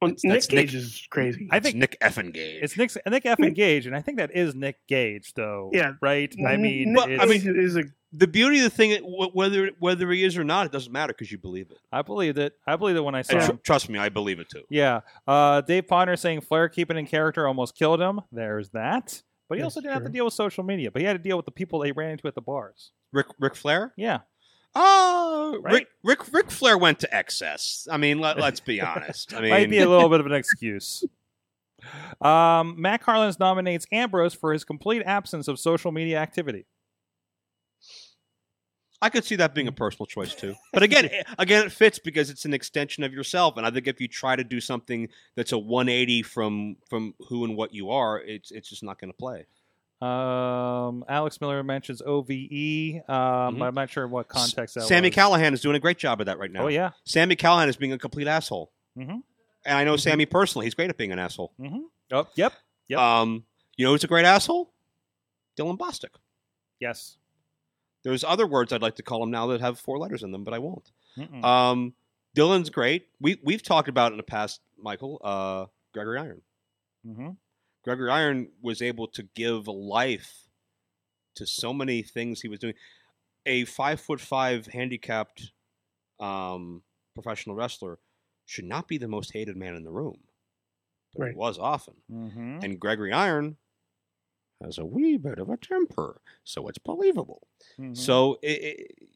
Well, 0.00 0.10
That's- 0.10 0.24
Nick 0.24 0.48
Gage 0.48 0.72
Nick- 0.74 0.82
is 0.82 1.06
crazy. 1.10 1.48
I 1.50 1.58
It's 1.58 1.66
think 1.66 1.76
Nick 1.76 1.96
Gage. 2.00 2.60
it's 2.62 2.76
Nick 2.78 2.92
Nick 3.10 3.26
F. 3.26 3.38
and 3.38 3.54
Gage, 3.54 3.86
and 3.86 3.94
I 3.94 4.00
think 4.00 4.18
that 4.18 4.34
is 4.34 4.54
Nick 4.54 4.76
Gage, 4.88 5.34
though. 5.34 5.70
Yeah. 5.72 5.92
right. 6.00 6.34
I 6.46 6.56
mean, 6.56 6.94
Nick 6.94 7.08
it's- 7.08 7.28
Cage 7.28 7.46
is 7.46 7.76
a 7.76 7.82
the 8.16 8.26
beauty 8.26 8.58
of 8.58 8.64
the 8.64 8.70
thing, 8.70 9.02
whether 9.02 9.70
whether 9.78 10.10
he 10.10 10.22
is 10.24 10.36
or 10.38 10.44
not, 10.44 10.66
it 10.66 10.72
doesn't 10.72 10.92
matter 10.92 11.12
because 11.12 11.30
you 11.32 11.38
believe 11.38 11.70
it. 11.70 11.78
I 11.92 12.02
believed 12.02 12.38
it. 12.38 12.54
I 12.66 12.76
believed 12.76 12.96
it 12.98 13.02
when 13.02 13.14
I 13.14 13.22
saw 13.22 13.38
tr- 13.40 13.52
him. 13.52 13.60
trust 13.62 13.88
me, 13.88 13.98
I 13.98 14.08
believe 14.08 14.38
it 14.40 14.48
too. 14.48 14.62
Yeah. 14.70 15.00
Uh, 15.26 15.60
Dave 15.60 15.86
Ponder 15.88 16.16
saying 16.16 16.42
Flair 16.42 16.68
keeping 16.68 16.96
in 16.96 17.06
character 17.06 17.46
almost 17.46 17.74
killed 17.76 18.00
him. 18.00 18.20
There's 18.32 18.70
that. 18.70 19.22
But 19.48 19.58
he 19.58 19.62
That's 19.62 19.76
also 19.76 19.80
didn't 19.82 19.94
have 19.94 20.04
to 20.04 20.08
deal 20.10 20.24
with 20.24 20.34
social 20.34 20.64
media. 20.64 20.90
But 20.90 21.02
he 21.02 21.06
had 21.06 21.12
to 21.14 21.22
deal 21.22 21.36
with 21.36 21.44
the 21.44 21.52
people 21.52 21.78
they 21.80 21.92
ran 21.92 22.12
into 22.12 22.26
at 22.28 22.34
the 22.34 22.40
bars. 22.40 22.92
Rick 23.12 23.26
Ric 23.38 23.54
Flair. 23.54 23.92
Yeah. 23.96 24.20
Oh, 24.74 25.58
Right? 25.62 25.72
Rick 25.74 25.88
Rick 26.02 26.32
Ric 26.32 26.50
Flair 26.50 26.76
went 26.78 26.98
to 27.00 27.14
excess. 27.14 27.86
I 27.90 27.96
mean, 27.96 28.18
let, 28.18 28.38
let's 28.38 28.60
be 28.60 28.80
honest. 28.80 29.34
I 29.34 29.40
mean, 29.42 29.50
Might 29.50 29.70
be 29.70 29.78
a 29.78 29.88
little 29.88 30.08
bit 30.08 30.20
of 30.20 30.26
an 30.26 30.32
excuse. 30.32 31.04
Um, 32.20 32.80
Matt 32.80 33.02
Carlins 33.02 33.38
nominates 33.38 33.86
Ambrose 33.92 34.34
for 34.34 34.52
his 34.52 34.64
complete 34.64 35.02
absence 35.04 35.48
of 35.48 35.58
social 35.58 35.92
media 35.92 36.18
activity. 36.18 36.66
I 39.04 39.10
could 39.10 39.24
see 39.24 39.36
that 39.36 39.54
being 39.54 39.68
a 39.68 39.72
personal 39.72 40.06
choice 40.06 40.34
too. 40.34 40.54
But 40.72 40.82
again, 40.82 41.10
again, 41.38 41.66
it 41.66 41.72
fits 41.72 41.98
because 41.98 42.30
it's 42.30 42.44
an 42.44 42.54
extension 42.54 43.04
of 43.04 43.12
yourself. 43.12 43.56
And 43.56 43.66
I 43.66 43.70
think 43.70 43.86
if 43.86 44.00
you 44.00 44.08
try 44.08 44.34
to 44.36 44.44
do 44.44 44.60
something 44.60 45.08
that's 45.36 45.52
a 45.52 45.58
180 45.58 46.22
from 46.22 46.76
from 46.88 47.14
who 47.28 47.44
and 47.44 47.56
what 47.56 47.74
you 47.74 47.90
are, 47.90 48.18
it's 48.20 48.50
it's 48.50 48.68
just 48.68 48.82
not 48.82 48.98
going 49.00 49.10
to 49.12 49.16
play. 49.16 49.46
Um, 50.00 51.04
Alex 51.08 51.40
Miller 51.40 51.62
mentions 51.62 52.02
OVE, 52.02 52.28
um, 53.08 53.54
Mhm. 53.54 53.58
but 53.58 53.66
I'm 53.68 53.74
not 53.74 53.90
sure 53.90 54.06
what 54.06 54.28
context 54.28 54.74
that 54.74 54.82
Sami 54.84 55.08
was. 55.08 55.16
Callihan 55.16 55.52
is 55.54 55.60
doing 55.62 55.76
a 55.76 55.80
great 55.80 55.98
job 55.98 56.20
of 56.20 56.26
that 56.26 56.38
right 56.38 56.50
now. 56.50 56.64
Oh, 56.64 56.68
yeah. 56.68 56.90
Sami 57.04 57.36
Callihan 57.36 57.68
is 57.68 57.76
being 57.76 57.92
a 57.92 57.98
complete 57.98 58.26
asshole. 58.26 58.70
Mhm. 58.98 59.22
And 59.64 59.78
I 59.78 59.84
know 59.84 59.96
Sami 59.96 60.26
personally; 60.26 60.66
he's 60.66 60.74
great 60.74 60.90
at 60.90 60.96
being 60.98 61.12
an 61.12 61.18
asshole. 61.18 61.52
Mm-hmm. 61.58 61.80
Oh, 62.12 62.26
yep. 62.34 62.52
Yep. 62.88 62.98
Um, 62.98 63.44
you 63.76 63.84
know 63.86 63.92
who's 63.92 64.04
a 64.04 64.08
great 64.08 64.26
asshole? 64.26 64.70
Dylan 65.56 65.78
Bostic. 65.78 66.10
Yes. 66.80 67.16
There's 68.04 68.22
other 68.24 68.46
words 68.46 68.72
I'd 68.72 68.82
like 68.82 68.96
to 68.96 69.02
call 69.02 69.22
him 69.22 69.30
now 69.30 69.46
that 69.48 69.60
have 69.60 69.78
four 69.78 69.98
letters 69.98 70.22
in 70.22 70.30
them, 70.30 70.44
but 70.44 70.54
I 70.54 70.58
won't. 70.58 70.90
Um, 71.44 71.94
Dylan's 72.36 72.70
great. 72.70 73.06
We 73.20 73.40
we've 73.42 73.62
talked 73.62 73.88
about 73.88 74.12
in 74.12 74.18
the 74.18 74.22
past, 74.24 74.60
Michael. 74.78 75.20
Uh, 75.24 75.66
Gregory 75.92 76.18
Iron. 76.18 76.42
mm-hmm. 77.06 77.28
Gregory 77.84 78.10
Iron 78.10 78.48
was 78.62 78.80
able 78.82 79.06
to 79.08 79.22
give 79.34 79.68
life 79.68 80.48
to 81.36 81.46
so 81.46 81.72
many 81.72 82.02
things 82.02 82.40
he 82.40 82.48
was 82.48 82.58
doing. 82.58 82.74
A 83.46 83.64
five 83.64 84.00
foot 84.00 84.20
five 84.20 84.66
handicapped 84.66 85.52
um, 86.20 86.82
professional 87.14 87.54
wrestler 87.56 87.98
should 88.46 88.64
not 88.64 88.88
be 88.88 88.98
the 88.98 89.08
most 89.08 89.32
hated 89.32 89.56
man 89.56 89.74
in 89.74 89.84
the 89.84 89.90
room, 89.90 90.18
but 91.14 91.22
Right. 91.24 91.30
he 91.32 91.36
was 91.36 91.58
often. 91.58 91.94
Mm-hmm. 92.10 92.58
And 92.62 92.80
Gregory 92.80 93.12
Iron 93.12 93.56
has 94.62 94.78
a 94.78 94.84
wee 94.84 95.16
bit 95.16 95.38
of 95.38 95.50
a 95.50 95.56
temper, 95.56 96.20
so 96.44 96.68
it's 96.68 96.78
believable. 96.78 97.46
Mm-hmm. 97.78 97.94
So 97.94 98.38
it, 98.42 98.62
it, 98.62 99.08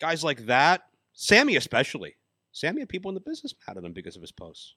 guys 0.00 0.22
like 0.22 0.46
that, 0.46 0.82
Sami 1.12 1.56
especially, 1.56 2.16
Sami 2.52 2.80
had 2.80 2.88
people 2.88 3.10
in 3.10 3.14
the 3.14 3.20
business 3.20 3.54
mad 3.66 3.76
at 3.76 3.84
him 3.84 3.92
because 3.92 4.16
of 4.16 4.22
his 4.22 4.32
posts. 4.32 4.74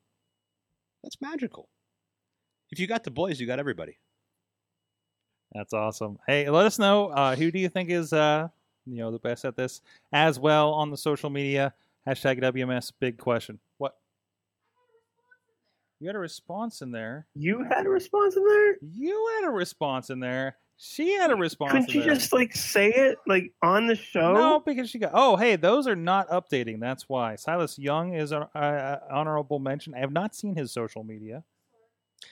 That's 1.03 1.21
magical. 1.21 1.69
If 2.71 2.79
you 2.79 2.87
got 2.87 3.03
the 3.03 3.11
boys, 3.11 3.39
you 3.39 3.47
got 3.47 3.59
everybody. 3.59 3.97
That's 5.53 5.73
awesome. 5.73 6.17
Hey, 6.25 6.49
let 6.49 6.65
us 6.65 6.79
know 6.79 7.09
uh, 7.09 7.35
who 7.35 7.51
do 7.51 7.59
you 7.59 7.69
think 7.69 7.89
is 7.89 8.13
uh, 8.13 8.47
you 8.85 8.97
know 8.97 9.11
the 9.11 9.19
best 9.19 9.45
at 9.45 9.55
this 9.55 9.81
as 10.11 10.39
well 10.39 10.73
on 10.73 10.89
the 10.89 10.97
social 10.97 11.29
media 11.29 11.73
hashtag 12.07 12.41
WMS 12.41 12.91
big 12.99 13.17
question. 13.17 13.59
What? 13.77 13.95
You 16.03 16.09
had 16.09 16.17
a 16.17 16.19
response 16.19 16.81
in 16.81 16.91
there. 16.91 17.27
You 17.33 17.63
had 17.63 17.85
a 17.85 17.89
response 17.89 18.35
in 18.35 18.45
there? 18.45 18.75
You 18.81 19.31
had 19.39 19.47
a 19.47 19.51
response 19.51 20.09
in 20.09 20.19
there. 20.19 20.57
She 20.75 21.13
had 21.13 21.31
a 21.31 21.35
response. 21.37 21.71
Couldn't 21.71 21.89
in 21.91 21.95
you 21.95 22.01
there. 22.01 22.15
just 22.15 22.33
like 22.33 22.53
say 22.53 22.89
it 22.89 23.19
like 23.25 23.53
on 23.61 23.87
the 23.87 23.95
show? 23.95 24.33
No, 24.33 24.59
because 24.59 24.89
she 24.89 24.99
got. 24.99 25.11
Oh, 25.13 25.37
hey, 25.37 25.55
those 25.55 25.87
are 25.87 25.95
not 25.95 26.27
updating. 26.27 26.81
That's 26.81 27.07
why 27.07 27.37
Silas 27.37 27.79
Young 27.79 28.15
is 28.15 28.33
an 28.33 28.43
uh, 28.53 28.97
honorable 29.09 29.59
mention. 29.59 29.95
I 29.95 29.99
have 29.99 30.11
not 30.11 30.35
seen 30.35 30.57
his 30.57 30.73
social 30.73 31.05
media. 31.05 31.45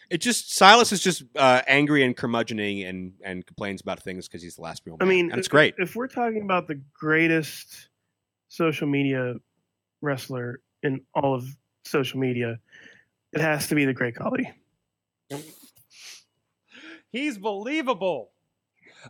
It 0.10 0.20
just 0.20 0.54
Silas 0.54 0.92
is 0.92 1.02
just 1.02 1.24
uh, 1.38 1.62
angry 1.66 2.04
and 2.04 2.14
curmudgeoning 2.18 2.90
and 2.90 3.14
and 3.24 3.46
complains 3.46 3.80
about 3.80 4.04
things 4.04 4.28
because 4.28 4.44
he's 4.44 4.58
the 4.58 4.64
last 4.64 4.82
real 4.86 4.98
I 5.00 5.06
mean, 5.06 5.32
and 5.32 5.40
it's 5.40 5.48
if- 5.48 5.52
great. 5.52 5.76
If 5.78 5.96
we're 5.96 6.08
talking 6.08 6.42
about 6.42 6.68
the 6.68 6.82
greatest 6.94 7.88
social 8.50 8.88
media 8.90 9.36
wrestler 10.02 10.60
in 10.84 11.00
all 11.16 11.36
of 11.36 11.46
social 11.86 12.20
media, 12.20 12.60
it 13.34 13.42
has 13.42 13.68
to 13.68 13.76
be 13.76 13.86
the 13.86 13.94
Great 13.94 14.16
Khali. 14.16 14.52
He's 17.12 17.38
believable. 17.38 18.32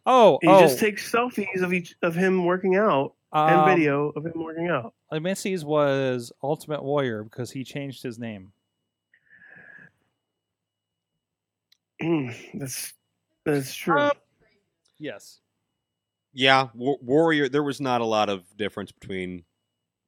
Oh, 0.06 0.40
He 0.42 0.48
oh, 0.48 0.62
just 0.62 0.80
takes 0.80 1.12
selfies 1.12 1.62
of 1.62 1.74
each 1.74 1.96
of 2.02 2.16
him 2.16 2.46
working 2.46 2.76
out 2.76 3.14
and 3.34 3.62
um, 3.62 3.70
video 3.70 4.10
of 4.10 4.26
him 4.26 4.44
working 4.44 4.70
out. 4.70 4.94
Missy's 5.12 5.66
was 5.66 6.32
Ultimate 6.42 6.84
Warrior 6.84 7.24
because 7.24 7.52
he 7.52 7.64
changed 7.64 8.02
his 8.02 8.18
name. 8.18 8.52
that's 12.54 12.94
that's 13.46 13.74
true. 13.74 14.00
Um, 14.00 14.12
Yes. 15.02 15.40
Yeah, 16.32 16.68
War- 16.76 17.00
Warrior. 17.02 17.50
There 17.50 17.64
was 17.64 17.82
not 17.82 18.02
a 18.02 18.06
lot 18.06 18.30
of 18.30 18.44
difference 18.56 18.92
between 18.92 19.44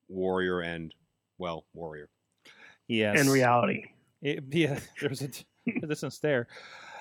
Warrior 0.08 0.60
and 0.62 0.94
well, 1.40 1.66
Warrior. 1.74 2.10
Yes. 2.88 3.20
in 3.20 3.30
reality. 3.30 3.86
It, 4.24 4.46
yeah, 4.52 4.80
there's 5.00 5.22
a 5.22 5.30
distance 5.88 6.18
there. 6.20 6.48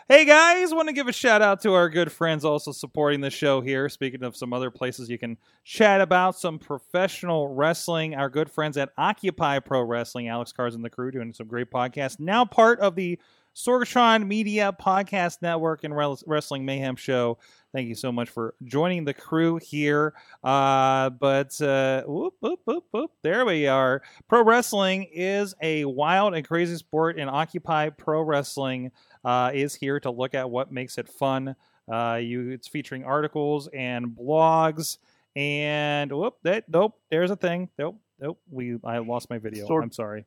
Hey 0.08 0.24
guys, 0.24 0.74
want 0.74 0.88
to 0.88 0.92
give 0.92 1.06
a 1.06 1.12
shout 1.12 1.42
out 1.42 1.62
to 1.62 1.74
our 1.74 1.88
good 1.88 2.10
friends 2.10 2.44
also 2.44 2.72
supporting 2.72 3.20
the 3.20 3.30
show 3.30 3.60
here. 3.60 3.88
Speaking 3.88 4.24
of 4.24 4.36
some 4.36 4.52
other 4.52 4.70
places 4.70 5.08
you 5.08 5.16
can 5.16 5.38
chat 5.62 6.00
about 6.00 6.36
some 6.36 6.58
professional 6.58 7.46
wrestling, 7.46 8.16
our 8.16 8.28
good 8.28 8.50
friends 8.50 8.76
at 8.76 8.90
Occupy 8.98 9.60
Pro 9.60 9.82
Wrestling, 9.82 10.28
Alex 10.28 10.52
Cars 10.52 10.74
and 10.74 10.84
the 10.84 10.90
crew 10.90 11.12
doing 11.12 11.32
some 11.32 11.46
great 11.46 11.70
podcasts. 11.70 12.18
Now 12.18 12.44
part 12.44 12.80
of 12.80 12.96
the 12.96 13.18
Sorgatron 13.54 14.26
Media 14.26 14.74
Podcast 14.78 15.40
Network 15.40 15.84
and 15.84 15.94
Wrestling 16.26 16.64
Mayhem 16.64 16.96
Show. 16.96 17.38
Thank 17.72 17.88
you 17.88 17.94
so 17.94 18.12
much 18.12 18.28
for 18.28 18.54
joining 18.64 19.04
the 19.06 19.14
crew 19.14 19.58
here. 19.62 20.12
Uh, 20.44 21.08
but 21.08 21.58
uh, 21.62 22.02
whoop, 22.02 22.34
whoop, 22.40 22.60
whoop, 22.66 22.84
whoop, 22.90 23.10
there 23.22 23.46
we 23.46 23.66
are. 23.66 24.02
Pro 24.28 24.44
wrestling 24.44 25.08
is 25.10 25.54
a 25.62 25.86
wild 25.86 26.34
and 26.34 26.46
crazy 26.46 26.76
sport, 26.76 27.18
and 27.18 27.30
Occupy 27.30 27.88
Pro 27.90 28.20
Wrestling 28.20 28.90
uh, 29.24 29.52
is 29.54 29.74
here 29.74 29.98
to 30.00 30.10
look 30.10 30.34
at 30.34 30.50
what 30.50 30.70
makes 30.70 30.98
it 30.98 31.08
fun. 31.08 31.56
Uh, 31.90 32.20
you, 32.22 32.50
it's 32.50 32.68
featuring 32.68 33.04
articles 33.04 33.68
and 33.72 34.08
blogs. 34.08 34.98
And 35.34 36.12
whoop, 36.12 36.36
that 36.42 36.68
nope, 36.68 37.00
there's 37.10 37.30
a 37.30 37.36
thing. 37.36 37.70
Nope, 37.78 37.98
nope. 38.20 38.38
We 38.50 38.76
I 38.84 38.98
lost 38.98 39.30
my 39.30 39.38
video. 39.38 39.66
Sorg- 39.66 39.82
I'm 39.82 39.92
sorry. 39.92 40.26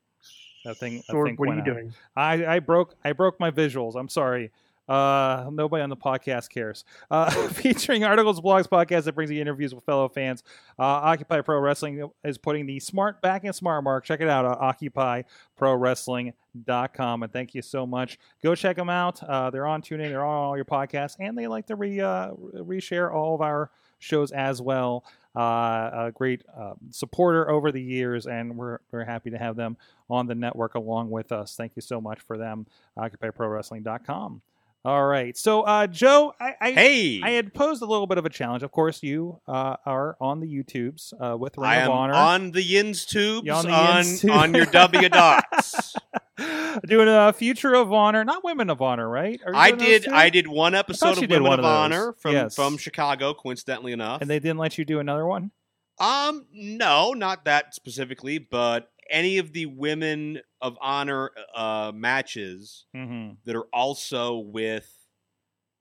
That 0.66 0.78
thing. 0.78 1.04
that 1.08 1.14
Sorg, 1.14 1.26
thing 1.26 1.36
what 1.36 1.50
are 1.50 1.54
you 1.54 1.60
out. 1.60 1.66
doing? 1.66 1.94
I, 2.16 2.46
I 2.56 2.60
broke 2.60 2.96
I 3.04 3.12
broke 3.12 3.40
my 3.40 3.52
visuals. 3.52 3.96
I'm 3.96 4.10
sorry. 4.10 4.50
Uh, 4.88 5.50
nobody 5.52 5.82
on 5.82 5.90
the 5.90 5.98
podcast 5.98 6.50
cares. 6.50 6.86
Uh, 7.10 7.30
featuring 7.50 8.04
articles, 8.04 8.40
blogs, 8.40 8.68
podcasts 8.68 9.06
that 9.06 9.16
brings 9.16 9.32
you 9.32 9.42
interviews 9.42 9.74
with 9.74 9.84
fellow 9.84 10.08
fans. 10.10 10.44
Uh, 10.78 10.84
Occupy 10.84 11.42
Pro 11.42 11.60
Wrestling 11.60 12.10
is 12.24 12.38
putting 12.38 12.66
the 12.66 12.80
smart 12.80 13.22
back 13.22 13.44
in 13.44 13.54
smart 13.54 13.84
mark. 13.84 14.06
Check 14.06 14.22
it 14.22 14.30
out 14.30 14.46
at 14.46 14.60
occupyprowrestling.com. 14.60 17.24
And 17.24 17.34
thank 17.34 17.56
you 17.56 17.62
so 17.62 17.86
much. 17.86 18.18
Go 18.44 18.56
check 18.56 18.76
them 18.76 18.90
out. 18.90 19.24
Uh, 19.24 19.50
they're 19.50 19.68
on 19.68 19.82
TuneIn. 19.82 20.10
They're 20.10 20.26
on 20.26 20.44
all 20.44 20.56
your 20.56 20.66
podcasts, 20.66 21.16
and 21.20 21.38
they 21.38 21.48
like 21.48 21.68
to 21.68 21.76
re 21.76 22.00
uh, 22.00 22.32
reshare 22.32 23.14
all 23.14 23.36
of 23.36 23.42
our 23.42 23.72
shows 24.00 24.32
as 24.32 24.62
well. 24.62 25.06
Uh, 25.36 25.90
a 25.94 26.12
great 26.14 26.44
uh, 26.58 26.74
supporter 26.92 27.50
over 27.50 27.72
the 27.72 27.82
years, 27.82 28.26
and 28.26 28.56
we're 28.56 28.80
we're 28.92 29.04
happy 29.04 29.30
to 29.30 29.38
have 29.38 29.58
them 29.58 29.76
on 30.10 30.28
the 30.28 30.36
network 30.36 30.76
along 30.76 31.10
with 31.10 31.32
us. 31.32 31.56
Thank 31.56 31.74
you 31.76 31.82
so 31.82 32.00
much 32.00 32.22
for 32.22 32.38
them. 32.38 32.66
OccupyProWrestling.com. 32.98 34.42
All 34.86 35.04
right, 35.08 35.36
so 35.36 35.62
uh, 35.64 35.88
Joe, 35.88 36.34
I, 36.40 36.54
I 36.62 36.72
Hey, 36.72 37.20
I 37.24 37.32
had 37.32 37.56
posed 37.56 37.82
a 37.82 37.86
little 37.88 38.06
bit 38.06 38.20
of 38.20 38.26
a 38.26 38.30
challenge. 38.30 38.62
Of 38.62 38.72
course, 38.72 39.02
you 39.02 39.42
uh, 39.48 39.78
are 39.84 40.16
on 40.22 40.42
the 40.42 40.48
YouTubes 40.48 41.12
uh, 41.20 41.36
with 41.38 41.58
Ring 41.58 41.68
I 41.68 41.76
of 41.78 41.86
am 41.86 41.92
Honor. 41.92 42.14
on 42.14 42.52
the 42.52 42.62
Yins 42.62 43.04
tubes 43.06 43.48
You're 43.48 43.56
on 43.56 43.66
on 43.70 43.72
the 43.72 44.04
Yins 44.04 44.22
tube. 44.22 44.30
on 44.32 44.54
your 44.54 44.66
W 44.68 45.10
dots. 45.10 45.96
doing 46.88 47.08
a 47.08 47.34
Future 47.34 47.74
of 47.74 47.92
Honor, 47.92 48.24
not 48.24 48.44
Women 48.44 48.70
of 48.70 48.80
Honor, 48.82 49.10
right? 49.10 49.40
I 49.56 49.72
did. 49.72 50.08
I 50.08 50.30
did 50.30 50.48
one 50.48 50.76
episode 50.76 51.18
of 51.18 51.30
Women 51.30 51.44
one 51.44 51.60
of, 51.60 51.66
of. 51.66 51.72
Honor 51.72 52.14
from 52.20 52.34
Yes. 52.34 52.54
from 52.56 52.78
Chicago, 52.78 53.34
coincidentally 53.34 53.92
enough. 53.92 54.22
and 54.22 54.30
they 54.30 54.38
didn't 54.40 54.60
let 54.60 54.78
you 54.78 54.86
do 54.86 55.00
another 55.00 55.26
one. 55.26 55.50
um, 55.98 56.46
no, 56.54 57.14
not 57.14 57.46
that 57.46 57.74
specifically, 57.74 58.38
but 58.38 58.92
any 59.10 59.38
of 59.38 59.54
the 59.54 59.66
Women 59.68 60.42
of 60.62 60.78
Honor 60.82 61.32
uh, 61.56 61.92
matches 61.94 62.86
Mm-hmm. 62.96 63.34
that 63.46 63.56
are 63.56 63.68
also 63.74 64.38
with 64.38 64.90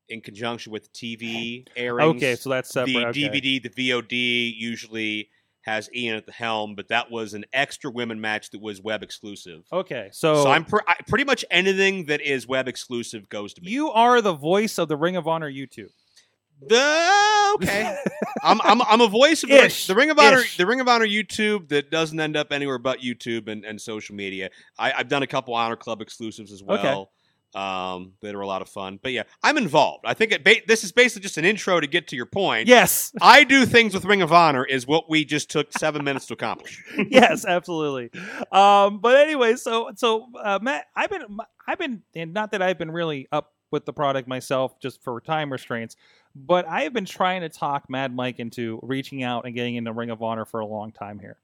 in 0.09 0.21
conjunction 0.21 0.71
with 0.73 0.93
TV 0.93 1.67
airings. 1.77 2.17
Okay, 2.17 2.37
so 2.37 2.51
that's 2.51 2.69
separate. 2.71 2.93
the 2.93 3.07
okay. 3.07 3.29
DVD, 3.41 3.63
the 3.63 3.71
VOD 3.91 4.55
usually 4.57 5.31
has 5.63 5.89
Ian 5.95 6.15
at 6.17 6.27
the 6.27 6.33
helm, 6.33 6.75
but 6.75 6.89
that 6.89 7.11
was 7.11 7.33
an 7.33 7.47
extra 7.55 7.91
women 7.91 8.21
match 8.21 8.51
that 8.51 8.61
was 8.61 8.83
web 8.83 9.03
exclusive. 9.03 9.65
Okay, 9.73 10.11
so, 10.13 10.43
So, 10.45 10.51
I'm 10.51 10.67
pre- 10.67 10.83
I, 10.87 10.97
pretty 11.09 11.25
much 11.25 11.43
anything 11.51 12.05
that 12.07 12.21
is 12.21 12.47
web 12.47 12.69
exclusive 12.69 13.31
goes 13.31 13.55
to 13.55 13.63
me. 13.63 13.71
you 13.71 13.91
are 13.91 14.21
the 14.21 14.35
voice 14.35 14.77
of 14.77 14.89
the 14.89 14.97
Ring 14.99 15.17
of 15.17 15.27
Honor 15.27 15.51
YouTube. 15.51 15.89
The 16.69 17.53
okay, 17.57 17.97
I'm, 18.43 18.61
I'm 18.63 18.83
I'm 18.83 19.01
a 19.01 19.09
voice 19.09 19.43
of 19.43 19.51
the, 19.51 19.65
Ish. 19.65 19.87
the 19.87 19.95
Ring 19.95 20.11
of 20.11 20.19
Honor, 20.19 20.39
Ish. 20.41 20.57
the 20.57 20.67
Ring 20.67 20.81
of 20.81 20.89
Honor 20.89 21.07
YouTube 21.07 21.69
that 21.69 21.91
doesn't 21.91 22.19
end 22.19 22.37
up 22.37 22.53
anywhere 22.53 22.79
but 22.79 23.01
YouTube 23.01 23.49
and, 23.49 23.65
and 23.65 23.81
social 23.81 24.15
media. 24.15 24.51
I, 24.79 24.93
I've 24.93 25.09
done 25.09 25.23
a 25.23 25.27
couple 25.27 25.55
Honor 25.55 25.77
Club 25.77 26.01
exclusives 26.01 26.53
as 26.53 26.63
well. 26.63 27.11
Um, 27.55 28.15
that 28.21 28.35
are 28.35 28.41
a 28.41 28.47
lot 28.49 28.63
of 28.63 28.69
fun. 28.69 28.99
But 29.01 29.13
yeah, 29.13 29.23
I'm 29.45 29.57
involved. 29.57 30.07
I 30.07 30.15
think 30.15 30.33
it 30.33 30.43
ba- 30.43 30.67
this 30.67 30.83
is 30.83 30.91
basically 30.91 31.23
just 31.23 31.39
an 31.39 31.45
intro 31.45 31.79
to 31.79 31.87
get 31.87 32.09
to 32.09 32.17
your 32.17 32.27
point. 32.27 32.67
Yes, 32.67 33.13
I 33.23 33.45
do 33.45 33.65
things 33.65 33.95
with 33.95 34.05
Ring 34.05 34.23
of 34.23 34.33
Honor 34.33 34.65
is 34.65 34.89
what 34.89 35.09
we 35.09 35.25
just 35.25 35.51
took 35.51 35.73
seven 35.79 36.03
minutes 36.09 36.27
to 36.27 36.35
accomplish. 36.35 36.83
yes, 37.09 37.45
absolutely. 37.47 38.11
Um, 38.51 38.99
but 38.99 39.15
anyway, 39.19 39.55
so 39.55 39.93
so 39.95 40.27
uh, 40.43 40.59
Matt, 40.63 40.87
I've 40.97 41.11
been 41.11 41.39
I've 41.69 41.79
been 41.79 42.03
and 42.17 42.35
not 42.35 42.51
that 42.51 42.61
I've 42.61 42.77
been 42.77 42.91
really 42.91 43.29
up 43.31 43.53
with 43.71 43.85
the 43.85 43.93
product 43.93 44.27
myself, 44.27 44.81
just 44.81 45.01
for 45.05 45.21
time 45.21 45.53
restraints, 45.53 45.95
but 46.35 46.67
I 46.67 46.83
have 46.83 46.93
been 46.93 47.05
trying 47.05 47.43
to 47.43 47.49
talk 47.49 47.89
Mad 47.89 48.15
Mike 48.15 48.39
into 48.41 48.81
reaching 48.83 49.23
out 49.23 49.45
and 49.45 49.55
getting 49.55 49.77
into 49.77 49.93
Ring 49.93 50.11
of 50.11 50.23
Honor 50.23 50.45
for 50.45 50.61
a 50.61 50.67
long 50.67 50.93
time 50.93 51.19
here, 51.19 51.39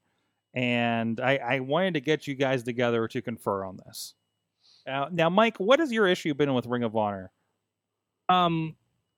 and 0.53 1.19
I, 1.19 1.37
I 1.37 1.59
wanted 1.59 1.93
to 1.95 2.01
get 2.01 2.27
you 2.27 2.35
guys 2.35 2.63
together 2.63 3.07
to 3.07 3.21
confer 3.21 3.63
on 3.63 3.77
this. 3.85 4.13
Uh, 4.87 5.07
now, 5.11 5.29
Mike, 5.29 5.57
what 5.57 5.79
has 5.79 5.91
your 5.91 6.07
issue 6.07 6.33
been 6.33 6.53
with 6.53 6.65
Ring 6.65 6.83
of 6.83 6.95
Honor? 6.95 7.31
Um, 8.29 8.75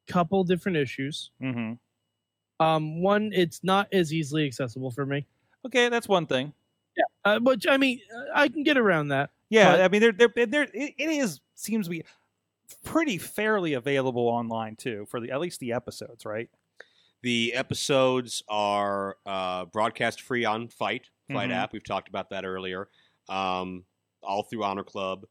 couple 0.07 0.43
different 0.43 0.77
issues. 0.77 1.31
Mm-hmm. 1.41 2.65
Um, 2.65 3.01
one, 3.01 3.31
it's 3.33 3.61
not 3.63 3.87
as 3.93 4.13
easily 4.13 4.45
accessible 4.45 4.91
for 4.91 5.05
me. 5.05 5.25
Okay, 5.65 5.89
that's 5.89 6.07
one 6.07 6.25
thing. 6.25 6.53
Uh, 7.25 7.39
which 7.39 7.65
I 7.67 7.77
mean, 7.77 7.99
uh, 8.15 8.25
I 8.35 8.47
can 8.49 8.63
get 8.63 8.77
around 8.77 9.07
that. 9.09 9.31
Yeah, 9.49 9.71
But- 9.71 9.81
I 9.81 9.87
mean, 9.87 10.01
they're, 10.01 10.11
they're, 10.11 10.45
they're, 10.45 10.63
it, 10.73 10.93
it 10.97 11.09
is 11.09 11.39
seems 11.55 11.87
to 11.87 11.89
be 11.91 12.03
pretty 12.83 13.17
fairly 13.17 13.73
available 13.73 14.27
online 14.27 14.75
too 14.75 15.05
for 15.09 15.19
the 15.19 15.31
at 15.31 15.39
least 15.39 15.59
the 15.59 15.73
episodes, 15.73 16.25
right? 16.25 16.49
The 17.21 17.53
episodes 17.53 18.43
are 18.49 19.15
uh, 19.25 19.65
broadcast 19.65 20.21
free 20.21 20.43
on 20.45 20.67
FITE 20.67 21.09
FITE 21.31 21.49
Mhm. 21.49 21.53
app. 21.53 21.71
We've 21.73 21.83
talked 21.83 22.09
about 22.09 22.29
that 22.31 22.43
earlier. 22.45 22.89
Um, 23.29 23.85
all 24.21 24.43
through 24.43 24.63
Honor 24.65 24.83
Club. 24.83 25.25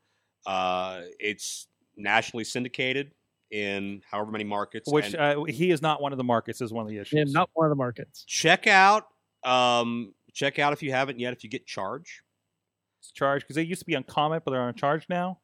Uh, 0.47 1.03
it's 1.21 1.69
nationally 1.97 2.45
syndicated 2.45 3.13
in 3.51 4.03
however 4.11 4.31
many 4.31 4.45
markets. 4.45 4.91
Which 4.91 5.13
and 5.15 5.17
uh, 5.17 5.45
he 5.45 5.71
is 5.71 5.83
not 5.83 6.01
one 6.01 6.13
of 6.13 6.19
the 6.19 6.25
markets 6.25 6.63
is 6.63 6.73
one 6.73 6.85
of 6.87 6.89
the 6.91 6.97
issues. 6.99 7.13
Yeah, 7.19 7.25
not 7.27 7.51
one 7.53 7.67
of 7.67 7.71
the 7.71 7.77
markets. 7.77 8.25
check 8.27 8.67
out. 8.67 9.09
Um, 9.45 10.15
check 10.33 10.59
out 10.59 10.73
if 10.73 10.83
you 10.83 10.93
haven't 10.93 11.19
yet. 11.21 11.35
If 11.35 11.45
you 11.45 11.51
get 11.51 11.67
charged, 11.67 12.23
it's 13.01 13.13
charged 13.13 13.45
because 13.45 13.57
they 13.57 13.63
used 13.63 13.81
to 13.81 13.87
be 13.87 13.95
on 13.97 14.05
Comet, 14.05 14.45
but 14.47 14.53
they're 14.53 14.63
on 14.63 14.75
charge 14.75 15.05
now. 15.11 15.41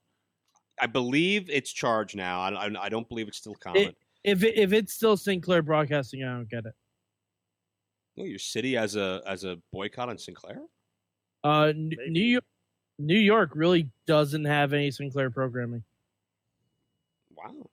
I 0.81 0.87
believe 0.87 1.49
it's 1.51 1.73
charged 1.73 2.17
now. 2.17 2.41
I, 2.41 2.67
I, 2.67 2.85
I 2.85 2.89
don't 2.89 3.09
believe 3.09 3.29
it's 3.29 3.39
still 3.39 3.55
common. 3.55 3.95
If 4.25 4.43
it, 4.43 4.57
if 4.59 4.73
it's 4.73 4.93
still 4.93 5.17
Sinclair 5.17 5.63
Broadcasting, 5.63 6.23
I 6.25 6.29
don't 6.33 6.49
get 6.51 6.67
it. 6.67 6.75
Oh, 8.19 8.25
your 8.25 8.39
city 8.39 8.77
as 8.77 8.97
a 8.97 9.23
as 9.27 9.45
a 9.45 9.59
boycott 9.73 10.09
on 10.09 10.19
Sinclair. 10.19 10.59
Uh, 11.45 11.67
N- 11.67 11.93
New 12.09 12.21
York, 12.25 12.45
New 12.99 13.19
York 13.19 13.51
really 13.55 13.89
doesn't 14.07 14.45
have 14.45 14.73
any 14.73 14.91
Sinclair 14.91 15.31
programming. 15.31 15.85
Wow. 17.37 17.71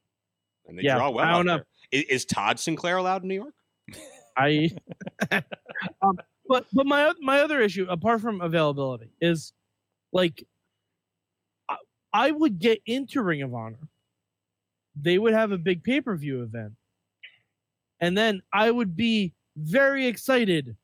And 0.67 0.77
they 0.77 0.83
Yeah, 0.83 0.95
draw 0.97 1.09
well 1.09 1.25
I 1.25 1.31
don't 1.31 1.45
know. 1.47 1.55
there. 1.57 1.65
Is, 1.91 2.03
is 2.09 2.25
Todd 2.25 2.59
Sinclair 2.59 2.97
allowed 2.97 3.23
in 3.23 3.29
New 3.29 3.35
York? 3.35 3.53
I, 4.37 4.69
um, 6.01 6.17
but 6.47 6.65
but 6.73 6.85
my 6.85 7.05
oth- 7.05 7.21
my 7.21 7.39
other 7.41 7.61
issue, 7.61 7.87
apart 7.89 8.21
from 8.21 8.41
availability, 8.41 9.09
is 9.21 9.53
like 10.11 10.45
I, 12.15 12.31
would 12.31 12.59
get 12.59 12.81
into 12.85 13.21
Ring 13.21 13.41
of 13.41 13.53
Honor. 13.53 13.89
They 14.95 15.17
would 15.17 15.33
have 15.33 15.51
a 15.51 15.57
big 15.57 15.83
pay 15.83 15.99
per 15.99 16.15
view 16.15 16.43
event, 16.43 16.73
and 17.99 18.17
then 18.17 18.41
I 18.53 18.71
would 18.71 18.95
be 18.95 19.33
very 19.57 20.07
excited 20.07 20.77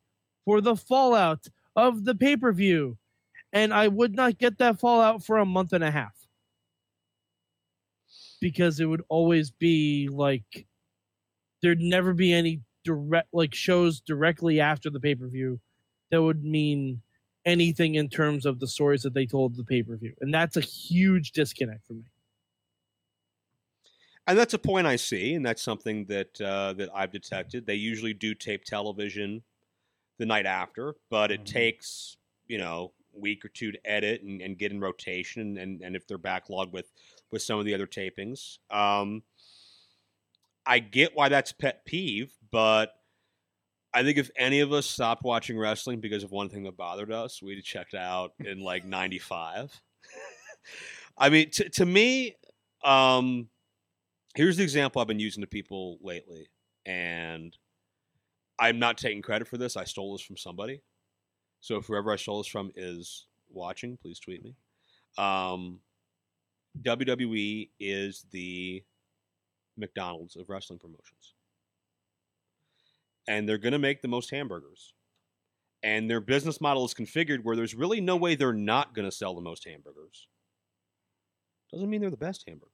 for 0.43 0.59
the 0.59 0.75
fallout 0.75 1.47
of 1.75 2.03
the 2.03 2.15
pay 2.15 2.35
per 2.35 2.51
view, 2.51 2.97
and 3.53 3.73
I 3.73 3.87
would 3.87 4.13
not 4.15 4.37
get 4.37 4.57
that 4.57 4.79
fallout 4.79 5.23
for 5.23 5.37
a 5.37 5.45
month 5.45 5.71
and 5.71 5.83
a 5.83 5.91
half. 5.91 6.15
Because 8.41 8.79
it 8.79 8.85
would 8.85 9.03
always 9.07 9.51
be 9.51 10.09
like 10.11 10.65
there'd 11.61 11.79
never 11.79 12.13
be 12.13 12.33
any 12.33 12.61
direct 12.83 13.29
like 13.31 13.53
shows 13.53 14.01
directly 14.01 14.59
after 14.59 14.89
the 14.89 14.99
pay 14.99 15.15
per 15.15 15.27
view 15.27 15.59
that 16.09 16.21
would 16.21 16.43
mean 16.43 17.01
anything 17.45 17.95
in 17.95 18.09
terms 18.09 18.45
of 18.45 18.59
the 18.59 18.67
stories 18.67 19.03
that 19.03 19.13
they 19.13 19.25
told 19.25 19.55
the 19.55 19.63
pay 19.63 19.83
per 19.83 19.95
view, 19.97 20.15
and 20.21 20.33
that's 20.33 20.57
a 20.57 20.61
huge 20.61 21.31
disconnect 21.31 21.85
for 21.85 21.93
me. 21.93 22.05
And 24.27 24.37
that's 24.37 24.53
a 24.53 24.59
point 24.59 24.87
I 24.87 24.95
see, 24.97 25.33
and 25.33 25.45
that's 25.45 25.61
something 25.63 26.05
that 26.05 26.39
uh, 26.39 26.73
that 26.73 26.89
I've 26.93 27.11
detected. 27.11 27.65
They 27.65 27.75
usually 27.75 28.13
do 28.13 28.35
tape 28.35 28.63
television 28.63 29.43
the 30.19 30.25
night 30.27 30.45
after, 30.45 30.95
but 31.09 31.31
it 31.31 31.45
Mhm. 31.45 31.45
takes 31.45 32.17
you 32.47 32.57
know 32.59 32.93
week 33.13 33.45
or 33.45 33.49
two 33.49 33.71
to 33.73 33.87
edit 33.89 34.23
and, 34.23 34.41
and 34.41 34.57
get 34.57 34.71
in 34.71 34.81
rotation, 34.81 35.57
and, 35.57 35.81
and 35.81 35.95
if 35.95 36.07
they're 36.07 36.19
backlogged 36.19 36.73
with 36.73 36.91
with 37.31 37.41
some 37.43 37.59
of 37.59 37.65
the 37.65 37.73
other 37.75 37.87
tapings. 37.87 38.59
Um, 38.71 39.23
I 40.65 40.79
get 40.79 41.15
why 41.15 41.29
that's 41.29 41.51
pet 41.51 41.85
peeve, 41.85 42.37
but 42.51 43.00
I 43.93 44.03
think 44.03 44.17
if 44.17 44.29
any 44.37 44.61
of 44.61 44.71
us 44.71 44.85
stopped 44.85 45.23
watching 45.23 45.57
wrestling 45.57 45.99
because 45.99 46.23
of 46.23 46.31
one 46.31 46.49
thing 46.49 46.63
that 46.63 46.77
bothered 46.77 47.11
us, 47.11 47.41
we'd 47.41 47.55
have 47.55 47.65
checked 47.65 47.93
out 47.93 48.33
in 48.39 48.61
like 48.61 48.85
'95. 48.85 49.79
I 51.17 51.29
mean, 51.29 51.49
to 51.51 51.69
to 51.69 51.85
me, 51.85 52.35
um, 52.83 53.49
here's 54.35 54.57
the 54.57 54.63
example 54.63 55.01
I've 55.01 55.07
been 55.07 55.19
using 55.19 55.41
to 55.41 55.47
people 55.47 55.97
lately, 56.01 56.47
and 56.85 57.55
I'm 58.59 58.79
not 58.79 58.97
taking 58.97 59.21
credit 59.21 59.47
for 59.47 59.57
this. 59.57 59.75
I 59.75 59.83
stole 59.83 60.13
this 60.13 60.21
from 60.21 60.37
somebody. 60.37 60.81
So 61.59 61.77
if 61.77 61.85
whoever 61.85 62.11
I 62.11 62.15
stole 62.15 62.39
this 62.39 62.47
from 62.47 62.71
is 62.75 63.27
watching, 63.49 63.97
please 63.97 64.19
tweet 64.19 64.43
me. 64.43 64.55
Um, 65.17 65.79
WWE 66.81 67.69
is 67.79 68.25
the 68.31 68.83
McDonald's 69.77 70.35
of 70.35 70.49
wrestling 70.49 70.79
promotions. 70.79 71.30
And 73.27 73.47
they're 73.47 73.57
going 73.57 73.73
to 73.73 73.79
make 73.79 74.01
the 74.01 74.07
most 74.07 74.31
hamburgers. 74.31 74.93
And 75.83 76.09
their 76.09 76.21
business 76.21 76.61
model 76.61 76.85
is 76.85 76.93
configured 76.93 77.43
where 77.43 77.55
there's 77.55 77.73
really 77.73 78.01
no 78.01 78.15
way 78.15 78.35
they're 78.35 78.53
not 78.53 78.93
going 78.93 79.09
to 79.09 79.15
sell 79.15 79.33
the 79.33 79.41
most 79.41 79.65
hamburgers. 79.65 80.27
Doesn't 81.71 81.89
mean 81.89 82.01
they're 82.01 82.09
the 82.09 82.17
best 82.17 82.43
hamburgers. 82.47 82.71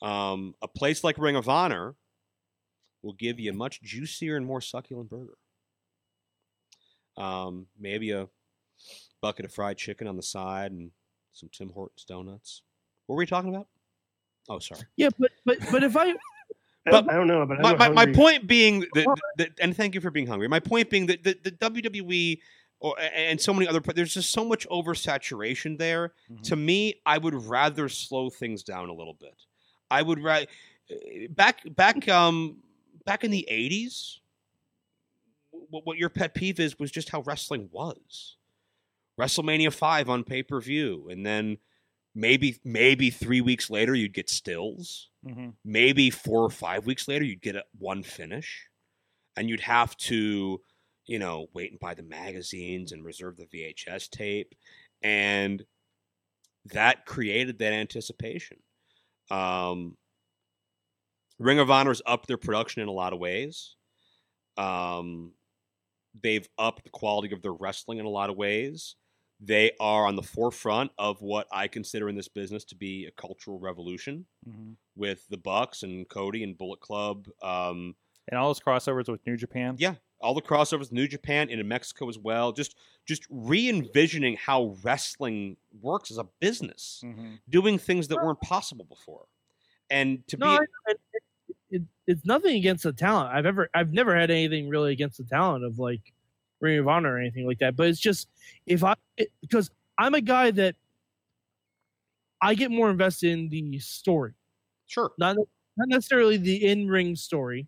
Um, 0.00 0.54
a 0.62 0.68
place 0.68 1.04
like 1.04 1.18
Ring 1.18 1.36
of 1.36 1.48
Honor 1.48 1.96
will 3.02 3.12
give 3.12 3.38
you 3.38 3.50
a 3.50 3.54
much 3.54 3.82
juicier 3.82 4.36
and 4.36 4.46
more 4.46 4.60
succulent 4.60 5.10
burger. 5.10 5.36
Um, 7.16 7.66
maybe 7.78 8.12
a 8.12 8.28
bucket 9.20 9.44
of 9.44 9.52
fried 9.52 9.76
chicken 9.76 10.06
on 10.06 10.16
the 10.16 10.22
side 10.22 10.72
and 10.72 10.90
some 11.32 11.48
Tim 11.52 11.70
Hortons 11.70 12.04
donuts. 12.04 12.62
What 13.06 13.14
were 13.14 13.20
we 13.20 13.26
talking 13.26 13.54
about? 13.54 13.68
Oh, 14.48 14.58
sorry. 14.58 14.82
Yeah, 14.96 15.10
but 15.18 15.30
but 15.44 15.58
but 15.70 15.82
if 15.84 15.96
I 15.96 16.10
I, 16.10 16.14
But 16.90 17.10
I 17.10 17.14
don't 17.14 17.26
know, 17.26 17.44
but 17.46 17.60
My, 17.60 17.76
my, 17.76 17.88
my 17.88 18.06
point 18.12 18.46
being 18.46 18.80
that, 18.94 19.06
that, 19.36 19.50
and 19.60 19.76
thank 19.76 19.94
you 19.94 20.00
for 20.00 20.10
being 20.10 20.26
hungry. 20.26 20.48
My 20.48 20.60
point 20.60 20.90
being 20.90 21.06
that 21.06 21.22
the, 21.24 21.36
the 21.42 21.52
WWE 21.52 22.38
or, 22.80 22.94
and 22.98 23.40
so 23.40 23.52
many 23.52 23.66
other, 23.66 23.80
there's 23.80 24.14
just 24.14 24.30
so 24.30 24.44
much 24.44 24.66
oversaturation 24.68 25.78
there. 25.78 26.12
Mhm. 26.30 26.42
To 26.44 26.56
me, 26.56 27.00
I 27.04 27.18
would 27.18 27.34
rather 27.34 27.88
slow 27.88 28.30
things 28.30 28.62
down 28.62 28.88
a 28.88 28.94
little 28.94 29.14
bit. 29.14 29.34
I 29.90 30.02
would 30.02 30.22
rather 30.22 30.46
back 31.30 31.62
back 31.74 32.08
um 32.08 32.58
back 33.04 33.24
in 33.24 33.30
the 33.30 33.46
'80s. 33.50 34.18
What, 35.50 35.86
what 35.86 35.98
your 35.98 36.08
pet 36.08 36.34
peeve 36.34 36.60
is 36.60 36.78
was 36.78 36.90
just 36.90 37.10
how 37.10 37.22
wrestling 37.22 37.68
was. 37.72 38.36
WrestleMania 39.18 39.72
five 39.72 40.08
on 40.08 40.22
pay 40.22 40.42
per 40.42 40.60
view, 40.60 41.08
and 41.10 41.26
then 41.26 41.58
maybe 42.18 42.58
maybe 42.64 43.10
three 43.10 43.40
weeks 43.40 43.70
later 43.70 43.94
you'd 43.94 44.12
get 44.12 44.28
stills. 44.28 45.10
Mhm. 45.24 45.54
maybe 45.64 46.10
four 46.10 46.44
or 46.44 46.50
five 46.50 46.86
weeks 46.86 47.08
later 47.08 47.24
you'd 47.24 47.40
get 47.42 47.56
a, 47.56 47.64
one 47.76 48.02
finish. 48.02 48.68
And 49.36 49.48
you'd 49.48 49.60
have 49.60 49.96
to 50.08 50.62
you 51.06 51.18
know 51.18 51.46
wait 51.54 51.70
and 51.70 51.80
buy 51.80 51.94
the 51.94 52.02
magazines 52.02 52.92
and 52.92 53.04
reserve 53.04 53.36
the 53.36 53.46
vhs 53.46 54.10
tape. 54.10 54.54
And 55.02 55.64
that 56.66 57.06
created 57.06 57.58
that 57.58 57.72
anticipation. 57.72 58.58
Um, 59.30 59.96
ring 61.38 61.60
of 61.60 61.70
honor's 61.70 62.02
upped 62.04 62.26
their 62.26 62.36
production 62.36 62.82
in 62.82 62.88
a 62.88 62.92
lot 62.92 63.12
of 63.12 63.18
ways. 63.18 63.76
Um, 64.56 65.34
they've 66.20 66.48
upped 66.58 66.84
the 66.84 66.90
quality 66.90 67.32
of 67.32 67.42
their 67.42 67.52
wrestling 67.52 67.98
in 67.98 68.06
a 68.06 68.10
lot 68.10 68.28
of 68.30 68.36
ways 68.36 68.96
they 69.40 69.70
are 69.78 70.04
on 70.06 70.16
the 70.16 70.22
forefront 70.22 70.90
of 70.98 71.22
what 71.22 71.46
i 71.52 71.68
consider 71.68 72.08
in 72.08 72.16
this 72.16 72.26
business 72.28 72.64
to 72.64 72.74
be 72.74 73.06
a 73.06 73.10
cultural 73.12 73.58
revolution 73.58 74.26
Mhm. 74.48 74.76
with 74.96 75.26
the 75.28 75.36
Bucks 75.36 75.82
and 75.84 76.08
Cody 76.08 76.42
and 76.42 76.58
Bullet 76.58 76.80
Club. 76.80 77.28
Um, 77.42 77.94
And 78.30 78.38
all 78.38 78.48
those 78.48 78.60
crossovers 78.60 79.08
with 79.08 79.24
New 79.26 79.36
Japan. 79.36 79.76
yeah, 79.78 79.94
all 80.20 80.34
the 80.34 80.42
crossovers, 80.42 80.80
with 80.80 80.92
New 80.92 81.06
Japan 81.08 81.48
into 81.50 81.64
Mexico 81.64 82.08
as 82.08 82.18
well. 82.18 82.52
Just 82.52 82.74
just 83.06 83.26
re 83.30 83.68
envisioning 83.68 84.36
how 84.36 84.76
wrestling 84.82 85.56
works 85.80 86.10
as 86.10 86.18
a 86.18 86.24
business, 86.40 87.00
Mhm. 87.04 87.38
doing 87.48 87.78
things 87.78 88.08
that 88.08 88.16
weren't 88.16 88.40
possible 88.42 88.84
before, 88.84 89.26
and 89.88 90.26
to 90.28 90.36
No, 90.36 90.58
be 90.58 90.66
I- 90.88 90.90
it, 90.90 91.00
it, 91.70 91.82
it's 92.06 92.24
nothing 92.26 92.56
against 92.56 92.82
the 92.84 92.92
talent. 92.92 93.32
I've 93.32 93.46
ever, 93.46 93.70
I've 93.72 93.92
never 93.92 94.14
had 94.14 94.30
anything 94.30 94.68
really 94.68 94.92
against 94.92 95.16
the 95.18 95.24
talent 95.24 95.64
of 95.64 95.78
like 95.78 96.12
Ring 96.60 96.78
of 96.78 96.88
Honor 96.88 97.14
or 97.14 97.18
anything 97.18 97.46
like 97.46 97.58
that. 97.58 97.76
But 97.76 97.88
it's 97.88 98.00
just 98.00 98.28
if 98.66 98.82
I, 98.84 98.94
it, 99.16 99.30
because 99.40 99.70
I'm 99.96 100.14
a 100.14 100.20
guy 100.20 100.50
that 100.52 100.76
I 102.40 102.54
get 102.54 102.70
more 102.70 102.90
invested 102.90 103.30
in 103.32 103.48
the 103.48 103.78
story, 103.78 104.32
sure. 104.86 105.12
not 105.18 105.36
not 105.76 105.88
necessarily 105.88 106.36
the 106.36 106.66
in 106.66 106.88
ring 106.88 107.16
story, 107.16 107.66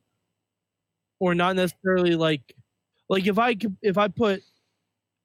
or 1.19 1.35
not 1.35 1.57
necessarily 1.57 2.17
like, 2.17 2.55
like 3.09 3.27
if 3.27 3.39
I 3.39 3.57
if 3.83 3.99
I 3.99 4.09
put 4.09 4.43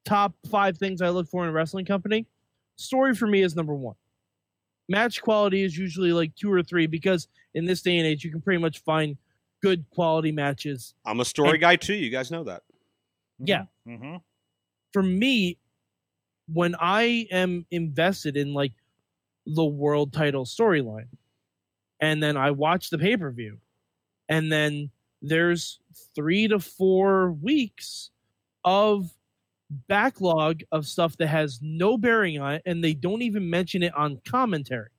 top 0.04 0.34
five 0.50 0.78
things 0.78 1.02
I 1.02 1.08
look 1.10 1.28
for 1.28 1.42
in 1.42 1.48
a 1.50 1.52
wrestling 1.52 1.84
company, 1.84 2.26
story 2.76 3.14
for 3.14 3.26
me 3.26 3.42
is 3.42 3.56
number 3.56 3.74
one. 3.74 3.96
Match 4.88 5.20
quality 5.20 5.62
is 5.62 5.76
usually 5.76 6.12
like 6.12 6.34
two 6.36 6.52
or 6.52 6.62
three 6.62 6.86
because 6.86 7.26
in 7.54 7.64
this 7.64 7.82
day 7.82 7.98
and 7.98 8.06
age 8.06 8.24
you 8.24 8.30
can 8.30 8.40
pretty 8.40 8.60
much 8.60 8.82
find 8.84 9.16
good 9.62 9.84
quality 9.90 10.30
matches. 10.30 10.94
I'm 11.04 11.18
a 11.20 11.24
story 11.24 11.50
And- 11.50 11.60
guy 11.60 11.76
too. 11.76 11.94
You 11.94 12.10
guys 12.10 12.30
know 12.30 12.44
that. 12.44 12.62
Yeah. 13.38 13.66
Mhm. 13.86 14.22
For 14.92 15.02
me, 15.02 15.58
when 16.48 16.74
I 16.80 17.26
am 17.30 17.66
invested 17.70 18.36
in 18.36 18.54
like 18.54 18.72
the 19.46 19.64
world 19.64 20.12
title 20.12 20.44
storyline, 20.44 21.08
and 22.00 22.22
then 22.22 22.36
I 22.36 22.50
watch 22.52 22.90
the 22.90 22.98
pay 22.98 23.16
per 23.16 23.30
view, 23.30 23.58
and 24.28 24.50
then 24.52 24.90
there's 25.22 25.80
three 26.14 26.48
to 26.48 26.58
four 26.60 27.32
weeks 27.32 28.10
of 28.64 29.12
backlog 29.88 30.62
of 30.72 30.86
stuff 30.86 31.16
that 31.18 31.28
has 31.28 31.60
no 31.62 31.98
bearing 31.98 32.40
on 32.40 32.54
it, 32.56 32.62
and 32.66 32.82
they 32.84 32.94
don't 32.94 33.22
even 33.22 33.48
mention 33.50 33.82
it 33.82 33.94
on 33.94 34.20
commentary. 34.26 34.90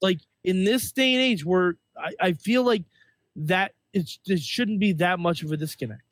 Like 0.00 0.20
in 0.44 0.64
this 0.64 0.92
day 0.92 1.14
and 1.14 1.22
age, 1.22 1.44
where 1.44 1.76
I, 1.96 2.12
I 2.20 2.32
feel 2.32 2.62
like 2.62 2.84
that 3.36 3.72
it's, 3.92 4.18
it 4.26 4.40
shouldn't 4.40 4.78
be 4.80 4.92
that 4.94 5.18
much 5.18 5.42
of 5.42 5.50
a 5.52 5.56
disconnect. 5.56 6.07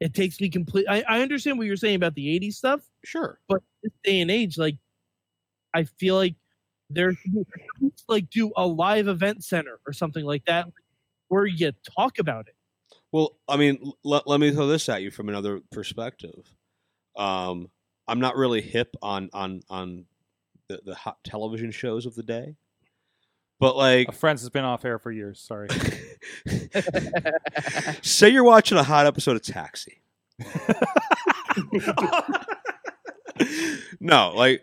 It 0.00 0.14
takes 0.14 0.40
me 0.40 0.48
complete. 0.50 0.86
I, 0.88 1.02
I 1.08 1.20
understand 1.22 1.56
what 1.58 1.66
you're 1.66 1.76
saying 1.76 1.96
about 1.96 2.14
the 2.14 2.38
'80s 2.38 2.54
stuff, 2.54 2.80
Sure. 3.04 3.38
but 3.48 3.62
this 3.82 3.92
day 4.02 4.20
and 4.20 4.30
age, 4.30 4.58
like 4.58 4.76
I 5.72 5.84
feel 5.84 6.16
like 6.16 6.34
there 6.90 7.14
like 8.08 8.28
do 8.30 8.52
a 8.56 8.66
live 8.66 9.08
event 9.08 9.44
center 9.44 9.78
or 9.86 9.92
something 9.92 10.24
like 10.24 10.44
that 10.46 10.66
where 11.28 11.46
you 11.46 11.72
talk 11.96 12.18
about 12.18 12.46
it. 12.48 12.54
Well, 13.12 13.38
I 13.48 13.56
mean, 13.56 13.78
l- 13.84 13.96
let, 14.04 14.26
let 14.26 14.40
me 14.40 14.50
throw 14.52 14.66
this 14.66 14.88
at 14.88 15.02
you 15.02 15.10
from 15.10 15.28
another 15.28 15.60
perspective. 15.72 16.52
Um, 17.16 17.70
I'm 18.06 18.20
not 18.20 18.36
really 18.36 18.60
hip 18.60 18.94
on 19.00 19.30
on 19.32 19.62
on 19.70 20.04
the, 20.68 20.80
the 20.84 20.94
hot 20.94 21.18
television 21.24 21.70
shows 21.70 22.06
of 22.06 22.14
the 22.14 22.22
day, 22.22 22.56
but 23.60 23.76
like, 23.76 24.08
A 24.08 24.12
Friends 24.12 24.40
has 24.42 24.50
been 24.50 24.64
off 24.64 24.84
air 24.84 24.98
for 24.98 25.10
years. 25.12 25.40
Sorry. 25.40 25.68
say 28.02 28.28
you're 28.30 28.44
watching 28.44 28.78
a 28.78 28.82
hot 28.82 29.06
episode 29.06 29.36
of 29.36 29.42
Taxi. 29.42 30.00
no, 34.00 34.32
like 34.34 34.62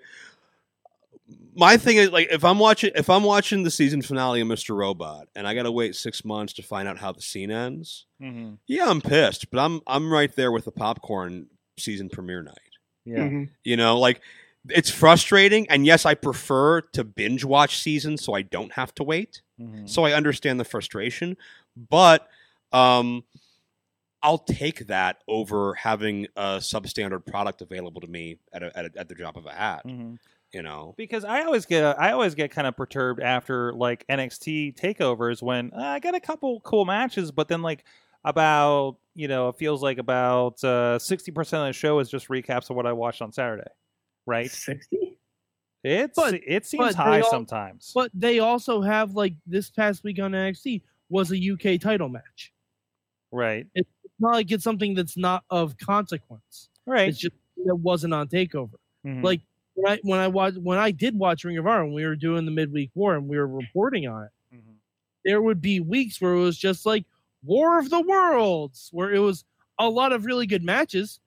my 1.55 1.77
thing 1.77 1.97
is 1.97 2.11
like 2.11 2.29
if 2.31 2.43
I'm 2.45 2.59
watching 2.59 2.91
if 2.95 3.09
I'm 3.09 3.23
watching 3.23 3.63
the 3.63 3.71
season 3.71 4.01
finale 4.01 4.41
of 4.41 4.47
Mr. 4.47 4.75
Robot 4.75 5.27
and 5.35 5.47
I 5.47 5.53
gotta 5.53 5.71
wait 5.71 5.95
six 5.95 6.23
months 6.23 6.53
to 6.53 6.63
find 6.63 6.87
out 6.87 6.97
how 6.97 7.11
the 7.11 7.21
scene 7.21 7.51
ends, 7.51 8.05
hmm 8.21 8.53
yeah, 8.67 8.89
I'm 8.89 9.01
pissed, 9.01 9.49
but 9.51 9.59
I'm 9.59 9.81
I'm 9.87 10.11
right 10.11 10.33
there 10.35 10.51
with 10.51 10.65
the 10.65 10.71
popcorn 10.71 11.47
season 11.77 12.09
premiere 12.09 12.43
night. 12.43 12.55
Yeah. 13.05 13.19
Mhm. 13.19 13.49
You 13.63 13.77
know, 13.77 13.99
like 13.99 14.21
it's 14.69 14.89
frustrating, 14.89 15.67
and 15.69 15.85
yes, 15.85 16.05
I 16.05 16.13
prefer 16.13 16.81
to 16.81 17.03
binge 17.03 17.43
watch 17.43 17.79
seasons 17.79 18.23
so 18.23 18.33
I 18.35 18.41
don't 18.43 18.73
have 18.73 18.93
to 18.95 19.03
wait. 19.03 19.41
Mhm. 19.59 19.89
So 19.89 20.05
I 20.05 20.13
understand 20.13 20.59
the 20.59 20.65
frustration, 20.65 21.35
but 21.75 22.27
um, 22.71 23.23
I'll 24.23 24.37
take 24.37 24.87
that 24.87 25.23
over 25.27 25.73
having 25.73 26.27
a 26.35 26.57
substandard 26.57 27.25
product 27.25 27.61
available 27.61 28.01
to 28.01 28.07
me 28.07 28.37
at 28.53 28.61
a, 28.63 28.77
at, 28.77 28.85
a, 28.85 28.99
at 28.99 29.09
the 29.09 29.15
drop 29.15 29.35
of 29.35 29.45
a 29.45 29.51
hat. 29.51 29.83
Mhm. 29.85 30.19
You 30.53 30.61
know, 30.61 30.93
because 30.97 31.23
I 31.23 31.43
always 31.43 31.65
get 31.65 31.97
I 31.97 32.11
always 32.11 32.35
get 32.35 32.51
kind 32.51 32.67
of 32.67 32.75
perturbed 32.75 33.21
after 33.21 33.73
like 33.73 34.05
NXT 34.09 34.75
takeovers 34.77 35.41
when 35.41 35.71
uh, 35.73 35.81
I 35.81 35.99
get 35.99 36.13
a 36.13 36.19
couple 36.19 36.59
cool 36.59 36.83
matches, 36.83 37.31
but 37.31 37.47
then 37.47 37.61
like 37.61 37.85
about 38.25 38.97
you 39.15 39.27
know 39.29 39.47
it 39.47 39.55
feels 39.55 39.81
like 39.81 39.97
about 39.97 40.61
uh, 40.63 40.99
sixty 40.99 41.31
percent 41.31 41.61
of 41.61 41.67
the 41.67 41.73
show 41.73 41.99
is 41.99 42.09
just 42.09 42.27
recaps 42.27 42.69
of 42.69 42.75
what 42.75 42.85
I 42.85 42.91
watched 42.91 43.21
on 43.21 43.31
Saturday, 43.31 43.69
right? 44.25 44.49
Sixty. 44.51 45.17
It's 45.83 46.15
But- 46.15 46.35
it 46.45 46.65
seems 46.65 46.89
but 46.89 46.95
high 46.95 47.21
all- 47.21 47.29
sometimes. 47.31 47.91
But 47.95 48.11
they 48.13 48.39
also 48.39 48.81
have 48.81 49.15
like 49.15 49.33
this 49.47 49.69
past 49.71 50.03
week 50.03 50.19
on 50.19 50.31
NXT 50.33 50.83
was 51.09 51.31
a 51.31 51.37
UK 51.37 51.77
title 51.81 52.07
match. 52.09 52.53
right, 53.31 53.65
It's 53.73 53.89
not 54.19 54.33
like 54.33 54.51
it's 54.51 54.63
something 54.63 54.93
that's 54.93 55.17
not 55.17 55.43
of 55.49 55.77
consequence. 55.77 56.69
right. 56.85 57.09
It's 57.09 57.17
just 57.17 57.33
that 57.65 57.75
wasn't 57.75 58.13
on 58.13 58.27
Takeover. 58.27 58.75
Mhm. 59.05 59.23
Like 59.23 59.41
when 59.73 59.91
I 59.93 59.99
when 60.03 60.19
I 60.19 60.27
watched 60.27 60.57
when 60.59 60.77
I 60.77 60.91
did 60.91 61.17
watch 61.17 61.43
Ring 61.43 61.57
of 61.57 61.65
Honor 61.65 61.83
and 61.85 61.93
we 61.93 62.05
were 62.05 62.15
doing 62.15 62.45
the 62.45 62.51
midweek 62.51 62.91
war 62.93 63.15
and 63.15 63.27
we 63.27 63.37
were 63.37 63.47
reporting 63.47 64.07
on 64.07 64.25
it, 64.25 64.31
Mhm. 64.55 64.75
there 65.25 65.41
would 65.41 65.61
be 65.61 65.79
weeks 65.79 66.19
where 66.21 66.33
it 66.33 66.39
was 66.39 66.57
just 66.57 66.85
like 66.85 67.05
War 67.43 67.79
of 67.79 67.89
the 67.89 68.01
Worlds, 68.01 68.89
where 68.91 69.11
it 69.13 69.19
was 69.19 69.45
a 69.79 69.89
lot 69.89 70.11
of 70.13 70.25
really 70.25 70.45
good 70.45 70.63
matches. 70.63 71.19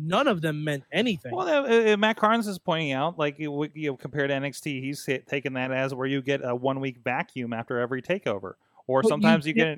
None 0.00 0.28
of 0.28 0.40
them 0.40 0.62
meant 0.64 0.84
anything. 0.92 1.34
Well, 1.34 1.48
uh, 1.48 1.92
uh, 1.92 1.96
Matt 1.96 2.16
Carnes 2.16 2.46
is 2.46 2.58
pointing 2.58 2.92
out, 2.92 3.18
like 3.18 3.38
you, 3.38 3.68
you 3.74 3.90
know, 3.90 3.96
compared 3.96 4.30
to 4.30 4.36
NXT, 4.36 4.80
he's 4.82 5.04
hit, 5.04 5.26
taken 5.26 5.54
that 5.54 5.72
as 5.72 5.94
where 5.94 6.06
you 6.06 6.22
get 6.22 6.40
a 6.44 6.54
one 6.54 6.78
week 6.80 6.98
vacuum 7.02 7.52
after 7.52 7.78
every 7.80 8.00
takeover, 8.02 8.54
or 8.86 9.02
But 9.02 9.08
sometimes 9.08 9.46
you, 9.46 9.52
get- 9.54 9.64
get 9.64 9.68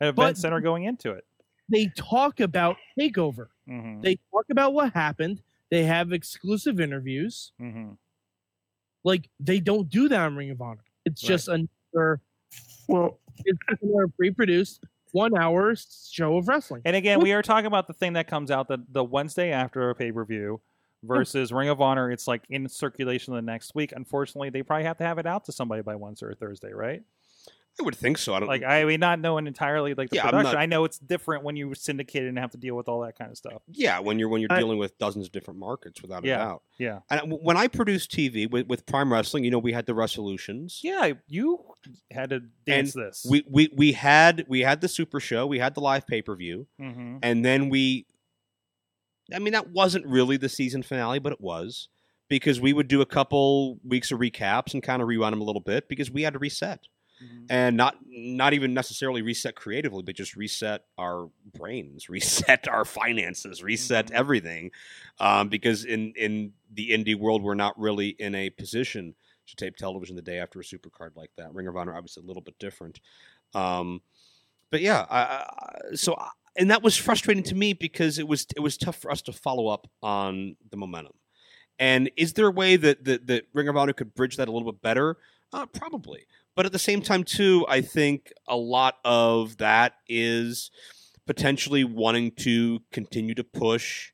an 0.00 0.08
event 0.08 0.16
but- 0.16 0.36
center 0.36 0.60
going 0.60 0.84
into 0.84 1.10
it. 1.12 1.24
they 1.68 1.86
talk 1.96 2.40
about 2.40 2.76
Takeover. 2.98 3.48
hmm 3.66 4.00
They 4.00 4.16
talk 4.30 4.46
about 4.50 4.72
what 4.74 4.92
happened. 4.92 5.42
They 5.70 5.84
have 5.84 6.12
exclusive 6.12 6.80
interviews. 6.80 7.52
hmm 7.58 7.90
Like 9.04 9.28
they 9.40 9.60
don't 9.60 9.88
do 9.88 10.08
that 10.08 10.20
on 10.20 10.36
Ring 10.36 10.50
of 10.50 10.60
Honor. 10.60 10.84
It's 11.04 11.22
Right. 11.22 11.28
just 11.28 11.48
another 11.48 12.20
Well, 12.88 13.18
it's 13.44 13.58
just 13.68 13.82
another 13.82 14.08
pre-produced 14.08 14.84
one 15.12 15.36
hour 15.36 15.74
show 16.10 16.36
of 16.36 16.48
wrestling. 16.48 16.82
And 16.84 16.96
again, 16.96 17.20
we 17.20 17.32
are 17.32 17.42
talking 17.42 17.66
about 17.66 17.86
the 17.86 17.92
thing 17.92 18.14
that 18.14 18.26
comes 18.26 18.50
out 18.50 18.68
the, 18.68 18.78
the 18.90 19.04
Wednesday 19.04 19.50
after 19.50 19.90
a 19.90 19.94
pay 19.94 20.12
per 20.12 20.24
view 20.24 20.60
hmm. 21.02 21.08
versus 21.08 21.52
Ring 21.52 21.68
of 21.68 21.80
Honor. 21.80 22.10
It's 22.10 22.26
like 22.26 22.42
in 22.48 22.68
circulation 22.68 23.34
the 23.34 23.42
next 23.42 23.74
week. 23.74 23.92
Unfortunately, 23.94 24.50
they 24.50 24.62
probably 24.62 24.84
have 24.84 24.98
to 24.98 25.04
have 25.04 25.18
it 25.18 25.26
out 25.26 25.44
to 25.46 25.52
somebody 25.52 25.82
by 25.82 25.94
Wednesday 25.94 26.26
or 26.26 26.34
Thursday, 26.34 26.72
right? 26.72 27.02
I 27.80 27.84
would 27.84 27.94
think 27.94 28.18
so. 28.18 28.34
I 28.34 28.40
don't 28.40 28.48
Like 28.48 28.64
I 28.64 28.84
mean, 28.84 28.98
not 29.00 29.20
knowing 29.20 29.46
entirely 29.46 29.94
like 29.94 30.10
the 30.10 30.16
Yeah, 30.16 30.24
I'm 30.24 30.30
production. 30.30 30.52
not- 30.54 30.60
I 30.60 30.66
know 30.66 30.84
it's 30.84 30.98
different 30.98 31.44
when 31.44 31.54
you 31.56 31.74
syndicate 31.74 32.24
and 32.24 32.36
have 32.38 32.50
to 32.50 32.58
deal 32.58 32.74
with 32.76 32.88
all 32.88 33.00
that 33.02 33.16
kind 33.16 33.30
of 33.30 33.36
stuff. 33.36 33.62
Yeah, 33.68 34.00
when 34.00 34.18
you're 34.18 34.28
when 34.28 34.40
you're 34.40 34.52
I- 34.52 34.58
dealing 34.58 34.78
with 34.78 34.98
dozens 34.98 35.26
of 35.26 35.32
different 35.32 35.60
markets, 35.60 36.02
without 36.02 36.24
a 36.24 36.26
doubt. 36.26 36.62
Yeah, 36.78 37.00
And 37.10 37.32
when 37.40 37.56
I 37.56 37.68
produced 37.68 38.10
TV 38.10 38.50
with, 38.50 38.66
with 38.66 38.86
Prime 38.86 39.12
Wrestling, 39.12 39.44
you 39.44 39.50
know, 39.50 39.58
we 39.58 39.72
had 39.72 39.86
the 39.86 39.94
resolutions. 39.94 40.80
yeah. 40.82 41.12
You 41.28 41.64
had 42.10 42.30
to 42.30 42.40
dance 42.66 42.92
this. 42.94 43.24
We, 43.28 43.44
we 43.48 43.68
we 43.74 43.92
had 43.92 44.44
we 44.48 44.60
had 44.60 44.80
the 44.80 44.88
Super 44.88 45.20
Show, 45.20 45.46
we 45.46 45.58
had 45.58 45.74
the 45.74 45.80
live 45.80 46.06
pay 46.06 46.22
per 46.22 46.34
view, 46.34 46.66
hmm 46.78 47.18
and 47.22 47.44
then 47.44 47.68
we. 47.68 48.06
I 49.32 49.38
mean, 49.38 49.52
that 49.52 49.70
wasn't 49.70 50.06
really 50.06 50.36
the 50.38 50.48
season 50.48 50.82
finale, 50.82 51.18
but 51.18 51.32
it 51.32 51.40
was 51.40 51.88
because 52.28 52.60
we 52.60 52.72
would 52.72 52.88
do 52.88 53.00
a 53.02 53.06
couple 53.06 53.78
weeks 53.84 54.10
of 54.10 54.18
recaps 54.20 54.72
and 54.72 54.82
kind 54.82 55.02
of 55.02 55.08
rewind 55.08 55.32
them 55.34 55.40
a 55.42 55.44
little 55.44 55.60
bit 55.60 55.88
because 55.88 56.10
we 56.10 56.22
had 56.22 56.32
to 56.32 56.38
reset 56.38 56.86
and 57.50 57.76
not 57.76 57.96
not 58.06 58.52
even 58.54 58.74
necessarily 58.74 59.22
reset 59.22 59.54
creatively, 59.56 60.02
but 60.02 60.14
just 60.14 60.36
reset 60.36 60.84
our 60.98 61.30
brains, 61.56 62.08
reset 62.10 62.68
our 62.68 62.84
finances, 62.84 63.62
reset 63.62 64.06
Mhm. 64.06 64.14
everything. 64.14 64.70
Um, 65.18 65.48
because 65.48 65.84
in 65.84 66.12
in 66.16 66.52
the 66.72 66.90
indie 66.90 67.16
world, 67.18 67.42
we're 67.42 67.54
not 67.54 67.78
really 67.78 68.08
in 68.08 68.34
a 68.34 68.50
position 68.50 69.14
to 69.46 69.56
tape 69.56 69.76
television 69.76 70.14
the 70.14 70.22
day 70.22 70.38
after 70.38 70.60
a 70.60 70.62
supercard 70.62 71.16
like 71.16 71.30
that. 71.36 71.54
Ring 71.54 71.66
of 71.68 71.76
Honor, 71.76 71.96
obviously, 71.96 72.22
a 72.22 72.26
little 72.26 72.42
bit 72.42 72.58
different. 72.58 73.00
Um, 73.54 74.02
but 74.70 74.82
yeah, 74.82 75.44
so 75.94 76.14
I, 76.18 76.30
and 76.56 76.70
that 76.70 76.82
was 76.82 76.96
frustrating 76.96 77.44
to 77.44 77.54
me 77.54 77.72
because 77.72 78.18
it 78.18 78.28
was 78.28 78.46
it 78.56 78.60
was 78.60 78.76
tough 78.76 78.96
for 78.96 79.10
us 79.10 79.22
to 79.22 79.32
follow 79.32 79.68
up 79.68 79.86
on 80.02 80.56
the 80.70 80.76
momentum. 80.76 81.14
And 81.78 82.10
is 82.16 82.32
there 82.34 82.48
a 82.48 82.50
way 82.50 82.76
that 82.76 83.04
that, 83.04 83.26
that 83.28 83.44
Ring 83.54 83.68
of 83.68 83.76
Honor 83.76 83.92
could 83.92 84.14
bridge 84.14 84.36
that 84.36 84.48
a 84.48 84.52
little 84.52 84.70
bit 84.70 84.82
better? 84.82 85.16
Uh, 85.52 85.64
probably. 85.66 86.26
But 86.58 86.66
at 86.66 86.72
the 86.72 86.78
same 86.80 87.02
time, 87.02 87.22
too, 87.22 87.64
I 87.68 87.82
think 87.82 88.32
a 88.48 88.56
lot 88.56 88.96
of 89.04 89.58
that 89.58 89.92
is 90.08 90.72
potentially 91.24 91.84
wanting 91.84 92.32
to 92.40 92.80
continue 92.90 93.32
to 93.34 93.44
push 93.44 94.10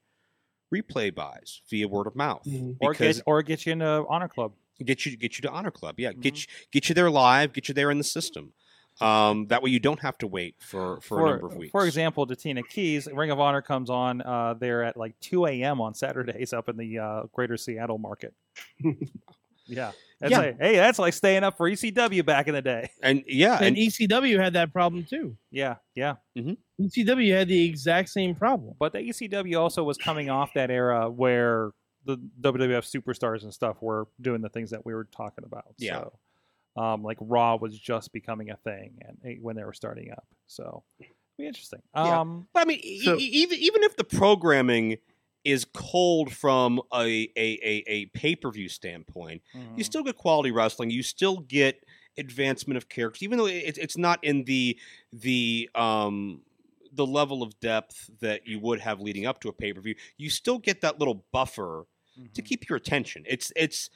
replay 0.71 1.15
buys 1.15 1.63
via 1.71 1.89
word 1.89 2.07
of 2.07 2.15
mouth 2.15 2.45
Mhm. 2.47 2.77
or 2.81 2.93
get 2.93 3.23
or 3.25 3.43
get 3.43 3.65
you 3.65 3.73
into 3.73 4.05
Honor 4.11 4.29
Club. 4.29 4.53
get 4.85 5.07
you 5.07 5.17
get 5.17 5.39
you 5.39 5.43
to 5.43 5.51
Honor 5.51 5.71
Club, 5.71 5.99
yeah, 5.99 6.13
get 6.13 6.35
Mhm. 6.35 6.41
you, 6.43 6.67
get 6.71 6.91
you 6.91 6.95
there 6.95 7.11
live, 7.11 7.55
get 7.55 7.69
you 7.69 7.73
there 7.73 7.91
in 7.91 7.97
the 7.97 8.05
system. 8.05 8.53
Um, 9.01 9.47
that 9.47 9.63
way 9.63 9.71
you 9.71 9.81
don't 9.81 10.01
have 10.01 10.19
to 10.19 10.27
wait 10.27 10.57
for, 10.61 11.01
for, 11.01 11.27
a 11.27 11.31
number 11.31 11.47
of 11.47 11.57
weeks. 11.57 11.71
For 11.73 11.87
example, 11.87 12.27
Datina 12.27 12.69
Keys, 12.69 13.09
Ring 13.11 13.31
of 13.31 13.41
Honor 13.41 13.63
comes 13.63 13.89
on 13.89 14.21
uh, 14.21 14.53
there 14.53 14.83
at 14.83 14.99
like 14.99 15.19
2 15.21 15.47
a.m. 15.47 15.81
on 15.81 15.95
Saturdays 15.95 16.53
up 16.53 16.69
in 16.69 16.77
the 16.77 16.99
uh, 16.99 17.23
greater 17.33 17.57
Seattle 17.57 17.97
market. 17.97 18.35
yeah. 19.67 19.93
That's 20.21 20.31
Yeah. 20.31 20.39
Like, 20.39 20.61
hey, 20.61 20.77
that's 20.77 20.99
like 20.99 21.13
staying 21.13 21.45
up 21.45 21.57
for 21.57 21.69
ECW 21.69 22.25
back 22.25 22.47
in 22.49 22.55
the 22.55 22.63
day. 22.63 22.91
and 23.03 23.25
yeah, 23.27 23.57
And 23.57 23.67
and, 23.67 23.77
ECW 23.77 24.41
had 24.41 24.53
that 24.55 24.73
problem 24.73 25.05
too. 25.05 25.37
Yeah, 25.51 25.77
yeah. 25.95 26.15
ECW 26.81 27.33
had 27.37 27.49
the 27.49 27.65
exact 27.65 28.09
same 28.11 28.35
problem. 28.35 28.75
But 28.79 28.93
the 28.93 29.01
ECW 29.01 29.59
also 29.61 29.85
was 29.85 29.99
coming 29.99 30.31
off 30.31 30.55
that 30.55 30.71
era 30.71 31.11
where 31.11 31.71
the 32.05 32.19
WWF 32.41 32.85
superstars 32.91 33.43
and 33.43 33.53
stuff 33.53 33.81
were 33.81 34.07
doing 34.21 34.41
the 34.43 34.49
things 34.49 34.71
that 34.71 34.85
we 34.85 34.95
were 34.95 35.05
talking 35.05 35.45
about. 35.45 35.65
Yeah. 35.79 36.05
So, 36.77 36.83
um, 36.83 37.03
like 37.03 37.19
Raw 37.21 37.57
was 37.57 37.79
just 37.79 38.13
becoming 38.13 38.51
a 38.51 38.57
thing 38.57 38.99
and 39.07 39.19
eh, 39.25 39.37
when 39.41 39.57
they 39.57 39.65
were 39.65 39.73
starting 39.73 40.11
up. 40.11 40.27
So, 40.47 40.83
be 41.39 41.47
interesting. 41.47 41.81
Yeah. 41.95 42.21
Um, 42.21 42.47
But 42.53 42.61
I 42.63 42.65
mean, 42.67 42.81
e- 42.83 43.01
So- 43.05 43.17
e- 43.17 43.23
even 43.23 43.59
even 43.59 43.83
if 43.85 43.97
the 43.97 44.05
programming 44.05 44.99
is 45.45 45.65
cold 45.65 46.33
from 46.33 46.81
a 46.93 47.29
a, 47.37 47.59
a, 47.63 47.85
a 47.87 48.07
pay 48.07 48.35
per 48.37 48.51
view 48.51 48.69
standpoint, 48.69 49.43
mhm. 49.55 49.77
you 49.77 49.85
still 49.85 50.03
get 50.03 50.17
quality 50.17 50.51
wrestling. 50.51 50.91
You 50.91 51.03
still 51.03 51.39
get 51.39 51.85
advancement 52.19 52.77
of 52.77 52.89
characters, 52.89 53.23
even 53.23 53.39
though 53.39 53.47
it, 53.47 53.79
it's 53.79 53.97
not 53.99 54.23
in 54.25 54.45
the 54.45 54.79
the 55.13 55.69
um 55.75 56.43
the 56.93 57.07
level 57.07 57.43
of 57.43 57.59
depth 57.61 58.09
that 58.21 58.47
you 58.47 58.59
would 58.61 58.81
have 58.81 59.01
leading 59.01 59.27
up 59.27 59.41
to 59.41 59.49
a 59.49 59.53
pay 59.53 59.73
per 59.73 59.81
view. 59.81 59.95
You 60.17 60.31
still 60.31 60.59
get 60.59 60.81
that 60.83 60.99
little 60.99 61.25
buffer 61.33 61.87
to 62.35 62.43
Mhm. 62.43 62.45
keep 62.45 62.69
your 62.69 62.77
attention. 62.77 63.25
It's 63.27 63.53
it's 63.57 63.91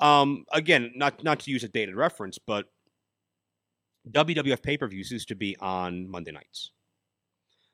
um 0.00 0.44
again 0.52 0.92
not 0.94 1.22
not 1.24 1.40
to 1.40 1.50
use 1.50 1.64
a 1.64 1.68
dated 1.68 1.96
reference, 1.96 2.38
but 2.38 2.68
WWF 4.10 4.62
pay 4.62 4.76
per 4.78 4.86
views 4.88 5.10
used 5.10 5.28
to 5.28 5.34
be 5.34 5.56
on 5.58 6.08
Monday 6.08 6.30
nights. 6.32 6.72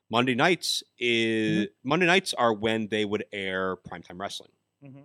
Monday 0.09 0.35
nights 0.35 0.83
is 0.99 1.67
Monday 1.83 2.05
nights 2.05 2.33
are 2.33 2.53
when 2.53 2.87
they 2.87 3.05
would 3.05 3.25
air 3.31 3.75
primetime 3.75 4.19
wrestling. 4.19 4.51
Mhm. 4.83 5.03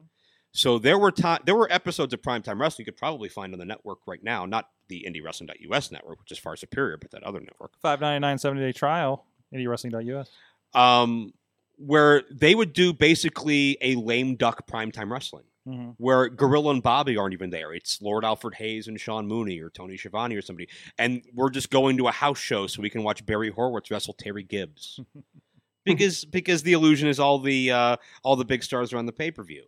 So 0.53 0.79
there 0.79 0.99
were 0.99 1.13
time 1.13 1.41
there 1.47 1.55
were 1.55 1.71
episodes 1.73 2.13
of 2.13 2.21
primetime 2.23 2.61
wrestling 2.61 2.85
you 2.87 2.93
could 2.93 2.99
probably 2.99 3.29
find 3.29 3.53
on 3.53 3.59
the 3.59 3.65
network 3.65 4.01
right 4.07 4.23
now, 4.23 4.47
not 4.47 4.69
the 4.89 5.07
IndieWrestling.us 5.09 5.91
network, 5.93 6.19
which 6.19 6.33
is 6.33 6.39
far 6.39 6.57
superior, 6.57 6.97
but 6.97 7.13
that 7.13 7.23
other 7.23 7.41
network. 7.41 7.79
Five 7.81 8.01
ninety 8.01 8.21
nine 8.21 8.39
seventy 8.39 8.63
day 8.63 8.73
trial. 8.73 9.25
IndieWrestling.us. 9.55 10.31
Um, 10.75 11.33
where 11.77 12.23
they 12.31 12.55
would 12.55 12.73
do 12.73 12.93
basically 12.93 13.79
a 13.81 13.95
lame 13.97 14.37
duck 14.37 14.67
primetime 14.69 15.11
wrestling. 15.11 15.45
Mm-hmm. 15.69 15.91
where 15.99 16.31
Gorilla 16.31 16.71
and 16.71 16.83
Bobby 16.83 17.19
aren't 17.19 17.35
even 17.35 17.51
there. 17.51 17.75
It's 17.75 18.01
Lord 18.01 18.25
Alfred 18.25 18.55
Hayes 18.55 18.89
and 18.89 18.99
Sean 18.99 19.29
Mooney 19.29 19.61
or 19.61 19.69
Tony 19.69 19.99
Schiavone 19.99 20.35
or 20.35 20.41
somebody. 20.41 20.71
And 20.97 21.23
we're 21.35 21.51
just 21.51 21.71
going 21.71 21.99
to 21.99 22.09
a 22.09 22.13
house 22.13 22.39
show 22.39 22.67
so 22.67 22.81
we 22.81 22.89
can 22.89 23.03
watch 23.03 23.27
Barry 23.27 23.51
Horowitz 23.51 23.91
wrestle 23.91 24.15
Terry 24.15 24.43
Gibbs. 24.43 24.99
because 25.85 26.25
because 26.25 26.63
the 26.63 26.73
illusion 26.73 27.09
is 27.09 27.21
all 27.21 27.39
the 27.39 27.71
uh, 27.71 27.97
all 28.23 28.37
the 28.37 28.45
big 28.45 28.63
stars 28.63 28.93
are 28.93 28.99
on 28.99 29.07
the 29.07 29.13
pay 29.13 29.31
per 29.31 29.43
view. 29.43 29.65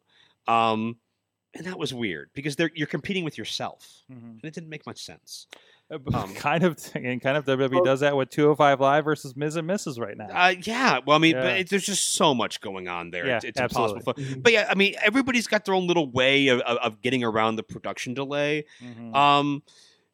Um, 0.48 0.96
and 1.54 1.66
that 1.66 1.78
was 1.78 1.92
weird 1.92 2.30
because 2.34 2.56
they're 2.56 2.70
you're 2.74 2.86
competing 2.86 3.24
with 3.24 3.36
yourself. 3.36 4.02
Mm-hmm. 4.10 4.26
And 4.26 4.44
it 4.44 4.54
didn't 4.54 4.70
make 4.70 4.86
much 4.86 5.04
sense. 5.04 5.46
Um, 5.92 6.34
kind 6.34 6.64
of, 6.64 6.78
and 6.94 7.20
kind 7.20 7.36
of 7.36 7.44
WWE 7.44 7.84
does 7.84 8.00
that 8.00 8.16
with 8.16 8.30
205 8.30 8.80
Live 8.80 9.04
versus 9.04 9.36
Ms. 9.36 9.56
and 9.56 9.68
Mrs. 9.68 9.98
right 10.00 10.16
now. 10.16 10.28
Uh, 10.32 10.54
yeah, 10.62 11.00
well, 11.06 11.16
I 11.16 11.20
mean, 11.20 11.36
Yeah. 11.36 11.42
but 11.42 11.56
it, 11.58 11.68
there's 11.68 11.84
just 11.84 12.14
so 12.14 12.34
much 12.34 12.60
going 12.60 12.88
on 12.88 13.10
there. 13.10 13.26
Yeah, 13.26 13.36
it's 13.36 13.44
it's 13.44 13.60
impossible. 13.60 14.00
For, 14.02 14.14
but 14.38 14.52
yeah, 14.52 14.66
I 14.70 14.74
mean, 14.74 14.94
everybody's 15.02 15.46
got 15.46 15.64
their 15.64 15.74
own 15.74 15.86
little 15.86 16.10
way 16.10 16.48
of, 16.48 16.60
of, 16.60 16.78
of 16.78 17.02
getting 17.02 17.22
around 17.24 17.56
the 17.56 17.62
production 17.62 18.14
delay. 18.14 18.64
Mhm. 18.82 19.14
Um, 19.14 19.62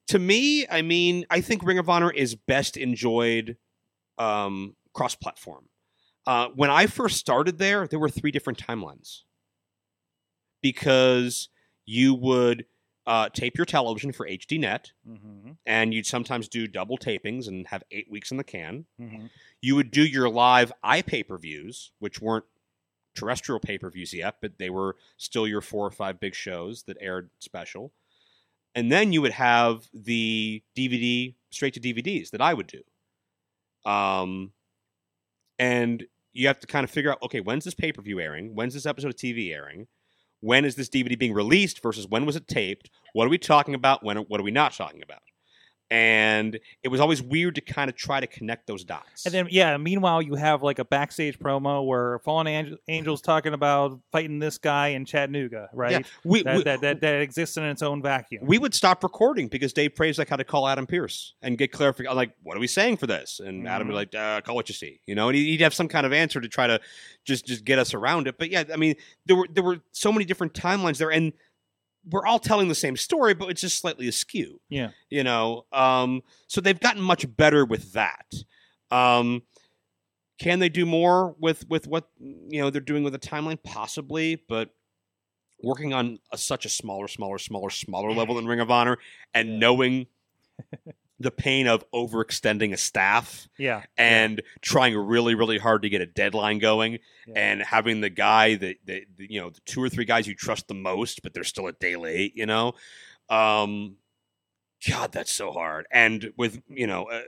to 0.08 0.18
me, 0.18 0.66
I 0.68 0.82
mean, 0.82 1.26
I 1.30 1.40
think 1.42 1.62
Ring 1.64 1.78
of 1.78 1.88
Honor 1.88 2.10
is 2.10 2.34
best 2.34 2.76
enjoyed 2.76 3.56
um, 4.16 4.74
cross-platform. 4.94 5.66
Uh, 6.26 6.48
when 6.54 6.70
I 6.70 6.86
first 6.86 7.18
started 7.18 7.58
there, 7.58 7.86
there 7.86 7.98
were 7.98 8.08
three 8.08 8.30
different 8.30 8.58
timelines 8.58 9.22
because 10.62 11.48
you 11.86 12.14
would 12.14 12.64
uh, 13.08 13.28
tape 13.30 13.56
your 13.56 13.64
television 13.64 14.12
for 14.12 14.26
HDNet, 14.28 14.92
Mhm. 15.08 15.56
and 15.64 15.94
you'd 15.94 16.04
sometimes 16.06 16.46
do 16.46 16.66
double 16.66 16.98
tapings 16.98 17.48
and 17.48 17.66
have 17.68 17.82
eight 17.90 18.10
weeks 18.10 18.30
in 18.30 18.36
the 18.36 18.44
can. 18.44 18.84
Mhm. 19.00 19.30
You 19.62 19.76
would 19.76 19.90
do 19.90 20.06
your 20.06 20.28
live 20.28 20.70
iPay 20.84 21.26
per 21.26 21.38
views, 21.38 21.90
which 22.00 22.20
weren't 22.20 22.44
terrestrial 23.14 23.60
pay 23.60 23.78
per 23.78 23.90
views 23.90 24.12
yet, 24.12 24.42
but 24.42 24.58
they 24.58 24.68
were 24.68 24.94
still 25.16 25.48
your 25.48 25.62
four 25.62 25.86
or 25.86 25.90
five 25.90 26.20
big 26.20 26.34
shows 26.34 26.82
that 26.82 26.98
aired 27.00 27.30
special. 27.38 27.94
And 28.74 28.92
then 28.92 29.12
you 29.14 29.22
would 29.22 29.32
have 29.32 29.88
the 29.94 30.62
DVD 30.76 31.34
straight 31.50 31.72
to 31.74 31.80
DVDs 31.80 32.30
that 32.32 32.42
I 32.42 32.52
would 32.52 32.66
do. 32.66 32.82
Um, 33.90 34.52
and 35.58 36.06
you 36.34 36.46
have 36.46 36.60
to 36.60 36.66
kind 36.66 36.84
of 36.84 36.90
figure 36.90 37.10
out 37.10 37.22
okay, 37.22 37.40
when's 37.40 37.64
this 37.64 37.74
pay 37.74 37.90
per 37.90 38.02
view 38.02 38.20
airing? 38.20 38.54
When's 38.54 38.74
this 38.74 38.84
episode 38.86 39.08
of 39.08 39.16
TV 39.16 39.52
airing? 39.52 39.88
When 40.40 40.64
is 40.64 40.76
this 40.76 40.88
DVD 40.88 41.18
being 41.18 41.34
released 41.34 41.82
versus 41.82 42.06
when 42.06 42.26
was 42.26 42.36
it 42.36 42.46
taped? 42.46 42.90
What 43.12 43.26
are 43.26 43.30
we 43.30 43.38
talking 43.38 43.74
about? 43.74 44.04
When? 44.04 44.16
What 44.18 44.40
are 44.40 44.44
we 44.44 44.50
not 44.50 44.72
talking 44.72 45.02
about? 45.02 45.20
And 45.90 46.58
it 46.82 46.88
was 46.88 47.00
always 47.00 47.22
weird 47.22 47.54
to 47.54 47.60
kind 47.62 47.88
of 47.88 47.96
try 47.96 48.20
to 48.20 48.26
connect 48.26 48.66
those 48.66 48.84
dots. 48.84 49.24
And 49.24 49.32
then, 49.32 49.48
yeah, 49.50 49.76
meanwhile, 49.78 50.20
you 50.20 50.34
have 50.34 50.62
like 50.62 50.78
a 50.78 50.84
backstage 50.84 51.38
promo 51.38 51.86
where 51.86 52.18
Fallen 52.18 52.46
Angel, 52.46 52.76
Angel's 52.88 53.22
talking 53.22 53.54
about 53.54 53.98
fighting 54.12 54.38
this 54.38 54.58
guy 54.58 54.88
in 54.88 55.06
Chattanooga, 55.06 55.70
right? 55.72 55.92
Yeah, 55.92 56.00
we, 56.24 56.42
That, 56.42 56.56
we, 56.56 56.62
that, 56.64 56.80
that, 56.82 57.00
that 57.00 57.20
exists 57.22 57.56
in 57.56 57.64
its 57.64 57.82
own 57.82 58.02
vacuum. 58.02 58.44
we 58.44 58.58
would 58.58 58.74
stop 58.74 59.02
recording 59.02 59.48
because 59.48 59.72
Dave 59.72 59.94
Prazak 59.94 60.28
had 60.28 60.36
to 60.36 60.44
call 60.44 60.68
Adam 60.68 60.86
Pearce 60.86 61.34
and 61.40 61.56
get 61.56 61.72
clarification. 61.72 62.14
Like, 62.14 62.32
what 62.42 62.56
are 62.56 62.60
we 62.60 62.66
saying 62.66 62.98
for 62.98 63.06
this? 63.06 63.40
And 63.40 63.66
Adam 63.66 63.88
would 63.88 63.92
be 63.92 63.96
like, 63.96 64.14
uh, 64.14 64.42
"Call 64.42 64.54
what 64.56 64.68
you 64.68 64.74
see," 64.74 65.00
you 65.06 65.14
know. 65.14 65.28
And 65.28 65.36
he'd 65.38 65.62
have 65.62 65.72
some 65.74 65.88
kind 65.88 66.04
of 66.04 66.12
answer 66.12 66.40
to 66.40 66.48
try 66.48 66.66
to 66.66 66.80
just 67.24 67.46
just 67.46 67.64
get 67.64 67.78
us 67.78 67.94
around 67.94 68.26
it. 68.28 68.36
But 68.38 68.50
yeah, 68.50 68.64
I 68.72 68.76
mean, 68.76 68.94
there 69.24 69.36
were 69.36 69.48
there 69.50 69.64
were 69.64 69.80
so 69.92 70.12
many 70.12 70.26
different 70.26 70.52
timelines 70.52 70.98
there, 70.98 71.10
and 71.10 71.32
we're 72.10 72.26
all 72.26 72.38
telling 72.38 72.68
the 72.68 72.74
same 72.74 72.96
story, 72.96 73.34
but 73.34 73.50
it's 73.50 73.60
just 73.60 73.78
slightly 73.78 74.08
askew. 74.08 74.60
Yeah. 74.68 74.90
you 75.10 75.24
know. 75.24 75.66
Um, 75.72 76.22
so 76.46 76.60
they've 76.60 76.78
gotten 76.80 77.02
much 77.02 77.24
better 77.36 77.64
with 77.64 77.92
that. 77.92 78.32
Um, 78.90 79.42
can 80.40 80.58
they 80.60 80.68
do 80.68 80.86
more 80.86 81.34
with 81.40 81.68
with 81.68 81.86
what 81.86 82.08
you 82.18 82.60
know 82.60 82.70
they're 82.70 82.80
doing 82.80 83.02
with 83.04 83.12
the 83.12 83.18
timeline? 83.18 83.58
Possibly, 83.62 84.36
but 84.48 84.70
working 85.62 85.92
on 85.92 86.18
a, 86.32 86.38
such 86.38 86.64
a 86.64 86.68
smaller, 86.68 87.08
smaller, 87.08 87.38
smaller, 87.38 87.70
smaller 87.70 88.12
level 88.12 88.36
than 88.36 88.46
Ring 88.46 88.60
of 88.60 88.70
Honor, 88.70 88.98
and 89.34 89.48
Yeah. 89.48 89.58
knowing 89.58 90.06
the 91.20 91.30
pain 91.32 91.66
of 91.66 91.84
overextending 91.92 92.72
a 92.72 92.76
staff 92.76 93.48
yeah. 93.58 93.82
and 93.96 94.40
trying 94.60 94.96
really, 94.96 95.34
really 95.34 95.58
hard 95.58 95.82
to 95.82 95.88
get 95.88 96.00
a 96.00 96.06
deadline 96.06 96.58
going, 96.60 96.98
Yeah. 97.26 97.34
and 97.36 97.62
having 97.62 98.00
the 98.00 98.10
guy 98.10 98.54
that, 98.54 98.76
that 98.86 99.02
you 99.18 99.40
know 99.40 99.50
the 99.50 99.60
two 99.66 99.82
or 99.82 99.88
three 99.88 100.04
guys 100.04 100.26
you 100.28 100.34
trust 100.34 100.68
the 100.68 100.74
most, 100.74 101.22
but 101.22 101.34
they're 101.34 101.42
still 101.44 101.66
a 101.66 101.72
day 101.72 101.96
late. 101.96 102.36
You 102.36 102.46
know, 102.46 102.74
um, 103.28 103.96
God, 104.88 105.12
that's 105.12 105.32
so 105.32 105.50
hard. 105.50 105.86
And 105.90 106.32
with 106.36 106.60
you 106.68 106.86
know, 106.86 107.04
uh, 107.06 107.22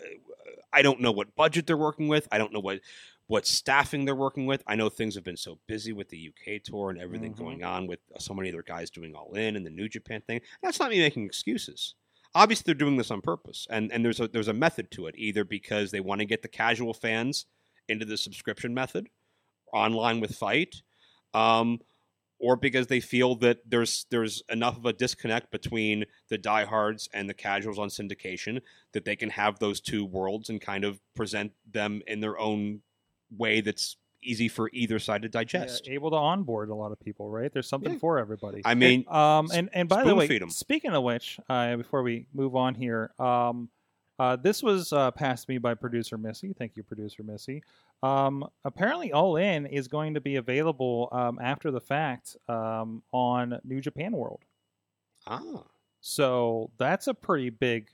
I 0.72 0.82
don't 0.82 1.00
know 1.00 1.10
what 1.12 1.34
budget 1.34 1.66
they're 1.66 1.76
working 1.76 2.06
with. 2.08 2.28
I 2.30 2.38
don't 2.38 2.52
know 2.52 2.60
what 2.60 2.80
what 3.26 3.46
staffing 3.46 4.04
they're 4.04 4.14
working 4.14 4.46
with. 4.46 4.62
I 4.66 4.74
know 4.74 4.88
things 4.88 5.14
have 5.14 5.22
been 5.24 5.36
so 5.36 5.58
busy 5.68 5.92
with 5.92 6.08
the 6.08 6.28
UK 6.32 6.58
tour 6.62 6.90
and 6.90 7.00
everything 7.00 7.32
Mhm. 7.34 7.38
going 7.38 7.62
on 7.64 7.86
with 7.86 8.00
so 8.18 8.34
many 8.34 8.48
other 8.48 8.62
guys 8.64 8.90
doing 8.90 9.14
all 9.14 9.34
in 9.34 9.54
and 9.56 9.64
the 9.64 9.70
New 9.70 9.88
Japan 9.88 10.20
thing. 10.26 10.40
That's 10.62 10.80
not 10.80 10.90
me 10.90 10.98
making 10.98 11.26
excuses. 11.26 11.94
Obviously, 12.34 12.64
they're 12.66 12.78
doing 12.78 12.96
this 12.96 13.10
on 13.10 13.20
purpose, 13.20 13.66
and 13.70 13.92
and 13.92 14.04
there's 14.04 14.20
a 14.20 14.28
there's 14.28 14.48
a 14.48 14.52
method 14.52 14.90
to 14.92 15.06
it. 15.06 15.14
Either 15.18 15.44
because 15.44 15.90
they 15.90 16.00
want 16.00 16.20
to 16.20 16.24
get 16.26 16.42
the 16.42 16.48
casual 16.48 16.94
fans 16.94 17.46
into 17.88 18.04
the 18.04 18.16
subscription 18.16 18.72
method, 18.72 19.08
online 19.72 20.20
with 20.20 20.36
FITE, 20.36 20.82
um, 21.34 21.80
or 22.38 22.56
because 22.56 22.86
they 22.86 23.00
feel 23.00 23.34
that 23.36 23.58
there's 23.68 24.06
there's 24.10 24.42
enough 24.48 24.76
of 24.76 24.86
a 24.86 24.92
disconnect 24.92 25.50
between 25.50 26.04
the 26.28 26.38
diehards 26.38 27.08
and 27.12 27.28
the 27.28 27.34
casuals 27.34 27.78
on 27.78 27.88
syndication 27.88 28.60
that 28.92 29.04
they 29.04 29.16
can 29.16 29.30
have 29.30 29.58
those 29.58 29.80
two 29.80 30.04
worlds 30.04 30.48
and 30.48 30.60
kind 30.60 30.84
of 30.84 31.00
present 31.14 31.52
them 31.70 32.02
in 32.06 32.20
their 32.20 32.38
own 32.38 32.80
way 33.36 33.60
that's 33.60 33.96
easy 34.22 34.48
for 34.48 34.70
either 34.72 34.98
side 34.98 35.22
to 35.22 35.26
Yeah, 35.28 35.32
digest. 35.32 35.88
able 35.88 36.10
to 36.10 36.16
onboard 36.16 36.68
a 36.68 36.74
lot 36.74 36.92
of 36.92 37.00
people, 37.00 37.30
right? 37.30 37.52
There's 37.52 37.68
something 37.68 37.92
Yeah. 37.92 37.98
for 37.98 38.18
everybody. 38.18 38.62
I 38.64 38.74
mean, 38.74 39.04
Um, 39.08 39.50
and 39.52 39.70
and 39.72 39.88
by 39.88 40.04
the 40.04 40.14
way, 40.14 40.40
speaking 40.48 40.92
of 40.92 41.02
which, 41.02 41.38
uh, 41.48 41.76
before 41.76 42.02
we 42.02 42.26
move 42.32 42.54
on 42.56 42.74
here, 42.74 43.12
um, 43.18 43.70
uh, 44.18 44.36
this 44.36 44.62
was 44.62 44.92
uh, 44.92 45.10
passed 45.12 45.48
me 45.48 45.56
by 45.56 45.72
producer 45.74 46.18
Missy. 46.18 46.52
Thank 46.52 46.76
you, 46.76 46.82
producer 46.82 47.22
Missy. 47.22 47.62
Um, 48.02 48.46
apparently, 48.64 49.12
All 49.12 49.36
In 49.36 49.64
is 49.66 49.88
going 49.88 50.14
to 50.14 50.20
be 50.20 50.36
available 50.36 51.08
um, 51.12 51.38
after 51.40 51.70
the 51.70 51.80
fact 51.80 52.36
um, 52.48 53.02
on 53.12 53.58
New 53.64 53.80
Japan 53.80 54.12
World. 54.12 54.42
ah, 55.26 55.64
So 56.00 56.70
that's 56.78 57.06
a 57.06 57.14
pretty 57.14 57.50
big 57.50 57.90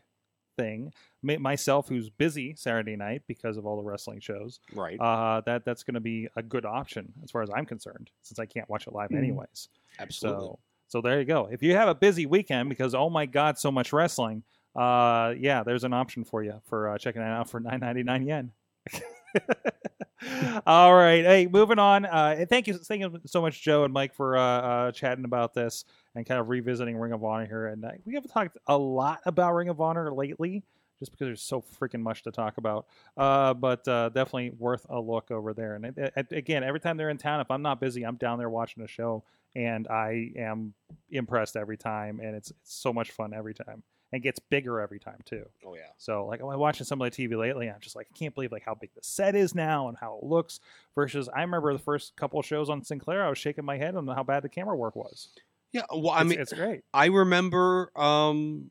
thing. 0.56 0.92
Myself, 1.22 1.88
who's 1.88 2.08
busy 2.10 2.54
Saturday 2.56 2.96
night 2.96 3.22
because 3.26 3.56
of 3.56 3.66
all 3.66 3.76
the 3.76 3.82
wrestling 3.82 4.20
shows, 4.20 4.60
right, 4.74 4.98
uh, 5.00 5.40
that 5.46 5.64
that's 5.64 5.82
going 5.82 5.94
to 5.94 6.00
be 6.00 6.28
a 6.36 6.42
good 6.42 6.64
option 6.64 7.12
as 7.24 7.30
far 7.30 7.42
as 7.42 7.50
I'm 7.54 7.66
concerned, 7.66 8.10
since 8.22 8.38
I 8.38 8.46
can't 8.46 8.68
watch 8.68 8.86
it 8.86 8.92
live 8.92 9.10
Mhm. 9.10 9.18
anyways. 9.18 9.68
absolutely. 9.98 10.44
So, 10.46 10.58
so 10.88 11.00
there 11.00 11.18
you 11.18 11.24
go. 11.24 11.48
If 11.50 11.62
you 11.62 11.74
have 11.74 11.88
a 11.88 11.94
busy 11.94 12.26
weekend 12.26 12.68
because 12.68 12.94
oh 12.94 13.10
my 13.10 13.26
god, 13.26 13.58
so 13.58 13.70
much 13.72 13.92
wrestling, 13.92 14.42
uh, 14.76 15.34
yeah, 15.38 15.62
there's 15.64 15.84
an 15.84 15.92
option 15.92 16.22
for 16.24 16.42
you 16.42 16.60
for 16.68 16.90
uh, 16.90 16.98
checking 16.98 17.22
that 17.22 17.30
out 17.32 17.48
for 17.50 17.60
9.99 17.62 18.26
yen. 18.26 18.52
All 20.66 20.94
right, 20.94 21.24
hey, 21.24 21.46
moving 21.46 21.78
on. 21.78 22.06
Uh, 22.06 22.44
thank 22.48 22.66
you, 22.66 22.74
thank 22.74 23.02
you 23.02 23.20
so 23.26 23.40
much, 23.42 23.60
Joe 23.62 23.84
and 23.84 23.92
Mike, 23.92 24.14
for 24.14 24.36
uh, 24.36 24.40
uh, 24.42 24.92
chatting 24.92 25.24
about 25.24 25.54
this 25.54 25.84
and 26.16 26.26
kind 26.26 26.40
of 26.40 26.48
revisiting 26.48 26.96
Ring 26.96 27.12
of 27.12 27.22
Honor 27.22 27.46
here. 27.46 27.66
And 27.66 27.84
uh, 27.84 27.90
we 28.04 28.14
haven't 28.14 28.30
talked 28.30 28.58
a 28.66 28.76
lot 28.76 29.20
about 29.26 29.52
Ring 29.54 29.68
of 29.68 29.80
Honor 29.80 30.12
lately, 30.12 30.64
just 30.98 31.12
because 31.12 31.26
there's 31.26 31.42
so 31.42 31.62
freaking 31.80 32.00
much 32.00 32.22
to 32.24 32.32
talk 32.32 32.56
about. 32.58 32.86
Uh, 33.16 33.54
but 33.54 33.86
uh, 33.86 34.08
definitely 34.08 34.50
worth 34.58 34.84
a 34.88 34.98
look 34.98 35.30
over 35.30 35.52
there. 35.54 35.74
And 35.76 35.84
it, 35.84 36.12
it- 36.16 36.32
again, 36.32 36.64
every 36.64 36.80
time 36.80 36.96
they're 36.96 37.10
in 37.10 37.18
town, 37.18 37.40
if 37.40 37.50
I'm 37.50 37.62
not 37.62 37.80
busy, 37.80 38.04
I'm 38.04 38.16
down 38.16 38.38
there 38.38 38.50
watching 38.50 38.82
a 38.82 38.88
show, 38.88 39.22
and 39.54 39.86
I 39.88 40.32
am 40.36 40.74
impressed 41.10 41.56
every 41.56 41.76
time, 41.76 42.18
and 42.20 42.34
it's, 42.34 42.50
it's 42.50 42.74
so 42.74 42.92
much 42.92 43.10
fun 43.10 43.32
every 43.34 43.54
time, 43.54 43.82
and 44.12 44.22
gets 44.22 44.38
bigger 44.38 44.80
every 44.80 44.98
time 44.98 45.18
too. 45.24 45.44
Oh 45.66 45.74
yeah. 45.74 45.82
So 45.98 46.26
like 46.26 46.40
I'm 46.40 46.58
watching 46.58 46.84
some 46.86 47.00
of 47.02 47.10
the 47.10 47.28
TV 47.28 47.36
lately, 47.38 47.68
I'm 47.68 47.80
just 47.80 47.96
like 47.96 48.06
I 48.14 48.16
can't 48.18 48.34
believe 48.34 48.52
like 48.52 48.64
how 48.64 48.74
big 48.74 48.90
the 48.94 49.02
set 49.02 49.34
is 49.34 49.54
now 49.54 49.88
and 49.88 49.96
how 49.98 50.18
it 50.22 50.24
looks. 50.26 50.60
Versus 50.94 51.28
I 51.34 51.40
remember 51.42 51.72
the 51.72 51.78
first 51.78 52.16
couple 52.16 52.38
of 52.38 52.46
shows 52.46 52.68
on 52.70 52.84
Sinclair, 52.84 53.24
I 53.24 53.28
was 53.28 53.38
shaking 53.38 53.64
my 53.64 53.76
head 53.78 53.96
on 53.96 54.06
how 54.06 54.22
bad 54.22 54.42
the 54.42 54.48
camera 54.48 54.76
work 54.76 54.94
was. 54.96 55.28
Yeah. 55.76 55.82
Well, 55.92 56.10
I 56.10 56.16
It's- 56.22 56.26
mean, 56.30 56.40
it's 56.40 56.52
great. 56.52 56.80
I 56.92 57.06
remember 57.06 57.90
um, 57.96 58.70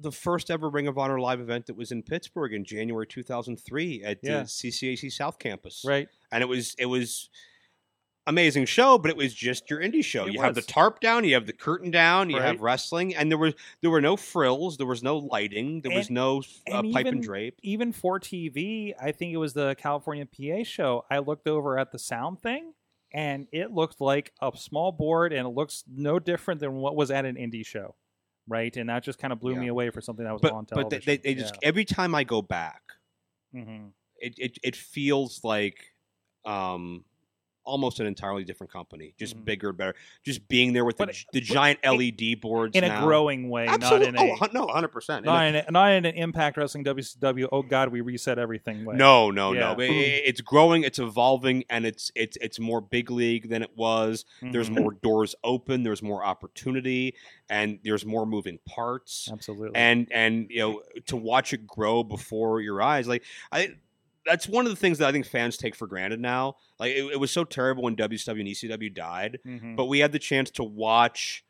the 0.00 0.12
first 0.12 0.50
ever 0.50 0.70
Ring 0.70 0.86
of 0.88 0.96
Honor 0.98 1.20
live 1.20 1.40
event 1.40 1.66
that 1.66 1.76
was 1.76 1.92
in 1.92 2.02
Pittsburgh 2.02 2.54
in 2.54 2.64
January 2.64 3.06
2003 3.06 4.02
at 4.04 4.18
Yeah. 4.22 4.40
the 4.40 4.44
CCAC 4.48 5.10
South 5.12 5.38
Campus. 5.38 5.84
Right. 5.86 6.08
and 6.30 6.42
it 6.42 6.46
was 6.46 6.74
it 6.78 6.86
was 6.86 7.28
amazing 8.28 8.64
show 8.64 8.98
but 8.98 9.10
it 9.10 9.16
was 9.16 9.34
just 9.34 9.68
your 9.68 9.80
indie 9.80 10.04
show 10.04 10.26
It 10.26 10.34
you 10.34 10.40
have 10.42 10.54
the 10.54 10.62
tarp 10.62 11.00
down 11.00 11.24
you 11.24 11.34
have 11.34 11.44
the 11.46 11.52
curtain 11.52 11.90
down 11.90 12.30
you 12.30 12.36
Right. 12.36 12.44
have 12.46 12.60
wrestling 12.60 13.16
and 13.16 13.28
there 13.28 13.36
were 13.36 13.52
there 13.80 13.90
were 13.90 14.00
no 14.00 14.16
frills 14.16 14.76
there 14.76 14.86
was 14.86 15.02
no 15.02 15.18
lighting 15.18 15.80
there 15.80 15.92
was 15.92 16.08
no 16.08 16.38
uh, 16.70 16.76
and 16.78 16.92
pipe 16.92 17.00
even- 17.06 17.14
and 17.14 17.22
drape 17.24 17.58
Even 17.64 17.92
for 17.92 18.20
TV, 18.20 18.94
I 19.02 19.10
think 19.10 19.32
it 19.32 19.38
was 19.38 19.54
the 19.54 19.74
California 19.74 20.24
PA 20.24 20.62
show. 20.62 21.04
I 21.10 21.18
looked 21.18 21.48
over 21.48 21.78
at 21.80 21.90
the 21.90 21.98
sound 21.98 22.40
thing, 22.42 22.74
and 23.12 23.46
it 23.52 23.70
looked 23.72 24.00
like 24.00 24.32
a 24.40 24.52
small 24.56 24.92
board, 24.92 25.32
and 25.32 25.46
it 25.46 25.50
looks 25.50 25.84
no 25.88 26.18
different 26.18 26.60
than 26.60 26.74
what 26.74 26.96
was 26.96 27.10
at 27.10 27.24
an 27.24 27.36
indie 27.36 27.66
show, 27.66 27.96
right? 28.48 28.74
And 28.76 28.88
that 28.88 29.02
just 29.04 29.18
kind 29.18 29.32
of 29.32 29.40
blew 29.40 29.54
Yeah. 29.54 29.60
me 29.60 29.68
away 29.68 29.90
for 29.90 30.00
something 30.00 30.24
that 30.24 30.32
was 30.32 30.42
but 30.42 30.52
on 30.52 30.66
but 30.72 30.90
television. 30.90 31.02
they, 31.06 31.16
they, 31.16 31.22
they 31.22 31.34
just 31.34 31.58
every 31.62 31.84
time 31.84 32.14
i 32.14 32.24
go 32.24 32.42
back 32.42 32.82
yeah. 33.52 33.64
hmm 33.64 33.86
it, 34.16 34.34
it 34.38 34.58
it 34.62 34.76
feels 34.76 35.42
like 35.44 35.86
um 36.44 37.04
almost 37.64 38.00
an 38.00 38.06
entirely 38.06 38.44
different 38.44 38.72
company 38.72 39.14
just 39.18 39.36
Mhm. 39.36 39.44
bigger 39.44 39.72
better 39.72 39.94
just 40.24 40.46
being 40.48 40.72
there 40.72 40.84
with 40.84 40.96
the, 40.96 41.06
But- 41.06 41.14
the 41.32 41.40
but 41.40 41.42
giant 41.42 41.78
in- 41.84 41.96
led 41.96 42.40
boards 42.40 42.76
in 42.76 42.84
a 42.84 43.00
growing 43.00 43.48
way, 43.48 43.66
Absolutely. 43.66 44.10
not 44.12 44.22
in 44.22 44.28
a 44.30 44.32
oh, 44.32 44.36
hun- 44.36 44.50
no 44.52 44.66
100% 44.66 45.24
not 45.24 45.46
in, 45.46 45.54
a, 45.56 45.70
not 45.70 45.92
in 45.92 46.04
an 46.04 46.14
Impact 46.14 46.56
Wrestling 46.56 46.84
WCW. 46.84 47.48
Oh 47.52 47.62
God, 47.62 47.90
we 47.90 48.00
reset 48.00 48.38
everything. 48.38 48.84
Way. 48.84 48.96
No, 48.96 49.30
no, 49.30 49.52
Yeah. 49.52 49.74
no. 49.74 49.80
It- 49.80 49.90
it- 49.90 50.22
it's 50.26 50.40
growing, 50.40 50.82
it's 50.82 50.98
evolving, 50.98 51.64
and 51.70 51.86
it's 51.86 52.10
it's 52.14 52.36
it's 52.40 52.58
more 52.58 52.80
big 52.80 53.10
league 53.10 53.48
than 53.48 53.62
it 53.62 53.76
was. 53.76 54.24
There's 54.40 54.68
Mhm. 54.70 54.80
more 54.82 54.92
doors 55.02 55.34
open, 55.44 55.82
there's 55.82 56.02
more 56.02 56.24
opportunity, 56.24 57.14
and 57.48 57.78
there's 57.84 58.04
more 58.04 58.26
moving 58.26 58.58
parts. 58.66 59.28
absolutely. 59.32 59.76
And 59.76 60.08
and 60.10 60.46
you 60.50 60.58
know 60.60 60.82
to 61.06 61.16
watch 61.16 61.52
it 61.52 61.66
grow 61.66 62.02
before 62.02 62.60
your 62.60 62.82
eyes, 62.82 63.06
like 63.08 63.22
I. 63.50 63.68
That's 64.24 64.48
one 64.48 64.66
of 64.66 64.70
the 64.72 64.76
things 64.76 64.98
that 64.98 65.08
I 65.08 65.12
think 65.12 65.26
fans 65.26 65.56
take 65.56 65.74
for 65.74 65.86
granted 65.86 66.20
now. 66.20 66.56
Like 66.78 66.92
it, 66.92 67.04
it 67.12 67.20
was 67.20 67.30
so 67.30 67.44
terrible 67.44 67.82
when 67.82 67.96
WCW 67.96 68.38
and 68.40 68.48
ECW 68.48 68.94
died, 68.94 69.38
Mhm. 69.46 69.76
but 69.76 69.86
we 69.86 69.98
had 69.98 70.12
the 70.12 70.18
chance 70.18 70.50
to 70.52 70.64
watch 70.64 71.44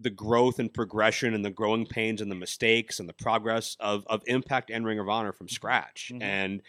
the 0.00 0.10
growth 0.10 0.58
and 0.60 0.72
progression 0.72 1.34
and 1.34 1.44
the 1.44 1.50
growing 1.50 1.84
pains 1.86 2.20
and 2.20 2.30
the 2.30 2.34
mistakes 2.36 3.00
and 3.00 3.08
the 3.08 3.12
progress 3.12 3.76
of, 3.80 4.04
of 4.06 4.22
Impact 4.26 4.70
and 4.70 4.84
Ring 4.86 4.98
of 5.00 5.08
Honor 5.08 5.32
from 5.32 5.48
scratch. 5.48 6.12
Mhm. 6.14 6.22
And 6.22 6.62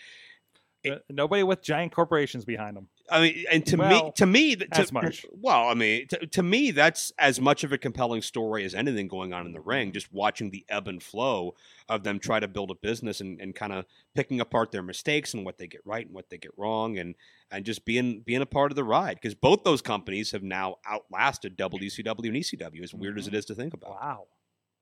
Uh, 0.90 0.96
nobody 1.10 1.44
with 1.44 1.62
giant 1.62 1.92
corporations 1.92 2.46
behind 2.46 2.78
them. 2.78 2.88
I 3.12 3.22
mean, 3.22 3.46
and 3.52 3.66
to 3.68 3.78
Well, 3.78 4.06
me, 4.06 4.12
to 4.18 4.26
me, 4.26 4.56
th- 4.56 4.70
to, 4.72 4.80
as 4.80 4.92
much. 4.92 5.26
Well, 5.32 5.68
I 5.70 5.74
mean, 5.74 6.08
to, 6.10 6.28
to 6.28 6.44
me, 6.44 6.72
that's 6.72 7.12
as 7.18 7.40
much 7.42 7.64
of 7.64 7.72
a 7.72 7.78
compelling 7.78 8.22
story 8.22 8.64
as 8.66 8.76
anything 8.76 9.08
going 9.08 9.34
on 9.34 9.46
in 9.46 9.52
the 9.54 9.60
ring. 9.62 9.92
Just 9.92 10.12
watching 10.14 10.50
the 10.52 10.66
ebb 10.70 10.88
and 10.88 11.02
flow 11.02 11.56
of 11.88 12.04
them 12.04 12.20
try 12.20 12.40
to 12.40 12.48
build 12.48 12.72
a 12.72 12.76
business 12.76 13.22
and, 13.22 13.40
and 13.42 13.56
kind 13.56 13.74
of 13.74 13.86
picking 14.16 14.40
apart 14.40 14.72
their 14.72 14.84
mistakes 14.84 15.34
and 15.34 15.46
what 15.46 15.58
they 15.58 15.68
get 15.68 15.82
right 15.86 16.06
and 16.06 16.14
what 16.14 16.30
they 16.30 16.38
get 16.38 16.52
wrong, 16.58 16.98
and 17.00 17.16
and 17.52 17.66
just 17.66 17.86
being 17.86 18.22
being 18.22 18.42
a 18.42 18.46
part 18.46 18.72
of 18.72 18.76
the 18.76 18.84
ride 18.84 19.16
because 19.16 19.36
both 19.36 19.64
those 19.64 19.82
companies 19.82 20.32
have 20.32 20.44
now 20.44 20.76
outlasted 20.88 21.58
WCW 21.58 22.28
and 22.28 22.36
ECW. 22.36 22.84
As 22.84 22.94
weird 22.94 23.18
as 23.18 23.26
Mm-hmm. 23.26 23.36
it 23.36 23.38
is 23.40 23.46
to 23.46 23.56
think 23.56 23.74
about. 23.74 23.92
Wow, 23.92 24.28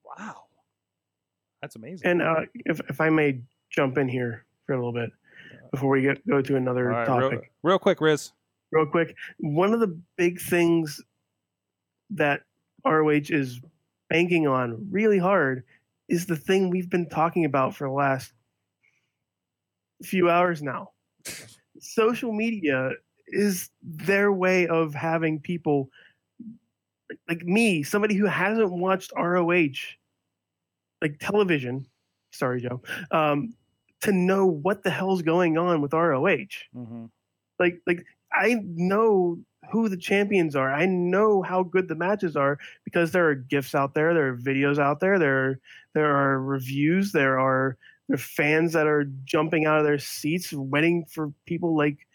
wow, 0.04 0.42
that's 1.62 1.76
amazing. 1.76 2.06
And 2.08 2.22
uh, 2.22 2.40
if 2.54 2.80
if 2.88 3.00
I 3.00 3.10
may 3.10 3.40
jump 3.70 3.96
in 3.98 4.08
here 4.08 4.44
for 4.66 4.74
a 4.74 4.76
little 4.76 4.92
bit 4.92 5.10
before 5.70 5.90
we 5.90 6.02
get 6.02 6.26
go 6.26 6.40
to 6.40 6.56
another 6.56 6.86
right, 6.86 7.06
topic. 7.06 7.30
real, 7.30 7.42
real 7.62 7.78
quick, 7.78 8.00
Riz. 8.00 8.32
real 8.72 8.86
quick. 8.86 9.14
One 9.38 9.72
of 9.72 9.80
the 9.80 9.98
big 10.16 10.40
things 10.40 11.00
that 12.10 12.42
ROH 12.84 13.30
is 13.30 13.60
banking 14.08 14.46
on 14.46 14.86
really 14.90 15.18
hard 15.18 15.64
is 16.08 16.26
the 16.26 16.36
thing 16.36 16.70
we've 16.70 16.90
been 16.90 17.08
talking 17.08 17.44
about 17.44 17.74
for 17.74 17.86
the 17.86 17.92
last 17.92 18.32
few 20.02 20.30
hours 20.30 20.62
now. 20.62 20.90
Social 21.80 22.32
media 22.32 22.92
is 23.28 23.70
their 23.82 24.32
way 24.32 24.66
of 24.66 24.94
having 24.94 25.38
people 25.38 25.90
like 27.28 27.44
me, 27.44 27.82
somebody 27.82 28.14
who 28.14 28.26
hasn't 28.26 28.70
watched 28.70 29.12
ROH, 29.16 29.68
like 31.02 31.18
television, 31.20 31.86
sorry, 32.30 32.60
Joe, 32.60 32.82
um, 33.10 33.54
to 34.02 34.12
know 34.12 34.46
what 34.46 34.82
the 34.82 34.90
hell's 34.90 35.22
going 35.22 35.58
on 35.58 35.80
with 35.80 35.92
ROH 35.92 36.26
Mm-hmm. 36.76 37.06
like 37.58 37.80
like 37.86 38.04
I 38.32 38.56
know 38.64 39.38
who 39.72 39.88
the 39.88 39.96
champions 39.96 40.54
are. 40.56 40.72
I 40.72 40.86
know 40.86 41.42
how 41.42 41.62
good 41.62 41.88
the 41.88 41.94
matches 41.94 42.36
are 42.36 42.58
because 42.84 43.12
there 43.12 43.28
are 43.28 43.34
gifs 43.34 43.74
out 43.74 43.94
there, 43.94 44.14
there 44.14 44.28
are 44.28 44.36
videos 44.36 44.78
out 44.78 45.00
there, 45.00 45.18
there 45.18 45.60
there 45.94 46.14
are 46.14 46.40
reviews, 46.40 47.12
there 47.12 47.38
are 47.38 47.76
there 48.08 48.14
are 48.14 48.18
fans 48.18 48.72
that 48.72 48.86
are 48.86 49.04
jumping 49.24 49.66
out 49.66 49.78
of 49.78 49.84
their 49.84 49.98
seats 49.98 50.52
waiting 50.52 51.04
for 51.06 51.32
people 51.46 51.76
like 51.76 52.06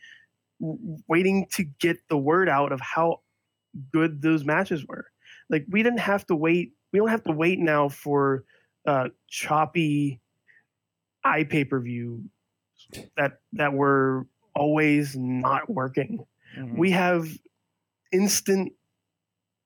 waiting 0.59 1.45
to 1.51 1.63
get 1.79 1.97
the 2.09 2.17
word 2.17 2.49
out 2.49 2.71
of 2.71 2.79
how 2.79 3.19
good 3.91 4.21
those 4.21 4.45
matches 4.45 4.85
were. 4.87 5.05
Like 5.49 5.65
we 5.69 5.83
didn't 5.83 5.99
have 5.99 6.25
to 6.27 6.35
wait. 6.35 6.73
We 6.91 6.99
don't 6.99 7.09
have 7.09 7.23
to 7.25 7.31
wait 7.33 7.59
now 7.59 7.89
for 7.89 8.43
uh, 8.85 9.09
choppy 9.27 10.19
eye 11.23 11.43
pay 11.43 11.63
per 11.63 11.79
view 11.79 12.23
that 13.17 13.39
that 13.53 13.73
were 13.73 14.27
always 14.55 15.15
not 15.15 15.69
working. 15.69 16.25
Mm-hmm. 16.57 16.77
We 16.77 16.91
have 16.91 17.27
instant. 18.11 18.73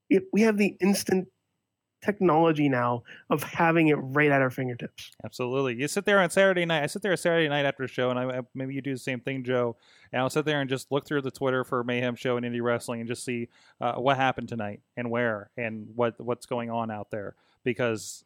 It, 0.09 0.23
we 0.31 0.41
have 0.41 0.57
the 0.57 0.77
instant 0.79 1.27
technology 2.03 2.69
now 2.69 3.03
of 3.29 3.43
having 3.43 3.87
it 3.87 3.95
right 3.95 4.31
at 4.31 4.41
our 4.41 4.49
fingertips. 4.49 5.11
Absolutely. 5.25 5.75
You 5.75 5.87
sit 5.87 6.05
there 6.05 6.19
on 6.19 6.29
Saturday 6.29 6.65
night. 6.65 6.83
I 6.83 6.87
sit 6.87 7.01
there 7.01 7.11
on 7.11 7.17
Saturday 7.17 7.49
night 7.49 7.65
after 7.65 7.83
a 7.83 7.87
show, 7.87 8.09
and 8.09 8.19
I, 8.19 8.39
I 8.39 8.41
maybe 8.53 8.73
you 8.73 8.81
do 8.81 8.93
the 8.93 8.99
same 8.99 9.19
thing, 9.19 9.43
Joe. 9.43 9.75
And 10.11 10.21
I'll 10.21 10.29
sit 10.29 10.45
there 10.45 10.61
and 10.61 10.69
just 10.69 10.91
look 10.91 11.05
through 11.05 11.23
the 11.23 11.31
Twitter 11.31 11.63
for 11.63 11.83
Mayhem 11.83 12.15
Show 12.15 12.37
and 12.37 12.45
Indie 12.45 12.61
Wrestling 12.61 13.01
and 13.01 13.07
just 13.09 13.25
see 13.25 13.49
uh, 13.81 13.95
what 13.95 14.17
happened 14.17 14.49
tonight 14.49 14.81
and 14.95 15.09
where 15.09 15.49
and 15.57 15.87
what 15.95 16.19
what's 16.19 16.45
going 16.45 16.69
on 16.69 16.89
out 16.91 17.11
there 17.11 17.35
because 17.63 18.23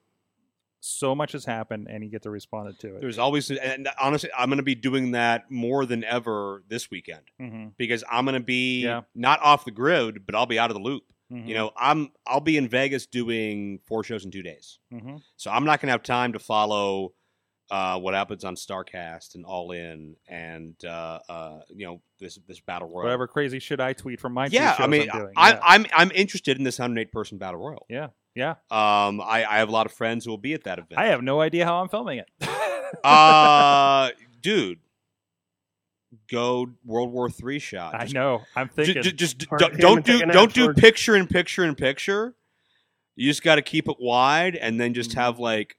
so 0.82 1.16
much 1.16 1.32
has 1.34 1.45
happened, 1.45 1.88
and 1.90 2.03
you 2.03 2.10
get 2.10 2.24
to 2.24 2.30
respond 2.30 2.78
to 2.80 2.95
it. 2.95 3.02
There's 3.02 3.18
always, 3.20 3.49
and 3.52 3.88
honestly, 4.02 4.30
I'm 4.38 4.49
going 4.49 4.58
to 4.58 4.64
be 4.64 4.76
doing 4.76 5.12
that 5.12 5.49
more 5.49 5.86
than 5.86 6.03
ever 6.03 6.64
this 6.68 6.90
weekend 6.91 7.22
Mm-hmm. 7.40 7.68
because 7.78 8.03
I'm 8.12 8.26
going 8.26 8.34
to 8.40 8.45
be 8.45 8.82
Yeah. 8.84 9.02
not 9.16 9.40
off 9.41 9.64
the 9.64 9.72
grid, 9.72 10.26
but 10.26 10.36
I'll 10.36 10.45
be 10.48 10.60
out 10.60 10.72
of 10.72 10.76
the 10.76 10.82
loop. 10.84 11.03
Mm-hmm. 11.32 11.48
You 11.48 11.53
know, 11.56 11.72
I'm 11.78 12.12
I'll 12.28 12.41
be 12.41 12.58
in 12.58 12.68
Vegas 12.68 13.06
doing 13.06 13.80
four 13.88 14.03
shows 14.03 14.26
in 14.26 14.32
two 14.32 14.44
days, 14.44 14.80
hmm 14.91 15.18
so 15.38 15.49
I'm 15.52 15.64
not 15.64 15.80
going 15.80 15.88
to 15.88 15.94
have 15.94 16.03
time 16.03 16.34
to 16.34 16.40
follow 16.40 17.14
uh, 17.70 17.98
what 17.98 18.14
happens 18.14 18.44
on 18.44 18.56
Starcast 18.56 19.36
and 19.36 19.45
All 19.45 19.72
In 19.72 20.16
and 20.28 20.76
uh, 20.84 21.20
uh, 21.30 21.60
you 21.70 21.86
know 21.88 22.02
this 22.20 22.38
this 22.49 22.60
battle 22.60 22.90
royal. 22.90 23.03
whatever 23.06 23.28
crazy 23.28 23.60
shit 23.60 23.80
I 23.80 23.94
tweet 23.94 24.20
from 24.20 24.34
my 24.34 24.48
Yeah, 24.48 24.72
shows 24.76 24.84
I 24.84 24.88
mean, 24.88 25.10
I'm 25.10 25.20
doing. 25.20 25.34
I. 25.38 25.58
I'm 25.62 25.86
I'm 25.95 26.12
interested 26.12 26.58
in 26.58 26.66
this 26.66 26.80
108 26.80 27.14
person 27.14 27.38
battle 27.38 27.62
royal. 27.62 27.86
yeah, 27.88 28.08
yeah. 28.36 28.52
Um, 28.70 29.22
I, 29.22 29.45
I 29.49 29.58
have 29.60 29.70
a 29.70 29.72
lot 29.72 29.86
of 29.86 29.91
friends 29.91 30.26
who 30.26 30.32
will 30.32 30.38
be 30.38 30.53
at 30.53 30.64
that 30.66 30.80
event. 30.80 30.99
I 30.99 31.08
have 31.08 31.22
no 31.22 31.41
idea 31.41 31.66
how 31.66 31.82
I'm 31.82 31.90
filming 31.90 32.20
it. 32.20 32.30
uh, 33.03 34.10
dude, 34.41 34.80
go 36.30 36.68
World 36.86 37.12
War 37.12 37.30
Three 37.30 37.60
shot. 37.60 37.95
I 37.95 38.03
Just 38.03 38.14
know. 38.14 38.41
I'm 38.56 38.70
thinking. 38.70 39.02
ju- 39.03 39.12
just, 39.12 39.48
Park 39.48 39.60
don't, 39.60 39.78
don't 39.80 40.06
do 40.06 40.14
taking 40.20 40.30
don't 40.30 40.53
do 40.53 40.74
picture 40.74 41.16
in 41.16 41.28
picture 41.28 41.64
in 41.64 41.76
picture. 41.76 42.36
You 43.16 43.30
just 43.30 43.44
got 43.44 43.56
to 43.56 43.62
keep 43.62 43.88
it 43.90 43.98
wide, 43.99 44.56
and 44.56 44.80
then 44.80 44.94
just 44.94 45.14
have 45.14 45.36
Mm-hmm. 45.36 45.44
like 45.44 45.78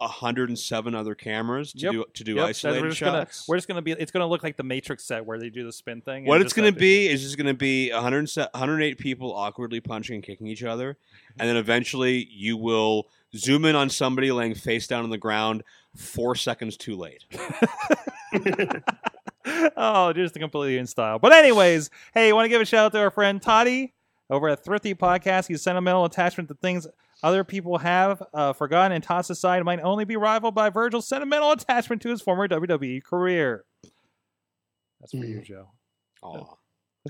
107 0.00 0.94
other 0.94 1.14
cameras 1.14 1.72
to 1.72 1.78
Yep. 1.78 1.92
do 1.92 2.04
to 2.14 2.24
do 2.24 2.34
Yep, 2.36 2.48
isolated 2.48 2.82
we're 2.82 2.88
just 2.88 3.00
gonna 3.00 3.18
shots. 3.26 3.46
we're 3.48 3.56
just 3.56 3.68
gonna 3.68 3.82
be 3.82 3.92
it's 3.92 4.10
gonna 4.10 4.26
look 4.26 4.42
like 4.42 4.56
the 4.56 4.62
Matrix 4.62 5.04
set 5.04 5.24
where 5.24 5.38
they 5.38 5.50
do 5.50 5.64
the 5.64 5.72
spin 5.72 6.00
thing. 6.00 6.24
what 6.24 6.40
it's 6.40 6.52
going 6.52 6.72
to 6.72 6.78
be 6.78 7.06
is 7.08 7.22
just 7.22 7.36
going 7.36 7.46
to 7.46 7.54
be 7.54 7.90
100, 7.92 8.28
108 8.54 8.98
people 8.98 9.32
awkwardly 9.34 9.80
punching 9.80 10.14
and 10.16 10.24
kicking 10.24 10.46
each 10.46 10.64
other, 10.64 10.96
and 11.38 11.48
then 11.48 11.56
eventually 11.56 12.26
you 12.30 12.56
will 12.56 13.08
zoom 13.36 13.64
in 13.64 13.76
on 13.76 13.88
somebody 13.90 14.32
laying 14.32 14.54
face 14.54 14.86
down 14.86 15.04
on 15.04 15.10
the 15.10 15.18
ground 15.18 15.62
four 15.94 16.34
seconds 16.34 16.76
too 16.76 16.96
late. 16.96 17.24
oh, 19.76 20.12
just 20.12 20.34
completely 20.34 20.78
in 20.78 20.86
style. 20.86 21.18
But 21.18 21.32
anyways, 21.32 21.90
hey, 22.14 22.28
you 22.28 22.34
want 22.34 22.44
to 22.46 22.48
give 22.48 22.60
a 22.60 22.64
shout 22.64 22.86
out 22.86 22.92
to 22.92 22.98
our 23.00 23.10
friend 23.10 23.40
Toddy 23.40 23.92
over 24.28 24.48
at 24.48 24.64
Thrifty 24.64 24.94
Podcast. 24.94 25.48
He's 25.48 25.62
sentimental 25.62 26.04
attachment 26.04 26.48
to 26.48 26.54
things 26.54 26.86
other 27.22 27.44
people 27.44 27.78
have 27.78 28.22
uh, 28.32 28.52
forgotten 28.52 28.92
and 28.92 29.04
tossed 29.04 29.30
aside 29.30 29.62
might 29.64 29.80
only 29.80 30.04
be 30.04 30.16
rivaled 30.16 30.54
by 30.54 30.70
Virgil's 30.70 31.08
sentimental 31.08 31.52
attachment 31.52 32.02
to 32.02 32.10
his 32.10 32.22
former 32.22 32.48
WWE 32.48 33.02
career. 33.02 33.64
That's 35.00 35.12
for 35.12 35.24
you, 35.24 35.40
Joe. 35.40 35.70
Aw. 36.22 36.54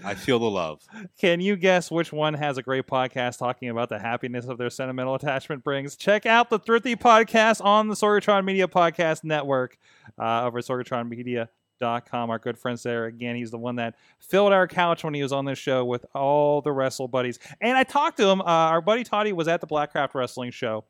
I 0.04 0.14
feel 0.14 0.38
the 0.38 0.50
love. 0.50 0.82
Can 1.20 1.40
you 1.40 1.56
guess 1.56 1.90
which 1.90 2.12
one 2.12 2.34
has 2.34 2.58
a 2.58 2.62
great 2.62 2.86
podcast 2.86 3.38
talking 3.38 3.68
about 3.68 3.88
the 3.88 3.98
happiness 3.98 4.46
of 4.46 4.56
their 4.56 4.70
sentimental 4.70 5.16
attachment 5.16 5.64
brings? 5.64 5.96
Check 5.96 6.26
out 6.26 6.48
the 6.48 6.60
Thrifty 6.60 6.94
Podcast 6.94 7.64
on 7.64 7.88
the 7.88 7.94
Sorgatron 7.94 8.44
Media 8.44 8.68
Podcast 8.68 9.24
Network 9.24 9.76
uh, 10.18 10.44
over 10.44 10.58
at 10.58 10.64
sorgatronmedia.com. 10.64 11.48
Our 11.82 12.38
good 12.38 12.58
friends 12.58 12.82
there. 12.82 13.06
Again, 13.06 13.36
he's 13.36 13.50
the 13.50 13.58
one 13.58 13.76
that 13.76 13.96
filled 14.18 14.52
our 14.52 14.68
couch 14.68 15.04
when 15.04 15.14
he 15.14 15.22
was 15.22 15.32
on 15.32 15.44
this 15.44 15.58
show 15.58 15.84
with 15.84 16.04
all 16.14 16.60
the 16.60 16.72
wrestle 16.72 17.08
buddies. 17.08 17.38
And 17.60 17.76
I 17.76 17.84
talked 17.84 18.18
to 18.18 18.26
him. 18.26 18.40
Uh, 18.40 18.44
our 18.44 18.80
buddy 18.80 19.04
Toddy 19.04 19.32
was 19.32 19.48
at 19.48 19.60
the 19.60 19.66
Blackcraft 19.66 20.14
Wrestling 20.14 20.50
show. 20.50 20.84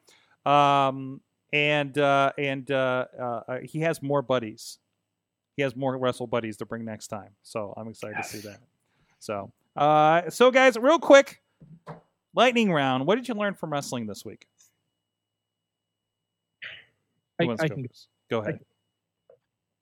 Um, 0.45 1.21
and 1.53 1.97
uh, 1.99 2.33
and 2.39 2.71
uh, 2.71 3.07
uh, 3.21 3.59
he 3.63 3.81
has 3.81 4.03
more 4.03 4.23
buddies. 4.23 4.79
He 5.57 5.63
has 5.63 5.77
more 5.77 5.97
wrestle 5.99 6.27
buddies 6.27 6.57
to 6.59 6.67
bring 6.67 6.85
next 6.85 7.09
time. 7.09 7.31
So 7.43 7.75
I'm 7.77 7.89
excited 7.89 8.17
to 8.17 8.25
see 8.25 8.39
that. 8.49 8.61
So, 9.19 9.53
uh, 9.77 10.31
so 10.31 10.51
guys, 10.51 10.77
real 10.79 10.99
quick, 10.99 11.43
lightning 12.35 12.73
round. 12.73 13.07
What 13.07 13.17
did 13.17 13.29
you 13.29 13.35
learn 13.35 13.55
from 13.55 13.73
wrestling 13.73 14.07
this 14.07 14.25
week? 14.25 14.47
I, 17.41 17.45
I 17.45 17.47
go 17.47 17.57
can? 17.57 17.87
Go 18.31 18.39
ahead. 18.41 18.61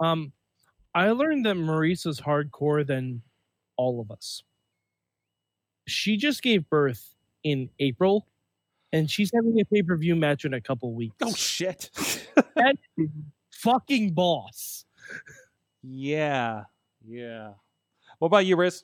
Um, 0.00 0.32
I 0.98 1.12
learned 1.12 1.46
that 1.46 1.54
Maurice's 1.54 2.20
hardcore 2.20 2.84
than 2.84 3.22
all 3.76 4.00
of 4.00 4.10
us. 4.10 4.42
She 5.86 6.16
just 6.16 6.42
gave 6.42 6.68
birth 6.68 7.14
in 7.44 7.70
April, 7.78 8.26
and 8.92 9.08
she's 9.08 9.30
having 9.32 9.60
a 9.60 9.64
pay 9.64 9.82
per 9.82 9.96
view 9.96 10.16
match 10.16 10.44
in 10.44 10.54
a 10.54 10.60
couple 10.60 10.92
weeks. 10.92 11.14
Oh 11.22 11.32
shit! 11.34 11.90
that 12.56 12.74
Fucking 13.52 14.12
boss. 14.12 14.86
yeah, 15.84 16.64
yeah. 17.06 17.52
What 18.18 18.26
about 18.26 18.46
you, 18.46 18.56
Riz? 18.56 18.82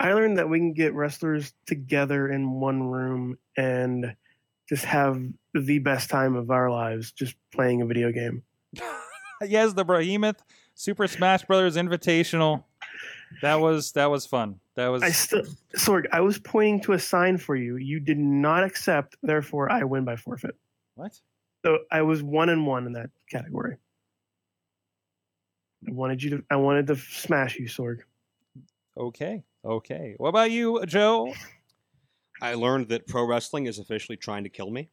I 0.00 0.14
learned 0.14 0.38
that 0.38 0.48
we 0.48 0.58
can 0.58 0.72
get 0.72 0.94
wrestlers 0.94 1.52
together 1.66 2.30
in 2.30 2.52
one 2.52 2.82
room 2.82 3.36
and 3.58 4.16
just 4.66 4.86
have 4.86 5.22
the 5.52 5.78
best 5.78 6.08
time 6.08 6.36
of 6.36 6.50
our 6.50 6.70
lives 6.70 7.12
just 7.12 7.34
playing 7.52 7.82
a 7.82 7.86
video 7.86 8.12
game. 8.12 8.42
yes, 9.42 9.74
the 9.74 9.84
Behemoth 9.84 10.42
Super 10.76 11.06
Smash 11.06 11.42
Brothers 11.46 11.76
Invitational. 11.76 12.62
That 13.40 13.56
was 13.56 13.92
that 13.92 14.10
was 14.10 14.26
fun. 14.26 14.60
That 14.74 14.88
was 14.88 15.02
I 15.02 15.10
still, 15.10 15.42
Sorg, 15.74 16.04
I 16.12 16.20
was 16.20 16.38
pointing 16.38 16.82
to 16.82 16.92
a 16.92 16.98
sign 16.98 17.38
for 17.38 17.56
you. 17.56 17.76
You 17.76 17.98
did 17.98 18.18
not 18.18 18.62
accept, 18.62 19.16
therefore 19.22 19.72
I 19.72 19.84
win 19.84 20.04
by 20.04 20.16
forfeit. 20.16 20.54
what? 20.94 21.18
So 21.64 21.78
I 21.90 22.02
was 22.02 22.22
one 22.22 22.50
and 22.50 22.66
one 22.66 22.86
in 22.86 22.92
that 22.92 23.08
category. 23.28 23.78
I 25.88 25.92
wanted 25.92 26.22
you 26.22 26.30
to. 26.30 26.44
I 26.50 26.56
wanted 26.56 26.86
to 26.88 26.96
smash 26.96 27.56
you, 27.56 27.66
Sorg. 27.66 28.00
Okay, 28.98 29.42
okay. 29.64 30.14
What 30.18 30.28
about 30.28 30.50
you, 30.50 30.84
Joe? 30.84 31.32
I 32.42 32.52
learned 32.52 32.88
that 32.88 33.06
pro 33.06 33.24
wrestling 33.24 33.64
is 33.64 33.78
officially 33.78 34.18
trying 34.18 34.44
to 34.44 34.50
kill 34.50 34.70
me. 34.70 34.90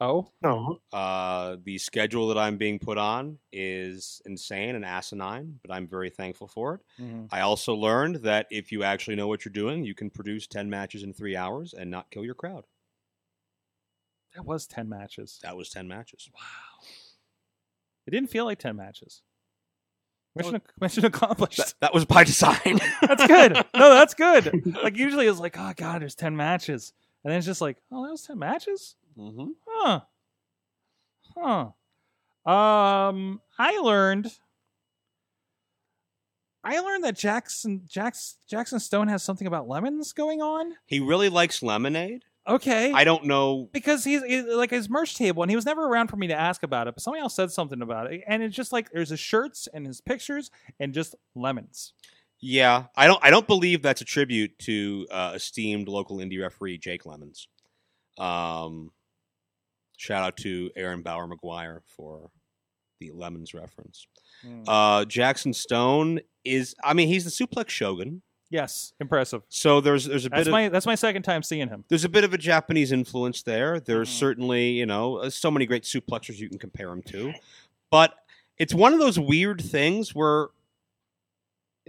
Oh, 0.00 0.30
No, 0.42 0.80
Uh, 0.92 1.56
the 1.64 1.76
schedule 1.78 2.28
that 2.28 2.38
I'm 2.38 2.56
being 2.56 2.78
put 2.78 2.98
on 2.98 3.38
is 3.52 4.22
insane 4.24 4.76
and 4.76 4.84
asinine, 4.84 5.58
but 5.62 5.72
I'm 5.72 5.88
very 5.88 6.08
thankful 6.08 6.46
for 6.46 6.74
it. 6.74 6.80
Mhm. 7.02 7.28
I 7.32 7.40
also 7.40 7.74
learned 7.74 8.16
that 8.16 8.46
if 8.50 8.70
you 8.70 8.84
actually 8.84 9.16
know 9.16 9.26
what 9.26 9.44
you're 9.44 9.52
doing, 9.52 9.84
you 9.84 9.94
can 9.94 10.08
produce 10.08 10.46
10 10.46 10.70
matches 10.70 11.02
in 11.02 11.12
three 11.12 11.34
hours 11.34 11.74
and 11.74 11.90
not 11.90 12.10
kill 12.10 12.24
your 12.24 12.34
crowd. 12.36 12.64
that 14.34 14.44
was 14.44 14.68
ten 14.68 14.88
matches. 14.88 15.40
That 15.42 15.56
was 15.56 15.68
10 15.70 15.88
matches. 15.88 16.30
Wow. 16.32 16.86
It 18.06 18.10
didn't 18.12 18.30
feel 18.30 18.44
like 18.44 18.58
ten 18.60 18.76
matches. 18.76 19.22
Mission, 20.36 20.62
mission 20.80 21.04
accomplished. 21.06 21.56
That, 21.56 21.74
that 21.80 21.94
was 21.94 22.04
by 22.04 22.22
design. 22.22 22.78
That's 23.02 23.26
good. 23.26 23.54
No, 23.54 23.90
that's 23.90 24.14
good. 24.14 24.64
Like 24.82 24.96
usually 24.96 25.26
it's 25.26 25.40
like, 25.40 25.56
oh 25.58 25.72
god, 25.76 26.02
there's 26.02 26.14
ten 26.14 26.36
matches, 26.36 26.92
and 27.24 27.32
then 27.32 27.38
it's 27.38 27.46
just 27.46 27.60
like, 27.60 27.78
oh, 27.90 28.04
that 28.04 28.12
was 28.12 28.22
ten 28.22 28.38
matches. 28.38 28.94
Hmm 29.18 29.48
Huh. 29.66 30.00
Huh. 31.36 32.50
Um, 32.50 33.40
I 33.58 33.78
learned. 33.78 34.30
I 36.64 36.80
learned 36.80 37.04
that 37.04 37.16
Jackson 37.16 37.82
Jackson 37.86 38.38
Jackson 38.48 38.80
Stone 38.80 39.08
has 39.08 39.22
something 39.22 39.46
about 39.46 39.68
lemons 39.68 40.12
going 40.12 40.40
on. 40.42 40.74
He 40.86 41.00
really 41.00 41.28
likes 41.28 41.62
lemonade. 41.62 42.24
Okay. 42.46 42.92
I 42.92 43.04
don't 43.04 43.24
know. 43.26 43.68
because 43.72 44.04
he's, 44.04 44.22
he's 44.24 44.44
like 44.44 44.70
his 44.70 44.88
merch 44.88 45.14
table, 45.16 45.42
and 45.42 45.50
he 45.50 45.56
was 45.56 45.66
never 45.66 45.86
around 45.86 46.08
for 46.08 46.16
me 46.16 46.28
to 46.28 46.34
ask 46.34 46.62
about 46.62 46.88
it. 46.88 46.94
But 46.94 47.02
somebody 47.02 47.20
else 47.20 47.34
said 47.34 47.50
something 47.52 47.82
about 47.82 48.10
it, 48.10 48.22
and 48.26 48.42
it's 48.42 48.56
just 48.56 48.72
like 48.72 48.90
there's 48.90 49.10
his 49.10 49.20
shirts 49.20 49.68
and 49.74 49.86
his 49.86 50.00
pictures 50.00 50.50
and 50.80 50.94
just 50.94 51.14
lemons. 51.34 51.92
Yeah, 52.40 52.84
I 52.96 53.06
don't. 53.06 53.22
I 53.22 53.30
don't 53.30 53.46
believe 53.46 53.82
that's 53.82 54.00
a 54.00 54.04
tribute 54.06 54.58
to 54.60 55.06
uh, 55.10 55.32
esteemed 55.34 55.88
local 55.88 56.18
indie 56.18 56.40
referee 56.40 56.78
Jake 56.78 57.04
Lemons. 57.04 57.48
Um, 58.16 58.90
shout 59.98 60.22
out 60.24 60.38
to 60.38 60.70
Aaron 60.74 61.02
Bauer 61.02 61.28
McGuire 61.28 61.80
for 61.94 62.30
the 63.00 63.10
Lemons 63.12 63.52
reference. 63.52 64.06
Hmm. 64.42 64.62
Uh, 64.66 65.04
Jackson 65.04 65.52
Stone 65.52 66.20
is. 66.44 66.74
I 66.82 66.94
mean, 66.94 67.08
he's 67.08 67.24
the 67.24 67.30
suplex 67.30 67.68
shogun. 67.68 68.22
yes, 68.50 68.94
impressive. 69.00 69.42
So 69.50 69.80
there's 69.82 70.06
there's 70.06 70.24
a 70.24 70.30
That's 70.30 70.40
bit 70.40 70.46
of 70.48 70.52
my 70.52 70.68
that's 70.70 70.86
my 70.86 70.94
second 70.94 71.22
time 71.24 71.42
seeing 71.42 71.68
him. 71.68 71.84
there's 71.88 72.04
a 72.04 72.08
bit 72.08 72.24
of 72.24 72.32
a 72.32 72.38
Japanese 72.38 72.90
influence 72.92 73.42
there. 73.42 73.78
There's 73.80 74.08
Mhm. 74.08 74.18
certainly, 74.18 74.70
you 74.70 74.86
know, 74.86 75.16
uh, 75.18 75.28
so 75.30 75.50
many 75.50 75.66
great 75.66 75.82
suplexers 75.82 76.38
you 76.38 76.48
can 76.48 76.58
compare 76.58 76.90
him 76.90 77.02
to. 77.08 77.34
But 77.90 78.14
it's 78.56 78.72
one 78.74 78.92
of 78.94 78.98
those 79.00 79.18
weird 79.18 79.60
things 79.60 80.14
where, 80.14 80.48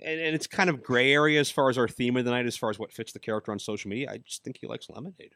and, 0.03 0.19
and 0.19 0.35
it's 0.35 0.47
kind 0.47 0.69
of 0.69 0.83
gray 0.83 1.11
area 1.13 1.39
as 1.39 1.49
far 1.49 1.69
as 1.69 1.77
our 1.77 1.87
theme 1.87 2.15
of 2.17 2.25
the 2.25 2.31
night, 2.31 2.45
as 2.45 2.55
far 2.57 2.69
as 2.69 2.77
what 2.77 2.91
fits 2.93 3.11
the 3.13 3.19
character 3.19 3.51
on 3.51 3.59
social 3.59 3.89
media. 3.89 4.09
I 4.11 4.17
just 4.19 4.43
think 4.43 4.57
he 4.61 4.67
likes 4.67 4.89
lemonade. 4.89 5.33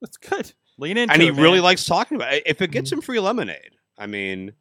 That's 0.00 0.16
good. 0.16 0.52
Lean 0.82 0.96
into 0.96 1.12
and 1.12 1.22
he 1.22 1.28
it, 1.28 1.34
really 1.36 1.60
likes 1.60 1.86
talking 1.86 2.16
about 2.16 2.32
it. 2.34 2.42
If 2.44 2.60
it 2.60 2.72
gets 2.72 2.90
him 2.90 3.00
free 3.00 3.20
lemonade, 3.20 3.70
I 3.96 4.06
mean, 4.08 4.52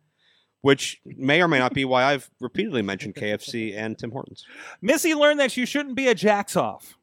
which 0.61 1.01
may 1.03 1.41
or 1.41 1.47
may 1.47 1.57
not 1.57 1.73
be 1.73 1.83
why 1.83 2.03
I've 2.03 2.29
repeatedly 2.39 2.83
mentioned 2.83 3.15
KFC 3.15 3.75
and 3.75 3.97
Tim 3.97 4.11
Hortons. 4.11 4.45
Missy 4.83 5.15
learned 5.15 5.39
that 5.39 5.57
you 5.57 5.65
shouldn't 5.65 5.95
be 5.95 6.09
a 6.09 6.13
jacks 6.15 6.55
off. 6.55 6.95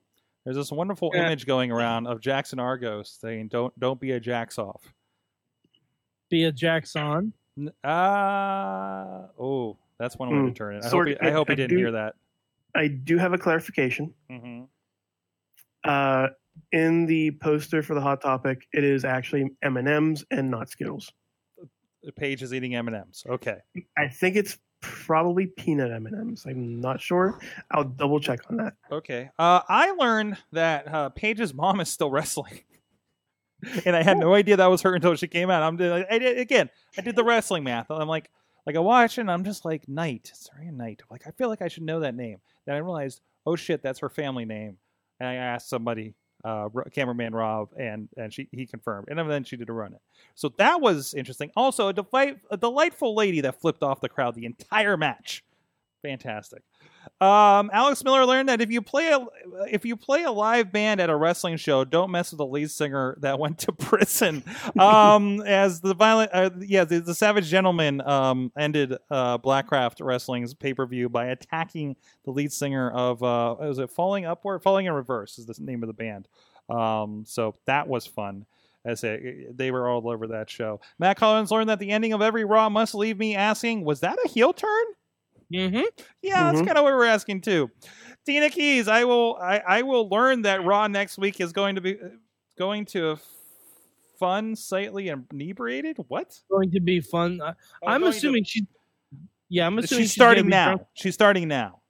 There's 0.45 0.57
this 0.57 0.71
wonderful 0.71 1.11
Yeah. 1.13 1.27
image 1.27 1.47
going 1.47 1.73
around 1.73 2.07
of 2.07 2.21
Jackson 2.21 2.61
Argos 2.61 3.11
saying, 3.21 3.49
"Don't 3.49 3.77
don't 3.81 3.99
be 4.01 4.13
a 4.13 4.21
jacks 4.21 4.57
off." 4.57 4.95
Be 6.31 6.45
a 6.45 6.53
Jackson. 6.53 7.33
N- 7.59 7.73
Ah, 7.83 9.27
oh, 9.39 9.77
that's 9.99 10.17
one 10.17 10.29
way 10.31 10.37
to 10.47 10.53
Mm. 10.53 10.55
turn 10.55 10.75
it. 10.77 10.79
I 10.79 10.83
hope 10.85 10.91
Sort- 10.91 11.09
he, 11.09 11.17
I 11.21 11.31
hope 11.33 11.49
he 11.49 11.53
I 11.53 11.57
didn't 11.57 11.71
do- 11.71 11.77
hear 11.79 11.91
that. 11.93 12.15
I 12.75 12.87
do 12.87 13.19
have 13.19 13.33
a 13.33 13.39
clarification. 13.39 14.15
hmm 14.31 14.63
Uh, 15.85 16.29
in 16.73 17.07
the 17.07 17.33
poster 17.41 17.83
for 17.83 17.95
the 17.95 18.01
hot 18.01 18.21
topic, 18.21 18.67
it 18.73 18.85
is 18.85 19.05
actually 19.05 19.51
M 19.63 19.77
and 19.77 19.89
M's 19.89 20.25
and 20.31 20.51
not 20.51 20.69
Skittles. 20.69 21.11
The 22.03 22.13
Paige 22.13 22.43
is 22.43 22.55
eating 22.55 22.75
M 22.75 22.89
and 22.89 22.97
M's. 22.97 23.25
Okay. 23.29 23.57
I 23.97 24.09
think 24.09 24.37
it's 24.37 24.59
probably 24.81 25.47
peanut 25.47 25.91
M 25.91 26.07
and 26.07 26.15
M's. 26.15 26.45
I'm 26.47 26.81
not 26.81 27.01
sure. 27.01 27.39
I'll 27.71 27.85
double 27.85 28.21
check 28.21 28.41
on 28.51 28.59
that. 28.59 28.75
Okay. 28.91 29.31
Uh, 29.39 29.61
I 29.69 29.91
learned 29.93 30.37
that 30.53 30.93
uh, 30.93 31.09
Paige's 31.11 31.53
mom 31.55 31.81
is 31.81 31.89
still 31.89 32.11
wrestling, 32.11 32.61
and 33.85 33.97
I 33.97 34.03
had 34.03 34.19
no 34.19 34.35
idea 34.35 34.57
that 34.57 34.67
was 34.67 34.83
her 34.83 34.95
until 34.95 35.15
she 35.17 35.27
came 35.27 35.51
out. 35.51 35.63
I'm 35.63 35.77
doing 35.77 36.05
I 36.11 36.19
did, 36.19 36.39
again. 36.39 36.71
I 36.97 37.01
did 37.01 37.17
the 37.17 37.25
wrestling 37.25 37.65
math. 37.65 37.91
I'm 37.91 38.09
like, 38.09 38.31
like 38.67 38.77
I 38.77 38.81
watch 38.81 39.19
and 39.19 39.31
I'm 39.31 39.45
just 39.45 39.65
like, 39.65 39.89
Knight, 39.89 40.33
Saraya 40.35 40.73
Knight. 40.73 41.03
Like 41.11 41.27
I 41.27 41.31
feel 41.31 41.49
like 41.49 41.63
I 41.63 41.69
should 41.69 41.85
know 41.85 42.01
that 42.01 42.15
name. 42.15 42.39
Then 42.67 42.77
I 42.77 42.79
realized, 42.79 43.21
oh 43.47 43.57
shit, 43.57 43.83
that's 43.83 44.01
her 44.01 44.11
family 44.11 44.45
name. 44.45 44.77
And 45.19 45.29
I 45.29 45.35
asked 45.35 45.69
somebody, 45.69 46.15
uh, 46.45 46.69
cameraman 46.93 47.35
Rob, 47.35 47.71
and 47.77 48.09
and 48.17 48.33
she 48.33 48.49
he 48.53 48.67
confirmed, 48.67 49.09
and 49.09 49.19
then 49.31 49.45
she 49.45 49.57
did 49.57 49.69
a 49.69 49.73
run 49.73 49.93
it. 49.93 50.01
So 50.35 50.51
that 50.57 50.81
was 50.81 51.15
interesting. 51.15 51.51
Also, 51.57 51.89
a, 51.89 51.93
delight, 51.93 52.39
a 52.51 52.57
delightful 52.57 53.15
lady 53.15 53.41
that 53.41 53.61
flipped 53.61 53.83
off 53.83 54.01
the 54.01 54.09
crowd 54.09 54.35
the 54.35 54.45
entire 54.45 54.97
match. 54.97 55.43
Fantastic. 56.03 56.63
Um, 57.21 57.71
Alex 57.73 58.05
Miller 58.05 58.25
learned 58.25 58.49
that 58.49 58.61
if 58.61 58.71
you 58.71 58.81
play 58.81 59.11
a 59.11 59.27
if 59.67 59.85
you 59.85 59.97
play 59.97 60.23
a 60.23 60.31
live 60.31 60.71
band 60.71 61.01
at 61.01 61.11
a 61.11 61.17
wrestling 61.17 61.57
show, 61.57 61.85
don't 61.85 62.13
mess 62.13 62.31
with 62.31 62.39
the 62.39 62.47
lead 62.47 62.71
singer 62.71 63.17
that 63.21 63.39
went 63.39 63.59
to 63.61 63.73
prison. 63.79 64.45
Um, 64.79 65.41
as 65.41 65.81
the 65.81 65.95
violent, 65.95 66.31
uh, 66.33 66.51
yeah, 66.61 66.85
the, 66.85 67.01
the 67.01 67.15
Savage 67.15 67.49
Gentleman 67.49 68.01
um, 68.03 68.53
ended 68.57 68.95
uh, 69.11 69.39
Blackcraft 69.39 70.01
Wrestling's 70.01 70.55
pay 70.55 70.73
per 70.73 70.87
view 70.87 71.09
by 71.09 71.27
attacking 71.27 71.97
the 72.25 72.31
lead 72.31 72.53
singer 72.53 72.91
of 72.91 73.23
uh, 73.23 73.57
was 73.59 73.79
it 73.79 73.91
Falling 73.91 74.25
Upward, 74.25 74.63
Falling 74.63 74.87
in 74.87 74.93
Reverse 74.93 75.39
is 75.39 75.47
the 75.47 75.57
name 75.59 75.83
of 75.83 75.89
the 75.89 75.95
band. 75.95 76.29
Um, 76.69 77.25
so 77.27 77.57
that 77.65 77.89
was 77.89 78.07
fun. 78.07 78.47
As 78.85 79.01
they, 79.01 79.47
they 79.51 79.71
were 79.71 79.89
all 79.89 80.09
over 80.09 80.29
that 80.29 80.49
show. 80.49 80.81
Matt 80.99 81.19
Collins 81.19 81.51
learned 81.51 81.69
that 81.69 81.79
the 81.79 81.91
ending 81.91 82.13
of 82.13 82.23
every 82.23 82.45
Raw 82.45 82.71
must 82.71 82.95
leave 82.95 83.19
me 83.19 83.35
asking, 83.35 83.85
was 83.85 84.01
that 84.01 84.17
a 84.25 84.29
heel 84.29 84.53
turn? 84.53 84.85
Mm-hmm. 85.53 85.81
Yeah, 86.23 86.45
that's 86.53 86.61
Mhm. 86.63 86.67
kind 86.67 86.79
of 86.79 86.85
what 86.85 86.93
we're 86.95 87.05
asking 87.07 87.41
too. 87.41 87.71
Tina 88.27 88.51
Keys, 88.51 88.89
I 88.89 89.05
will 89.05 89.37
I, 89.41 89.59
I 89.67 89.83
will 89.83 90.09
learn 90.09 90.43
that 90.43 90.65
Raw 90.65 90.87
next 90.89 91.17
week 91.19 91.41
is 91.41 91.53
going 91.53 91.75
to 91.77 91.81
be 91.81 91.97
going 92.59 92.85
to 92.87 93.09
a 93.11 93.13
f- 93.15 93.23
fun, 94.19 94.55
slightly 94.57 95.09
inebriated. 95.09 95.97
What? 96.09 96.39
Going 96.51 96.71
to 96.73 96.81
be 96.81 97.01
fun. 97.01 97.41
I, 97.43 97.51
Oh, 97.83 97.87
I'm 97.89 98.01
going 98.01 98.13
to- 98.13 98.19
assuming 98.19 98.45
she. 98.45 98.67
Yeah, 99.49 99.67
I'm 99.67 99.79
assuming 99.79 100.03
she's 100.03 100.11
she's 100.11 100.15
starting 100.15 100.49
now. 100.49 100.67
drunk. 100.75 100.83
She's 100.95 101.15
starting 101.15 101.49
now. 101.49 101.81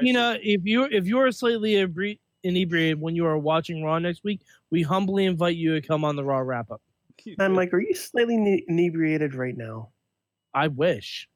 You 0.00 0.12
know, 0.12 0.36
if 0.40 0.60
you 0.64 0.84
if 0.84 1.06
you 1.06 1.18
are 1.18 1.32
slightly 1.32 1.74
inebriated 1.74 2.20
inebriated 2.44 3.00
when 3.00 3.16
you 3.16 3.26
are 3.26 3.36
watching 3.36 3.82
Raw 3.82 3.98
next 3.98 4.22
week, 4.22 4.42
we 4.70 4.82
humbly 4.82 5.24
invite 5.24 5.56
you 5.56 5.74
to 5.80 5.84
come 5.84 6.04
on 6.04 6.14
the 6.14 6.22
Raw 6.22 6.38
wrap 6.38 6.70
up. 6.70 6.80
I'm 7.40 7.54
like, 7.56 7.74
are 7.74 7.80
you 7.80 7.94
slightly 7.96 8.64
inebriated 8.68 9.34
right 9.34 9.56
now? 9.56 9.90
I 10.54 10.68
wish. 10.68 11.26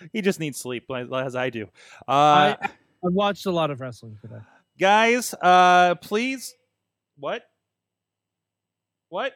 he 0.12 0.22
just 0.22 0.40
needs 0.40 0.58
sleep, 0.58 0.84
as 0.90 1.36
I 1.36 1.50
do. 1.50 1.64
Uh, 2.08 2.56
I 2.60 2.70
I 3.02 3.08
watched 3.08 3.46
a 3.46 3.50
lot 3.50 3.70
of 3.70 3.80
wrestling 3.80 4.18
today. 4.20 4.40
guys, 4.78 5.34
uh, 5.34 5.94
please. 5.96 6.54
What? 7.18 7.42
What? 9.08 9.34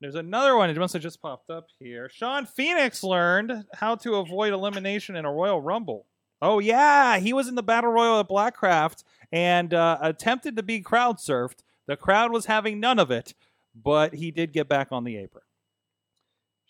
There's 0.00 0.14
another 0.14 0.56
one. 0.56 0.68
It 0.68 0.76
must 0.76 0.92
have 0.92 1.02
just 1.02 1.22
popped 1.22 1.50
up 1.50 1.68
here. 1.78 2.10
Sean 2.12 2.44
Phoenix 2.46 3.02
learned 3.02 3.64
how 3.74 3.94
to 3.96 4.16
avoid 4.16 4.52
elimination 4.52 5.16
in 5.16 5.24
a 5.24 5.32
Royal 5.32 5.60
Rumble. 5.60 6.06
Oh 6.42 6.58
yeah, 6.58 7.18
he 7.18 7.32
was 7.32 7.48
in 7.48 7.54
the 7.54 7.62
Battle 7.62 7.90
Royal 7.90 8.20
at 8.20 8.28
Blackcraft 8.28 9.04
and 9.32 9.72
uh, 9.72 9.98
attempted 10.02 10.56
to 10.56 10.62
be 10.62 10.80
crowd 10.80 11.16
surfed. 11.16 11.60
The 11.86 11.96
crowd 11.96 12.30
was 12.30 12.46
having 12.46 12.78
none 12.78 12.98
of 12.98 13.10
it, 13.10 13.32
but 13.74 14.14
he 14.14 14.30
did 14.30 14.52
get 14.52 14.68
back 14.68 14.88
on 14.90 15.04
the 15.04 15.16
apron. 15.16 15.44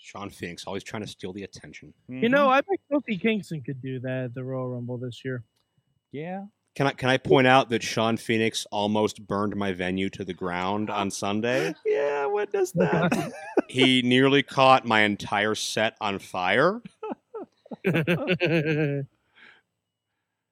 Sean 0.06 0.30
Phoenix 0.30 0.64
always 0.68 0.84
trying 0.84 1.02
to 1.02 1.08
steal 1.08 1.32
the 1.32 1.42
attention. 1.42 1.92
You 2.06 2.28
know, 2.28 2.46
mm-hmm. 2.46 2.50
I 2.50 2.60
bet 2.60 2.78
Kofi 2.92 3.20
Kingston 3.20 3.60
could 3.60 3.82
do 3.82 3.98
that 4.00 4.24
at 4.26 4.34
the 4.34 4.44
Royal 4.44 4.68
Rumble 4.68 4.98
this 4.98 5.24
year. 5.24 5.42
yeah. 6.12 6.44
Can 6.76 6.86
I 6.86 6.92
can 6.92 7.08
I 7.08 7.16
point 7.16 7.46
out 7.46 7.70
that 7.70 7.82
Sean 7.82 8.18
Phoenix 8.18 8.66
almost 8.70 9.26
burned 9.26 9.56
my 9.56 9.72
venue 9.72 10.10
to 10.10 10.26
the 10.26 10.34
ground 10.34 10.90
on 10.90 11.10
Sunday? 11.10 11.74
Yeah, 11.86 12.26
what 12.26 12.52
does 12.52 12.72
that? 12.72 13.32
he 13.68 14.02
nearly 14.02 14.42
caught 14.42 14.84
my 14.84 15.00
entire 15.00 15.54
set 15.54 15.96
on 16.00 16.18
fire, 16.18 16.82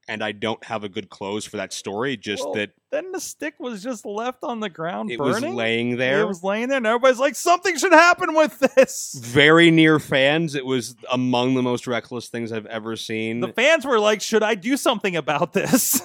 and 0.08 0.22
I 0.22 0.32
don't 0.32 0.62
have 0.64 0.84
a 0.84 0.88
good 0.88 1.08
close 1.08 1.44
for 1.44 1.56
that 1.56 1.72
story. 1.72 2.16
Just 2.16 2.44
Well, 2.44 2.54
that 2.54 2.70
then 2.90 3.12
the 3.12 3.20
stick 3.20 3.54
was 3.58 3.82
just 3.82 4.04
left 4.06 4.44
on 4.44 4.60
the 4.60 4.68
ground 4.68 5.10
it 5.10 5.18
was 5.18 5.36
burning. 5.40 5.54
laying 5.54 5.96
there. 5.96 6.20
It 6.20 6.26
was 6.28 6.44
laying 6.44 6.68
there, 6.68 6.76
and 6.78 6.86
everybody's 6.86 7.18
like, 7.18 7.34
"Something 7.34 7.76
should 7.78 7.92
happen 7.92 8.34
with 8.34 8.58
this." 8.58 9.14
very 9.20 9.70
near 9.70 9.98
fans. 9.98 10.54
It 10.54 10.66
was 10.66 10.94
among 11.10 11.54
the 11.54 11.62
most 11.62 11.86
reckless 11.86 12.28
things 12.28 12.52
I've 12.52 12.66
ever 12.66 12.96
seen. 12.96 13.40
The 13.40 13.48
fans 13.52 13.84
were 13.84 13.98
like, 13.98 14.20
"Should 14.20 14.42
I 14.42 14.54
do 14.54 14.76
something 14.76 15.16
about 15.16 15.52
this?" 15.52 16.00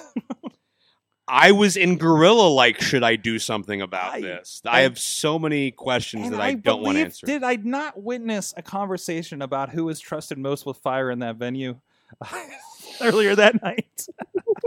I 1.32 1.52
was 1.52 1.76
in 1.76 1.96
gorilla 1.96 2.48
like, 2.48 2.80
should 2.80 3.04
I 3.04 3.14
do 3.14 3.38
something 3.38 3.80
about 3.80 4.14
I- 4.14 4.20
this? 4.20 4.60
I, 4.66 4.78
I- 4.78 4.80
have 4.80 4.98
so 4.98 5.38
many 5.38 5.70
questions 5.70 6.28
that 6.30 6.40
I, 6.40 6.54
don't 6.54 6.82
want 6.82 6.96
to 6.98 7.04
answer. 7.04 7.24
Did 7.24 7.44
I 7.44 7.54
not 7.54 8.02
witness 8.02 8.52
a 8.56 8.62
conversation 8.62 9.40
about 9.40 9.70
who 9.70 9.88
is 9.90 10.00
trusted 10.00 10.38
most 10.38 10.66
with 10.66 10.78
fire 10.78 11.08
in 11.08 11.20
that 11.20 11.36
venue 11.36 11.76
earlier 13.00 13.34
that 13.34 13.62
night? 13.62 14.06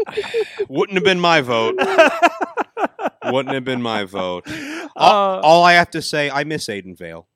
Wouldn't 0.70 0.96
have 0.98 1.04
been 1.04 1.20
my 1.20 1.42
vote. 1.42 1.76
Wouldn't 3.26 3.54
have 3.54 3.64
been 3.66 3.82
my 3.82 4.04
vote. 4.06 4.48
Uh, 4.50 4.90
All, 4.96 5.40
all 5.42 5.64
I 5.64 5.74
have 5.74 5.92
to 5.92 6.02
say, 6.02 6.30
I 6.30 6.44
miss 6.44 6.68
Aiden 6.68 6.98
Vale. 6.98 7.28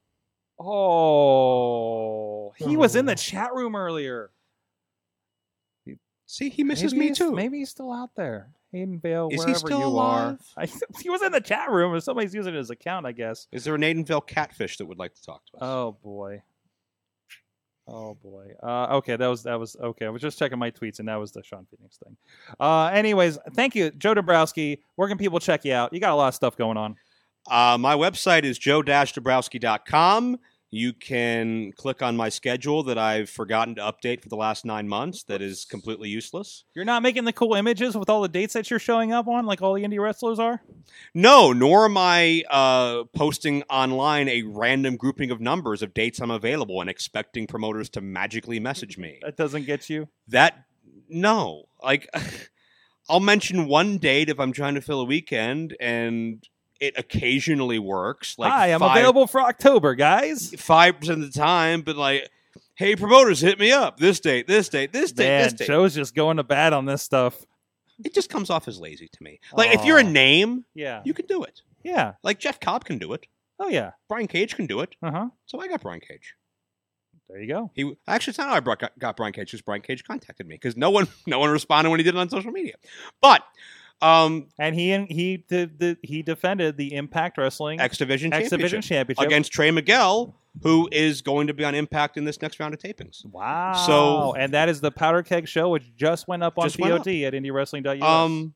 oh, 0.60 2.54
he 2.58 2.76
was 2.78 2.96
in 2.96 3.06
the 3.06 3.12
Oh. 3.14 3.16
chat 3.16 3.54
room 3.54 3.76
earlier. 3.76 4.32
See, 6.30 6.50
he 6.50 6.64
misses 6.64 6.94
maybe 6.94 7.10
me 7.10 7.16
too. 7.16 7.32
Maybe 7.32 7.60
he's 7.60 7.70
still 7.70 7.92
out 7.92 8.10
there. 8.16 8.50
Hayden 8.74 9.00
Vale, 9.00 9.30
Is 9.32 9.36
he 9.44 9.48
wherever 9.52 9.60
still 9.68 9.80
you 9.80 9.86
alive? 9.88 10.40
are. 10.58 10.64
I, 10.64 10.66
he 11.00 11.10
was 11.10 11.22
in 11.22 11.32
the 11.32 11.40
chat 11.40 11.72
room. 11.72 11.96
If 11.96 12.04
somebody's 12.04 12.34
using 12.36 12.54
his 12.54 12.70
account, 12.70 13.06
I 13.06 13.14
guess. 13.14 13.48
Is 13.54 13.64
there 13.64 13.76
an 13.76 13.82
Aiden 13.82 14.06
Vale 14.06 14.20
catfish 14.20 14.76
that 14.78 14.86
would 14.88 14.98
like 15.00 15.14
to 15.16 15.24
talk 15.24 15.46
to 15.46 15.58
us? 15.58 15.60
Oh 15.64 15.98
boy. 16.04 16.42
Oh 17.88 18.16
boy. 18.16 18.52
Uh, 18.62 18.98
okay, 18.98 19.16
that 19.16 19.28
was 19.28 19.44
that 19.44 19.58
was 19.58 19.78
okay. 19.82 20.06
I 20.06 20.10
was 20.10 20.22
just 20.22 20.38
checking 20.38 20.60
my 20.60 20.72
tweets, 20.72 21.00
and 21.00 21.08
that 21.08 21.16
was 21.16 21.32
the 21.32 21.42
Sean 21.42 21.66
Phoenix 21.72 21.98
thing. 21.98 22.18
Uh, 22.60 22.88
anyways, 22.88 23.38
thank 23.54 23.76
you, 23.76 23.92
Joe 23.92 24.14
Dombrowski. 24.14 24.84
Where 24.96 25.08
can 25.08 25.18
people 25.18 25.40
check 25.40 25.64
you 25.64 25.74
out? 25.74 25.94
You 25.94 26.02
got 26.02 26.12
a 26.12 26.16
lot 26.16 26.28
of 26.28 26.36
stuff 26.36 26.58
going 26.58 26.76
on. 26.78 26.96
Uh, 27.50 27.78
my 27.80 27.96
website 27.96 28.44
is 28.44 28.58
joe-dombrowski.com. 28.58 30.38
You 30.70 30.92
can 30.92 31.72
click 31.74 32.02
on 32.02 32.18
my 32.18 32.28
schedule 32.28 32.84
that 32.84 32.98
I've 32.98 33.30
forgotten 33.30 33.76
to 33.76 33.82
update 33.82 34.22
for 34.22 34.28
the 34.28 34.36
last 34.36 34.66
nine 34.66 34.88
months. 34.88 35.24
That 35.24 35.42
is 35.42 35.64
completely 35.64 36.10
useless. 36.10 36.66
You're 36.76 36.84
not 36.84 37.04
making 37.04 37.24
the 37.24 37.32
cool 37.32 37.54
images 37.54 37.98
with 37.98 38.10
all 38.10 38.22
the 38.22 38.28
dates 38.28 38.54
that 38.54 38.70
you're 38.70 38.80
showing 38.80 39.14
up 39.14 39.28
on, 39.28 39.46
like 39.46 39.62
all 39.62 39.74
the 39.74 39.84
indie 39.84 40.02
wrestlers 40.02 40.40
are. 40.40 40.62
No, 41.14 41.54
nor 41.54 41.86
am 41.86 41.98
I 41.98 42.44
uh, 42.50 43.06
posting 43.16 43.64
online 43.64 44.28
a 44.28 44.44
random 44.44 44.98
grouping 44.98 45.32
of 45.32 45.40
numbers 45.40 45.82
of 45.82 45.94
dates 45.94 46.20
I'm 46.20 46.32
available 46.32 46.82
and 46.82 46.90
expecting 46.90 47.48
promoters 47.48 47.90
to 47.92 48.02
magically 48.02 48.60
message 48.60 48.98
me. 48.98 49.20
That 49.22 49.38
doesn't 49.38 49.66
get 49.66 49.90
you. 49.90 50.10
That 50.28 50.66
no, 51.08 51.70
like 51.82 52.10
I'll 53.10 53.22
mention 53.22 53.68
one 53.68 54.00
date 54.00 54.30
if 54.30 54.40
I'm 54.40 54.52
trying 54.52 54.76
to 54.76 54.82
fill 54.82 55.00
a 55.00 55.06
weekend, 55.06 55.78
and 55.80 56.46
it 56.80 56.94
occasionally 56.98 57.80
works. 57.80 58.38
Like 58.38 58.52
Hi, 58.52 58.68
I'm 58.68 58.80
five, 58.80 58.98
available 58.98 59.28
for 59.28 59.42
October, 59.42 59.96
guys. 59.96 60.54
five 60.58 61.00
percent 61.00 61.24
of 61.24 61.32
the 61.34 61.40
time, 61.40 61.82
but 61.82 61.96
like, 61.98 62.30
hey, 62.76 62.96
promoters, 62.96 63.42
hit 63.42 63.60
me 63.60 63.72
up 63.72 63.98
this 63.98 64.20
date, 64.20 64.48
this 64.48 64.70
date, 64.70 64.94
this 64.94 65.12
date, 65.12 65.26
Man, 65.28 65.44
this 65.44 65.54
date. 65.54 65.68
Joe's 65.68 65.96
just 65.96 66.16
going 66.16 66.38
to 66.38 66.44
bat 66.44 66.74
on 66.74 66.86
this 66.86 67.02
stuff. 67.02 67.46
It 68.04 68.14
just 68.14 68.30
comes 68.30 68.50
off 68.50 68.68
as 68.68 68.80
lazy 68.80 69.08
to 69.12 69.24
me. 69.24 69.40
Like 69.54 69.72
if 69.74 69.84
you're 69.84 69.98
a 69.98 70.04
name, 70.04 70.66
Yeah. 70.76 71.02
you 71.04 71.14
can 71.14 71.26
do 71.26 71.44
it. 71.44 71.62
Yeah. 71.84 72.14
Like 72.24 72.38
Jeff 72.40 72.60
Cobb 72.60 72.86
can 72.86 72.98
do 73.00 73.14
it. 73.14 73.26
Oh 73.60 73.70
yeah. 73.70 73.92
Brian 74.08 74.28
Cage 74.28 74.56
can 74.56 74.68
do 74.68 74.82
it. 74.82 74.96
Uh 75.02 75.12
huh. 75.12 75.28
So 75.48 75.60
I 75.60 75.68
got 75.68 75.82
Brian 75.82 76.00
Cage. 76.00 76.36
There 77.28 77.42
you 77.42 77.48
go. 77.48 77.72
He 77.74 77.92
actually, 78.08 78.32
it's 78.32 78.38
not 78.38 78.48
how 78.50 78.54
I 78.56 78.60
brought, 78.62 78.80
got, 78.80 78.98
got 79.00 79.18
Brian 79.18 79.34
Cage 79.34 79.48
because 79.48 79.62
Brian 79.62 79.82
Cage 79.82 80.04
contacted 80.04 80.48
me 80.48 80.56
because 80.56 80.78
no 80.78 80.92
one, 80.92 81.08
no 81.28 81.40
one 81.40 81.50
responded 81.50 81.90
when 81.90 82.00
he 82.00 82.04
did 82.04 82.16
it 82.16 82.18
on 82.20 82.30
social 82.30 82.52
media. 82.52 82.76
But 83.22 83.44
um, 84.02 84.48
And 84.60 84.76
he 84.76 84.92
and 84.92 85.10
he 85.10 85.38
did 85.38 85.80
the, 85.80 85.98
he 86.04 86.22
defended 86.22 86.78
the 86.78 86.94
Impact 86.96 87.38
Wrestling 87.38 87.80
X 87.80 87.98
Division 87.98 88.32
X 88.34 88.50
Division 88.50 88.82
Championship 88.82 89.26
against 89.26 89.52
Trey 89.52 89.72
Miguel, 89.72 90.36
who 90.62 90.88
is 90.92 91.22
going 91.22 91.48
to 91.48 91.54
be 91.54 91.64
on 91.64 91.74
Impact 91.76 92.18
in 92.18 92.24
this 92.26 92.42
next 92.42 92.60
round 92.60 92.74
of 92.74 92.80
tapings. 92.80 93.26
Wow. 93.26 93.74
So- 93.74 94.36
and 94.38 94.54
that 94.54 94.70
is 94.70 94.82
the 94.82 94.92
Powder 94.92 95.24
Keg 95.24 95.48
Show, 95.48 95.70
which 95.70 95.96
just 95.96 96.28
went 96.28 96.44
up 96.44 96.58
on 96.58 96.70
went 96.80 96.94
up. 96.94 97.00
POD 97.06 97.08
at 97.24 97.34
IndieWrestling.us. 97.34 98.02
Um, 98.04 98.54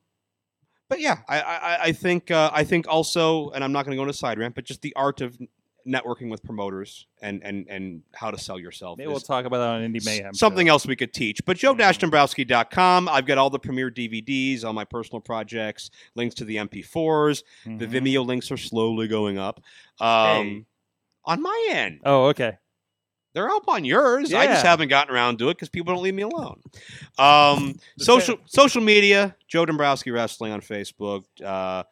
but 0.88 1.00
yeah, 1.00 1.18
I, 1.28 1.40
I, 1.40 1.78
I 1.84 1.92
think, 1.92 2.30
uh, 2.30 2.50
I 2.52 2.64
think 2.64 2.86
also, 2.86 3.50
and 3.50 3.64
I'm 3.64 3.72
not 3.72 3.84
going 3.86 3.92
to 3.92 3.96
go 3.96 4.02
into 4.02 4.12
side 4.12 4.38
rant, 4.38 4.54
but 4.54 4.64
just 4.64 4.82
the 4.82 4.94
art 4.94 5.20
of 5.22 5.38
networking 5.86 6.30
with 6.30 6.42
promoters 6.42 7.06
and 7.20 7.42
and 7.42 7.66
and 7.68 8.02
how 8.14 8.30
to 8.30 8.38
sell 8.38 8.58
yourself. 8.58 8.98
Maybe 8.98 9.08
we'll 9.08 9.20
talk 9.20 9.44
about 9.44 9.58
that 9.58 9.68
on 9.68 9.80
Indie 9.82 10.04
Mayhem. 10.04 10.34
Something 10.34 10.66
show. 10.66 10.72
else 10.72 10.86
we 10.86 10.96
could 10.96 11.12
teach. 11.12 11.44
But 11.44 11.56
joe-dombrowski.com. 11.56 13.08
I've 13.08 13.26
got 13.26 13.38
all 13.38 13.50
the 13.50 13.58
premiere 13.58 13.90
DVDs, 13.90 14.64
all 14.64 14.72
my 14.72 14.84
personal 14.84 15.20
projects, 15.20 15.90
links 16.14 16.34
to 16.36 16.44
the 16.44 16.56
MP4s. 16.58 17.42
The 17.64 17.70
Mhm. 17.70 17.90
Vimeo 17.90 18.26
links 18.26 18.50
are 18.50 18.56
slowly 18.56 19.08
going 19.08 19.38
up. 19.38 19.60
Um, 20.00 20.06
Hey. 20.46 20.64
On 21.24 21.40
my 21.40 21.68
end, 21.70 22.00
Oh, 22.04 22.26
okay. 22.26 22.58
they're 23.32 23.48
up 23.50 23.68
on 23.68 23.84
yours. 23.84 24.34
I 24.34 24.46
just 24.46 24.64
haven't 24.66 24.88
gotten 24.88 25.14
around 25.14 25.38
to 25.38 25.48
it 25.50 25.54
because 25.54 25.68
people 25.68 25.94
don't 25.94 26.02
leave 26.02 26.14
me 26.14 26.22
alone. 26.22 26.60
Um, 27.18 27.78
The 27.96 28.04
social 28.04 28.38
social 28.46 28.82
media, 28.82 29.36
Joe 29.46 29.64
Dombrowski 29.64 30.10
Wrestling 30.10 30.52
on 30.52 30.60
Facebook. 30.60 31.24
Uh, 31.44 31.84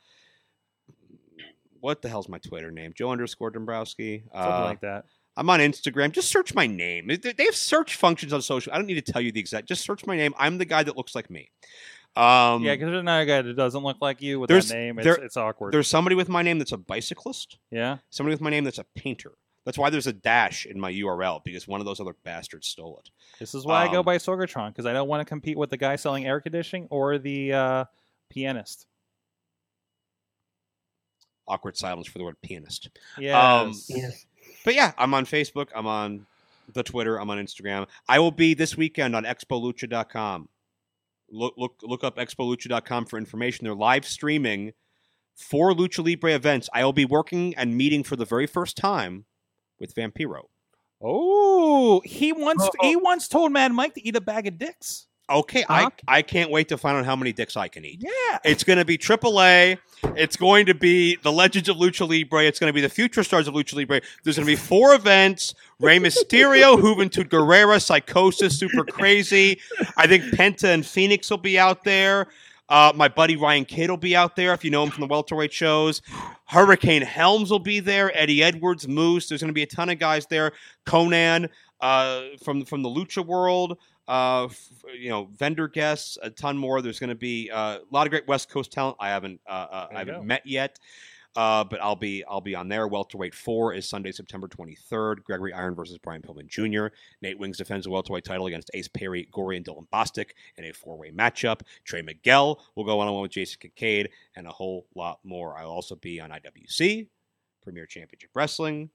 what 1.81 2.03
the 2.03 2.09
hell's 2.09 2.29
my 2.29 2.39
Twitter 2.39 2.71
name? 2.71 2.93
Joe 2.95 3.11
underscore 3.11 3.51
Dombrowski. 3.51 4.25
Something 4.33 4.53
Uh, 4.53 4.61
like 4.65 4.81
that. 4.81 5.05
I'm 5.37 5.49
on 5.49 5.61
Instagram. 5.61 6.13
Just 6.13 6.29
search 6.31 6.55
my 6.55 6.67
name. 6.67 7.07
They 7.09 7.45
have 7.45 7.55
search 7.55 7.95
functions 7.97 8.33
on 8.33 8.43
social. 8.43 8.73
I 8.73 8.77
don't 8.77 8.87
need 8.87 9.05
to 9.05 9.13
tell 9.13 9.23
you 9.23 9.33
the 9.33 9.41
exact. 9.41 9.69
Just 9.69 9.83
search 9.85 10.05
my 10.07 10.17
name. 10.17 10.35
I'm 10.39 10.59
the 10.59 10.65
guy 10.65 10.83
that 10.83 10.97
looks 10.97 11.15
like 11.15 11.31
me. 11.31 11.51
Um, 12.17 12.65
yeah, 12.65 12.73
because 12.75 12.89
there's 12.89 13.01
another 13.01 13.25
guy 13.25 13.41
that 13.43 13.55
doesn't 13.57 13.83
look 13.85 13.99
like 14.01 14.21
you 14.21 14.41
with 14.41 14.49
that 14.51 14.69
name. 14.75 14.99
It's, 14.99 15.05
there- 15.05 15.15
it's 15.25 15.37
awkward. 15.37 15.73
there's 15.73 15.87
somebody 15.89 16.17
with 16.17 16.29
my 16.29 16.43
name 16.43 16.59
that's 16.59 16.73
a 16.73 16.77
bicyclist. 16.77 17.59
yeah. 17.71 17.99
Somebody 18.11 18.35
with 18.35 18.41
my 18.41 18.51
name 18.51 18.65
that's 18.65 18.79
a 18.79 18.87
painter. 18.97 19.33
That's 19.65 19.79
why 19.79 19.91
there's 19.91 20.07
a 20.09 20.13
dash 20.13 20.67
in 20.67 20.81
my 20.81 20.91
URL 20.93 21.45
because 21.45 21.69
one 21.69 21.81
of 21.81 21.87
those 21.87 22.01
other 22.01 22.17
bastards 22.25 22.67
stole 22.67 22.99
it. 23.05 23.11
This 23.39 23.55
is 23.55 23.65
why 23.65 23.85
I 23.85 23.93
go 23.93 24.01
Um, 24.01 24.05
by 24.07 24.17
Sorgatron 24.17 24.69
because 24.71 24.87
I 24.87 24.93
don't 24.93 25.07
want 25.07 25.21
to 25.21 25.25
compete 25.29 25.57
with 25.57 25.71
the 25.71 25.77
guy 25.77 25.97
selling 25.97 26.27
air 26.27 26.41
conditioning 26.41 26.89
or 26.91 27.19
the 27.19 27.53
uh, 27.53 27.85
pianist. 28.31 28.87
Awkward 31.51 31.77
silence 31.77 32.07
for 32.07 32.19
the 32.19 32.25
word 32.25 32.37
pianist. 32.43 32.89
Yes. 33.19 33.35
Um, 33.35 33.75
Yes. 33.89 34.25
But 34.65 34.75
yeah, 34.75 34.93
I'm 34.99 35.13
on 35.15 35.25
Facebook. 35.27 35.69
I'm 35.75 35.87
on 35.87 36.27
the 36.73 36.83
Twitter. 36.83 37.19
I'm 37.19 37.29
on 37.31 37.39
Instagram. 37.39 37.87
I 38.09 38.19
will 38.21 38.31
be 38.31 38.55
this 38.55 38.77
weekend 38.77 39.17
on 39.17 39.25
expolucha.com. 39.25 40.49
Look 41.33 41.55
look 41.57 41.75
look 41.83 42.05
up 42.05 42.17
expolucha.com 42.17 43.07
for 43.07 43.17
information. 43.19 43.65
They're 43.65 43.75
live 43.75 44.05
streaming 44.05 44.73
four 45.37 45.73
Lucha 45.73 46.05
Libre 46.05 46.35
events. 46.35 46.69
I 46.75 46.85
will 46.85 46.93
be 46.93 47.05
working 47.05 47.55
and 47.57 47.77
meeting 47.77 48.03
for 48.05 48.17
the 48.17 48.25
very 48.25 48.47
first 48.47 48.77
time 48.77 49.25
with 49.79 49.95
Vampiro. 49.95 50.43
Oh, 51.03 52.01
he 52.05 52.33
once 52.33 52.63
Oh. 52.63 52.71
he 52.87 52.97
once 52.97 53.27
told 53.29 53.53
Mad 53.53 53.73
Mike 53.73 53.95
to 53.95 54.07
eat 54.07 54.17
a 54.17 54.21
bag 54.21 54.47
of 54.47 54.59
dicks. 54.59 55.07
Okay, 55.31 55.65
Huh? 55.69 55.91
I 56.09 56.19
I 56.19 56.23
can't 56.23 56.51
wait 56.51 56.69
to 56.69 56.77
find 56.79 56.97
out 56.99 57.05
how 57.05 57.17
many 57.17 57.33
dicks 57.33 57.57
I 57.57 57.69
can 57.69 57.85
eat. 57.85 57.99
Yeah. 58.01 58.39
It's 58.45 58.65
going 58.65 58.79
to 58.79 58.85
be 58.85 58.99
AAA. 58.99 59.79
It's 60.17 60.37
going 60.37 60.67
to 60.67 60.75
be 60.75 61.17
the 61.23 61.31
Legends 61.31 61.69
of 61.69 61.77
Lucha 61.77 62.09
Libre. 62.09 62.45
It's 62.45 62.59
going 62.59 62.69
to 62.71 62.75
be 62.75 62.81
the 62.81 62.89
future 62.89 63.23
stars 63.23 63.47
of 63.47 63.55
Lucha 63.55 63.75
Libre. 63.75 64.01
There's 64.25 64.37
going 64.37 64.47
to 64.47 64.53
be 64.53 64.57
four 64.57 64.95
events: 65.01 65.55
Rey 65.79 65.99
Mysterio, 65.99 66.77
Juventud 66.77 67.29
Guerrera, 67.29 67.81
Psychosis, 67.81 68.59
Super 68.59 68.85
Crazy. 68.85 69.61
I 69.97 70.07
think 70.07 70.25
Penta 70.25 70.65
and 70.75 70.85
Fenix 70.85 71.31
will 71.31 71.39
be 71.39 71.59
out 71.59 71.85
there. 71.85 72.27
Uh, 72.69 72.93
my 72.95 73.09
buddy 73.09 73.37
Ryan 73.37 73.65
Kidd 73.65 73.91
will 73.91 73.97
be 73.97 74.15
out 74.15 74.37
there 74.37 74.53
if 74.55 74.65
you 74.65 74.71
know 74.71 74.85
him 74.85 74.91
from 74.91 75.01
the 75.01 75.09
welterweight 75.09 75.53
shows. 75.53 76.03
Hurricane 76.47 77.03
Helms 77.03 77.51
will 77.51 77.59
be 77.59 77.81
there. 77.81 78.17
Eddie 78.17 78.43
Edwards, 78.45 78.87
Moose. 78.87 79.29
There's 79.29 79.41
going 79.41 79.49
to 79.49 79.55
be 79.55 79.63
a 79.65 79.67
ton 79.67 79.91
of 79.91 79.99
guys 79.99 80.27
there. 80.27 80.53
Konnan 80.87 81.49
uh, 81.81 82.23
from 82.45 82.65
from 82.65 82.83
the 82.83 82.89
Lucha 82.89 83.25
world 83.25 83.77
uh, 84.11 84.49
you 84.99 85.09
know, 85.09 85.29
vendor 85.37 85.69
guests, 85.69 86.19
a 86.21 86.31
ton 86.31 86.59
more. 86.59 86.83
There's 86.83 86.99
going 86.99 87.11
to 87.11 87.15
be 87.15 87.49
uh, 87.49 87.79
a 87.79 87.81
lot 87.93 88.09
of 88.09 88.11
great 88.11 88.27
West 88.27 88.51
Coast 88.51 88.73
talent. 88.73 88.97
I 88.99 89.09
haven't 89.09 89.41
uh, 89.49 89.67
uh, 89.71 89.87
I 89.95 89.99
haven't 90.01 90.17
go. 90.17 90.23
met 90.25 90.45
yet, 90.45 90.81
uh, 91.37 91.63
but 91.63 91.81
I'll 91.81 91.95
be 91.95 92.25
I'll 92.25 92.41
be 92.41 92.57
on 92.57 92.69
there. 92.69 92.89
Welterweight 92.89 93.37
four 93.37 93.73
is 93.73 93.89
Sunday, 93.89 94.11
September 94.11 94.49
23rd. 94.49 95.23
Gregory 95.23 95.53
Iron 95.53 95.77
versus 95.77 95.97
Brian 95.99 96.23
Pillman 96.23 96.49
Jr. 96.49 96.93
Nate 97.23 97.39
Wings 97.39 97.57
defends 97.57 97.85
the 97.85 97.91
welterweight 97.93 98.25
title 98.25 98.49
against 98.49 98.69
Ace 98.75 98.89
Perry, 98.89 99.29
Gory, 99.31 99.57
and 99.57 99.65
Dylan 99.65 99.89
Bostic 99.93 100.31
in 100.57 100.65
a 100.65 100.73
four 100.73 100.99
way 100.99 101.13
matchup. 101.13 101.61
Trey 101.85 102.03
Miguel 102.03 102.61
will 102.75 102.85
go 102.85 102.97
one 102.97 103.07
on 103.07 103.15
one 103.15 103.23
with 103.23 103.31
Jason 103.31 103.59
Kincaid, 103.61 104.11
and 104.35 104.49
a 104.49 104.51
whole 104.51 104.89
lot 104.97 105.21
more. 105.23 105.57
I'll 105.57 105.71
also 105.71 105.95
be 105.95 106.21
on 106.21 106.31
IWC, 106.31 107.07
Premier 107.63 107.87
Championship 107.87 108.31
Wrestling. 108.35 108.91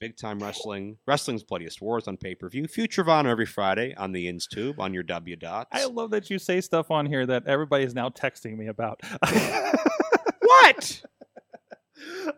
Big 0.00 0.16
time 0.16 0.38
wrestling, 0.38 0.96
wrestling's 1.06 1.42
bloodiest 1.42 1.82
wars 1.82 2.06
on 2.06 2.16
pay 2.16 2.32
per 2.32 2.48
view. 2.48 2.68
Future 2.68 3.00
of 3.00 3.08
Honor 3.08 3.30
every 3.30 3.46
Friday 3.46 3.96
on 3.96 4.12
the 4.12 4.28
Ins 4.28 4.46
Tube 4.46 4.78
on 4.78 4.94
your 4.94 5.02
W 5.02 5.34
dots. 5.34 5.70
I 5.72 5.86
love 5.86 6.10
that 6.12 6.30
you 6.30 6.38
say 6.38 6.60
stuff 6.60 6.92
on 6.92 7.04
here 7.06 7.26
that 7.26 7.48
everybody 7.48 7.82
is 7.82 7.96
now 7.96 8.08
texting 8.08 8.56
me 8.56 8.68
about. 8.68 9.00
what? 10.40 11.02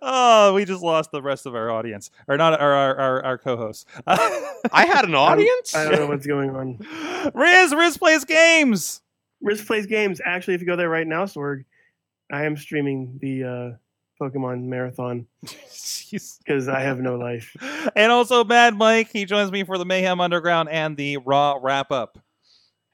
oh, 0.01 0.55
we 0.55 0.65
just 0.65 0.83
lost 0.83 1.11
the 1.13 1.21
rest 1.21 1.45
of 1.45 1.55
our 1.55 1.71
audience, 1.71 2.11
or 2.29 2.39
not 2.39 2.59
our 2.59 2.73
our, 2.73 2.97
our, 2.97 3.25
our 3.25 3.39
co-hosts. 3.39 3.85
I 4.07 4.87
had 4.87 5.05
an 5.05 5.15
audience. 5.15 5.75
I 5.75 5.85
don't 5.85 6.01
know 6.01 6.07
what's 6.07 6.27
going 6.27 6.51
on. 6.57 6.79
Riz 7.35 7.75
Riz 7.75 7.99
plays 7.99 8.25
games. 8.25 9.03
Risk 9.43 9.67
plays 9.67 9.85
games. 9.85 10.21
Actually, 10.25 10.55
if 10.55 10.63
you 10.63 10.67
go 10.67 10.77
there 10.77 10.89
right 10.89 11.07
now, 11.07 11.25
Sorg, 11.25 11.65
I 12.33 12.47
am 12.47 12.57
streaming 12.57 13.19
the 13.21 13.45
uh, 13.45 13.77
Pokemon 14.21 14.65
Marathon 14.65 15.27
because 15.41 16.69
I 16.69 16.81
have 16.81 17.01
no 17.01 17.17
life. 17.17 17.57
And 17.97 18.13
also 18.13 18.45
Mad 18.45 18.77
Mike, 18.77 19.11
he 19.13 19.25
joins 19.25 19.51
me 19.51 19.65
for 19.65 19.79
the 19.79 19.85
Mayhem 19.85 20.21
Underground 20.21 20.69
and 20.69 20.97
the 20.97 21.17
Raw 21.19 21.59
wrap 21.61 21.91
up. 21.91 22.19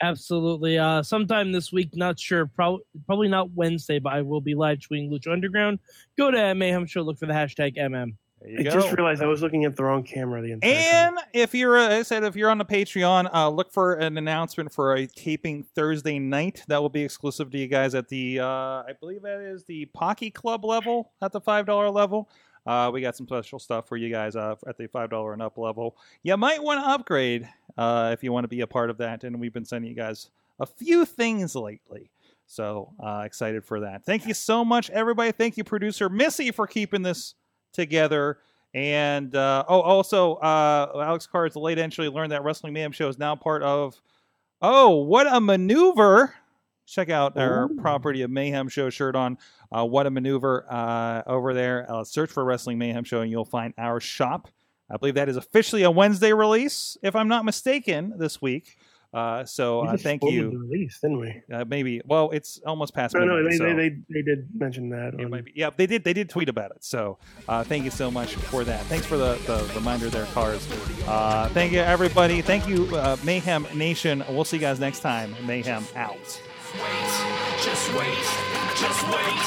Absolutely. 0.03 0.79
Uh, 0.79 1.03
sometime 1.03 1.53
this 1.53 1.73
week, 1.73 1.97
not 1.97 2.21
sure. 2.21 2.47
Probably 2.47 2.83
probably 3.07 3.29
not 3.29 3.51
Wednesday, 3.53 3.99
but 3.99 4.13
I 4.13 4.23
will 4.23 4.43
be 4.43 4.55
live 4.55 4.79
tweeting 4.79 5.11
Lucha 5.11 5.33
Underground. 5.33 5.79
Go 6.19 6.31
to 6.31 6.55
Mayhem 6.55 6.87
Show, 6.87 7.01
look 7.03 7.19
for 7.19 7.27
the 7.27 7.33
hashtag 7.33 7.77
MM. 7.79 8.15
There 8.47 8.55
you 8.55 8.61
I 8.61 8.63
go. 8.63 8.71
just 8.71 8.93
realized 8.93 9.23
I 9.23 9.27
was 9.27 9.43
looking 9.43 9.65
at 9.65 9.75
the 9.75 9.83
wrong 9.83 10.05
camera 10.05 10.41
the 10.41 10.53
entire 10.53 10.73
time. 10.73 11.19
And 11.19 11.27
if 11.33 11.53
you're, 11.55 11.77
uh, 11.77 11.99
I 11.99 12.03
said, 12.03 12.23
if 12.23 12.37
you're 12.37 12.49
on 12.51 12.59
the 12.59 12.65
Patreon, 12.65 13.29
uh, 13.35 13.49
look 13.49 13.73
for 13.73 13.95
an 13.95 14.17
announcement 14.17 14.73
for 14.73 14.95
a 14.95 15.07
taping 15.07 15.65
Thursday 15.75 16.19
night 16.21 16.63
that 16.69 16.81
will 16.81 16.89
be 16.89 17.03
exclusive 17.03 17.51
to 17.51 17.59
you 17.59 17.67
guys 17.67 17.95
at 17.97 18.09
the, 18.09 18.41
uh, 18.41 18.47
I 18.47 18.93
believe 19.01 19.23
that 19.23 19.41
is 19.41 19.65
the 19.65 19.87
Pocky 19.87 20.31
Club 20.31 20.65
level 20.65 21.11
at 21.21 21.33
the 21.33 21.41
five 21.41 21.67
dollar 21.67 21.91
level. 21.91 22.29
Uh, 22.65 22.91
we 22.93 23.01
got 23.01 23.17
some 23.17 23.27
special 23.27 23.59
stuff 23.59 23.89
for 23.89 23.97
you 23.97 24.11
guys 24.11 24.37
uh, 24.37 24.55
at 24.69 24.77
the 24.77 24.87
five 24.89 25.11
dollar 25.11 25.33
and 25.33 25.43
up 25.43 25.59
level. 25.59 25.97
You 26.23 26.37
might 26.37 26.63
want 26.63 26.85
to 26.85 26.89
upgrade 26.89 27.49
uh, 27.77 28.11
if 28.13 28.23
you 28.23 28.33
want 28.33 28.45
to 28.45 28.49
be 28.49 28.61
a 28.61 28.67
part 28.67 28.91
of 28.91 28.99
that. 28.99 29.25
And 29.25 29.41
we've 29.41 29.53
been 29.53 29.65
sending 29.65 29.89
you 29.91 29.97
guys 29.97 30.31
a 30.61 30.67
few 30.67 31.05
things 31.05 31.55
lately. 31.55 32.11
So 32.47 32.93
uh, 33.03 33.23
excited 33.25 33.65
for 33.65 33.81
that. 33.81 34.05
Thank 34.05 34.27
you 34.27 34.35
so 34.35 34.65
much, 34.65 34.89
everybody. 34.91 35.33
Thank 35.33 35.57
you, 35.57 35.65
producer 35.65 36.09
Missy, 36.09 36.53
for 36.53 36.67
keeping 36.67 37.03
this 37.03 37.35
together. 37.77 38.39
And 38.75 39.35
uh, 39.35 39.65
oh, 39.69 39.81
also, 39.81 40.35
uh, 40.35 41.03
Alex 41.07 41.29
the 41.33 41.61
late 41.61 41.79
entry. 41.79 42.09
Learned 42.09 42.33
that 42.33 42.43
Wrestling 42.43 42.73
Mayhem 42.73 42.93
Show 42.93 43.09
is 43.09 43.19
now 43.19 43.37
part 43.37 43.63
of. 43.63 44.01
Oh, 44.61 44.97
what 44.97 45.27
a 45.33 45.41
maneuver! 45.41 46.35
Check 46.87 47.11
out 47.11 47.37
our 47.37 47.65
Ooh. 47.65 47.77
property 47.77 48.23
of 48.23 48.31
Mayhem 48.31 48.69
Show 48.69 48.91
shirt 48.91 49.17
on. 49.17 49.39
Uh, 49.71 49.85
what 49.85 50.07
a 50.07 50.11
maneuver 50.11 50.67
uh, 50.71 51.23
over 51.27 51.53
there. 51.53 51.87
Uh, 51.91 52.05
search 52.05 52.31
for 52.31 52.45
Wrestling 52.45 52.79
Mayhem 52.79 53.05
Show 53.05 53.21
and 53.23 53.31
you'll 53.31 53.45
find 53.45 53.75
our 53.77 54.01
shop. 54.01 54.49
I 54.91 54.97
believe 54.97 55.15
that 55.15 55.29
is 55.29 55.37
officially 55.37 55.83
a 55.83 55.91
Wednesday 55.91 56.33
release, 56.33 56.97
if 57.03 57.17
I'm 57.17 57.27
not 57.27 57.45
mistaken, 57.45 58.15
this 58.19 58.41
week. 58.41 58.79
Uh, 59.13 59.45
so 59.45 59.83
We 59.83 59.89
uh, 59.89 59.97
thank 59.97 60.23
you. 60.25 60.51
The 60.51 60.59
release, 60.59 60.99
didn't 61.01 61.21
we? 61.21 61.43
Uh, 61.53 61.65
maybe. 61.67 62.03
Well, 62.05 62.31
it's 62.31 62.61
almost 62.67 62.95
past. 62.95 63.15
No, 63.15 63.25
no, 63.25 63.43
they, 63.49 63.57
so- 63.57 63.65
they, 63.65 63.73
they, 63.75 63.97
they 64.11 64.23
did 64.23 64.49
mention 64.55 64.91
that. 64.91 65.15
it 65.15 65.25
on- 65.25 65.31
might 65.31 65.45
be. 65.45 65.53
Yeah, 65.55 65.71
they 65.75 65.87
did. 65.87 66.05
They 66.05 66.13
did 66.13 66.29
tweet 66.29 66.49
about 66.49 66.71
it. 66.73 66.85
So, 66.85 67.19
uh, 67.49 67.65
thank 67.65 67.85
you 67.85 67.91
so 67.91 68.11
much 68.11 68.35
for 68.35 68.65
that. 68.65 68.81
Thanks 68.87 69.07
for 69.07 69.17
the, 69.17 69.35
the 69.47 69.71
reminder 69.75 70.11
there, 70.11 70.27
cars. 70.27 70.67
Uh, 71.07 71.49
thank 71.51 71.73
you, 71.73 71.81
everybody. 71.81 72.43
Thank 72.43 72.69
you, 72.69 72.95
uh, 72.97 73.17
Mayhem 73.25 73.67
Nation. 73.75 74.25
We'll 74.29 74.45
see 74.45 74.57
you 74.57 74.61
guys 74.61 74.79
next 74.81 75.01
time. 75.01 75.35
Mayhem 75.47 75.85
out. 75.95 76.17
wait, 76.75 76.83
just 77.63 77.93
wait, 77.95 78.27
just 78.77 79.03
wait, 79.09 79.41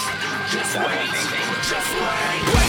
just 0.51 0.75
wait, 0.77 1.09
just 1.69 1.93
wait. 2.55 2.68